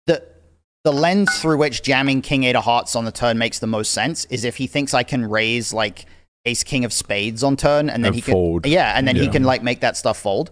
the 0.07 0.23
the 0.83 0.91
lens 0.91 1.29
through 1.39 1.57
which 1.57 1.83
jamming 1.83 2.23
King 2.23 2.43
Eight 2.43 2.55
of 2.55 2.63
Hearts 2.63 2.95
on 2.95 3.05
the 3.05 3.11
turn 3.11 3.37
makes 3.37 3.59
the 3.59 3.67
most 3.67 3.91
sense 3.91 4.25
is 4.25 4.43
if 4.43 4.57
he 4.57 4.65
thinks 4.65 4.95
I 4.95 5.03
can 5.03 5.29
raise 5.29 5.73
like 5.73 6.05
Ace 6.45 6.63
King 6.63 6.85
of 6.85 6.91
Spades 6.93 7.43
on 7.43 7.55
turn, 7.55 7.89
and 7.89 8.03
then 8.03 8.09
And 8.09 8.15
he 8.15 8.21
can 8.21 8.31
fold. 8.33 8.65
yeah, 8.65 8.93
and 8.97 9.07
then 9.07 9.15
he 9.15 9.27
can 9.27 9.43
like 9.43 9.61
make 9.63 9.81
that 9.81 9.95
stuff 9.97 10.17
fold. 10.17 10.49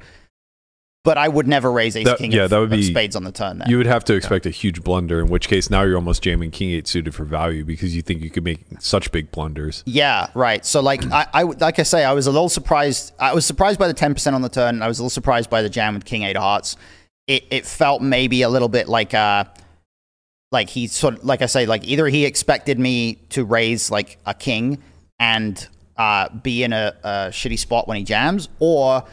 But 1.06 1.18
I 1.18 1.30
would 1.30 1.48
never 1.48 1.72
raise 1.72 1.96
Ace 1.96 2.06
That- 2.06 2.18
King 2.18 2.32
yeah, 2.34 2.44
of, 2.44 2.50
that 2.50 2.58
would 2.60 2.66
of 2.74 2.78
be- 2.78 2.84
Spades 2.84 3.16
on 3.16 3.24
the 3.24 3.32
turn. 3.32 3.60
There. 3.60 3.70
You 3.70 3.78
would 3.78 3.86
have 3.88 4.04
to 4.06 4.14
expect 4.16 4.46
a 4.46 4.50
huge 4.50 4.84
blunder, 4.84 5.20
in 5.22 5.28
which 5.28 5.48
case 5.48 5.70
now 5.70 5.82
you're 5.84 5.96
almost 5.96 6.22
jamming 6.22 6.52
king 6.52 6.72
eight 6.72 6.88
suited 6.88 7.16
for 7.16 7.24
value 7.24 7.64
because 7.64 7.96
you 7.96 8.02
think 8.02 8.22
you 8.22 8.30
could 8.30 8.44
make 8.44 8.60
such 8.80 9.10
big 9.12 9.32
blunders. 9.32 9.82
Yeah, 9.88 10.28
right. 10.36 10.64
So 10.66 10.82
like 10.82 11.10
I, 11.12 11.26
I 11.34 11.44
like 11.44 11.80
I 11.80 11.84
say, 11.84 12.04
I 12.04 12.12
was 12.14 12.28
a 12.28 12.32
little 12.32 12.50
surprised. 12.50 13.14
I 13.18 13.34
was 13.34 13.46
surprised 13.46 13.80
by 13.80 13.88
the 13.88 13.94
ten 13.94 14.14
percent 14.14 14.36
on 14.36 14.42
the 14.42 14.50
turn. 14.50 14.76
And 14.76 14.84
I 14.84 14.88
was 14.90 15.00
a 15.00 15.02
little 15.04 15.10
surprised 15.10 15.50
by 15.50 15.62
the 15.62 15.70
jam 15.70 15.94
with 15.96 16.04
King 16.06 16.24
Eight 16.24 16.36
of 16.36 16.44
Hearts. 16.44 16.76
It 17.28 17.46
it 17.50 17.66
felt 17.66 18.02
maybe 18.02 18.42
a 18.42 18.50
little 18.50 18.70
bit 18.70 18.90
like 18.90 19.14
uh 19.14 19.46
like 20.52 20.70
he 20.70 20.88
sort 20.88 21.16
of 21.16 21.24
like 21.24 21.42
I 21.42 21.46
say, 21.46 21.66
like 21.66 21.86
either 21.88 22.08
he 22.08 22.26
expected 22.26 22.78
me 22.78 23.16
to 23.30 23.46
raise 23.46 23.90
like 23.90 24.18
a 24.26 24.34
king 24.34 24.80
and 25.18 25.66
uh 26.00 26.30
be 26.30 26.64
in 26.64 26.74
a, 26.74 26.96
a 27.04 27.10
shitty 27.30 27.60
spot 27.60 27.88
when 27.88 27.98
he 27.98 28.04
jams, 28.04 28.50
or 28.60 29.04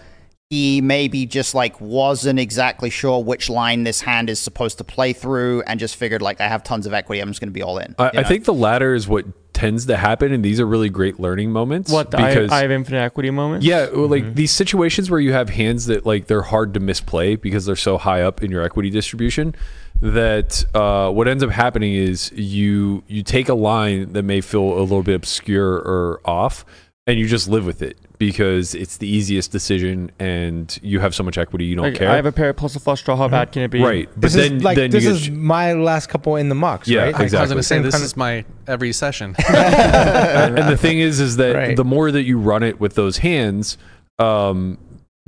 he 0.48 0.80
maybe 0.80 1.26
just 1.26 1.54
like 1.54 1.80
wasn't 1.80 2.38
exactly 2.38 2.88
sure 2.88 3.22
which 3.22 3.50
line 3.50 3.82
this 3.82 4.00
hand 4.00 4.30
is 4.30 4.38
supposed 4.38 4.78
to 4.78 4.84
play 4.84 5.12
through 5.12 5.62
and 5.62 5.80
just 5.80 5.96
figured 5.96 6.22
like 6.22 6.40
I 6.40 6.46
have 6.46 6.62
tons 6.62 6.86
of 6.86 6.94
equity, 6.94 7.20
I'm 7.20 7.28
just 7.28 7.40
gonna 7.40 7.50
be 7.50 7.62
all 7.62 7.78
in. 7.78 7.94
I, 7.98 8.10
I 8.14 8.22
think 8.22 8.44
the 8.44 8.54
latter 8.54 8.94
is 8.94 9.08
what 9.08 9.26
tends 9.52 9.86
to 9.86 9.96
happen, 9.96 10.32
and 10.32 10.44
these 10.44 10.60
are 10.60 10.66
really 10.66 10.90
great 10.90 11.18
learning 11.18 11.50
moments. 11.50 11.90
What 11.90 12.10
the 12.12 12.18
because 12.18 12.52
I, 12.52 12.58
I 12.58 12.62
have 12.62 12.70
infinite 12.70 13.00
equity 13.00 13.30
moment? 13.30 13.64
Yeah, 13.64 13.88
well, 13.90 14.06
like 14.06 14.34
these 14.34 14.52
situations 14.52 15.10
where 15.10 15.18
you 15.18 15.32
have 15.32 15.50
hands 15.50 15.86
that 15.86 16.06
like 16.06 16.28
they're 16.28 16.42
hard 16.42 16.74
to 16.74 16.80
misplay 16.80 17.34
because 17.34 17.66
they're 17.66 17.74
so 17.74 17.98
high 17.98 18.22
up 18.22 18.42
in 18.44 18.50
your 18.50 18.62
equity 18.62 18.90
distribution 18.90 19.54
that 20.01 20.64
uh, 20.74 21.10
what 21.10 21.27
ends 21.28 21.43
up 21.43 21.51
happening 21.51 21.94
is 21.94 22.31
you 22.32 23.02
you 23.06 23.23
take 23.23 23.48
a 23.48 23.55
line 23.55 24.12
that 24.12 24.23
may 24.23 24.40
feel 24.40 24.78
a 24.78 24.81
little 24.81 25.02
bit 25.02 25.14
obscure 25.14 25.74
or 25.77 26.20
off 26.24 26.64
and 27.06 27.18
you 27.18 27.27
just 27.27 27.48
live 27.48 27.64
with 27.64 27.82
it 27.82 27.97
because 28.18 28.74
it's 28.74 28.97
the 28.97 29.06
easiest 29.09 29.52
decision 29.52 30.10
and 30.18 30.78
you 30.82 30.98
have 31.01 31.14
so 31.14 31.23
much 31.23 31.39
equity 31.39 31.64
you 31.64 31.77
don't 31.77 31.85
Like, 31.86 31.94
care. 31.94 32.10
I 32.10 32.16
have 32.16 32.27
a 32.27 32.32
pair 32.32 32.52
plus 32.52 32.74
a 32.74 32.81
flush 32.81 33.02
draw. 33.05 33.14
How 33.16 33.28
bad 33.28 33.52
can 33.52 33.62
it 33.62 33.68
be? 33.70 33.81
right, 33.81 34.09
but 34.14 34.23
This 34.23 34.35
then 34.35 34.56
is 34.56 34.62
like 34.64 34.77
then 34.77 34.90
this 34.90 35.05
you 35.05 35.10
get 35.10 35.16
is 35.16 35.24
sh- 35.27 35.31
my 35.31 35.73
last 35.74 36.09
couple 36.09 36.36
in 36.36 36.48
the 36.48 36.55
mucks, 36.55 36.89
Yeah, 36.89 37.02
right? 37.02 37.14
I 37.14 37.18
was 37.18 37.32
exactly. 37.32 37.48
going 37.48 37.56
to 37.59 37.62
say 37.62 37.74
Same 37.77 37.82
this 37.85 37.94
kind 37.94 38.05
is 38.05 38.16
my 38.16 38.44
every 38.66 38.93
session. 38.93 39.35
and, 39.48 40.59
and 40.59 40.68
the 40.68 40.77
thing 40.77 40.98
is, 40.98 41.20
is 41.20 41.36
that 41.36 41.55
Right. 41.55 41.77
the 41.77 41.85
more 41.85 42.10
that 42.10 42.24
you 42.24 42.39
run 42.39 42.62
it 42.62 42.81
with 42.81 42.94
those 42.97 43.18
hands, 43.18 43.78
um, 44.18 44.78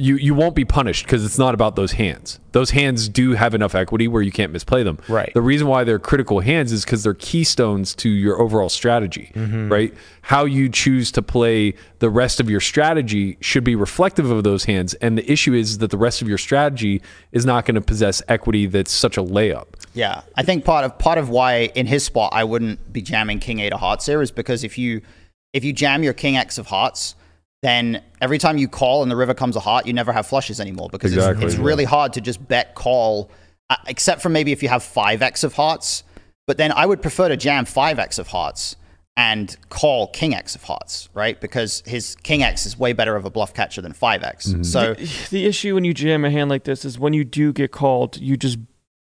you 0.00 0.14
you 0.14 0.32
won't 0.32 0.54
be 0.54 0.64
punished 0.64 1.04
because 1.04 1.24
it's 1.24 1.38
not 1.38 1.54
about 1.54 1.74
those 1.74 1.92
hands. 1.92 2.38
Those 2.52 2.70
hands 2.70 3.08
do 3.08 3.32
have 3.32 3.52
enough 3.52 3.74
equity 3.74 4.06
where 4.06 4.22
you 4.22 4.30
can't 4.30 4.52
misplay 4.52 4.84
them. 4.84 4.98
Right. 5.08 5.34
The 5.34 5.42
reason 5.42 5.66
why 5.66 5.82
they're 5.82 5.98
critical 5.98 6.38
hands 6.38 6.70
is 6.70 6.84
because 6.84 7.02
they're 7.02 7.14
keystones 7.14 7.96
to 7.96 8.08
your 8.08 8.40
overall 8.40 8.68
strategy. 8.68 9.32
Mm-hmm. 9.34 9.70
Right. 9.70 9.94
How 10.22 10.44
you 10.44 10.68
choose 10.68 11.10
to 11.12 11.22
play 11.22 11.74
the 11.98 12.08
rest 12.10 12.38
of 12.38 12.48
your 12.48 12.60
strategy 12.60 13.38
should 13.40 13.64
be 13.64 13.74
reflective 13.74 14.30
of 14.30 14.44
those 14.44 14.64
hands. 14.64 14.94
And 14.94 15.18
the 15.18 15.30
issue 15.30 15.52
is 15.52 15.78
that 15.78 15.90
the 15.90 15.98
rest 15.98 16.22
of 16.22 16.28
your 16.28 16.38
strategy 16.38 17.02
is 17.32 17.44
not 17.44 17.66
going 17.66 17.74
to 17.74 17.80
possess 17.80 18.22
equity 18.28 18.66
that's 18.66 18.92
such 18.92 19.16
a 19.16 19.22
layup. 19.22 19.66
Yeah, 19.94 20.20
I 20.36 20.44
think 20.44 20.64
part 20.64 20.84
of 20.84 20.96
part 20.98 21.18
of 21.18 21.28
why 21.28 21.72
in 21.74 21.86
his 21.86 22.04
spot 22.04 22.32
I 22.32 22.44
wouldn't 22.44 22.92
be 22.92 23.02
jamming 23.02 23.40
King 23.40 23.58
Eight 23.58 23.72
of 23.72 23.80
Hearts 23.80 24.06
here 24.06 24.22
is 24.22 24.30
because 24.30 24.62
if 24.62 24.78
you 24.78 25.02
if 25.52 25.64
you 25.64 25.72
jam 25.72 26.04
your 26.04 26.12
King 26.12 26.36
X 26.36 26.56
of 26.56 26.68
Hearts, 26.68 27.16
then 27.62 28.02
every 28.20 28.38
time 28.38 28.56
you 28.58 28.68
call 28.68 29.02
and 29.02 29.10
the 29.10 29.16
river 29.16 29.34
comes 29.34 29.56
a 29.56 29.60
heart, 29.60 29.86
you 29.86 29.92
never 29.92 30.12
have 30.12 30.26
flushes 30.26 30.60
anymore 30.60 30.88
because 30.90 31.12
Exactly, 31.12 31.44
it's, 31.44 31.54
it's 31.54 31.60
yeah. 31.60 31.66
really 31.66 31.84
hard 31.84 32.12
to 32.12 32.20
just 32.20 32.46
bet 32.46 32.74
call, 32.74 33.30
uh, 33.70 33.76
except 33.86 34.22
for 34.22 34.28
maybe 34.28 34.52
if 34.52 34.62
you 34.62 34.68
have 34.68 34.82
five 34.82 35.22
X 35.22 35.42
of 35.42 35.54
Hearts. 35.54 36.04
But 36.46 36.56
then 36.56 36.72
I 36.72 36.86
would 36.86 37.02
prefer 37.02 37.28
to 37.28 37.36
jam 37.36 37.64
five 37.64 37.98
X 37.98 38.18
of 38.18 38.28
Hearts 38.28 38.76
and 39.16 39.56
call 39.68 40.06
King 40.06 40.34
X 40.34 40.54
of 40.54 40.62
Hearts, 40.62 41.08
right? 41.12 41.38
Because 41.40 41.82
his 41.84 42.14
King 42.22 42.44
X 42.44 42.64
is 42.64 42.78
way 42.78 42.92
better 42.92 43.16
of 43.16 43.24
a 43.24 43.30
bluff 43.30 43.52
catcher 43.52 43.82
than 43.82 43.92
five 43.92 44.22
X. 44.22 44.46
Mm-hmm. 44.46 44.62
So 44.62 44.94
The 45.30 45.44
issue 45.44 45.74
when 45.74 45.84
you 45.84 45.92
jam 45.92 46.24
a 46.24 46.30
hand 46.30 46.48
like 46.48 46.62
this 46.64 46.84
is 46.84 46.98
when 46.98 47.12
you 47.12 47.24
do 47.24 47.52
get 47.52 47.72
called, 47.72 48.16
you 48.18 48.36
just 48.36 48.58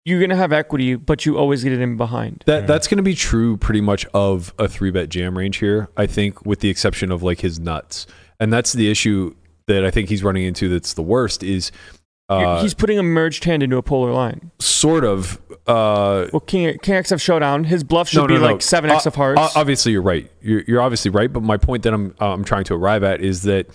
you're 0.03 0.19
gonna 0.19 0.35
have 0.35 0.51
equity, 0.51 0.95
but 0.95 1.27
you 1.27 1.38
always 1.38 1.63
get 1.63 1.73
it 1.73 1.80
in 1.80 1.95
behind. 1.95 2.43
That 2.47 2.65
that's 2.65 2.88
going 2.88 2.97
to 2.97 3.03
be 3.03 3.13
true 3.13 3.57
pretty 3.57 3.81
much 3.81 4.05
of 4.15 4.53
a 4.57 4.68
three 4.68 4.89
bet 4.89 5.09
jam 5.09 5.38
range 5.38 5.57
here. 5.57 5.89
I 5.95 6.07
think, 6.07 6.43
with 6.43 6.61
the 6.61 6.69
exception 6.69 7.11
of 7.11 7.22
like 7.22 7.41
his 7.41 7.59
nuts, 7.59 8.07
and 8.41 8.51
that's 8.51 8.73
the 8.73 8.91
issue 8.91 9.34
that 9.68 9.85
I 9.85 9.91
think 9.91 10.09
he's 10.09 10.22
running 10.23 10.43
into. 10.43 10.68
That's 10.68 10.93
the 10.93 11.01
worst 11.01 11.43
is 11.43 11.72
uh, 12.27 12.61
He's 12.61 12.73
putting 12.73 12.97
a 12.97 13.03
merged 13.03 13.43
hand 13.43 13.61
into 13.63 13.77
a 13.77 13.81
polar 13.84 14.11
line. 14.13 14.51
sort 14.59 15.03
of. 15.05 15.39
Uh, 15.68 16.27
Well, 16.34 16.39
King 16.41 16.77
King 16.80 16.95
X 16.95 17.09
have 17.11 17.22
showdown. 17.22 17.65
His 17.65 17.84
bluff 17.84 18.09
should 18.09 18.22
no, 18.22 18.27
be 18.27 18.34
no, 18.35 18.39
no. 18.41 18.45
like 18.47 18.61
seven 18.61 18.89
X 18.89 19.05
O- 19.05 19.09
of 19.09 19.15
hearts. 19.15 19.39
o- 19.41 19.59
obviously, 19.59 19.91
you're 19.93 20.01
right. 20.01 20.30
You're, 20.41 20.63
you're 20.68 20.81
obviously 20.81 21.11
right. 21.11 21.31
But 21.31 21.43
my 21.43 21.57
point 21.57 21.84
that 21.84 21.93
I'm 21.93 22.15
uh, 22.19 22.34
I'm 22.34 22.43
trying 22.43 22.63
to 22.65 22.73
arrive 22.73 23.03
at 23.03 23.22
is 23.22 23.43
that 23.43 23.68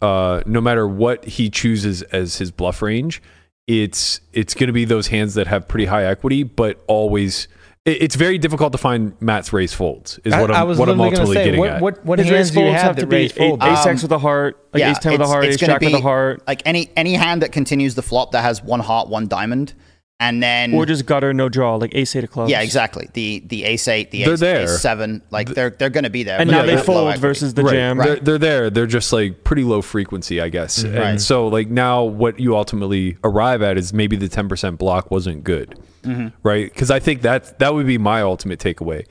uh, 0.00 0.42
no 0.46 0.60
matter 0.60 0.86
what 0.86 1.24
he 1.24 1.50
chooses 1.50 2.02
as 2.02 2.36
his 2.36 2.50
bluff 2.50 2.80
range, 2.82 3.20
it's 3.66 4.20
it's 4.32 4.54
going 4.54 4.68
to 4.68 4.72
be 4.72 4.84
those 4.84 5.08
hands 5.08 5.34
that 5.34 5.46
have 5.46 5.66
pretty 5.66 5.86
high 5.86 6.04
equity, 6.04 6.42
but 6.44 6.82
always. 6.86 7.48
It- 7.84 8.02
It's 8.02 8.14
very 8.16 8.38
difficult 8.38 8.72
to 8.72 8.78
find 8.78 9.14
Matt's 9.20 9.52
race 9.52 9.72
folds. 9.72 10.18
Is 10.24 10.32
what 10.32 10.50
I, 10.50 10.54
I'm, 10.54 10.60
I 10.60 10.62
was 10.64 10.78
what 10.78 10.88
I'm 10.88 10.98
literally 10.98 11.16
going 11.16 11.26
to 11.26 11.30
ultimately 11.30 11.34
say, 11.36 11.44
getting 11.44 11.60
what, 11.60 11.70
at. 11.70 11.82
what, 11.82 12.04
what 12.04 12.18
His 12.18 12.28
hands 12.28 12.50
do 12.50 12.60
you 12.60 12.66
have 12.72 12.80
have 12.82 12.96
to 12.96 13.06
be 13.06 13.16
raise 13.16 13.32
eight, 13.32 13.38
fold? 13.38 13.62
ace 13.62 13.84
Um, 13.86 13.88
X 13.92 14.02
with 14.02 14.12
a 14.12 14.18
heart, 14.18 14.68
like 14.72 14.82
ace 14.84 14.98
ten 14.98 15.12
with 15.12 15.20
a 15.20 15.26
heart, 15.26 15.44
ace 15.44 15.56
gonna 15.56 15.72
jack 15.74 15.80
with 15.82 15.94
a 15.94 16.00
heart, 16.00 16.42
Like 16.46 16.62
any 16.66 16.90
any 16.96 17.14
hand 17.14 17.42
that 17.42 17.52
continues 17.52 17.94
the 17.94 18.02
flop 18.02 18.32
that 18.32 18.42
has 18.42 18.62
one 18.62 18.80
heart, 18.80 19.08
one 19.08 19.26
diamond, 19.26 19.74
and 20.20 20.40
then 20.40 20.72
or 20.74 20.86
just 20.86 21.06
gutter 21.06 21.34
no 21.34 21.48
draw, 21.48 21.74
like 21.74 21.92
ace 21.96 22.14
eight 22.14 22.22
of 22.22 22.30
clubs. 22.30 22.50
yeah, 22.52 22.60
exactly. 22.60 23.08
The 23.14 23.42
the 23.46 23.64
ace 23.64 23.88
eight, 23.88 24.12
the 24.12 24.22
They're 24.24 24.34
ace, 24.34 24.40
there. 24.40 24.62
ace 24.62 24.80
seven, 24.80 25.20
like 25.32 25.48
they're 25.48 25.70
they're 25.70 25.90
going 25.90 26.04
to 26.04 26.10
be 26.10 26.22
there. 26.22 26.38
And 26.40 26.48
now 26.48 26.58
they're 26.58 26.76
they 26.76 26.76
low 26.76 26.82
fold 27.10 27.18
versus 27.18 27.54
the 27.54 27.64
right. 27.64 27.72
jam. 27.72 27.98
They're, 27.98 28.16
they're 28.20 28.38
there. 28.38 28.70
They're 28.70 28.86
just 28.86 29.12
like 29.12 29.42
pretty 29.42 29.64
low 29.64 29.82
frequency, 29.82 30.40
I 30.40 30.48
guess. 30.50 30.84
And 30.84 30.94
Right. 30.94 31.20
so, 31.20 31.48
like 31.48 31.68
now, 31.68 32.04
what 32.04 32.38
you 32.38 32.56
ultimately 32.56 33.16
arrive 33.24 33.60
at 33.62 33.76
is 33.76 33.92
maybe 33.92 34.14
the 34.14 34.28
ten 34.28 34.48
percent 34.48 34.78
block 34.78 35.10
wasn't 35.10 35.42
good, 35.42 35.76
Mm-hmm. 36.02 36.28
right? 36.42 36.72
Because 36.72 36.90
I 36.90 36.98
think 36.98 37.22
that 37.22 37.58
that 37.58 37.74
would 37.74 37.86
be 37.86 37.98
my 37.98 38.22
ultimate 38.22 38.58
takeaway 38.58 39.06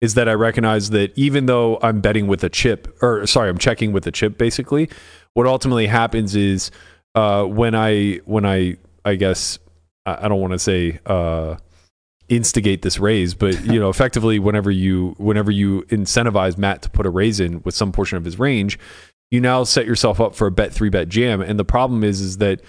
is 0.00 0.14
that 0.14 0.28
I 0.28 0.34
recognize 0.34 0.90
that 0.90 1.16
even 1.16 1.46
though 1.46 1.78
I'm 1.82 2.00
betting 2.00 2.26
with 2.26 2.44
a 2.44 2.48
chip, 2.48 2.96
or 3.02 3.26
sorry, 3.26 3.48
I'm 3.48 3.58
checking 3.58 3.92
with 3.92 4.06
a 4.06 4.12
chip, 4.12 4.36
basically, 4.36 4.90
what 5.34 5.46
ultimately 5.46 5.86
happens 5.86 6.36
is 6.36 6.70
uh, 7.14 7.44
when 7.44 7.74
I 7.74 8.20
when 8.24 8.44
I 8.44 8.76
I 9.04 9.14
guess 9.16 9.58
I 10.04 10.28
don't 10.28 10.40
want 10.40 10.52
to 10.52 10.58
say 10.58 11.00
uh, 11.06 11.56
instigate 12.28 12.82
this 12.82 12.98
raise, 12.98 13.34
but 13.34 13.64
you 13.64 13.80
know, 13.80 13.88
effectively, 13.88 14.38
whenever 14.38 14.70
you 14.70 15.14
whenever 15.18 15.50
you 15.50 15.82
incentivize 15.84 16.58
Matt 16.58 16.82
to 16.82 16.90
put 16.90 17.06
a 17.06 17.10
raise 17.10 17.40
in 17.40 17.62
with 17.62 17.74
some 17.74 17.90
portion 17.90 18.18
of 18.18 18.24
his 18.24 18.38
range, 18.38 18.78
you 19.30 19.40
now 19.40 19.64
set 19.64 19.86
yourself 19.86 20.20
up 20.20 20.34
for 20.34 20.46
a 20.46 20.50
bet 20.50 20.72
three 20.72 20.90
bet 20.90 21.08
jam. 21.08 21.40
And 21.40 21.58
the 21.58 21.64
problem 21.64 22.04
is, 22.04 22.20
is 22.20 22.38
that 22.38 22.60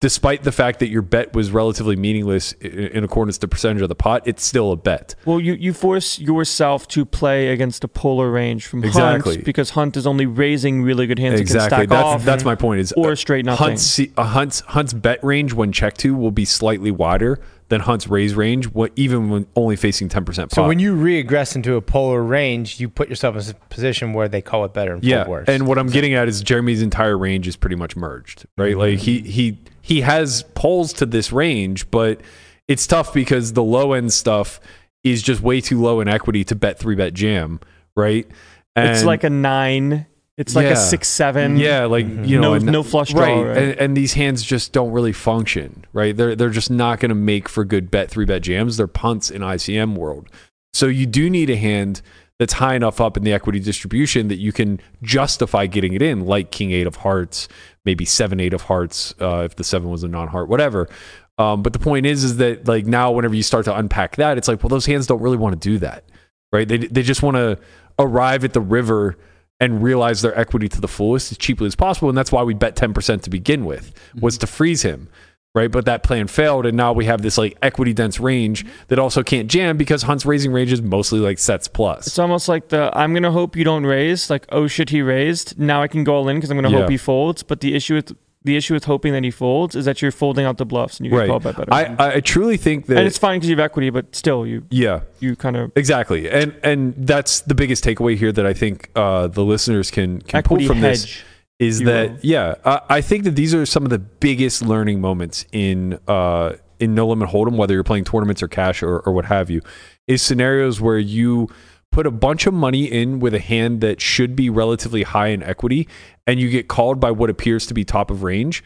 despite 0.00 0.42
the 0.42 0.52
fact 0.52 0.80
that 0.80 0.88
your 0.88 1.00
bet 1.02 1.32
was 1.34 1.50
relatively 1.50 1.96
meaningless 1.96 2.54
i- 2.62 2.66
in 2.66 3.04
accordance 3.04 3.38
to 3.38 3.48
percentage 3.48 3.80
of 3.82 3.88
the 3.88 3.94
pot, 3.94 4.22
it's 4.26 4.44
still 4.44 4.70
a 4.72 4.76
bet. 4.76 5.14
Well, 5.24 5.40
you, 5.40 5.54
you 5.54 5.72
force 5.72 6.18
yourself 6.18 6.86
to 6.88 7.04
play 7.06 7.48
against 7.48 7.84
a 7.84 7.88
polar 7.88 8.30
range 8.30 8.66
from 8.66 8.84
Exactly. 8.84 9.34
Hunt 9.36 9.44
because 9.46 9.70
Hunt 9.70 9.96
is 9.96 10.06
only 10.06 10.26
raising 10.26 10.82
really 10.82 11.06
good 11.06 11.18
hands 11.18 11.40
exactly. 11.40 11.78
can 11.78 11.86
stack 11.86 11.88
That's 11.88 12.04
off. 12.04 12.24
that's 12.24 12.44
my 12.44 12.54
point. 12.54 12.80
Is 12.80 12.92
or 12.92 13.12
uh, 13.12 13.16
straight 13.16 13.44
nothing. 13.46 13.66
Hunt's 13.68 13.98
a 13.98 14.24
Hunt's 14.24 14.60
Hunt's 14.60 14.92
bet 14.92 15.22
range 15.24 15.52
when 15.54 15.72
check 15.72 15.96
to 15.98 16.14
will 16.14 16.30
be 16.32 16.44
slightly 16.44 16.90
wider 16.90 17.40
than 17.70 17.80
Hunt's 17.80 18.06
raise 18.06 18.34
range, 18.34 18.66
what 18.66 18.92
even 18.94 19.30
when 19.30 19.46
only 19.56 19.74
facing 19.76 20.10
ten 20.10 20.24
percent 20.26 20.50
pot. 20.50 20.54
So 20.56 20.68
when 20.68 20.78
you 20.80 20.94
regress 20.94 21.56
into 21.56 21.76
a 21.76 21.80
polar 21.80 22.22
range, 22.22 22.78
you 22.78 22.90
put 22.90 23.08
yourself 23.08 23.36
in 23.36 23.50
a 23.50 23.54
position 23.74 24.12
where 24.12 24.28
they 24.28 24.42
call 24.42 24.66
it 24.66 24.74
better 24.74 24.94
and 24.94 25.02
yeah, 25.04 25.26
worse. 25.26 25.48
and 25.48 25.66
what 25.66 25.78
I'm 25.78 25.88
getting 25.88 26.12
at 26.12 26.28
is 26.28 26.42
Jeremy's 26.42 26.82
entire 26.82 27.16
range 27.16 27.48
is 27.48 27.56
pretty 27.56 27.76
much 27.76 27.96
merged, 27.96 28.44
right? 28.58 28.76
Like 28.76 28.98
he 28.98 29.20
he 29.20 29.58
he 29.84 30.00
has 30.00 30.44
poles 30.54 30.94
to 30.94 31.04
this 31.04 31.30
range, 31.30 31.90
but 31.90 32.18
it's 32.66 32.86
tough 32.86 33.12
because 33.12 33.52
the 33.52 33.62
low 33.62 33.92
end 33.92 34.14
stuff 34.14 34.58
is 35.02 35.22
just 35.22 35.42
way 35.42 35.60
too 35.60 35.78
low 35.78 36.00
in 36.00 36.08
equity 36.08 36.42
to 36.44 36.54
bet 36.54 36.78
three 36.78 36.94
bet 36.94 37.12
jam, 37.12 37.60
right? 37.94 38.26
it's 38.74 39.04
like 39.04 39.24
a 39.24 39.30
nine. 39.30 40.06
It's 40.38 40.56
like 40.56 40.64
Yeah. 40.64 40.72
a 40.72 40.76
six 40.76 41.06
seven. 41.08 41.58
Yeah, 41.58 41.84
like 41.84 42.06
mm-hmm. 42.06 42.24
you 42.24 42.40
know, 42.40 42.48
no, 42.48 42.54
and- 42.54 42.64
no 42.64 42.82
flush 42.82 43.10
draw. 43.12 43.20
right? 43.20 43.46
right? 43.46 43.56
And, 43.58 43.78
and 43.78 43.96
these 43.96 44.14
hands 44.14 44.42
just 44.42 44.72
don't 44.72 44.90
really 44.90 45.12
function, 45.12 45.84
right? 45.92 46.16
They're 46.16 46.34
they're 46.34 46.48
just 46.48 46.70
not 46.70 46.98
going 46.98 47.10
to 47.10 47.14
make 47.14 47.46
for 47.46 47.62
good 47.66 47.90
bet 47.90 48.10
three 48.10 48.24
bet 48.24 48.40
jams. 48.40 48.78
They're 48.78 48.86
punts 48.86 49.30
in 49.30 49.42
ICM 49.42 49.96
world. 49.98 50.30
So 50.72 50.86
you 50.86 51.04
do 51.04 51.28
need 51.28 51.50
a 51.50 51.56
hand 51.56 52.00
that's 52.38 52.54
high 52.54 52.74
enough 52.74 53.02
up 53.02 53.18
in 53.18 53.22
the 53.22 53.34
equity 53.34 53.60
distribution 53.60 54.28
that 54.28 54.38
you 54.38 54.50
can 54.50 54.80
justify 55.02 55.66
getting 55.66 55.92
it 55.92 56.00
in, 56.02 56.24
like 56.24 56.50
King 56.50 56.72
Eight 56.72 56.86
of 56.86 56.96
Hearts, 56.96 57.48
maybe 57.84 58.04
Seven 58.04 58.40
Eight 58.40 58.54
of 58.54 58.62
Hearts, 58.62 59.14
uh, 59.20 59.42
if 59.44 59.56
the 59.56 59.64
seven 59.64 59.90
was 59.90 60.02
a 60.02 60.08
non 60.08 60.28
heart, 60.28 60.48
whatever. 60.48 60.88
Um, 61.36 61.62
but 61.62 61.72
the 61.72 61.78
point 61.78 62.06
is, 62.06 62.22
is 62.22 62.36
that 62.36 62.68
like 62.68 62.86
now, 62.86 63.10
whenever 63.10 63.34
you 63.34 63.42
start 63.42 63.64
to 63.64 63.76
unpack 63.76 64.16
that, 64.16 64.38
it's 64.38 64.48
like, 64.48 64.62
well, 64.62 64.68
those 64.68 64.86
hands 64.86 65.06
don't 65.06 65.20
really 65.20 65.36
want 65.36 65.60
to 65.60 65.68
do 65.68 65.78
that, 65.78 66.04
right? 66.52 66.66
They 66.66 66.78
they 66.78 67.02
just 67.02 67.22
want 67.22 67.36
to 67.36 67.58
arrive 67.98 68.44
at 68.44 68.52
the 68.52 68.60
river 68.60 69.16
and 69.60 69.82
realize 69.82 70.22
their 70.22 70.38
equity 70.38 70.68
to 70.68 70.80
the 70.80 70.88
fullest 70.88 71.32
as 71.32 71.38
cheaply 71.38 71.66
as 71.66 71.76
possible. 71.76 72.08
And 72.08 72.18
that's 72.18 72.32
why 72.32 72.42
we 72.42 72.54
bet 72.54 72.76
10% 72.76 73.22
to 73.22 73.30
begin 73.30 73.64
with, 73.64 73.92
was 74.20 74.36
to 74.38 74.46
freeze 74.46 74.82
him. 74.82 75.08
Right. 75.54 75.70
But 75.70 75.84
that 75.84 76.02
plan 76.02 76.26
failed. 76.26 76.66
And 76.66 76.76
now 76.76 76.92
we 76.92 77.04
have 77.04 77.22
this 77.22 77.38
like 77.38 77.56
equity 77.62 77.92
dense 77.92 78.18
range 78.18 78.66
that 78.88 78.98
also 78.98 79.22
can't 79.22 79.48
jam 79.48 79.76
because 79.76 80.02
Hunt's 80.02 80.26
raising 80.26 80.50
range 80.52 80.72
is 80.72 80.82
mostly 80.82 81.20
like 81.20 81.38
sets 81.38 81.68
plus. 81.68 82.08
It's 82.08 82.18
almost 82.18 82.48
like 82.48 82.68
the 82.70 82.90
I'm 82.92 83.14
gonna 83.14 83.30
hope 83.30 83.54
you 83.56 83.62
don't 83.62 83.86
raise. 83.86 84.28
Like 84.30 84.46
oh 84.50 84.66
shit, 84.66 84.90
he 84.90 85.00
raised. 85.00 85.56
Now 85.58 85.80
I 85.80 85.86
can 85.86 86.02
go 86.02 86.16
all 86.16 86.28
in 86.28 86.38
because 86.38 86.50
I'm 86.50 86.56
gonna 86.56 86.70
Yeah. 86.70 86.80
hope 86.80 86.90
he 86.90 86.96
folds. 86.96 87.44
But 87.44 87.60
the 87.60 87.74
issue 87.76 87.94
with 87.94 88.16
the 88.42 88.56
issue 88.56 88.74
with 88.74 88.84
hoping 88.84 89.12
that 89.14 89.22
he 89.24 89.30
folds 89.30 89.74
is 89.76 89.84
that 89.86 90.02
you're 90.02 90.10
folding 90.10 90.44
out 90.44 90.58
the 90.58 90.66
bluffs 90.66 90.98
and 90.98 91.06
you 91.06 91.10
get 91.10 91.16
Right. 91.18 91.28
called 91.30 91.44
by 91.44 91.52
better. 91.52 91.72
I, 91.72 92.16
I 92.16 92.20
truly 92.20 92.56
think 92.58 92.86
that. 92.86 92.98
and 92.98 93.06
it's 93.06 93.16
fine 93.16 93.38
because 93.38 93.48
you 93.48 93.56
have 93.56 93.64
equity, 93.64 93.88
but 93.90 94.14
still 94.14 94.44
you 94.46 94.64
yeah. 94.70 95.00
you 95.20 95.36
kind 95.36 95.56
of 95.56 95.70
Exactly. 95.76 96.28
And 96.28 96.52
and 96.64 96.94
that's 96.96 97.40
the 97.42 97.54
biggest 97.54 97.84
takeaway 97.84 98.16
here 98.16 98.32
that 98.32 98.44
I 98.44 98.54
think 98.54 98.90
uh, 98.96 99.28
the 99.28 99.44
listeners 99.44 99.92
can, 99.92 100.20
can 100.22 100.42
pull 100.42 100.56
equity 100.58 100.66
from 100.66 100.80
this. 100.80 101.22
Hedge. 101.60 101.68
is 101.68 101.80
you 101.80 101.86
that 101.86 102.10
will. 102.10 102.18
yeah 102.22 102.54
I, 102.64 102.80
I 102.88 103.00
think 103.00 103.24
that 103.24 103.36
these 103.36 103.54
are 103.54 103.66
some 103.66 103.84
of 103.84 103.90
the 103.90 103.98
biggest 103.98 104.62
learning 104.62 105.00
moments 105.00 105.46
in 105.52 105.98
uh 106.08 106.54
in 106.80 106.94
no 106.94 107.06
limit 107.08 107.28
hold'em 107.30 107.56
whether 107.56 107.74
you're 107.74 107.84
playing 107.84 108.04
tournaments 108.04 108.42
or 108.42 108.48
cash 108.48 108.82
or, 108.82 109.00
or 109.00 109.12
what 109.12 109.26
have 109.26 109.50
you 109.50 109.60
is 110.06 110.22
scenarios 110.22 110.80
where 110.80 110.98
you 110.98 111.48
put 111.92 112.06
a 112.06 112.10
bunch 112.10 112.46
of 112.46 112.54
money 112.54 112.86
in 112.86 113.20
with 113.20 113.32
a 113.34 113.38
hand 113.38 113.80
that 113.80 114.00
should 114.00 114.34
be 114.34 114.50
relatively 114.50 115.04
high 115.04 115.28
in 115.28 115.42
equity 115.44 115.88
and 116.26 116.40
you 116.40 116.50
get 116.50 116.66
called 116.66 116.98
by 116.98 117.10
what 117.10 117.30
appears 117.30 117.66
to 117.66 117.74
be 117.74 117.84
top 117.84 118.10
of 118.10 118.22
range 118.24 118.64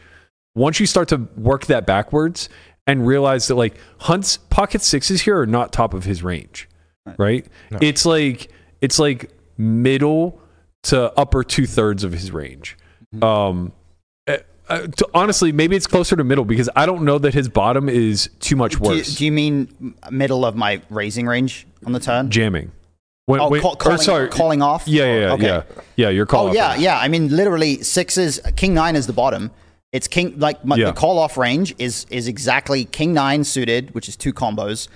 once 0.55 0.79
you 0.79 0.85
start 0.87 1.07
to 1.07 1.17
work 1.37 1.67
that 1.67 1.85
backwards 1.85 2.49
and 2.87 3.05
realize 3.05 3.47
that 3.47 3.55
like 3.55 3.75
hunt's 3.99 4.37
pocket 4.37 4.81
sixes 4.81 5.21
here 5.21 5.39
are 5.39 5.45
not 5.45 5.71
top 5.71 5.93
of 5.93 6.05
his 6.05 6.23
range 6.23 6.67
right 7.19 7.45
it's 7.81 8.05
like 8.05 8.51
it's 8.81 8.97
like 8.97 9.31
middle 9.57 10.41
to 10.89 11.11
upper 11.17 11.43
two 11.43 11.65
thirds 11.65 12.03
of 12.03 12.11
his 12.11 12.31
range. 12.31 12.77
Um, 13.21 13.71
uh, 14.27 14.37
uh, 14.67 14.87
to, 14.87 15.07
honestly, 15.13 15.51
maybe 15.51 15.75
it's 15.75 15.87
closer 15.87 16.15
to 16.15 16.23
middle 16.23 16.45
because 16.45 16.69
I 16.75 16.85
don't 16.85 17.03
know 17.03 17.17
that 17.17 17.33
his 17.33 17.49
bottom 17.49 17.89
is 17.89 18.29
too 18.39 18.55
much 18.55 18.73
Do 18.73 18.83
you, 18.83 18.89
worse. 18.97 19.15
do 19.15 19.25
you 19.25 19.31
mean 19.31 19.95
middle 20.11 20.45
of 20.45 20.55
my 20.55 20.81
raising 20.89 21.25
range 21.25 21.65
on 21.85 21.91
the 21.93 21.99
turn? 21.99 22.29
Jamming. 22.29 22.71
When, 23.25 23.39
Oh, 23.41 23.49
when- 23.49 23.61
call- 23.61 23.75
calling- 23.75 23.99
sorry, 23.99 24.27
calling 24.29 24.61
off? 24.61 24.87
Yeah, 24.87 25.05
yeah, 25.05 25.19
yeah, 25.19 25.31
Okay. 25.33 25.43
yeah. 25.45 25.63
Yeah, 25.95 26.09
your 26.09 26.25
call. 26.25 26.47
Oh 26.49 26.53
yeah, 26.53 26.71
range. 26.71 26.83
yeah. 26.83 26.99
I 26.99 27.07
mean, 27.07 27.29
literally 27.35 27.81
sixes. 27.83 28.39
King 28.55 28.73
nine 28.73 28.95
is 28.95 29.05
the 29.07 29.13
bottom. 29.13 29.51
It's 29.91 30.07
king 30.07 30.33
like 30.37 30.63
my, 30.65 30.75
Yeah. 30.75 30.87
the 30.87 30.93
call 30.93 31.17
off 31.19 31.37
range 31.37 31.73
is 31.79 32.05
is 32.09 32.27
exactly 32.27 32.85
king 32.85 33.13
nine 33.13 33.43
suited, 33.43 33.93
which 33.95 34.07
is 34.09 34.15
two 34.15 34.33
combos. 34.33 34.87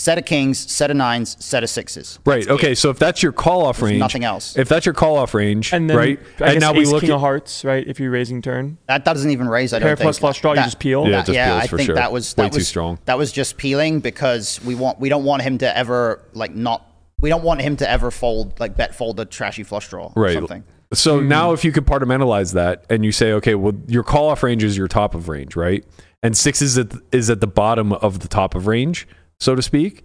Set 0.00 0.16
of 0.16 0.24
kings, 0.24 0.58
set 0.72 0.90
of 0.90 0.96
nines, 0.96 1.36
set 1.44 1.62
of 1.62 1.68
sixes. 1.68 2.20
Right. 2.24 2.48
Okay. 2.48 2.74
So 2.74 2.88
if 2.88 2.98
that's 2.98 3.22
your 3.22 3.32
call 3.32 3.66
off 3.66 3.80
There's 3.80 3.90
range, 3.90 4.00
nothing 4.00 4.24
else. 4.24 4.56
If 4.56 4.66
that's 4.66 4.86
your 4.86 4.94
call 4.94 5.18
off 5.18 5.34
range, 5.34 5.74
And 5.74 5.90
then 5.90 5.96
right? 5.98 6.18
I 6.38 6.44
and 6.44 6.54
guess 6.54 6.60
now 6.62 6.72
we 6.72 6.80
ace 6.80 6.90
look 6.90 7.02
king 7.02 7.10
at 7.10 7.16
of 7.16 7.20
hearts, 7.20 7.66
right? 7.66 7.86
If 7.86 8.00
you're 8.00 8.10
raising 8.10 8.40
turn, 8.40 8.78
That 8.86 9.04
doesn't 9.04 9.30
even 9.30 9.46
raise. 9.46 9.74
I 9.74 9.78
Pair 9.78 9.88
don't 9.88 9.96
think. 9.98 10.04
plus 10.06 10.18
flush 10.18 10.40
draw, 10.40 10.54
you 10.54 10.62
just 10.62 10.78
peel? 10.78 11.06
Yeah, 11.06 11.18
it 11.20 11.26
just 11.26 11.34
yeah, 11.34 11.50
peels 11.50 11.64
I 11.64 11.66
for 11.66 11.76
think 11.76 11.86
sure. 11.88 11.94
that 11.96 12.12
was 12.12 12.34
Way 12.34 12.44
that 12.44 12.52
too 12.54 12.60
strong. 12.62 12.98
That 13.04 13.18
was 13.18 13.30
just 13.30 13.58
peeling 13.58 14.00
because 14.00 14.58
we 14.64 14.74
want 14.74 14.98
we 15.00 15.10
don't 15.10 15.24
want 15.24 15.42
him 15.42 15.58
to 15.58 15.76
ever 15.76 16.22
like 16.32 16.54
not. 16.54 16.90
We 17.20 17.28
don't 17.28 17.44
want 17.44 17.60
him 17.60 17.76
to 17.76 17.90
ever 17.90 18.10
fold 18.10 18.58
like 18.58 18.78
bet 18.78 18.94
fold 18.94 19.20
a 19.20 19.26
trashy 19.26 19.64
flush 19.64 19.90
draw 19.90 20.14
or 20.16 20.22
right. 20.22 20.32
something. 20.32 20.64
So 20.94 21.20
hmm. 21.20 21.28
now 21.28 21.52
if 21.52 21.62
you 21.62 21.72
compartmentalize 21.72 22.54
that 22.54 22.86
and 22.88 23.04
you 23.04 23.12
say, 23.12 23.32
okay, 23.32 23.54
well, 23.54 23.74
your 23.86 24.02
call 24.02 24.30
off 24.30 24.42
range 24.42 24.64
is 24.64 24.78
your 24.78 24.88
top 24.88 25.14
of 25.14 25.28
range, 25.28 25.56
right? 25.56 25.84
And 26.22 26.34
six 26.34 26.62
is 26.62 26.78
at, 26.78 26.92
is 27.12 27.28
at 27.28 27.40
the 27.40 27.46
bottom 27.46 27.92
of 27.92 28.20
the 28.20 28.28
top 28.28 28.54
of 28.54 28.66
range, 28.66 29.06
so 29.40 29.54
to 29.54 29.62
speak. 29.62 30.04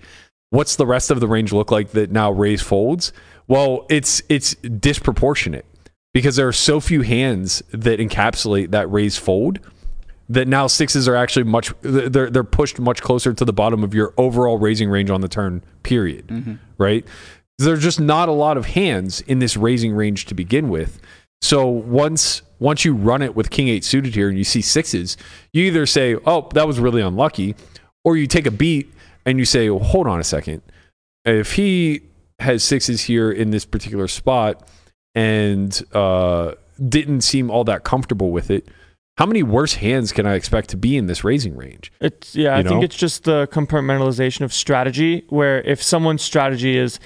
What's 0.50 0.76
the 0.76 0.86
rest 0.86 1.12
of 1.12 1.20
the 1.20 1.28
range 1.28 1.52
look 1.52 1.72
like 1.72 1.92
that 1.92 2.12
now 2.12 2.32
raise 2.32 2.62
folds? 2.62 3.12
Well, 3.48 3.86
it's 3.90 4.22
it's 4.30 4.56
disproportionate 4.56 5.66
because 6.14 6.38
there 6.38 6.48
are 6.48 6.54
so 6.54 6.80
few 6.80 7.02
hands 7.02 7.62
that 7.72 8.00
encapsulate 8.00 8.72
that 8.72 8.90
raise 8.92 9.18
fold 9.18 9.60
that 10.30 10.48
now 10.48 10.66
sixes 10.66 11.08
are 11.08 11.16
actually 11.16 11.44
much 11.44 11.74
they're 11.82 12.30
they're 12.30 12.44
pushed 12.44 12.80
much 12.80 13.02
closer 13.02 13.34
to 13.34 13.46
the 13.46 13.54
bottom 13.54 13.84
of 13.84 13.94
your 13.94 14.14
overall 14.18 14.58
raising 14.58 14.90
range 14.90 15.10
on 15.10 15.22
the 15.22 15.28
turn 15.28 15.62
period 15.84 16.26
mm-hmm. 16.28 16.56
right 16.78 17.06
there's 17.60 17.84
just 17.84 18.00
not 18.00 18.28
a 18.28 18.32
lot 18.32 18.58
of 18.58 18.66
hands 18.66 19.22
in 19.22 19.40
this 19.40 19.56
raising 19.56 19.94
range 19.94 20.26
to 20.26 20.34
begin 20.34 20.70
with 20.70 21.00
so 21.42 21.68
once 21.68 22.42
once 22.60 22.84
you 22.84 22.94
run 22.94 23.22
it 23.22 23.36
with 23.36 23.50
king 23.50 23.68
eight 23.68 23.84
suited 23.84 24.16
here 24.16 24.30
and 24.30 24.38
you 24.38 24.44
see 24.44 24.62
sixes 24.62 25.16
you 25.54 25.64
either 25.66 25.86
say 25.86 26.16
oh 26.26 26.50
that 26.54 26.66
was 26.66 26.80
really 26.80 27.02
unlucky 27.02 27.56
or 28.04 28.18
you 28.18 28.26
take 28.26 28.48
a 28.48 28.52
beat 28.52 28.92
and 29.26 29.40
you 29.40 29.46
say 29.46 29.70
well, 29.70 29.84
hold 29.84 30.08
on 30.08 30.20
a 30.20 30.24
second 30.24 30.62
if 31.26 31.54
he 31.54 32.02
has 32.40 32.64
sixes 32.64 33.02
here 33.02 33.32
in 33.32 33.52
this 33.52 33.66
particular 33.66 34.08
spot 34.08 34.68
and 35.16 35.84
uh, 35.94 36.54
didn't 36.90 37.22
seem 37.22 37.50
all 37.50 37.64
that 37.64 37.84
comfortable 37.84 38.32
with 38.32 38.52
it 38.52 38.68
how 39.18 39.26
many 39.26 39.44
worse 39.44 39.76
hands 39.76 40.12
can 40.12 40.26
I 40.26 40.36
expect 40.36 40.70
to 40.72 40.78
be 40.78 40.98
in 40.98 41.08
this 41.08 41.24
raising 41.24 41.56
range? 41.56 41.92
It's 42.02 42.36
yeah, 42.36 42.56
I 42.56 42.58
You 42.60 42.68
think 42.68 42.84
it's 42.84 42.96
just 42.96 43.24
the 43.24 43.48
compartmentalization 43.48 44.42
of 44.42 44.54
strategy 44.54 45.24
where 45.30 45.62
if 45.62 45.82
someone's 45.82 46.22
strategy 46.22 46.78
is 46.78 47.00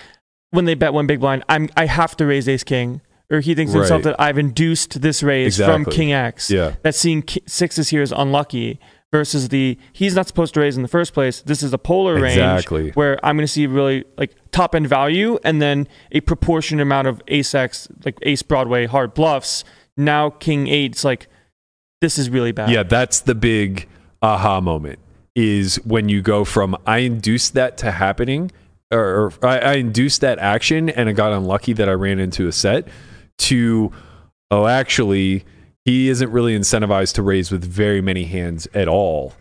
when 0.50 0.66
they 0.66 0.74
bet 0.74 0.92
one 0.92 1.06
big 1.06 1.20
blind, 1.20 1.44
I'm 1.48 1.70
I 1.78 1.86
have 1.86 2.18
to 2.18 2.26
raise 2.26 2.50
ace 2.50 2.64
king. 2.64 3.02
Or 3.32 3.42
he 3.42 3.54
thinks 3.54 3.74
to 3.74 3.78
himself 3.78 4.02
that 4.04 4.20
I've 4.20 4.40
induced 4.40 5.04
this 5.04 5.22
raise 5.22 5.58
from 5.58 5.86
king 5.86 6.12
X. 6.12 6.50
Yeah. 6.50 6.74
That 6.82 6.96
seeing 6.96 7.24
sixes 7.46 7.90
here 7.90 8.02
is 8.02 8.12
unlucky 8.12 8.80
versus 9.12 9.50
the 9.50 9.78
he's 9.94 10.16
not 10.16 10.28
supposed 10.28 10.54
to 10.54 10.60
raise 10.60 10.76
in 10.78 10.84
the 10.84 10.88
first 10.88 11.14
place. 11.14 11.42
This 11.42 11.64
is 11.64 11.74
a 11.74 11.78
polar 11.78 12.24
Exactly. 12.26 12.84
range 12.84 12.96
where 12.96 13.24
I'm 13.26 13.36
going 13.36 13.46
to 13.48 13.52
see 13.52 13.66
really 13.68 14.06
like 14.18 14.36
top 14.52 14.76
end 14.76 14.88
value 14.88 15.40
and 15.44 15.62
then 15.62 15.88
a 16.12 16.22
proportionate 16.22 16.82
amount 16.82 17.08
of 17.08 17.22
ace 17.28 17.54
X, 17.56 17.88
like 18.06 18.18
ace 18.22 18.42
Broadway 18.42 18.86
hard 18.86 19.14
bluffs. 19.14 19.64
Now 19.98 20.30
king 20.30 20.68
eight's 20.68 21.04
like 21.04 21.28
this 22.02 22.18
is 22.18 22.30
really 22.30 22.52
bad. 22.52 22.70
Yeah, 22.70 22.84
that's 22.84 23.22
the 23.22 23.36
big 23.36 23.88
aha 24.22 24.62
moment 24.62 25.00
is 25.36 25.76
when 25.86 26.10
you 26.10 26.22
go 26.22 26.44
from 26.44 26.78
I 26.86 27.00
induced 27.00 27.54
that 27.54 27.78
to 27.80 27.92
happening 27.92 28.52
or, 28.92 29.00
or 29.00 29.34
I, 29.46 29.60
I 29.60 29.74
induced 29.76 30.22
that 30.22 30.40
action 30.40 30.90
and 30.90 31.08
I 31.10 31.12
got 31.14 31.32
unlucky 31.32 31.74
that 31.74 31.88
I 31.88 31.94
ran 31.94 32.20
into 32.20 32.48
a 32.48 32.52
set 32.52 32.88
to 33.40 33.92
oh 34.52 34.68
actually 34.68 35.46
he 35.90 36.08
isn't 36.10 36.32
really 36.32 36.56
incentivized 36.56 37.16
to 37.16 37.24
raise 37.24 37.50
with 37.50 37.64
very 37.64 38.00
many 38.00 38.26
hands 38.26 38.68
at 38.76 38.88
all. 38.88 39.34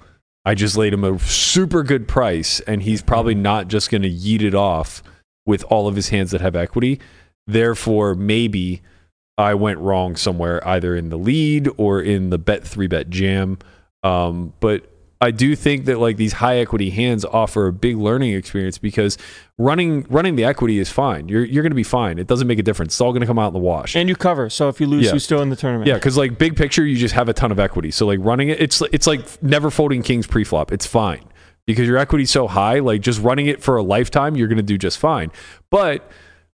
I 0.46 0.54
just 0.54 0.78
laid 0.78 0.94
him 0.94 1.04
a 1.04 1.18
super 1.18 1.82
good 1.82 2.08
price 2.08 2.60
and 2.60 2.82
he's 2.82 3.02
probably 3.02 3.34
not 3.34 3.68
just 3.68 3.90
going 3.90 4.00
to 4.00 4.10
yeet 4.10 4.40
it 4.40 4.54
off 4.54 5.02
with 5.44 5.62
all 5.64 5.86
of 5.86 5.94
his 5.94 6.08
hands 6.08 6.30
that 6.30 6.40
have 6.40 6.56
equity. 6.56 7.00
Therefore, 7.46 8.14
maybe 8.14 8.80
I 9.36 9.52
went 9.52 9.78
wrong 9.80 10.16
somewhere, 10.16 10.66
either 10.66 10.96
in 10.96 11.10
the 11.10 11.18
lead 11.18 11.68
or 11.76 12.00
in 12.00 12.30
the 12.30 12.38
bet 12.38 12.66
three 12.66 12.86
bet 12.86 13.10
jam. 13.10 13.58
Um, 14.02 14.54
but 14.60 14.87
I 15.20 15.32
do 15.32 15.56
think 15.56 15.86
that 15.86 15.98
like 15.98 16.16
these 16.16 16.34
high 16.34 16.58
equity 16.58 16.90
hands 16.90 17.24
offer 17.24 17.66
a 17.66 17.72
big 17.72 17.96
learning 17.96 18.34
experience 18.34 18.78
because 18.78 19.18
running 19.58 20.06
running 20.08 20.36
the 20.36 20.44
equity 20.44 20.78
is 20.78 20.90
fine. 20.90 21.28
You're 21.28 21.44
you're 21.44 21.62
going 21.64 21.72
to 21.72 21.76
be 21.76 21.82
fine. 21.82 22.18
It 22.20 22.28
doesn't 22.28 22.46
make 22.46 22.58
a 22.60 22.62
difference. 22.62 22.94
It's 22.94 23.00
all 23.00 23.10
going 23.10 23.22
to 23.22 23.26
come 23.26 23.38
out 23.38 23.48
in 23.48 23.52
the 23.54 23.58
wash. 23.58 23.96
And 23.96 24.08
you 24.08 24.14
cover, 24.14 24.48
so 24.48 24.68
if 24.68 24.80
you 24.80 24.86
lose, 24.86 25.06
Yeah. 25.06 25.14
you 25.14 25.18
still 25.18 25.42
in 25.42 25.50
the 25.50 25.56
tournament. 25.56 25.88
Yeah, 25.88 25.94
because 25.94 26.16
like 26.16 26.38
big 26.38 26.54
picture, 26.56 26.84
you 26.84 26.96
just 26.96 27.14
have 27.14 27.28
a 27.28 27.32
ton 27.32 27.50
of 27.50 27.58
equity. 27.58 27.90
So 27.90 28.06
like 28.06 28.20
running 28.22 28.48
it, 28.50 28.60
it's 28.60 28.80
it's 28.92 29.06
like 29.08 29.42
never 29.42 29.70
folding 29.70 30.02
kings 30.04 30.26
pre-flop. 30.26 30.70
It's 30.70 30.86
fine 30.86 31.24
because 31.66 31.88
your 31.88 31.98
equity's 31.98 32.30
so 32.30 32.46
high. 32.46 32.78
Like 32.78 33.00
just 33.00 33.20
running 33.20 33.46
it 33.46 33.60
for 33.60 33.76
a 33.76 33.82
lifetime, 33.82 34.36
you're 34.36 34.48
going 34.48 34.56
to 34.58 34.62
do 34.62 34.78
just 34.78 34.98
fine. 34.98 35.32
But 35.70 36.08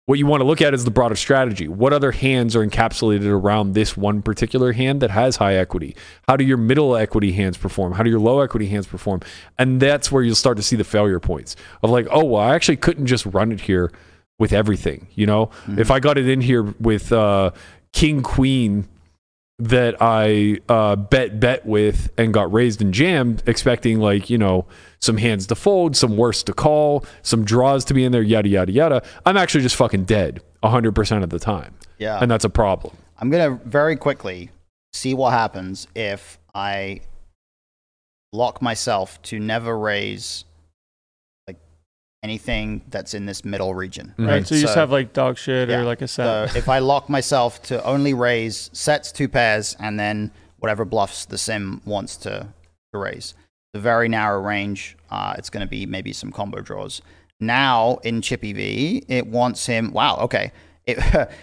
what 0.09 0.18
you 0.18 0.24
want 0.24 0.40
to 0.40 0.47
look 0.47 0.62
at 0.62 0.72
is 0.72 0.86
the 0.86 0.90
broader 0.90 1.14
strategy. 1.14 1.68
What 1.68 1.93
other 1.93 2.12
hands 2.12 2.56
are 2.56 2.66
encapsulated 2.66 3.26
around 3.26 3.74
this 3.74 3.94
one 3.94 4.22
particular 4.22 4.72
hand 4.72 5.02
that 5.02 5.10
has 5.10 5.36
high 5.36 5.56
equity? 5.56 5.94
How 6.26 6.35
do 6.35 6.44
your 6.44 6.56
middle 6.56 6.97
equity 6.97 7.32
hands 7.32 7.59
perform? 7.59 7.93
How 7.93 8.02
do 8.02 8.09
your 8.09 8.18
low 8.18 8.40
equity 8.40 8.68
hands 8.68 8.86
perform? 8.86 9.20
And 9.59 9.82
that's 9.82 10.10
where 10.10 10.22
you'll 10.22 10.35
start 10.35 10.56
to 10.56 10.62
see 10.62 10.76
the 10.76 10.85
failure 10.85 11.20
points 11.20 11.56
of 11.82 11.90
like, 11.90 12.06
oh, 12.10 12.24
well, 12.24 12.40
I 12.40 12.55
actually 12.55 12.78
couldn't 12.78 13.05
just 13.05 13.26
run 13.26 13.52
it 13.52 13.60
here 13.60 13.93
with 14.39 14.55
everything. 14.55 15.09
You 15.14 15.26
know, 15.26 15.51
if 15.76 15.90
I 15.90 16.01
got 16.01 16.16
it 16.16 16.26
in 16.26 16.40
here 16.40 16.62
with 16.62 17.12
uh, 17.12 17.51
king 17.93 18.22
queen 18.22 18.89
that 19.59 19.97
I 20.01 20.59
uh, 20.68 20.97
bet 20.97 21.40
bet 21.40 21.66
with 21.66 22.10
and 22.16 22.32
got 22.32 22.52
raised 22.52 22.80
and 22.80 22.94
jammed, 22.94 23.43
expecting 23.47 23.98
like 23.98 24.30
you 24.30 24.39
know 24.39 24.66
some 25.01 25.16
hands 25.16 25.47
to 25.48 25.55
fold, 25.55 25.97
some 25.97 26.16
worse 26.16 26.43
to 26.44 26.52
call, 26.52 27.05
some 27.22 27.44
draws 27.44 27.85
to 27.86 27.94
be 27.94 28.05
in 28.05 28.12
there, 28.12 28.22
yada 28.22 28.48
yada 28.48 28.72
yada. 28.72 29.02
I'm 29.26 29.36
actually 29.36 29.62
just 29.62 29.76
fucking 29.76 30.05
dead 30.05 30.40
hundred 30.62 30.94
percent 30.94 31.24
of 31.24 31.30
the 31.30 31.39
time, 31.39 31.74
Yeah. 31.98 32.18
and 32.20 32.30
that's 32.30 32.44
a 32.44 32.51
problem. 32.51 32.97
I'm 33.18 33.30
gonna 33.30 33.60
very 33.64 33.97
quickly 33.97 34.51
see 34.93 35.14
what 35.14 35.30
happens 35.32 35.86
if 35.94 36.39
I 36.55 37.01
lock 38.32 38.60
myself 38.62 39.20
to 39.22 39.39
never 39.39 39.78
raise 39.78 40.44
anything 42.22 42.82
that's 42.88 43.14
in 43.14 43.26
this 43.26 43.44
middle 43.44 43.74
region. 43.74 44.14
Mhm. 44.18 44.26
Right. 44.28 44.46
So 44.46 44.54
you 44.56 44.60
just 44.62 44.74
have 44.74 44.90
like 44.90 45.12
dog 45.12 45.38
shit 45.38 45.68
yeah. 45.68 45.78
or 45.80 45.84
like 45.84 46.02
a 46.02 46.08
set. 46.08 46.50
So 46.50 46.58
if 46.58 46.68
I 46.68 46.80
lock 46.80 47.08
myself 47.08 47.62
to 47.64 47.82
only 47.84 48.12
raise 48.14 48.70
sets, 48.72 49.12
two 49.12 49.28
pairs, 49.28 49.76
and 49.78 49.98
then 49.98 50.30
whatever 50.58 50.84
bluffs 50.84 51.24
the 51.26 51.38
sim 51.38 51.80
wants 51.84 52.16
to, 52.18 52.48
to 52.92 52.98
raise, 52.98 53.34
the 53.72 53.78
very 53.80 54.08
narrow 54.08 54.40
range, 54.40 54.96
uh, 55.10 55.34
it's 55.38 55.48
going 55.50 55.64
to 55.64 55.70
be 55.70 55.86
maybe 55.86 56.12
some 56.12 56.32
combo 56.32 56.60
draws. 56.60 57.02
Now 57.40 57.98
in 58.02 58.20
chip 58.20 58.42
EV, 58.44 59.04
it 59.08 59.26
wants 59.28 59.66
him. 59.66 59.92
Wow. 59.92 60.16
Okay. 60.22 60.52
It, 60.88 60.96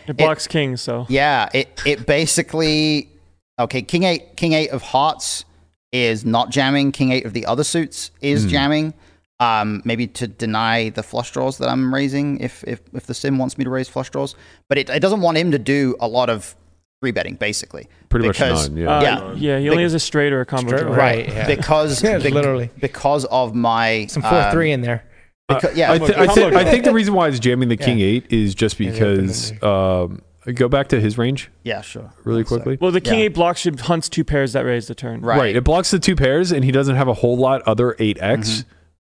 it 0.08 0.18
blocks 0.18 0.48
king. 0.48 0.76
so 0.76 1.06
yeah, 1.08 1.50
it 1.54 1.80
it 1.86 2.08
basically 2.08 3.12
okay. 3.60 3.84
King 3.84 4.02
eight, 4.02 4.36
king 4.36 4.54
eight 4.54 4.72
of 4.72 4.82
hearts 4.82 5.46
is 5.92 6.26
not 6.26 6.50
jamming. 6.50 6.92
King 6.92 7.12
eight 7.12 7.26
of 7.28 7.34
the 7.34 7.46
other 7.46 7.64
suits 7.64 8.10
is 8.22 8.42
Hmm. 8.46 8.50
jamming. 8.50 8.94
Um, 9.42 9.82
maybe 9.84 10.08
to 10.08 10.28
deny 10.28 10.90
the 10.92 11.04
flush 11.04 11.32
draws 11.32 11.58
that 11.58 11.68
I'm 11.68 11.94
raising 11.94 12.40
if 12.40 12.64
if 12.66 12.80
if 12.94 13.06
the 13.06 13.14
sim 13.14 13.38
wants 13.38 13.58
me 13.58 13.66
to 13.66 13.70
raise 13.70 13.90
flush 13.90 14.10
draws, 14.10 14.34
but 14.70 14.78
it, 14.78 14.90
it 14.90 15.02
doesn't 15.02 15.20
want 15.20 15.38
him 15.38 15.52
to 15.52 15.60
do 15.60 15.94
a 16.00 16.08
lot 16.08 16.30
of 16.30 16.56
three 17.02 17.12
betting 17.12 17.36
basically. 17.36 17.90
Pretty 18.08 18.28
much 18.28 18.40
none, 18.40 18.78
yeah. 18.78 18.98
Uh, 18.98 19.02
yeah, 19.02 19.34
yeah, 19.36 19.60
he 19.60 19.70
only 19.70 19.84
has 19.84 19.94
a 19.94 20.00
straight 20.00 20.32
or 20.32 20.40
a 20.40 20.46
combo 20.46 20.70
Straight- 20.70 20.84
draw. 20.84 20.96
right. 20.96 21.28
yeah. 21.28 21.48
because 21.48 22.02
Yeah, 22.04 22.18
be- 22.20 22.30
literally. 22.30 22.70
because 22.80 23.26
of 23.26 23.54
my 23.54 24.06
Some 24.06 24.24
four 24.24 24.40
um, 24.40 24.52
three 24.54 24.72
in 24.72 24.80
there. 24.80 25.04
Because, 25.50 25.76
yeah, 25.76 25.92
I, 25.92 26.00
thi- 26.00 26.16
I, 26.16 26.28
thi- 26.28 26.42
Combo 26.42 26.58
I 26.58 26.64
think 26.64 26.86
the 26.86 26.94
reason 26.94 27.14
why 27.14 27.28
it's 27.28 27.38
jamming 27.40 27.68
the 27.68 27.76
king 27.78 28.00
Yeah. 28.00 28.06
eight 28.08 28.32
is 28.32 28.56
just 28.56 28.80
Yeah, 28.80 28.92
because 28.92 29.52
um, 29.62 30.22
go 30.54 30.70
back 30.70 30.88
to 30.88 31.00
his 31.02 31.18
range 31.18 31.52
yeah, 31.64 31.82
sure. 31.82 32.10
really 32.24 32.38
One 32.44 32.46
sec. 32.46 32.56
quickly. 32.64 32.78
Well, 32.80 32.92
the 32.92 33.02
king 33.02 33.20
Yeah. 33.20 33.26
eight 33.26 33.34
block 33.34 33.58
should 33.58 33.82
hunts 33.82 34.08
two 34.08 34.24
pairs 34.24 34.54
that 34.54 34.62
raise 34.62 34.88
the 34.88 34.96
turn. 34.96 35.20
Right. 35.22 35.38
Right. 35.38 35.56
It 35.58 35.66
blocks 35.66 35.92
the 35.92 36.00
two 36.00 36.16
pairs, 36.16 36.54
and 36.54 36.64
he 36.64 36.72
doesn't 36.72 36.96
have 36.96 37.10
a 37.10 37.14
whole 37.14 37.38
lot 37.38 37.62
other 37.64 37.96
8x. 38.00 38.64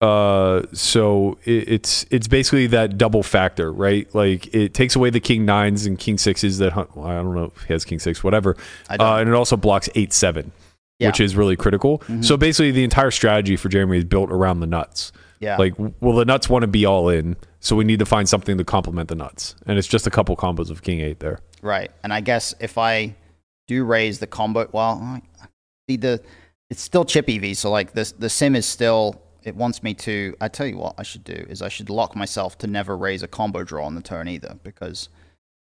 Uh, 0.05 0.66
so 0.72 1.39
it, 1.44 1.68
it's 1.68 2.05
it's 2.10 2.28
basically 2.28 2.66
that 2.68 2.98
double 2.98 3.22
factor, 3.22 3.72
right? 3.72 4.12
Like 4.14 4.52
it 4.55 4.74
takes 4.74 4.94
away 4.97 5.10
the 5.10 5.20
king 5.20 5.44
nines 5.47 5.86
and 5.86 5.98
king 5.98 6.18
sixes 6.18 6.59
that 6.59 6.72
hunt. 6.72 6.94
Well, 6.97 7.06
I 7.06 7.14
don't 7.14 7.35
know 7.35 7.52
if 7.56 7.62
he 7.64 7.72
has 7.72 7.85
king 7.85 7.98
six, 7.98 8.22
whatever. 8.22 8.56
Uh, 8.90 9.16
and 9.16 9.28
it 9.28 9.35
also 9.35 9.56
blocks 9.56 9.89
eight 9.94 10.12
seven, 10.12 10.52
Yeah. 10.98 11.09
which 11.09 11.20
is 11.20 11.36
really 11.36 11.56
critical. 11.56 12.02
So 12.20 12.36
basically, 12.36 12.70
the 12.70 12.85
entire 12.85 13.10
strategy 13.10 13.56
for 13.56 13.68
Jeremy 13.70 13.98
is 13.98 14.05
built 14.05 14.31
around 14.31 14.60
the 14.60 14.66
nuts. 14.66 15.12
Yeah. 15.40 15.56
Like, 15.56 15.74
well, 16.01 16.16
the 16.16 16.24
nuts 16.24 16.48
want 16.48 16.62
to 16.62 16.68
be 16.68 16.85
all 16.86 17.09
in, 17.09 17.36
so 17.60 17.74
we 17.76 17.85
need 17.85 17.98
to 17.98 18.06
find 18.06 18.28
something 18.28 18.56
to 18.59 18.64
complement 18.64 19.09
the 19.09 19.14
nuts, 19.14 19.56
and 19.66 19.78
it's 19.78 19.89
just 19.89 20.06
a 20.06 20.10
couple 20.10 20.36
combos 20.36 20.70
of 20.70 20.82
king 20.82 21.01
eight 21.01 21.20
there. 21.20 21.40
Right. 21.62 21.90
And 22.02 22.12
I 22.12 22.20
guess 22.20 22.55
if 22.60 22.76
I 22.78 23.14
do 23.68 23.85
raise 23.85 24.18
the 24.18 24.26
combo, 24.26 24.68
well, 24.72 25.20
see 25.89 25.97
the 25.97 26.22
it's 26.70 26.81
still 26.82 27.05
chip 27.05 27.28
EV, 27.28 27.56
so 27.56 27.70
like 27.70 27.93
this 27.93 28.12
the 28.12 28.28
sim 28.28 28.55
is 28.55 28.66
still 28.66 29.20
it 29.44 29.54
wants 29.56 29.82
me 29.82 29.94
to 29.94 30.34
I 30.40 30.48
tell 30.48 30.66
you 30.66 30.78
what 30.78 30.94
I 30.98 31.02
should 31.02 31.24
do 31.24 31.46
is 31.48 31.62
I 31.62 31.68
should 31.68 31.90
lock 31.90 32.16
myself 32.16 32.58
to 32.58 32.66
never 32.66 32.96
raise 32.96 33.22
a 33.22 33.28
combo 33.28 33.62
draw 33.64 33.84
on 33.86 33.94
the 33.94 34.02
turn 34.02 34.28
either 34.28 34.56
because 34.62 35.08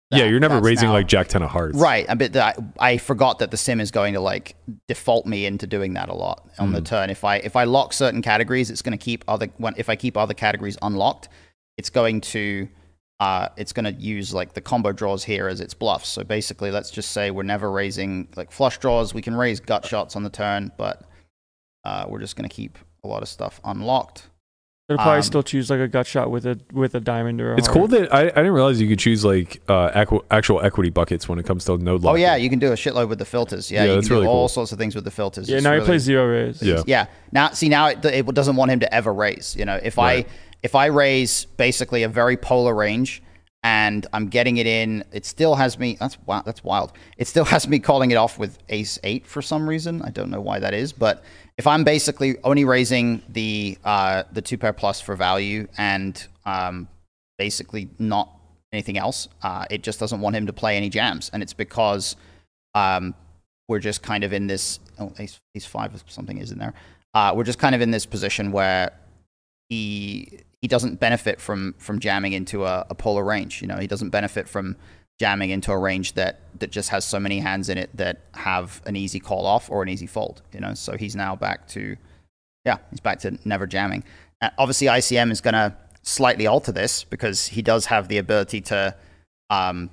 yeah, 0.09 0.23
you're 0.23 0.39
never 0.39 0.61
raising 0.61 0.87
now- 0.87 0.93
like 0.93 1.07
Jack 1.07 1.27
ten 1.27 1.41
of 1.43 1.49
hearts, 1.49 1.77
Right, 1.77 2.05
a 2.07 2.15
bit 2.15 2.31
that 2.33 2.57
I 2.79 2.97
forgot 2.97 3.39
that 3.39 3.51
the 3.51 3.57
sim 3.57 3.81
is 3.81 3.91
going 3.91 4.13
to 4.13 4.21
like 4.21 4.55
default 4.87 5.25
me 5.25 5.45
into 5.45 5.67
doing 5.67 5.93
that 5.95 6.07
a 6.07 6.13
lot 6.13 6.47
on 6.59 6.69
Hmm. 6.69 6.75
the 6.75 6.81
turn. 6.81 7.09
If 7.09 7.23
I 7.25 7.37
if 7.37 7.55
I 7.57 7.65
lock 7.65 7.91
certain 7.91 8.21
categories, 8.21 8.69
it's 8.71 8.81
going 8.81 8.97
to 8.97 9.03
keep 9.03 9.25
other 9.27 9.47
when 9.57 9.73
if 9.77 9.89
I 9.89 9.95
keep 9.97 10.15
other 10.15 10.33
categories 10.33 10.77
unlocked, 10.81 11.27
it's 11.77 11.89
going 11.89 12.21
to 12.21 12.69
uh 13.19 13.49
it's 13.57 13.73
going 13.73 13.83
to 13.93 13.99
use 14.01 14.33
like 14.33 14.53
the 14.53 14.61
combo 14.61 14.93
draws 14.93 15.25
here 15.25 15.49
as 15.49 15.59
its 15.59 15.73
bluffs. 15.73 16.07
So 16.07 16.23
basically, 16.23 16.71
let's 16.71 16.89
just 16.89 17.11
say 17.11 17.29
we're 17.29 17.43
never 17.43 17.69
raising 17.69 18.29
like 18.37 18.49
flush 18.51 18.77
draws. 18.77 19.13
We 19.13 19.21
can 19.21 19.35
raise 19.35 19.59
gut 19.59 19.85
shots 19.85 20.15
on 20.15 20.23
the 20.23 20.29
turn, 20.29 20.71
but 20.77 21.03
uh 21.83 22.05
we're 22.07 22.19
just 22.19 22.37
going 22.37 22.47
to 22.47 22.55
keep 22.55 22.77
a 23.03 23.07
lot 23.07 23.21
of 23.21 23.29
stuff 23.29 23.59
unlocked. 23.63 24.27
They'll 24.87 24.97
probably 24.97 25.15
Um, 25.17 25.21
still 25.23 25.43
choose 25.43 25.69
like 25.69 25.81
a 25.81 25.87
gut 25.89 26.07
shot 26.07 26.31
with 26.31 26.45
a 26.45 26.57
with 26.71 26.95
a 26.95 27.01
diamond 27.01 27.41
or 27.41 27.53
a 27.53 27.57
It's 27.57 27.67
heart. 27.67 27.77
cool 27.77 27.87
that 27.89 28.13
I, 28.13 28.21
I 28.21 28.23
didn't 28.29 28.53
realize 28.53 28.79
you 28.79 28.87
could 28.87 28.99
choose 28.99 29.25
like 29.25 29.61
uh, 29.67 29.91
aqua, 29.93 30.19
actual 30.31 30.61
equity 30.63 30.89
buckets 30.89 31.27
when 31.27 31.39
it 31.39 31.45
comes 31.45 31.65
to 31.65 31.77
node 31.77 32.05
Oh 32.05 32.15
yeah, 32.15 32.37
you 32.37 32.49
can 32.49 32.57
do 32.59 32.71
a 32.71 32.75
shitload 32.75 33.09
with 33.09 33.19
the 33.19 33.25
filters. 33.25 33.69
Yeah, 33.69 33.83
Yeah, 33.83 33.89
you 33.89 33.95
that's 33.95 34.07
can 34.07 34.21
do 34.21 34.25
all 34.25 34.43
cool. 34.43 34.47
sorts 34.47 34.71
of 34.71 34.77
things 34.77 34.95
with 34.95 35.03
the 35.03 35.11
filters. 35.11 35.49
Yeah, 35.49 35.57
It's 35.57 35.63
now 35.65 35.77
he 35.77 35.81
plays 35.81 36.03
zero 36.03 36.25
raise. 36.27 36.61
Yeah. 36.63 36.83
Yeah. 36.87 37.07
Now, 37.33 37.49
see, 37.49 37.67
now 37.67 37.87
it, 37.87 38.05
it 38.05 38.25
doesn't 38.33 38.55
want 38.55 38.71
him 38.71 38.79
to 38.79 38.93
ever 38.93 39.13
raise. 39.13 39.57
You 39.57 39.65
know, 39.65 39.77
if 39.83 39.97
Right. 39.97 40.25
I 40.25 40.29
if 40.63 40.73
I 40.73 40.85
raise 40.85 41.43
basically 41.57 42.03
a 42.03 42.09
very 42.09 42.37
polar 42.37 42.73
range 42.73 43.21
and 43.63 44.07
I'm 44.13 44.27
getting 44.29 44.55
it 44.55 44.67
in, 44.67 45.03
it 45.11 45.25
still 45.25 45.55
has 45.55 45.77
me. 45.77 45.97
That's 45.99 46.17
wow, 46.25 46.43
that's 46.45 46.63
wild. 46.63 46.93
It 47.17 47.27
still 47.27 47.43
has 47.55 47.67
me 47.67 47.79
calling 47.79 48.11
it 48.11 48.15
off 48.15 48.39
with 48.39 48.57
Ace 48.69 48.99
Eight 49.03 49.27
for 49.27 49.41
some 49.41 49.67
reason. 49.67 50.01
I 50.01 50.11
don't 50.11 50.29
know 50.29 50.39
why 50.39 50.59
that 50.59 50.73
is, 50.73 50.93
but 50.93 51.25
if 51.57 51.65
I'm 51.65 51.83
basically 51.83 52.37
only 52.43 52.65
raising 52.65 53.21
the 53.29 53.77
uh, 53.83 54.23
the 54.31 54.41
two 54.41 54.57
pair 54.57 54.73
plus 54.73 55.01
for 55.01 55.15
value 55.15 55.67
and 55.77 56.25
um, 56.45 56.87
basically 57.37 57.89
not 57.97 58.31
anything 58.71 58.97
else, 58.97 59.27
uh, 59.41 59.65
it 59.71 59.81
just 59.81 59.99
doesn't 59.99 60.21
want 60.21 60.35
him 60.35 60.45
to 60.45 60.53
play 60.53 60.77
any 60.77 60.89
jams, 60.89 61.29
and 61.33 61.41
it's 61.41 61.53
because 61.53 62.15
um, 62.75 63.15
we're 63.67 63.79
just 63.79 64.03
kind 64.03 64.23
of 64.23 64.33
in 64.33 64.47
this 64.47 64.79
oh, 64.99 65.11
five 65.61 65.95
or 65.95 65.99
something 66.07 66.37
is 66.37 66.51
in 66.51 66.59
there. 66.59 66.73
Uh, 67.13 67.33
we're 67.35 67.43
just 67.43 67.59
kind 67.59 67.73
of 67.73 67.81
in 67.81 67.91
this 67.91 68.05
position 68.05 68.51
where 68.51 68.91
he 69.69 70.39
he 70.61 70.67
doesn't 70.67 70.99
benefit 70.99 71.41
from 71.41 71.73
from 71.79 71.99
jamming 71.99 72.33
into 72.33 72.65
a, 72.65 72.85
a 72.89 72.95
polar 72.95 73.23
range. 73.23 73.61
You 73.61 73.67
know, 73.67 73.77
he 73.77 73.87
doesn't 73.87 74.09
benefit 74.09 74.47
from 74.47 74.75
jamming 75.19 75.49
into 75.49 75.71
a 75.71 75.77
range 75.77 76.13
that 76.13 76.39
that 76.59 76.71
just 76.71 76.89
has 76.89 77.05
so 77.05 77.19
many 77.19 77.39
hands 77.39 77.69
in 77.69 77.77
it 77.77 77.89
that 77.95 78.21
have 78.33 78.81
an 78.85 78.95
easy 78.95 79.19
call 79.19 79.45
off 79.45 79.69
or 79.69 79.83
an 79.83 79.89
easy 79.89 80.07
fold. 80.07 80.41
You 80.53 80.59
know, 80.59 80.73
so 80.73 80.97
he's 80.97 81.15
now 81.15 81.35
back 81.35 81.67
to 81.69 81.97
yeah, 82.65 82.77
he's 82.89 82.99
back 82.99 83.19
to 83.19 83.37
never 83.45 83.65
jamming. 83.65 84.03
Uh, 84.41 84.49
obviously, 84.57 84.87
ICM 84.87 85.31
is 85.31 85.41
going 85.41 85.53
to 85.53 85.75
slightly 86.03 86.47
alter 86.47 86.71
this 86.71 87.03
because 87.03 87.47
he 87.47 87.61
does 87.61 87.87
have 87.87 88.07
the 88.07 88.17
ability 88.17 88.61
to 88.61 88.95
um, 89.49 89.89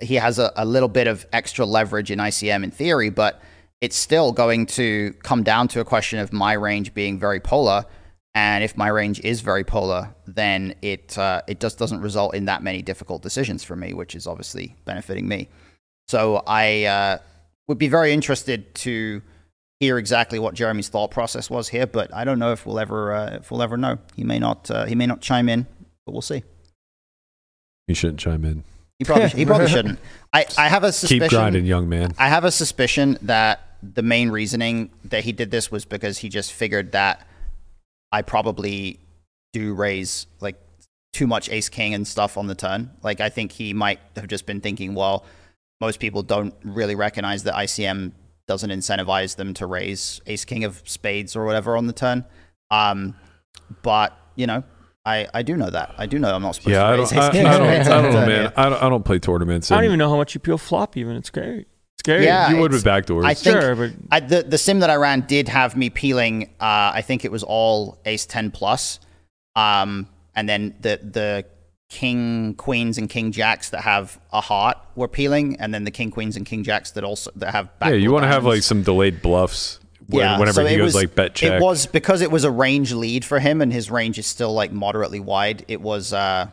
he 0.00 0.16
has 0.16 0.38
a, 0.38 0.52
a 0.56 0.64
little 0.64 0.88
bit 0.88 1.06
of 1.06 1.26
extra 1.32 1.64
leverage 1.64 2.10
in 2.10 2.18
ICM 2.18 2.64
in 2.64 2.70
theory, 2.70 3.10
but 3.10 3.40
it's 3.80 3.96
still 3.96 4.32
going 4.32 4.66
to 4.66 5.14
come 5.22 5.42
down 5.42 5.68
to 5.68 5.80
a 5.80 5.84
question 5.84 6.18
of 6.18 6.32
my 6.32 6.52
range 6.52 6.92
being 6.92 7.18
very 7.18 7.40
polar. 7.40 7.86
And 8.34 8.62
if 8.62 8.76
my 8.76 8.88
range 8.88 9.20
is 9.20 9.40
very 9.40 9.64
polar, 9.64 10.14
then 10.26 10.74
it 10.82 11.18
uh, 11.18 11.42
it 11.48 11.58
just 11.58 11.78
doesn't 11.78 12.00
result 12.00 12.34
in 12.34 12.44
that 12.44 12.62
many 12.62 12.80
difficult 12.80 13.22
decisions 13.22 13.64
for 13.64 13.74
me, 13.74 13.92
which 13.92 14.14
is 14.14 14.26
obviously 14.26 14.76
benefiting 14.84 15.26
me. 15.26 15.48
So 16.08 16.42
I 16.46 16.84
uh, 16.84 17.18
would 17.66 17.78
be 17.78 17.88
very 17.88 18.12
interested 18.12 18.74
to 18.76 19.22
hear 19.80 19.98
exactly 19.98 20.38
what 20.38 20.54
Jeremy's 20.54 20.88
thought 20.88 21.10
process 21.10 21.50
was 21.50 21.68
here, 21.68 21.86
but 21.86 22.14
I 22.14 22.24
don't 22.24 22.38
know 22.38 22.52
if 22.52 22.66
we'll 22.66 22.78
ever 22.78 23.12
uh, 23.12 23.36
if 23.36 23.50
we'll 23.50 23.62
ever 23.62 23.76
know. 23.76 23.98
He 24.14 24.22
may 24.22 24.38
not 24.38 24.70
uh, 24.70 24.84
he 24.84 24.94
may 24.94 25.06
not 25.06 25.20
chime 25.20 25.48
in, 25.48 25.66
but 26.06 26.12
we'll 26.12 26.22
see. 26.22 26.44
He 27.88 27.94
shouldn't 27.94 28.20
chime 28.20 28.44
in. 28.44 28.62
He 29.00 29.04
probably 29.04 29.28
he 29.30 29.44
probably 29.44 29.68
shouldn't. 29.76 29.98
I, 30.32 30.46
I 30.56 30.68
have 30.68 30.84
a 30.84 30.92
suspicion. 30.92 31.20
Keep 31.22 31.30
grinding, 31.30 31.64
young 31.64 31.88
man. 31.88 32.12
I 32.18 32.28
have 32.28 32.44
a 32.44 32.52
suspicion 32.52 33.18
that 33.22 33.60
the 33.82 34.02
main 34.02 34.30
reasoning 34.30 34.90
that 35.04 35.24
he 35.24 35.32
did 35.32 35.50
this 35.50 35.70
was 35.72 35.84
because 35.84 36.18
he 36.18 36.28
just 36.28 36.52
figured 36.52 36.92
that 36.92 37.26
I 38.12 38.22
probably 38.22 38.98
do 39.52 39.74
raise 39.74 40.26
like 40.40 40.56
too 41.12 41.26
much 41.26 41.48
ace 41.50 41.68
king 41.68 41.94
and 41.94 42.06
stuff 42.06 42.36
on 42.36 42.46
the 42.46 42.54
turn. 42.54 42.90
Like 43.02 43.20
I 43.20 43.28
think 43.28 43.52
he 43.52 43.72
might 43.74 44.00
have 44.16 44.28
just 44.28 44.46
been 44.46 44.60
thinking, 44.60 44.94
well, 44.94 45.24
most 45.80 45.98
people 46.00 46.22
don't 46.22 46.54
really 46.64 46.94
recognize 46.94 47.44
that 47.44 47.54
ICM 47.54 48.12
doesn't 48.46 48.70
incentivize 48.70 49.36
them 49.36 49.54
to 49.54 49.66
raise 49.66 50.20
ace 50.26 50.44
king 50.44 50.64
of 50.64 50.82
spades 50.84 51.36
or 51.36 51.44
whatever 51.44 51.76
on 51.76 51.86
the 51.86 51.92
turn. 51.92 52.24
Um, 52.70 53.14
but 53.82 54.16
you 54.36 54.46
know, 54.46 54.62
I, 55.04 55.28
I 55.32 55.42
do 55.42 55.56
know 55.56 55.70
that. 55.70 55.94
I 55.98 56.06
do 56.06 56.18
know 56.18 56.34
I'm 56.34 56.42
not 56.42 56.54
supposed 56.56 56.72
Yeah, 56.72 56.80
to 56.80 56.86
I 56.86 56.96
raise 56.96 57.10
don't, 57.10 57.18
I, 57.18 57.26
ace 57.26 57.32
king 57.32 57.46
I 57.46 57.54
of 57.54 57.58
don't, 57.58 57.68
I 57.68 58.02
don't 58.02 58.12
know, 58.12 58.26
man. 58.26 58.52
I 58.56 58.68
don't, 58.68 58.82
I 58.82 58.88
don't 58.88 59.04
play 59.04 59.18
tournaments. 59.18 59.70
I 59.70 59.76
don't 59.76 59.84
even 59.84 59.98
know 59.98 60.10
how 60.10 60.16
much 60.16 60.34
you 60.34 60.40
peel 60.40 60.58
flop. 60.58 60.96
Even 60.96 61.16
it's 61.16 61.28
scary. 61.28 61.66
Scary. 62.00 62.24
Yeah, 62.24 62.50
You 62.50 62.56
would 62.58 62.72
with 62.72 62.84
it's- 62.86 63.02
backdoors. 63.04 63.24
I 63.24 63.34
think 63.34 63.60
Sure, 63.60 63.74
but- 63.76 63.92
I, 64.10 64.20
the 64.20 64.42
the 64.42 64.58
sim 64.58 64.80
that 64.80 64.90
I 64.90 64.96
ran 64.96 65.20
did 65.22 65.48
have 65.48 65.76
me 65.76 65.90
peeling. 65.90 66.44
Uh, 66.60 66.92
I 66.94 67.02
think 67.02 67.24
it 67.24 67.30
was 67.30 67.42
all 67.42 67.98
ace 68.06 68.24
ten 68.26 68.50
plus, 68.50 69.00
um, 69.54 70.08
and 70.34 70.48
then 70.48 70.74
the 70.80 70.98
the 71.02 71.44
king 71.90 72.54
queens 72.54 72.98
and 72.98 73.10
king 73.10 73.32
jacks 73.32 73.70
that 73.70 73.80
have 73.82 74.18
a 74.32 74.40
heart 74.40 74.78
were 74.94 75.08
peeling, 75.08 75.56
and 75.60 75.74
then 75.74 75.84
the 75.84 75.90
king 75.90 76.10
queens 76.10 76.36
and 76.36 76.46
king 76.46 76.62
jacks 76.64 76.92
that 76.92 77.04
also 77.04 77.30
that 77.36 77.52
have. 77.52 77.68
yeah, 77.82 77.90
you 77.90 78.10
want 78.12 78.22
to 78.24 78.28
have 78.28 78.44
like 78.44 78.62
some 78.62 78.82
delayed 78.82 79.20
bluffs 79.22 79.78
when, 80.08 80.38
whenever 80.38 80.62
so 80.62 80.66
he 80.66 80.74
it 80.74 80.78
goes 80.78 80.86
was- 80.86 80.94
like 80.94 81.14
bet 81.14 81.34
check. 81.34 81.52
It 81.52 81.62
was 81.62 81.84
because 81.86 82.22
it 82.22 82.30
was 82.30 82.44
a 82.44 82.50
range 82.50 82.92
lead 82.92 83.24
for 83.26 83.38
him, 83.40 83.60
and 83.60 83.70
his 83.72 83.90
range 83.90 84.18
is 84.18 84.26
still 84.26 84.54
like 84.54 84.72
moderately 84.72 85.20
wide. 85.20 85.64
It 85.68 85.80
was 85.82 86.12
uh, 86.14 86.46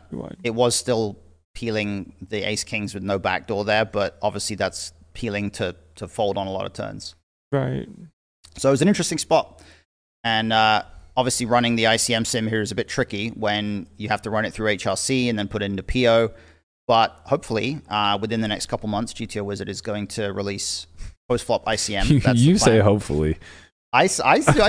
it 0.44 0.54
was 0.54 0.74
still 0.76 1.18
peeling 1.54 2.12
the 2.28 2.42
ace 2.48 2.64
kings 2.64 2.92
with 2.94 3.02
no 3.02 3.18
backdoor 3.18 3.64
there, 3.64 3.84
but 3.86 4.16
obviously 4.22 4.54
that's 4.56 4.92
peeling 5.18 5.50
to 5.50 5.74
to 5.96 6.06
fold 6.06 6.38
on 6.38 6.46
a 6.46 6.50
lot 6.50 6.64
of 6.64 6.72
turns. 6.72 7.16
Right. 7.50 7.88
So 8.56 8.68
it 8.68 8.72
was 8.72 8.82
an 8.82 8.88
interesting 8.88 9.18
spot, 9.18 9.60
and 10.22 10.52
uh, 10.52 10.84
obviously 11.16 11.44
running 11.44 11.74
the 11.74 11.84
ICM 11.84 12.24
sim 12.24 12.46
here 12.46 12.60
is 12.60 12.70
a 12.70 12.76
bit 12.76 12.88
tricky 12.88 13.30
when 13.30 13.88
you 13.96 14.08
have 14.08 14.22
to 14.22 14.30
run 14.30 14.44
it 14.44 14.54
through 14.54 14.74
HRC 14.76 15.28
and 15.28 15.36
then 15.36 15.48
put 15.48 15.62
it 15.62 15.66
into 15.66 15.82
Pio. 15.82 16.30
But 16.86 17.20
hopefully, 17.24 17.80
uh, 17.90 18.16
within 18.20 18.40
the 18.40 18.48
next 18.48 18.66
couple 18.66 18.88
months, 18.88 19.12
GTO 19.12 19.44
Wizard 19.44 19.68
is 19.68 19.80
going 19.80 20.06
to 20.08 20.32
release 20.32 20.86
post 21.28 21.44
flop 21.44 21.66
ICM. 21.66 22.22
That's 22.22 22.38
you 22.38 22.56
say 22.56 22.78
hopefully. 22.78 23.38
I 23.92 24.06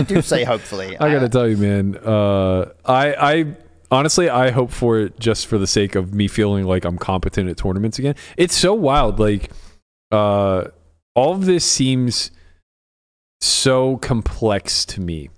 do 0.04 0.22
say 0.24 0.44
hopefully. 0.44 0.98
I 0.98 1.14
gotta 1.14 1.30
tell 1.30 1.48
you, 1.48 1.58
man. 1.58 1.96
Uh, 1.96 2.72
I 2.86 3.14
I 3.14 3.46
honestly 3.92 4.30
I 4.30 4.50
hope 4.50 4.72
for 4.72 5.00
it 5.00 5.20
just 5.20 5.46
for 5.48 5.58
the 5.60 5.68
sake 5.68 5.94
of 5.96 6.14
me 6.14 6.28
feeling 6.28 6.66
like 6.66 6.84
I'm 6.86 6.98
competent 6.98 7.50
at 7.50 7.58
tournaments 7.58 8.00
again. 8.00 8.16
It's 8.38 8.56
so 8.56 8.74
wild. 8.74 9.20
Like, 9.20 9.52
uh, 10.12 10.66
all 11.16 11.34
of 11.34 11.46
this 11.46 11.64
seems 11.70 12.32
so 13.42 13.98
complex 13.98 14.86
to 14.86 15.02
me 15.02 15.30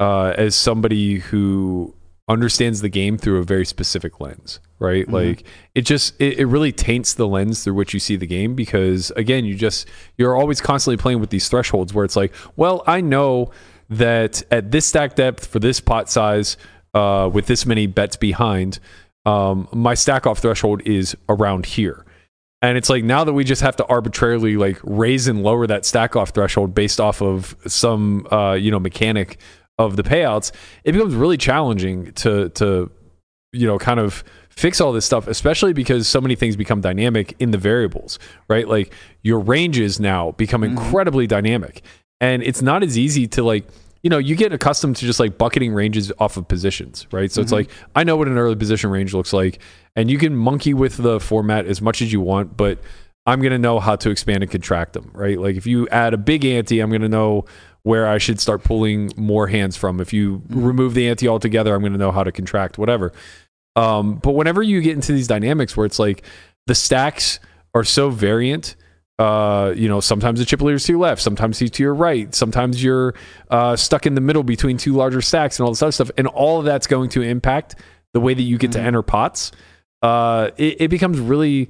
uh, 0.00 0.34
as 0.36 0.54
somebody 0.54 1.18
who 1.18 1.94
understands 2.28 2.82
the 2.82 2.88
game 2.88 3.16
through 3.16 3.38
a 3.38 3.42
very 3.42 3.64
specific 3.64 4.20
lens 4.20 4.60
right 4.78 5.06
Mhm. 5.06 5.12
like 5.12 5.44
it 5.74 5.82
just 5.82 6.14
it, 6.20 6.38
it 6.40 6.44
really 6.46 6.72
taints 6.72 7.14
the 7.14 7.26
lens 7.26 7.64
through 7.64 7.72
which 7.74 7.94
you 7.94 8.00
see 8.00 8.16
the 8.16 8.26
game 8.26 8.54
because 8.54 9.10
again 9.12 9.46
you 9.46 9.54
just 9.54 9.88
you're 10.18 10.36
always 10.36 10.60
constantly 10.60 10.98
playing 10.98 11.20
with 11.20 11.30
these 11.30 11.48
thresholds 11.48 11.94
where 11.94 12.04
it's 12.04 12.16
like 12.16 12.34
well 12.56 12.82
i 12.86 13.00
know 13.00 13.50
that 13.88 14.42
at 14.50 14.70
this 14.70 14.84
stack 14.84 15.14
depth 15.16 15.46
for 15.46 15.58
this 15.58 15.80
pot 15.80 16.10
size 16.10 16.58
uh, 16.92 17.30
with 17.32 17.46
this 17.46 17.64
many 17.64 17.86
bets 17.86 18.16
behind 18.16 18.78
um, 19.24 19.66
my 19.72 19.94
stack 19.94 20.26
off 20.26 20.38
threshold 20.40 20.82
is 20.86 21.16
around 21.30 21.64
here 21.64 22.04
and 22.62 22.76
it's 22.76 22.90
like 22.90 23.04
now 23.04 23.24
that 23.24 23.32
we 23.32 23.44
just 23.44 23.62
have 23.62 23.76
to 23.76 23.86
arbitrarily 23.86 24.56
like 24.56 24.80
raise 24.82 25.28
and 25.28 25.42
lower 25.42 25.66
that 25.66 25.84
stack 25.84 26.16
off 26.16 26.30
threshold 26.30 26.74
based 26.74 27.00
off 27.00 27.22
of 27.22 27.56
some 27.66 28.26
uh, 28.30 28.54
you 28.54 28.70
know 28.70 28.80
mechanic 28.80 29.38
of 29.78 29.96
the 29.96 30.02
payouts, 30.02 30.50
it 30.84 30.92
becomes 30.92 31.14
really 31.14 31.36
challenging 31.36 32.12
to 32.12 32.48
to 32.50 32.90
you 33.52 33.66
know 33.66 33.78
kind 33.78 34.00
of 34.00 34.24
fix 34.50 34.80
all 34.80 34.92
this 34.92 35.04
stuff, 35.06 35.28
especially 35.28 35.72
because 35.72 36.08
so 36.08 36.20
many 36.20 36.34
things 36.34 36.56
become 36.56 36.80
dynamic 36.80 37.34
in 37.38 37.52
the 37.52 37.58
variables, 37.58 38.18
right? 38.48 38.66
Like 38.66 38.92
your 39.22 39.38
ranges 39.38 40.00
now 40.00 40.32
become 40.32 40.64
incredibly 40.64 41.28
dynamic, 41.28 41.82
and 42.20 42.42
it's 42.42 42.60
not 42.60 42.82
as 42.82 42.98
easy 42.98 43.28
to 43.28 43.44
like 43.44 43.68
you 44.08 44.10
know, 44.10 44.16
you 44.16 44.34
get 44.36 44.54
accustomed 44.54 44.96
to 44.96 45.04
just 45.04 45.20
like 45.20 45.36
bucketing 45.36 45.74
ranges 45.74 46.10
off 46.18 46.38
of 46.38 46.48
positions, 46.48 47.06
right? 47.12 47.30
So 47.30 47.42
it's 47.42 47.50
Mhm. 47.52 47.56
like 47.56 47.70
I 47.94 48.04
know 48.04 48.16
what 48.16 48.26
an 48.26 48.38
early 48.38 48.56
position 48.56 48.88
range 48.88 49.12
looks 49.12 49.34
like, 49.34 49.58
and 49.94 50.10
you 50.10 50.16
can 50.16 50.34
monkey 50.34 50.72
with 50.72 50.96
the 50.96 51.20
format 51.20 51.66
as 51.66 51.82
much 51.82 52.00
as 52.00 52.10
you 52.10 52.22
want, 52.22 52.56
but 52.56 52.78
I'm 53.26 53.42
gonna 53.42 53.58
know 53.58 53.80
how 53.80 53.96
to 53.96 54.08
expand 54.08 54.42
and 54.42 54.50
contract 54.50 54.94
them, 54.94 55.10
right? 55.12 55.38
Like 55.38 55.56
if 55.56 55.66
you 55.66 55.86
add 55.88 56.14
a 56.14 56.16
big 56.16 56.46
ante, 56.46 56.80
I'm 56.80 56.90
gonna 56.90 57.06
know 57.10 57.44
where 57.82 58.06
I 58.08 58.16
should 58.16 58.40
start 58.40 58.64
pulling 58.64 59.12
more 59.18 59.48
hands 59.48 59.76
from. 59.76 60.00
If 60.00 60.14
you 60.14 60.40
remove 60.48 60.94
the 60.94 61.06
ante 61.06 61.28
altogether, 61.28 61.74
I'm 61.74 61.82
gonna 61.82 61.98
know 61.98 62.10
how 62.10 62.24
to 62.24 62.32
contract, 62.32 62.78
whatever. 62.78 63.12
Um, 63.76 64.14
but 64.22 64.30
whenever 64.32 64.62
you 64.62 64.80
get 64.80 64.94
into 64.94 65.12
these 65.12 65.26
dynamics 65.28 65.76
where 65.76 65.84
it's 65.84 65.98
like 65.98 66.22
the 66.66 66.74
stacks 66.74 67.40
are 67.74 67.84
so 67.84 68.08
variant, 68.08 68.74
uh, 69.18 69.72
you 69.76 69.88
know, 69.88 70.00
sometimes 70.00 70.38
the 70.38 70.44
chip 70.44 70.60
leader's 70.62 70.84
to 70.84 70.92
your 70.92 71.00
left, 71.00 71.20
sometimes 71.20 71.58
he's 71.58 71.70
to 71.72 71.82
your 71.82 71.94
right, 71.94 72.34
sometimes 72.34 72.82
you're 72.82 73.14
uh, 73.50 73.74
stuck 73.76 74.06
in 74.06 74.14
the 74.14 74.20
middle 74.20 74.42
between 74.42 74.76
two 74.76 74.92
larger 74.94 75.20
stacks 75.20 75.58
and 75.58 75.64
all 75.64 75.72
this 75.72 75.82
other 75.82 75.92
stuff, 75.92 76.10
and 76.16 76.26
all 76.28 76.58
of 76.60 76.64
that's 76.64 76.86
going 76.86 77.08
to 77.10 77.22
impact 77.22 77.74
the 78.14 78.20
way 78.20 78.32
that 78.34 78.42
you 78.42 78.58
get 78.58 78.72
to 78.72 78.80
enter 78.80 79.02
pots. 79.02 79.52
Uh, 80.02 80.50
it, 80.56 80.82
it 80.82 80.88
becomes 80.88 81.18
really, 81.18 81.62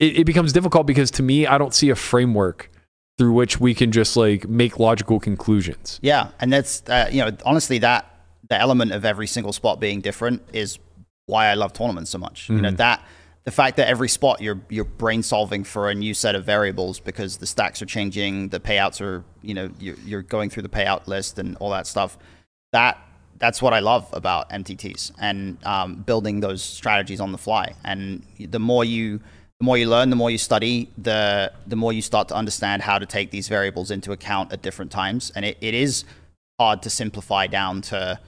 it, 0.00 0.18
it 0.18 0.24
becomes 0.24 0.52
difficult 0.52 0.86
because 0.86 1.10
to 1.12 1.22
me, 1.22 1.46
I 1.46 1.56
don't 1.58 1.72
see 1.72 1.90
a 1.90 1.94
framework 1.94 2.70
through 3.18 3.32
which 3.32 3.58
we 3.60 3.72
can 3.72 3.92
just 3.92 4.16
like 4.16 4.46
make 4.48 4.78
logical 4.78 5.18
conclusions. 5.20 5.98
Yeah, 6.02 6.28
and 6.40 6.52
that's 6.52 6.82
uh, 6.88 7.08
you 7.10 7.24
know 7.24 7.30
honestly 7.46 7.78
that 7.78 8.04
the 8.50 8.60
element 8.60 8.92
of 8.92 9.04
every 9.04 9.26
single 9.26 9.52
spot 9.52 9.80
being 9.80 10.00
different 10.00 10.42
is 10.52 10.78
why 11.26 11.46
I 11.46 11.54
love 11.54 11.72
tournaments 11.72 12.10
so 12.10 12.18
much. 12.18 12.48
You 12.50 12.60
know 12.60 12.70
Mhm. 12.70 12.76
that 12.76 13.04
the 13.46 13.52
fact 13.52 13.76
that 13.76 13.88
every 13.88 14.08
spot 14.08 14.42
you're 14.42 14.60
you're 14.68 14.84
brain 14.84 15.22
solving 15.22 15.62
for 15.62 15.88
a 15.88 15.94
new 15.94 16.12
set 16.12 16.34
of 16.34 16.44
variables 16.44 16.98
because 16.98 17.38
the 17.38 17.46
stacks 17.46 17.80
are 17.80 17.86
changing, 17.86 18.48
the 18.48 18.60
payouts 18.60 19.00
are 19.00 19.24
you 19.40 19.54
know 19.54 19.70
you're, 19.78 19.96
you're 20.04 20.22
going 20.22 20.50
through 20.50 20.64
the 20.64 20.68
payout 20.68 21.06
list 21.06 21.38
and 21.38 21.56
all 21.58 21.70
that 21.70 21.86
stuff. 21.86 22.18
That 22.72 22.98
that's 23.38 23.62
what 23.62 23.72
I 23.72 23.78
love 23.78 24.08
about 24.12 24.50
MTTs 24.50 25.12
and 25.20 25.64
um, 25.64 25.96
building 25.96 26.40
those 26.40 26.62
strategies 26.62 27.20
on 27.20 27.32
the 27.32 27.38
fly. 27.38 27.74
And 27.84 28.24
the 28.38 28.58
more 28.58 28.84
you 28.84 29.20
the 29.60 29.64
more 29.64 29.78
you 29.78 29.88
learn, 29.88 30.10
the 30.10 30.16
more 30.16 30.30
you 30.30 30.38
study, 30.38 30.90
the 30.98 31.52
the 31.68 31.76
more 31.76 31.92
you 31.92 32.02
start 32.02 32.26
to 32.28 32.34
understand 32.34 32.82
how 32.82 32.98
to 32.98 33.06
take 33.06 33.30
these 33.30 33.46
variables 33.46 33.92
into 33.92 34.10
account 34.10 34.52
at 34.52 34.60
different 34.60 34.90
times. 34.90 35.30
And 35.36 35.44
it, 35.44 35.56
it 35.60 35.72
is 35.72 36.04
hard 36.58 36.82
to 36.82 36.90
simplify 36.90 37.46
down 37.46 37.80
to 37.82 38.18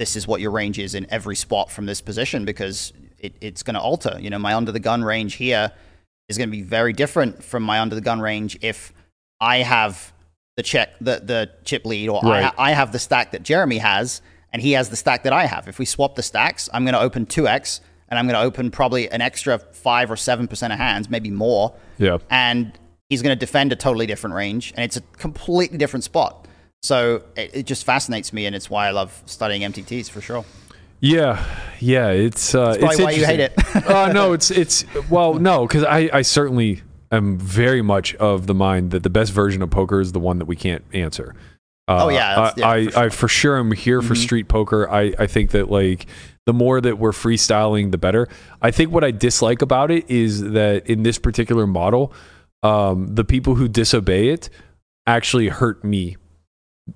this 0.00 0.16
is 0.16 0.26
what 0.26 0.40
your 0.40 0.50
range 0.50 0.78
is 0.78 0.96
in 0.96 1.06
every 1.08 1.36
spot 1.36 1.70
from 1.70 1.86
this 1.86 2.00
position 2.00 2.44
because 2.44 2.92
it, 3.20 3.34
it's 3.40 3.62
going 3.62 3.74
to 3.74 3.80
alter. 3.80 4.16
You 4.20 4.30
know, 4.30 4.38
my 4.38 4.54
under 4.54 4.72
the 4.72 4.80
gun 4.80 5.02
range 5.04 5.34
here 5.34 5.72
is 6.28 6.38
going 6.38 6.48
to 6.48 6.52
be 6.56 6.62
very 6.62 6.92
different 6.92 7.42
from 7.42 7.62
my 7.62 7.80
under 7.80 7.94
the 7.94 8.00
gun 8.00 8.20
range 8.20 8.58
if 8.62 8.92
I 9.40 9.58
have 9.58 10.12
the 10.56 10.62
check 10.62 10.90
the 11.00 11.20
the 11.24 11.50
chip 11.64 11.84
lead 11.86 12.08
or 12.08 12.24
I, 12.24 12.28
Right. 12.28 12.44
ha- 12.44 12.54
I 12.58 12.70
have 12.72 12.92
the 12.92 12.98
stack 12.98 13.32
that 13.32 13.42
Jeremy 13.42 13.78
has 13.78 14.20
and 14.52 14.60
he 14.60 14.72
has 14.72 14.88
the 14.90 14.96
stack 14.96 15.22
that 15.24 15.32
I 15.32 15.46
have. 15.46 15.68
If 15.68 15.78
we 15.78 15.84
swap 15.84 16.16
the 16.16 16.22
stacks, 16.22 16.68
I'm 16.72 16.84
going 16.84 16.94
to 16.94 17.00
open 17.00 17.24
2x 17.26 17.80
and 18.08 18.18
I'm 18.18 18.26
going 18.26 18.34
to 18.34 18.42
open 18.44 18.70
probably 18.70 19.08
an 19.10 19.20
extra 19.20 19.58
5 19.58 20.10
or 20.10 20.16
7% 20.16 20.50
of 20.72 20.78
hands, 20.78 21.08
maybe 21.08 21.30
more. 21.30 21.72
Yeah. 21.98 22.18
And 22.28 22.76
he's 23.08 23.22
going 23.22 23.34
to 23.36 23.38
defend 23.38 23.72
a 23.72 23.76
totally 23.76 24.06
different 24.06 24.34
range 24.34 24.72
and 24.76 24.84
it's 24.84 24.96
a 24.96 25.00
completely 25.18 25.78
different 25.78 26.02
spot. 26.04 26.46
So 26.82 27.22
it, 27.36 27.50
it 27.54 27.66
just 27.66 27.84
fascinates 27.84 28.32
me 28.32 28.46
and 28.46 28.56
it's 28.56 28.68
why 28.68 28.88
I 28.88 28.90
love 28.90 29.22
studying 29.26 29.62
MTTs 29.62 30.10
for 30.10 30.20
sure. 30.20 30.44
Yeah, 31.00 31.44
yeah, 31.80 32.08
it's 32.10 32.54
uh, 32.54 32.76
That's 32.78 32.94
it's 32.94 33.02
why 33.02 33.10
you 33.12 33.24
hate 33.24 33.40
interesting. 33.40 33.82
uh, 33.86 34.12
no, 34.12 34.32
it's 34.32 34.50
it's 34.50 34.84
well, 35.10 35.34
no, 35.34 35.66
because 35.66 35.84
I 35.84 36.10
I 36.12 36.22
certainly 36.22 36.82
am 37.10 37.38
very 37.38 37.82
much 37.82 38.14
of 38.16 38.46
the 38.46 38.54
mind 38.54 38.90
that 38.90 39.02
the 39.02 39.10
best 39.10 39.32
version 39.32 39.62
of 39.62 39.70
poker 39.70 40.00
is 40.00 40.12
the 40.12 40.20
one 40.20 40.38
that 40.38 40.44
we 40.44 40.56
can't 40.56 40.84
answer. 40.92 41.34
Uh, 41.88 42.04
Oh, 42.04 42.08
yeah, 42.08 42.52
yeah, 42.56 42.68
I, 42.68 42.86
for 42.90 42.98
I, 42.98 43.04
I 43.04 43.08
for 43.08 43.28
sure 43.28 43.58
am 43.58 43.72
here 43.72 44.02
for 44.02 44.14
Mhm. 44.14 44.18
street 44.22 44.48
poker. 44.48 44.88
I 44.90 45.14
I 45.18 45.26
think 45.26 45.50
that 45.52 45.70
like 45.70 46.06
the 46.46 46.52
more 46.52 46.80
that 46.80 46.98
we're 46.98 47.12
freestyling, 47.12 47.90
the 47.92 47.98
better. 47.98 48.28
I 48.60 48.70
think 48.70 48.92
what 48.92 49.02
I 49.04 49.10
dislike 49.10 49.62
about 49.62 49.90
it 49.90 50.08
is 50.10 50.42
that 50.52 50.86
in 50.86 51.02
this 51.02 51.18
particular 51.18 51.66
model, 51.66 52.12
um, 52.62 53.14
the 53.14 53.24
people 53.24 53.54
who 53.54 53.68
disobey 53.68 54.28
it 54.28 54.50
actually 55.06 55.48
hurt 55.48 55.82
me 55.82 56.16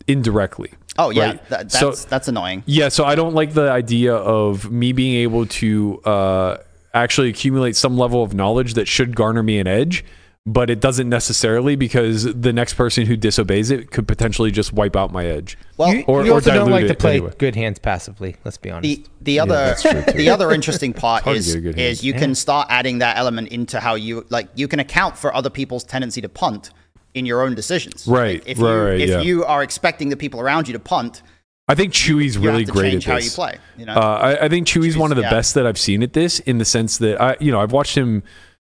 indirectly. 0.09 0.73
Oh 0.99 1.11
yeah, 1.11 1.27
right? 1.27 1.49
that, 1.49 1.73
So- 1.73 1.91
that's 1.91 2.05
that's 2.05 2.29
annoying. 2.29 2.63
yeah, 2.67 2.89
so 2.89 3.05
I 3.05 3.15
don't 3.15 3.35
like 3.35 3.55
the 3.55 3.71
idea 3.71 4.15
of 4.15 4.71
me 4.71 4.93
being 4.93 5.17
able 5.17 5.47
to 5.47 6.01
uh, 6.05 6.57
actually 6.93 7.29
accumulate 7.29 7.75
some 7.77 7.97
level 7.99 8.23
of 8.23 8.35
knowledge 8.35 8.75
that 8.75 8.87
should 8.87 9.17
garner 9.17 9.43
me 9.43 9.59
an 9.59 9.67
edge, 9.67 10.05
but 10.47 10.71
it 10.71 10.79
doesn't 10.81 11.09
necessarily 11.09 11.75
because 11.75 12.25
the 12.35 12.53
next 12.53 12.75
person 12.75 13.07
who 13.07 13.17
disobeys 13.17 13.73
it 13.73 13.91
could 13.91 14.07
potentially 14.07 14.53
just 14.53 14.73
wipe 14.73 14.95
out 14.95 15.11
my 15.11 15.25
edge. 15.27 15.59
Well, 15.79 15.93
you, 15.93 16.05
you 16.07 16.33
also 16.35 16.53
don't 16.53 16.71
like 16.71 16.87
to 16.87 16.95
play 16.95 17.13
anyway. 17.17 17.33
good 17.39 17.57
hands 17.57 17.81
passively. 17.81 18.37
Let's 18.45 18.59
be 18.59 18.71
honest. 18.71 19.03
The 19.03 19.07
the 19.23 19.41
other 19.41 19.75
the 20.15 20.29
other 20.31 20.53
interesting 20.53 20.93
part 21.05 21.27
is 21.27 21.47
get 21.49 21.57
a 21.57 21.61
good 21.61 21.79
is 21.81 22.05
you 22.05 22.13
Yeah. 22.13 22.19
can 22.21 22.35
start 22.37 22.69
adding 22.71 22.99
that 22.99 23.17
element 23.17 23.49
into 23.49 23.81
how 23.81 23.97
you 23.97 24.27
like 24.31 24.49
you 24.55 24.69
can 24.69 24.79
account 24.79 25.19
for 25.19 25.35
other 25.35 25.51
people's 25.51 25.83
tendency 25.83 26.21
to 26.21 26.29
punt 26.29 26.71
in 27.15 27.27
your 27.27 27.43
own 27.43 27.55
decisions. 27.55 28.07
Right, 28.07 28.41
Like, 28.41 28.49
if 28.49 28.59
right, 28.59 28.71
you 28.71 28.83
right, 28.83 29.01
if 29.01 29.09
yeah. 29.09 29.21
you 29.21 29.45
are 29.45 29.63
expecting 29.63 30.09
the 30.09 30.17
people 30.17 30.41
around 30.41 30.69
you 30.69 30.73
to 30.75 30.81
punt 30.81 31.23
I 31.67 31.75
think 31.75 31.93
Chewy's 31.93 32.37
You 32.37 32.43
really 32.43 32.65
have 32.65 32.75
great 32.75 32.95
at 32.95 33.17
this. 33.17 33.25
you 33.25 33.31
play. 33.31 33.59
You 33.79 33.87
know, 33.87 33.95
Uh, 33.95 34.37
I, 34.41 34.45
I 34.45 34.49
think 34.49 34.67
Chewy's 34.67 34.97
one 34.97 35.11
of 35.11 35.17
the 35.17 35.23
yeah. 35.23 35.31
best 35.31 35.55
that 35.55 35.67
I've 35.67 35.79
seen 35.79 36.03
at 36.03 36.13
this 36.13 36.41
in 36.41 36.59
the 36.59 36.65
sense 36.65 36.99
that 36.99 37.21
I, 37.21 37.37
you 37.41 37.51
know, 37.51 37.61
I've 37.61 37.73
watched 37.73 37.97
him 37.97 38.23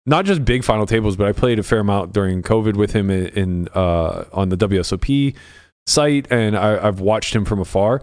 not 0.07 0.25
just 0.25 0.45
big 0.45 0.65
final 0.65 0.87
tables, 0.87 1.16
but 1.16 1.27
I 1.27 1.33
played 1.33 1.59
a 1.59 1.62
fair 1.62 1.81
amount 1.81 2.12
during 2.12 2.43
COVID 2.43 2.77
with 2.77 2.93
him 2.93 3.11
in, 3.11 3.27
in 3.29 3.69
uh, 3.75 4.25
on 4.33 4.51
the 4.51 4.57
WSOP 4.57 5.35
site, 5.87 6.31
and 6.31 6.57
I, 6.57 6.87
I've 6.87 7.01
watched 7.01 7.35
him 7.35 7.45
from 7.45 7.61
afar. 7.61 8.01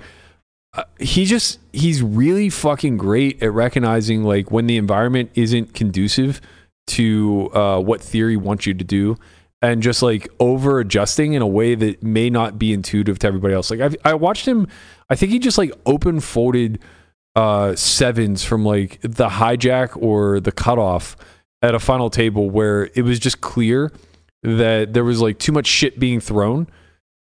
Uh, 0.74 0.84
he 1.00 1.26
just 1.26 1.60
he's 1.72 2.02
really 2.02 2.50
fucking 2.50 2.98
great 2.98 3.42
at 3.42 3.54
recognizing 3.54 4.24
like 4.24 4.52
when 4.52 4.68
the 4.68 4.78
environment 4.78 5.30
isn't 5.36 5.74
conducive 5.74 6.42
to 6.88 7.50
uh, 7.54 7.80
what 7.80 8.02
theory 8.02 8.36
wants 8.36 8.66
you 8.66 8.74
to 8.74 8.84
do 8.84 9.18
and 9.62 9.84
just 9.84 10.02
like 10.02 10.28
over 10.40 10.80
adjusting 10.80 11.34
in 11.34 11.42
a 11.42 11.48
way 11.48 11.76
that 11.76 12.02
may 12.02 12.30
not 12.30 12.58
be 12.58 12.74
intuitive 12.74 13.20
to 13.20 13.28
everybody 13.28 13.54
else. 13.54 13.70
Like 13.70 13.80
I've, 13.80 13.96
i 14.04 14.14
watched 14.14 14.48
him 14.48 14.68
i 15.10 15.16
think 15.16 15.32
he 15.32 15.40
just 15.40 15.58
like 15.58 15.72
open 15.86 16.20
folded 16.20 16.80
uh 17.36 17.76
sevens 17.76 18.44
from 18.44 18.66
like 18.66 19.00
the 19.02 19.30
hijack 19.30 20.02
or 20.02 20.40
the 20.40 20.52
cutoff 20.52 21.16
at 21.62 21.76
a 21.76 21.80
final 21.80 22.10
table 22.10 22.50
where 22.50 22.90
it 22.96 23.04
was 23.04 23.20
just 23.20 23.42
clear 23.42 23.92
that 24.44 24.94
there 24.94 25.04
was 25.04 25.22
like 25.22 25.38
too 25.38 25.52
much 25.52 25.68
shit 25.68 26.00
being 26.00 26.20
thrown 26.20 26.68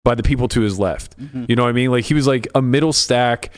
by 0.05 0.15
the 0.15 0.23
people 0.23 0.47
to 0.47 0.61
his 0.61 0.79
left. 0.79 1.17
You 1.49 1.57
know 1.57 1.65
what 1.65 1.71
i 1.71 1.73
mean? 1.73 1.91
Like 1.91 2.05
he 2.05 2.15
was 2.15 2.27
like 2.27 2.47
a 2.55 2.63
middle 2.63 2.93
stack. 2.93 3.51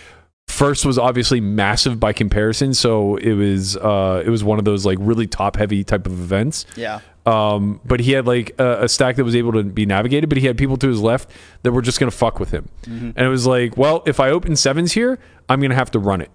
First 0.47 0.87
was 0.87 0.99
obviously 0.99 1.41
massive 1.41 2.01
by 2.01 2.13
comparison 2.15 2.73
so 2.73 3.17
it 3.17 3.35
was 3.35 3.77
uh 3.77 4.23
it 4.25 4.31
was 4.31 4.43
one 4.43 4.59
of 4.59 4.65
those 4.65 4.87
like 4.87 4.97
really 5.01 5.27
top 5.27 5.57
heavy 5.57 5.85
type 5.85 6.07
of 6.07 6.13
events. 6.13 6.65
Yeah. 6.77 7.01
Um, 7.27 7.81
but 7.85 8.01
he 8.01 8.12
had 8.12 8.27
like 8.27 8.55
a, 8.59 8.85
a 8.85 8.89
stack 8.89 9.16
that 9.16 9.24
was 9.24 9.36
able 9.36 9.53
to 9.53 9.62
be 9.62 9.85
navigated, 9.86 10.28
but 10.28 10.39
he 10.39 10.47
had 10.47 10.57
people 10.57 10.77
to 10.78 10.89
his 10.89 11.01
left 11.01 11.31
that 11.62 11.73
were 11.73 11.82
just 11.82 12.01
going 12.01 12.11
to 12.11 12.16
fuck 12.16 12.40
with 12.40 12.51
him. 12.51 12.69
And 13.16 13.19
it 13.19 13.28
was 13.28 13.47
like, 13.47 13.77
well, 13.77 14.03
if 14.07 14.19
I 14.20 14.31
open 14.31 14.57
sevens 14.57 14.93
here, 14.93 15.19
I'm 15.49 15.61
going 15.61 15.70
to 15.70 15.77
have 15.77 15.90
to 15.90 15.99
run 15.99 16.20
it 16.20 16.31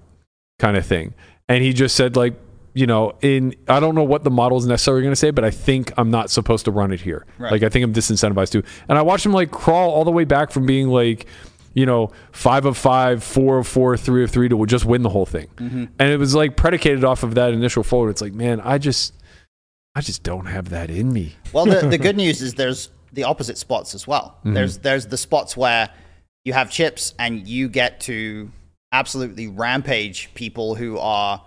kind 0.59 0.77
of 0.77 0.85
thing. 0.85 1.13
And 1.49 1.63
he 1.63 1.73
just 1.73 1.95
said 1.95 2.15
like, 2.15 2.35
you 2.75 2.87
know, 2.87 3.13
in 3.21 3.55
I 3.67 3.79
don't 3.79 3.95
know 3.95 4.03
what 4.03 4.23
the 4.23 4.31
model 4.31 4.57
is 4.57 4.65
necessarily 4.65 5.03
going 5.03 5.11
to 5.11 5.15
say, 5.15 5.31
but 5.31 5.43
I 5.43 5.51
think 5.51 5.91
I'm 5.97 6.09
not 6.09 6.29
supposed 6.29 6.65
to 6.65 6.71
run 6.71 6.91
it 6.91 7.01
here. 7.01 7.25
Right. 7.37 7.51
Like 7.51 7.63
I 7.63 7.69
think 7.69 7.83
I'm 7.85 7.93
disincentivized 7.93 8.51
to. 8.51 8.63
And 8.89 8.97
I 8.97 9.01
watched 9.03 9.25
him 9.25 9.33
like 9.33 9.51
crawl 9.51 9.91
all 9.91 10.03
the 10.03 10.11
way 10.11 10.23
back 10.25 10.51
from 10.51 10.65
being 10.65 10.89
like, 10.89 11.27
you 11.75 11.85
know, 11.85 12.11
five 12.31 12.65
of 12.65 12.77
five, 12.77 13.23
four 13.23 13.57
of 13.57 13.67
four, 13.67 13.97
three 13.97 14.23
of 14.23 14.31
three 14.31 14.47
to 14.49 14.65
just 14.65 14.85
win 14.85 15.01
the 15.01 15.09
whole 15.09 15.25
thing. 15.25 15.47
And 15.99 16.09
it 16.09 16.17
was 16.17 16.35
like 16.35 16.55
predicated 16.55 17.03
off 17.03 17.23
of 17.23 17.35
that 17.35 17.51
initial 17.53 17.83
fold. 17.83 18.09
It's 18.09 18.21
like, 18.21 18.33
man, 18.33 18.61
I 18.61 18.77
just, 18.77 19.13
I 19.95 20.01
just 20.01 20.23
don't 20.23 20.45
have 20.47 20.69
that 20.69 20.89
in 20.89 21.13
me. 21.13 21.35
Well, 21.51 21.65
the, 21.65 21.87
the 21.87 21.97
good 21.99 22.17
news 22.17 22.41
is 22.41 22.55
there's 22.55 22.89
the 23.11 23.23
opposite 23.23 23.57
spots 23.57 23.93
as 23.93 24.07
well. 24.07 24.37
Mm-hmm. 24.39 24.53
There's 24.53 24.77
there's 24.79 25.05
the 25.07 25.17
spots 25.17 25.55
where 25.55 25.89
you 26.43 26.53
have 26.53 26.69
chips 26.69 27.13
and 27.19 27.47
you 27.47 27.69
get 27.69 27.99
to 28.01 28.51
absolutely 28.91 29.47
rampage 29.47 30.33
people 30.33 30.75
who 30.75 30.97
are 30.97 31.41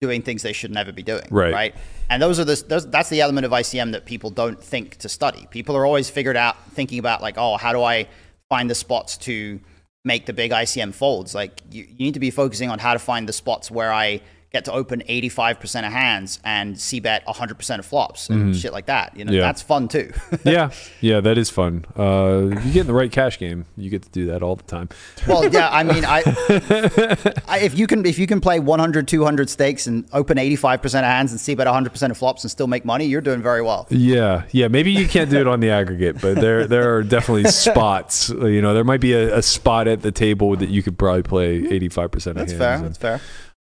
doing 0.00 0.22
things 0.22 0.42
they 0.42 0.52
should 0.52 0.70
never 0.70 0.92
be 0.92 1.02
doing. 1.02 1.26
Right. 1.30 1.52
Right. 1.52 1.74
And 2.10 2.22
those 2.22 2.38
are 2.38 2.44
the 2.44 2.62
those, 2.68 2.88
that's 2.90 3.08
the 3.08 3.20
element 3.20 3.46
of 3.46 3.52
ICM 3.52 3.92
that 3.92 4.04
people 4.04 4.30
don't 4.30 4.62
think 4.62 4.96
to 4.98 5.08
study. 5.08 5.46
People 5.50 5.76
are 5.76 5.84
always 5.84 6.08
figured 6.10 6.36
out 6.36 6.56
thinking 6.72 6.98
about 6.98 7.22
like, 7.22 7.36
oh, 7.36 7.56
how 7.56 7.72
do 7.72 7.82
I 7.82 8.08
find 8.48 8.70
the 8.70 8.74
spots 8.74 9.16
to 9.18 9.60
make 10.04 10.26
the 10.26 10.32
big 10.32 10.50
ICM 10.50 10.94
folds? 10.94 11.34
Like 11.34 11.62
you, 11.70 11.84
you 11.84 11.98
need 11.98 12.14
to 12.14 12.20
be 12.20 12.30
focusing 12.30 12.70
on 12.70 12.78
how 12.78 12.92
to 12.92 12.98
find 12.98 13.28
the 13.28 13.32
spots 13.32 13.70
where 13.70 13.92
I 13.92 14.20
get 14.50 14.64
to 14.64 14.72
open 14.72 15.02
85% 15.06 15.86
of 15.86 15.92
hands 15.92 16.40
and 16.42 16.80
c 16.80 17.00
bet 17.00 17.26
100% 17.26 17.78
of 17.78 17.84
flops 17.84 18.30
and 18.30 18.56
shit 18.56 18.72
like 18.72 18.86
that. 18.86 19.14
You 19.16 19.24
know. 19.26 19.32
Yeah. 19.32 19.42
that's 19.42 19.60
fun 19.60 19.88
too. 19.88 20.10
yeah, 20.44 20.70
yeah, 21.00 21.20
that 21.20 21.36
is 21.36 21.50
fun. 21.50 21.84
Uh, 21.98 22.48
if 22.52 22.64
you 22.64 22.72
get 22.72 22.80
in 22.82 22.86
the 22.86 22.94
right 22.94 23.12
cash 23.12 23.38
game, 23.38 23.66
you 23.76 23.90
get 23.90 24.02
to 24.02 24.08
do 24.10 24.26
that 24.26 24.42
all 24.42 24.56
the 24.56 24.62
time. 24.62 24.88
well, 25.26 25.46
yeah, 25.52 25.68
I 25.70 25.82
mean, 25.82 26.04
I, 26.06 26.22
I 27.46 27.60
if 27.60 27.78
you 27.78 27.86
can 27.86 28.04
if 28.06 28.18
you 28.18 28.26
can 28.26 28.40
play 28.40 28.58
100, 28.58 29.06
200 29.06 29.50
stakes 29.50 29.86
and 29.86 30.06
open 30.12 30.38
85% 30.38 30.84
of 30.84 31.04
hands 31.04 31.32
and 31.32 31.40
c 31.40 31.54
bet 31.54 31.66
100% 31.66 32.10
of 32.10 32.16
flops 32.16 32.42
and 32.44 32.50
still 32.50 32.66
make 32.66 32.84
money, 32.84 33.04
you're 33.04 33.20
doing 33.20 33.42
very 33.42 33.60
well. 33.62 33.86
Yeah, 33.90 34.44
yeah. 34.52 34.68
Maybe 34.68 34.92
you 34.92 35.06
can't 35.08 35.28
do 35.30 35.40
it 35.40 35.46
on 35.46 35.60
the 35.60 35.70
aggregate, 35.70 36.20
but 36.20 36.36
there 36.36 36.66
there 36.66 36.94
are 36.96 37.02
definitely 37.02 37.44
spots. 37.50 38.30
You 38.30 38.62
know, 38.62 38.72
there 38.72 38.84
might 38.84 39.00
be 39.00 39.12
a, 39.12 39.36
a 39.38 39.42
spot 39.42 39.88
at 39.88 40.00
the 40.02 40.12
table 40.12 40.56
that 40.56 40.70
you 40.70 40.82
could 40.82 40.98
probably 40.98 41.22
play 41.22 41.66
eighty 41.68 41.88
five 41.90 42.10
percent 42.10 42.38
of 42.38 42.48
That's 42.48 42.52
hands. 42.52 42.58
fair. 42.58 42.74
and, 42.76 42.84
That's 42.86 42.98
fair. 42.98 43.20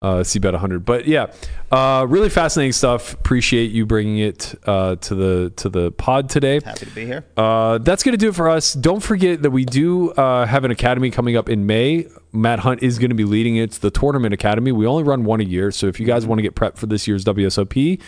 Uh, 0.01 0.23
c 0.23 0.39
bet 0.39 0.55
hundred, 0.55 0.85
but 0.85 1.09
yeah, 1.09 1.27
uh, 1.73 2.07
really 2.09 2.29
fascinating 2.29 2.70
stuff. 2.70 3.15
Appreciate 3.15 3.73
you 3.73 3.85
bringing 3.85 4.19
it 4.19 4.55
uh, 4.65 4.95
to 4.95 5.15
the 5.16 5.53
to 5.57 5.69
the 5.69 5.91
pod 5.91 6.29
today. 6.29 6.61
Happy 6.65 6.87
to 6.87 6.95
be 6.95 7.05
here. 7.05 7.25
Uh, 7.37 7.79
that's 7.79 8.05
going 8.05 8.12
to 8.12 8.16
do 8.19 8.29
it 8.29 8.37
for 8.37 8.49
us. 8.49 8.75
Don't 8.75 9.01
forget 9.01 9.43
that 9.43 9.51
we 9.51 9.65
do 9.65 10.12
uh, 10.12 10.47
have 10.47 10.65
an 10.65 10.70
academy 10.70 11.11
coming 11.11 11.37
up 11.37 11.49
in 11.49 11.66
May. 11.66 12.07
Matt 12.33 12.61
Hunt 12.61 12.81
is 12.81 13.01
going 13.01 13.09
to 13.09 13.16
be 13.16 13.25
leading 13.25 13.57
it. 13.57 13.62
It's 13.65 13.79
the 13.79 13.91
Tournament 13.91 14.33
Academy. 14.33 14.70
We 14.70 14.87
only 14.87 15.03
run 15.03 15.25
one 15.25 15.41
a 15.41 15.45
year. 15.45 15.73
So 15.73 15.89
if 15.89 15.99
you 15.99 16.07
guys 16.07 16.25
want 16.27 16.39
to 16.39 16.43
get 16.43 16.55
prepped 16.55 16.77
for 16.77 16.87
this 16.87 17.09
year's 17.09 17.25
WSOP, 17.25 18.01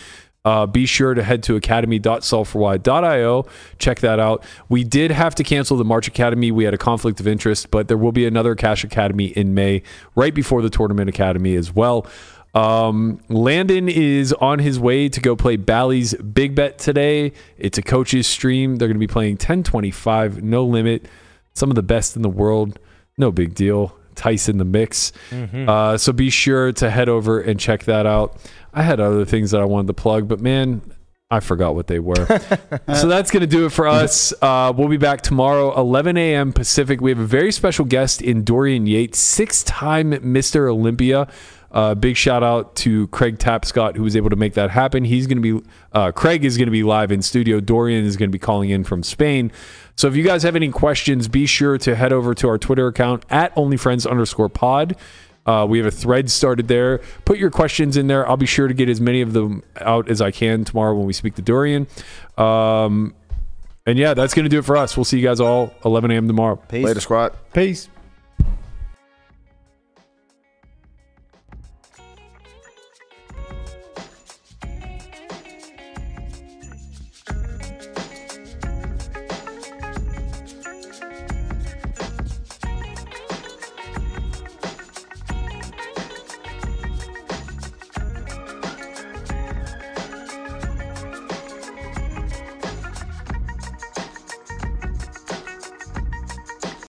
uh, 0.43 0.65
be 0.65 0.85
sure 0.85 1.13
to 1.13 1.23
head 1.23 1.43
to 1.43 1.55
academy.solveforwhy.io. 1.55 3.45
Check 3.77 3.99
that 3.99 4.19
out. 4.19 4.43
We 4.69 4.83
did 4.83 5.11
have 5.11 5.35
to 5.35 5.43
cancel 5.43 5.77
the 5.77 5.85
March 5.85 6.07
Academy. 6.07 6.51
We 6.51 6.63
had 6.63 6.73
a 6.73 6.79
conflict 6.79 7.19
of 7.19 7.27
interest, 7.27 7.69
but 7.71 7.87
there 7.87 7.97
will 7.97 8.11
be 8.11 8.25
another 8.25 8.55
Cash 8.55 8.83
Academy 8.83 9.25
in 9.27 9.53
May, 9.53 9.83
right 10.15 10.33
before 10.33 10.61
the 10.61 10.69
Tournament 10.69 11.09
Academy 11.09 11.55
as 11.55 11.73
well. 11.73 12.07
Um, 12.53 13.21
Landon 13.29 13.87
is 13.87 14.33
on 14.33 14.59
his 14.59 14.79
way 14.79 15.07
to 15.09 15.21
go 15.21 15.35
play 15.35 15.55
Bally's 15.55 16.13
Big 16.15 16.53
Bet 16.55 16.77
today. 16.79 17.31
It's 17.57 17.77
a 17.77 17.81
coach's 17.81 18.27
stream. 18.27 18.75
They're 18.75 18.87
going 18.87 18.95
to 18.95 18.99
be 18.99 19.07
playing 19.07 19.33
1025, 19.33 20.43
no 20.43 20.65
limit. 20.65 21.07
Some 21.53 21.69
of 21.69 21.75
the 21.75 21.83
best 21.83 22.15
in 22.15 22.23
the 22.23 22.29
world. 22.29 22.79
No 23.17 23.31
big 23.31 23.53
deal. 23.53 23.95
Tyson 24.15 24.57
the 24.57 24.65
mix. 24.65 25.13
Uh, 25.69 25.97
so 25.97 26.11
be 26.11 26.29
sure 26.29 26.71
to 26.73 26.89
head 26.89 27.07
over 27.07 27.39
and 27.39 27.59
check 27.59 27.85
that 27.85 28.05
out. 28.05 28.37
I 28.73 28.83
had 28.83 28.99
other 28.99 29.25
things 29.25 29.51
that 29.51 29.61
I 29.61 29.65
wanted 29.65 29.87
to 29.87 29.93
plug, 29.93 30.27
but 30.27 30.39
man, 30.39 30.81
I 31.29 31.39
forgot 31.39 31.75
what 31.75 31.87
they 31.87 31.99
were. 31.99 32.15
so 32.95 33.07
that's 33.07 33.31
going 33.31 33.41
to 33.41 33.47
do 33.47 33.65
it 33.65 33.71
for 33.71 33.87
us. 33.87 34.33
Uh, 34.41 34.73
we'll 34.75 34.89
be 34.89 34.97
back 34.97 35.21
tomorrow, 35.21 35.77
11 35.79 36.17
a.m. 36.17 36.51
Pacific. 36.51 36.99
We 36.99 37.11
have 37.11 37.19
a 37.19 37.25
very 37.25 37.53
special 37.53 37.85
guest 37.85 38.21
in 38.21 38.43
Dorian 38.43 38.85
Yates, 38.85 39.17
six 39.17 39.63
time 39.63 40.11
Mr. 40.11 40.69
Olympia. 40.69 41.27
Uh, 41.71 41.95
big 41.95 42.17
shout 42.17 42.43
out 42.43 42.75
to 42.75 43.07
Craig 43.07 43.37
Tapscott, 43.37 43.95
who 43.95 44.03
was 44.03 44.17
able 44.17 44.29
to 44.29 44.35
make 44.35 44.55
that 44.55 44.71
happen. 44.71 45.05
He's 45.05 45.25
going 45.25 45.41
to 45.41 45.61
be, 45.61 45.69
uh, 45.93 46.11
Craig 46.11 46.43
is 46.43 46.57
going 46.57 46.67
to 46.67 46.71
be 46.71 46.83
live 46.83 47.13
in 47.13 47.21
studio. 47.21 47.61
Dorian 47.61 48.03
is 48.03 48.17
going 48.17 48.29
to 48.29 48.33
be 48.33 48.39
calling 48.39 48.69
in 48.69 48.83
from 48.83 49.01
Spain. 49.03 49.53
So 49.95 50.09
if 50.09 50.15
you 50.17 50.23
guys 50.23 50.43
have 50.43 50.57
any 50.57 50.69
questions, 50.69 51.29
be 51.29 51.45
sure 51.45 51.77
to 51.77 51.95
head 51.95 52.11
over 52.11 52.33
to 52.35 52.49
our 52.49 52.57
Twitter 52.57 52.87
account 52.87 53.23
at 53.29 53.55
onlyfriends 53.55 54.09
underscore 54.09 54.49
pod. 54.49 54.97
Uh, 55.45 55.65
we 55.67 55.77
have 55.79 55.87
a 55.87 55.91
thread 55.91 56.29
started 56.29 56.67
there. 56.67 56.99
Put 57.25 57.37
your 57.37 57.49
questions 57.49 57.97
in 57.97 58.07
there. 58.07 58.27
I'll 58.29 58.37
be 58.37 58.45
sure 58.45 58.67
to 58.67 58.73
get 58.73 58.89
as 58.89 59.01
many 59.01 59.21
of 59.21 59.33
them 59.33 59.63
out 59.79 60.09
as 60.09 60.21
I 60.21 60.31
can 60.31 60.63
tomorrow 60.63 60.95
when 60.95 61.05
we 61.07 61.13
speak 61.13 61.35
to 61.35 61.41
Dorian. 61.41 61.87
Um, 62.37 63.15
and 63.85 63.97
yeah, 63.97 64.13
that's 64.13 64.33
going 64.33 64.43
to 64.43 64.49
do 64.49 64.59
it 64.59 64.65
for 64.65 64.77
us. 64.77 64.95
We'll 64.95 65.05
see 65.05 65.17
you 65.19 65.27
guys 65.27 65.39
all 65.39 65.73
11 65.83 66.11
a.m. 66.11 66.27
tomorrow. 66.27 66.57
Peace. 66.57 66.85
Later, 66.85 66.99
squad. 66.99 67.35
Peace. 67.53 67.89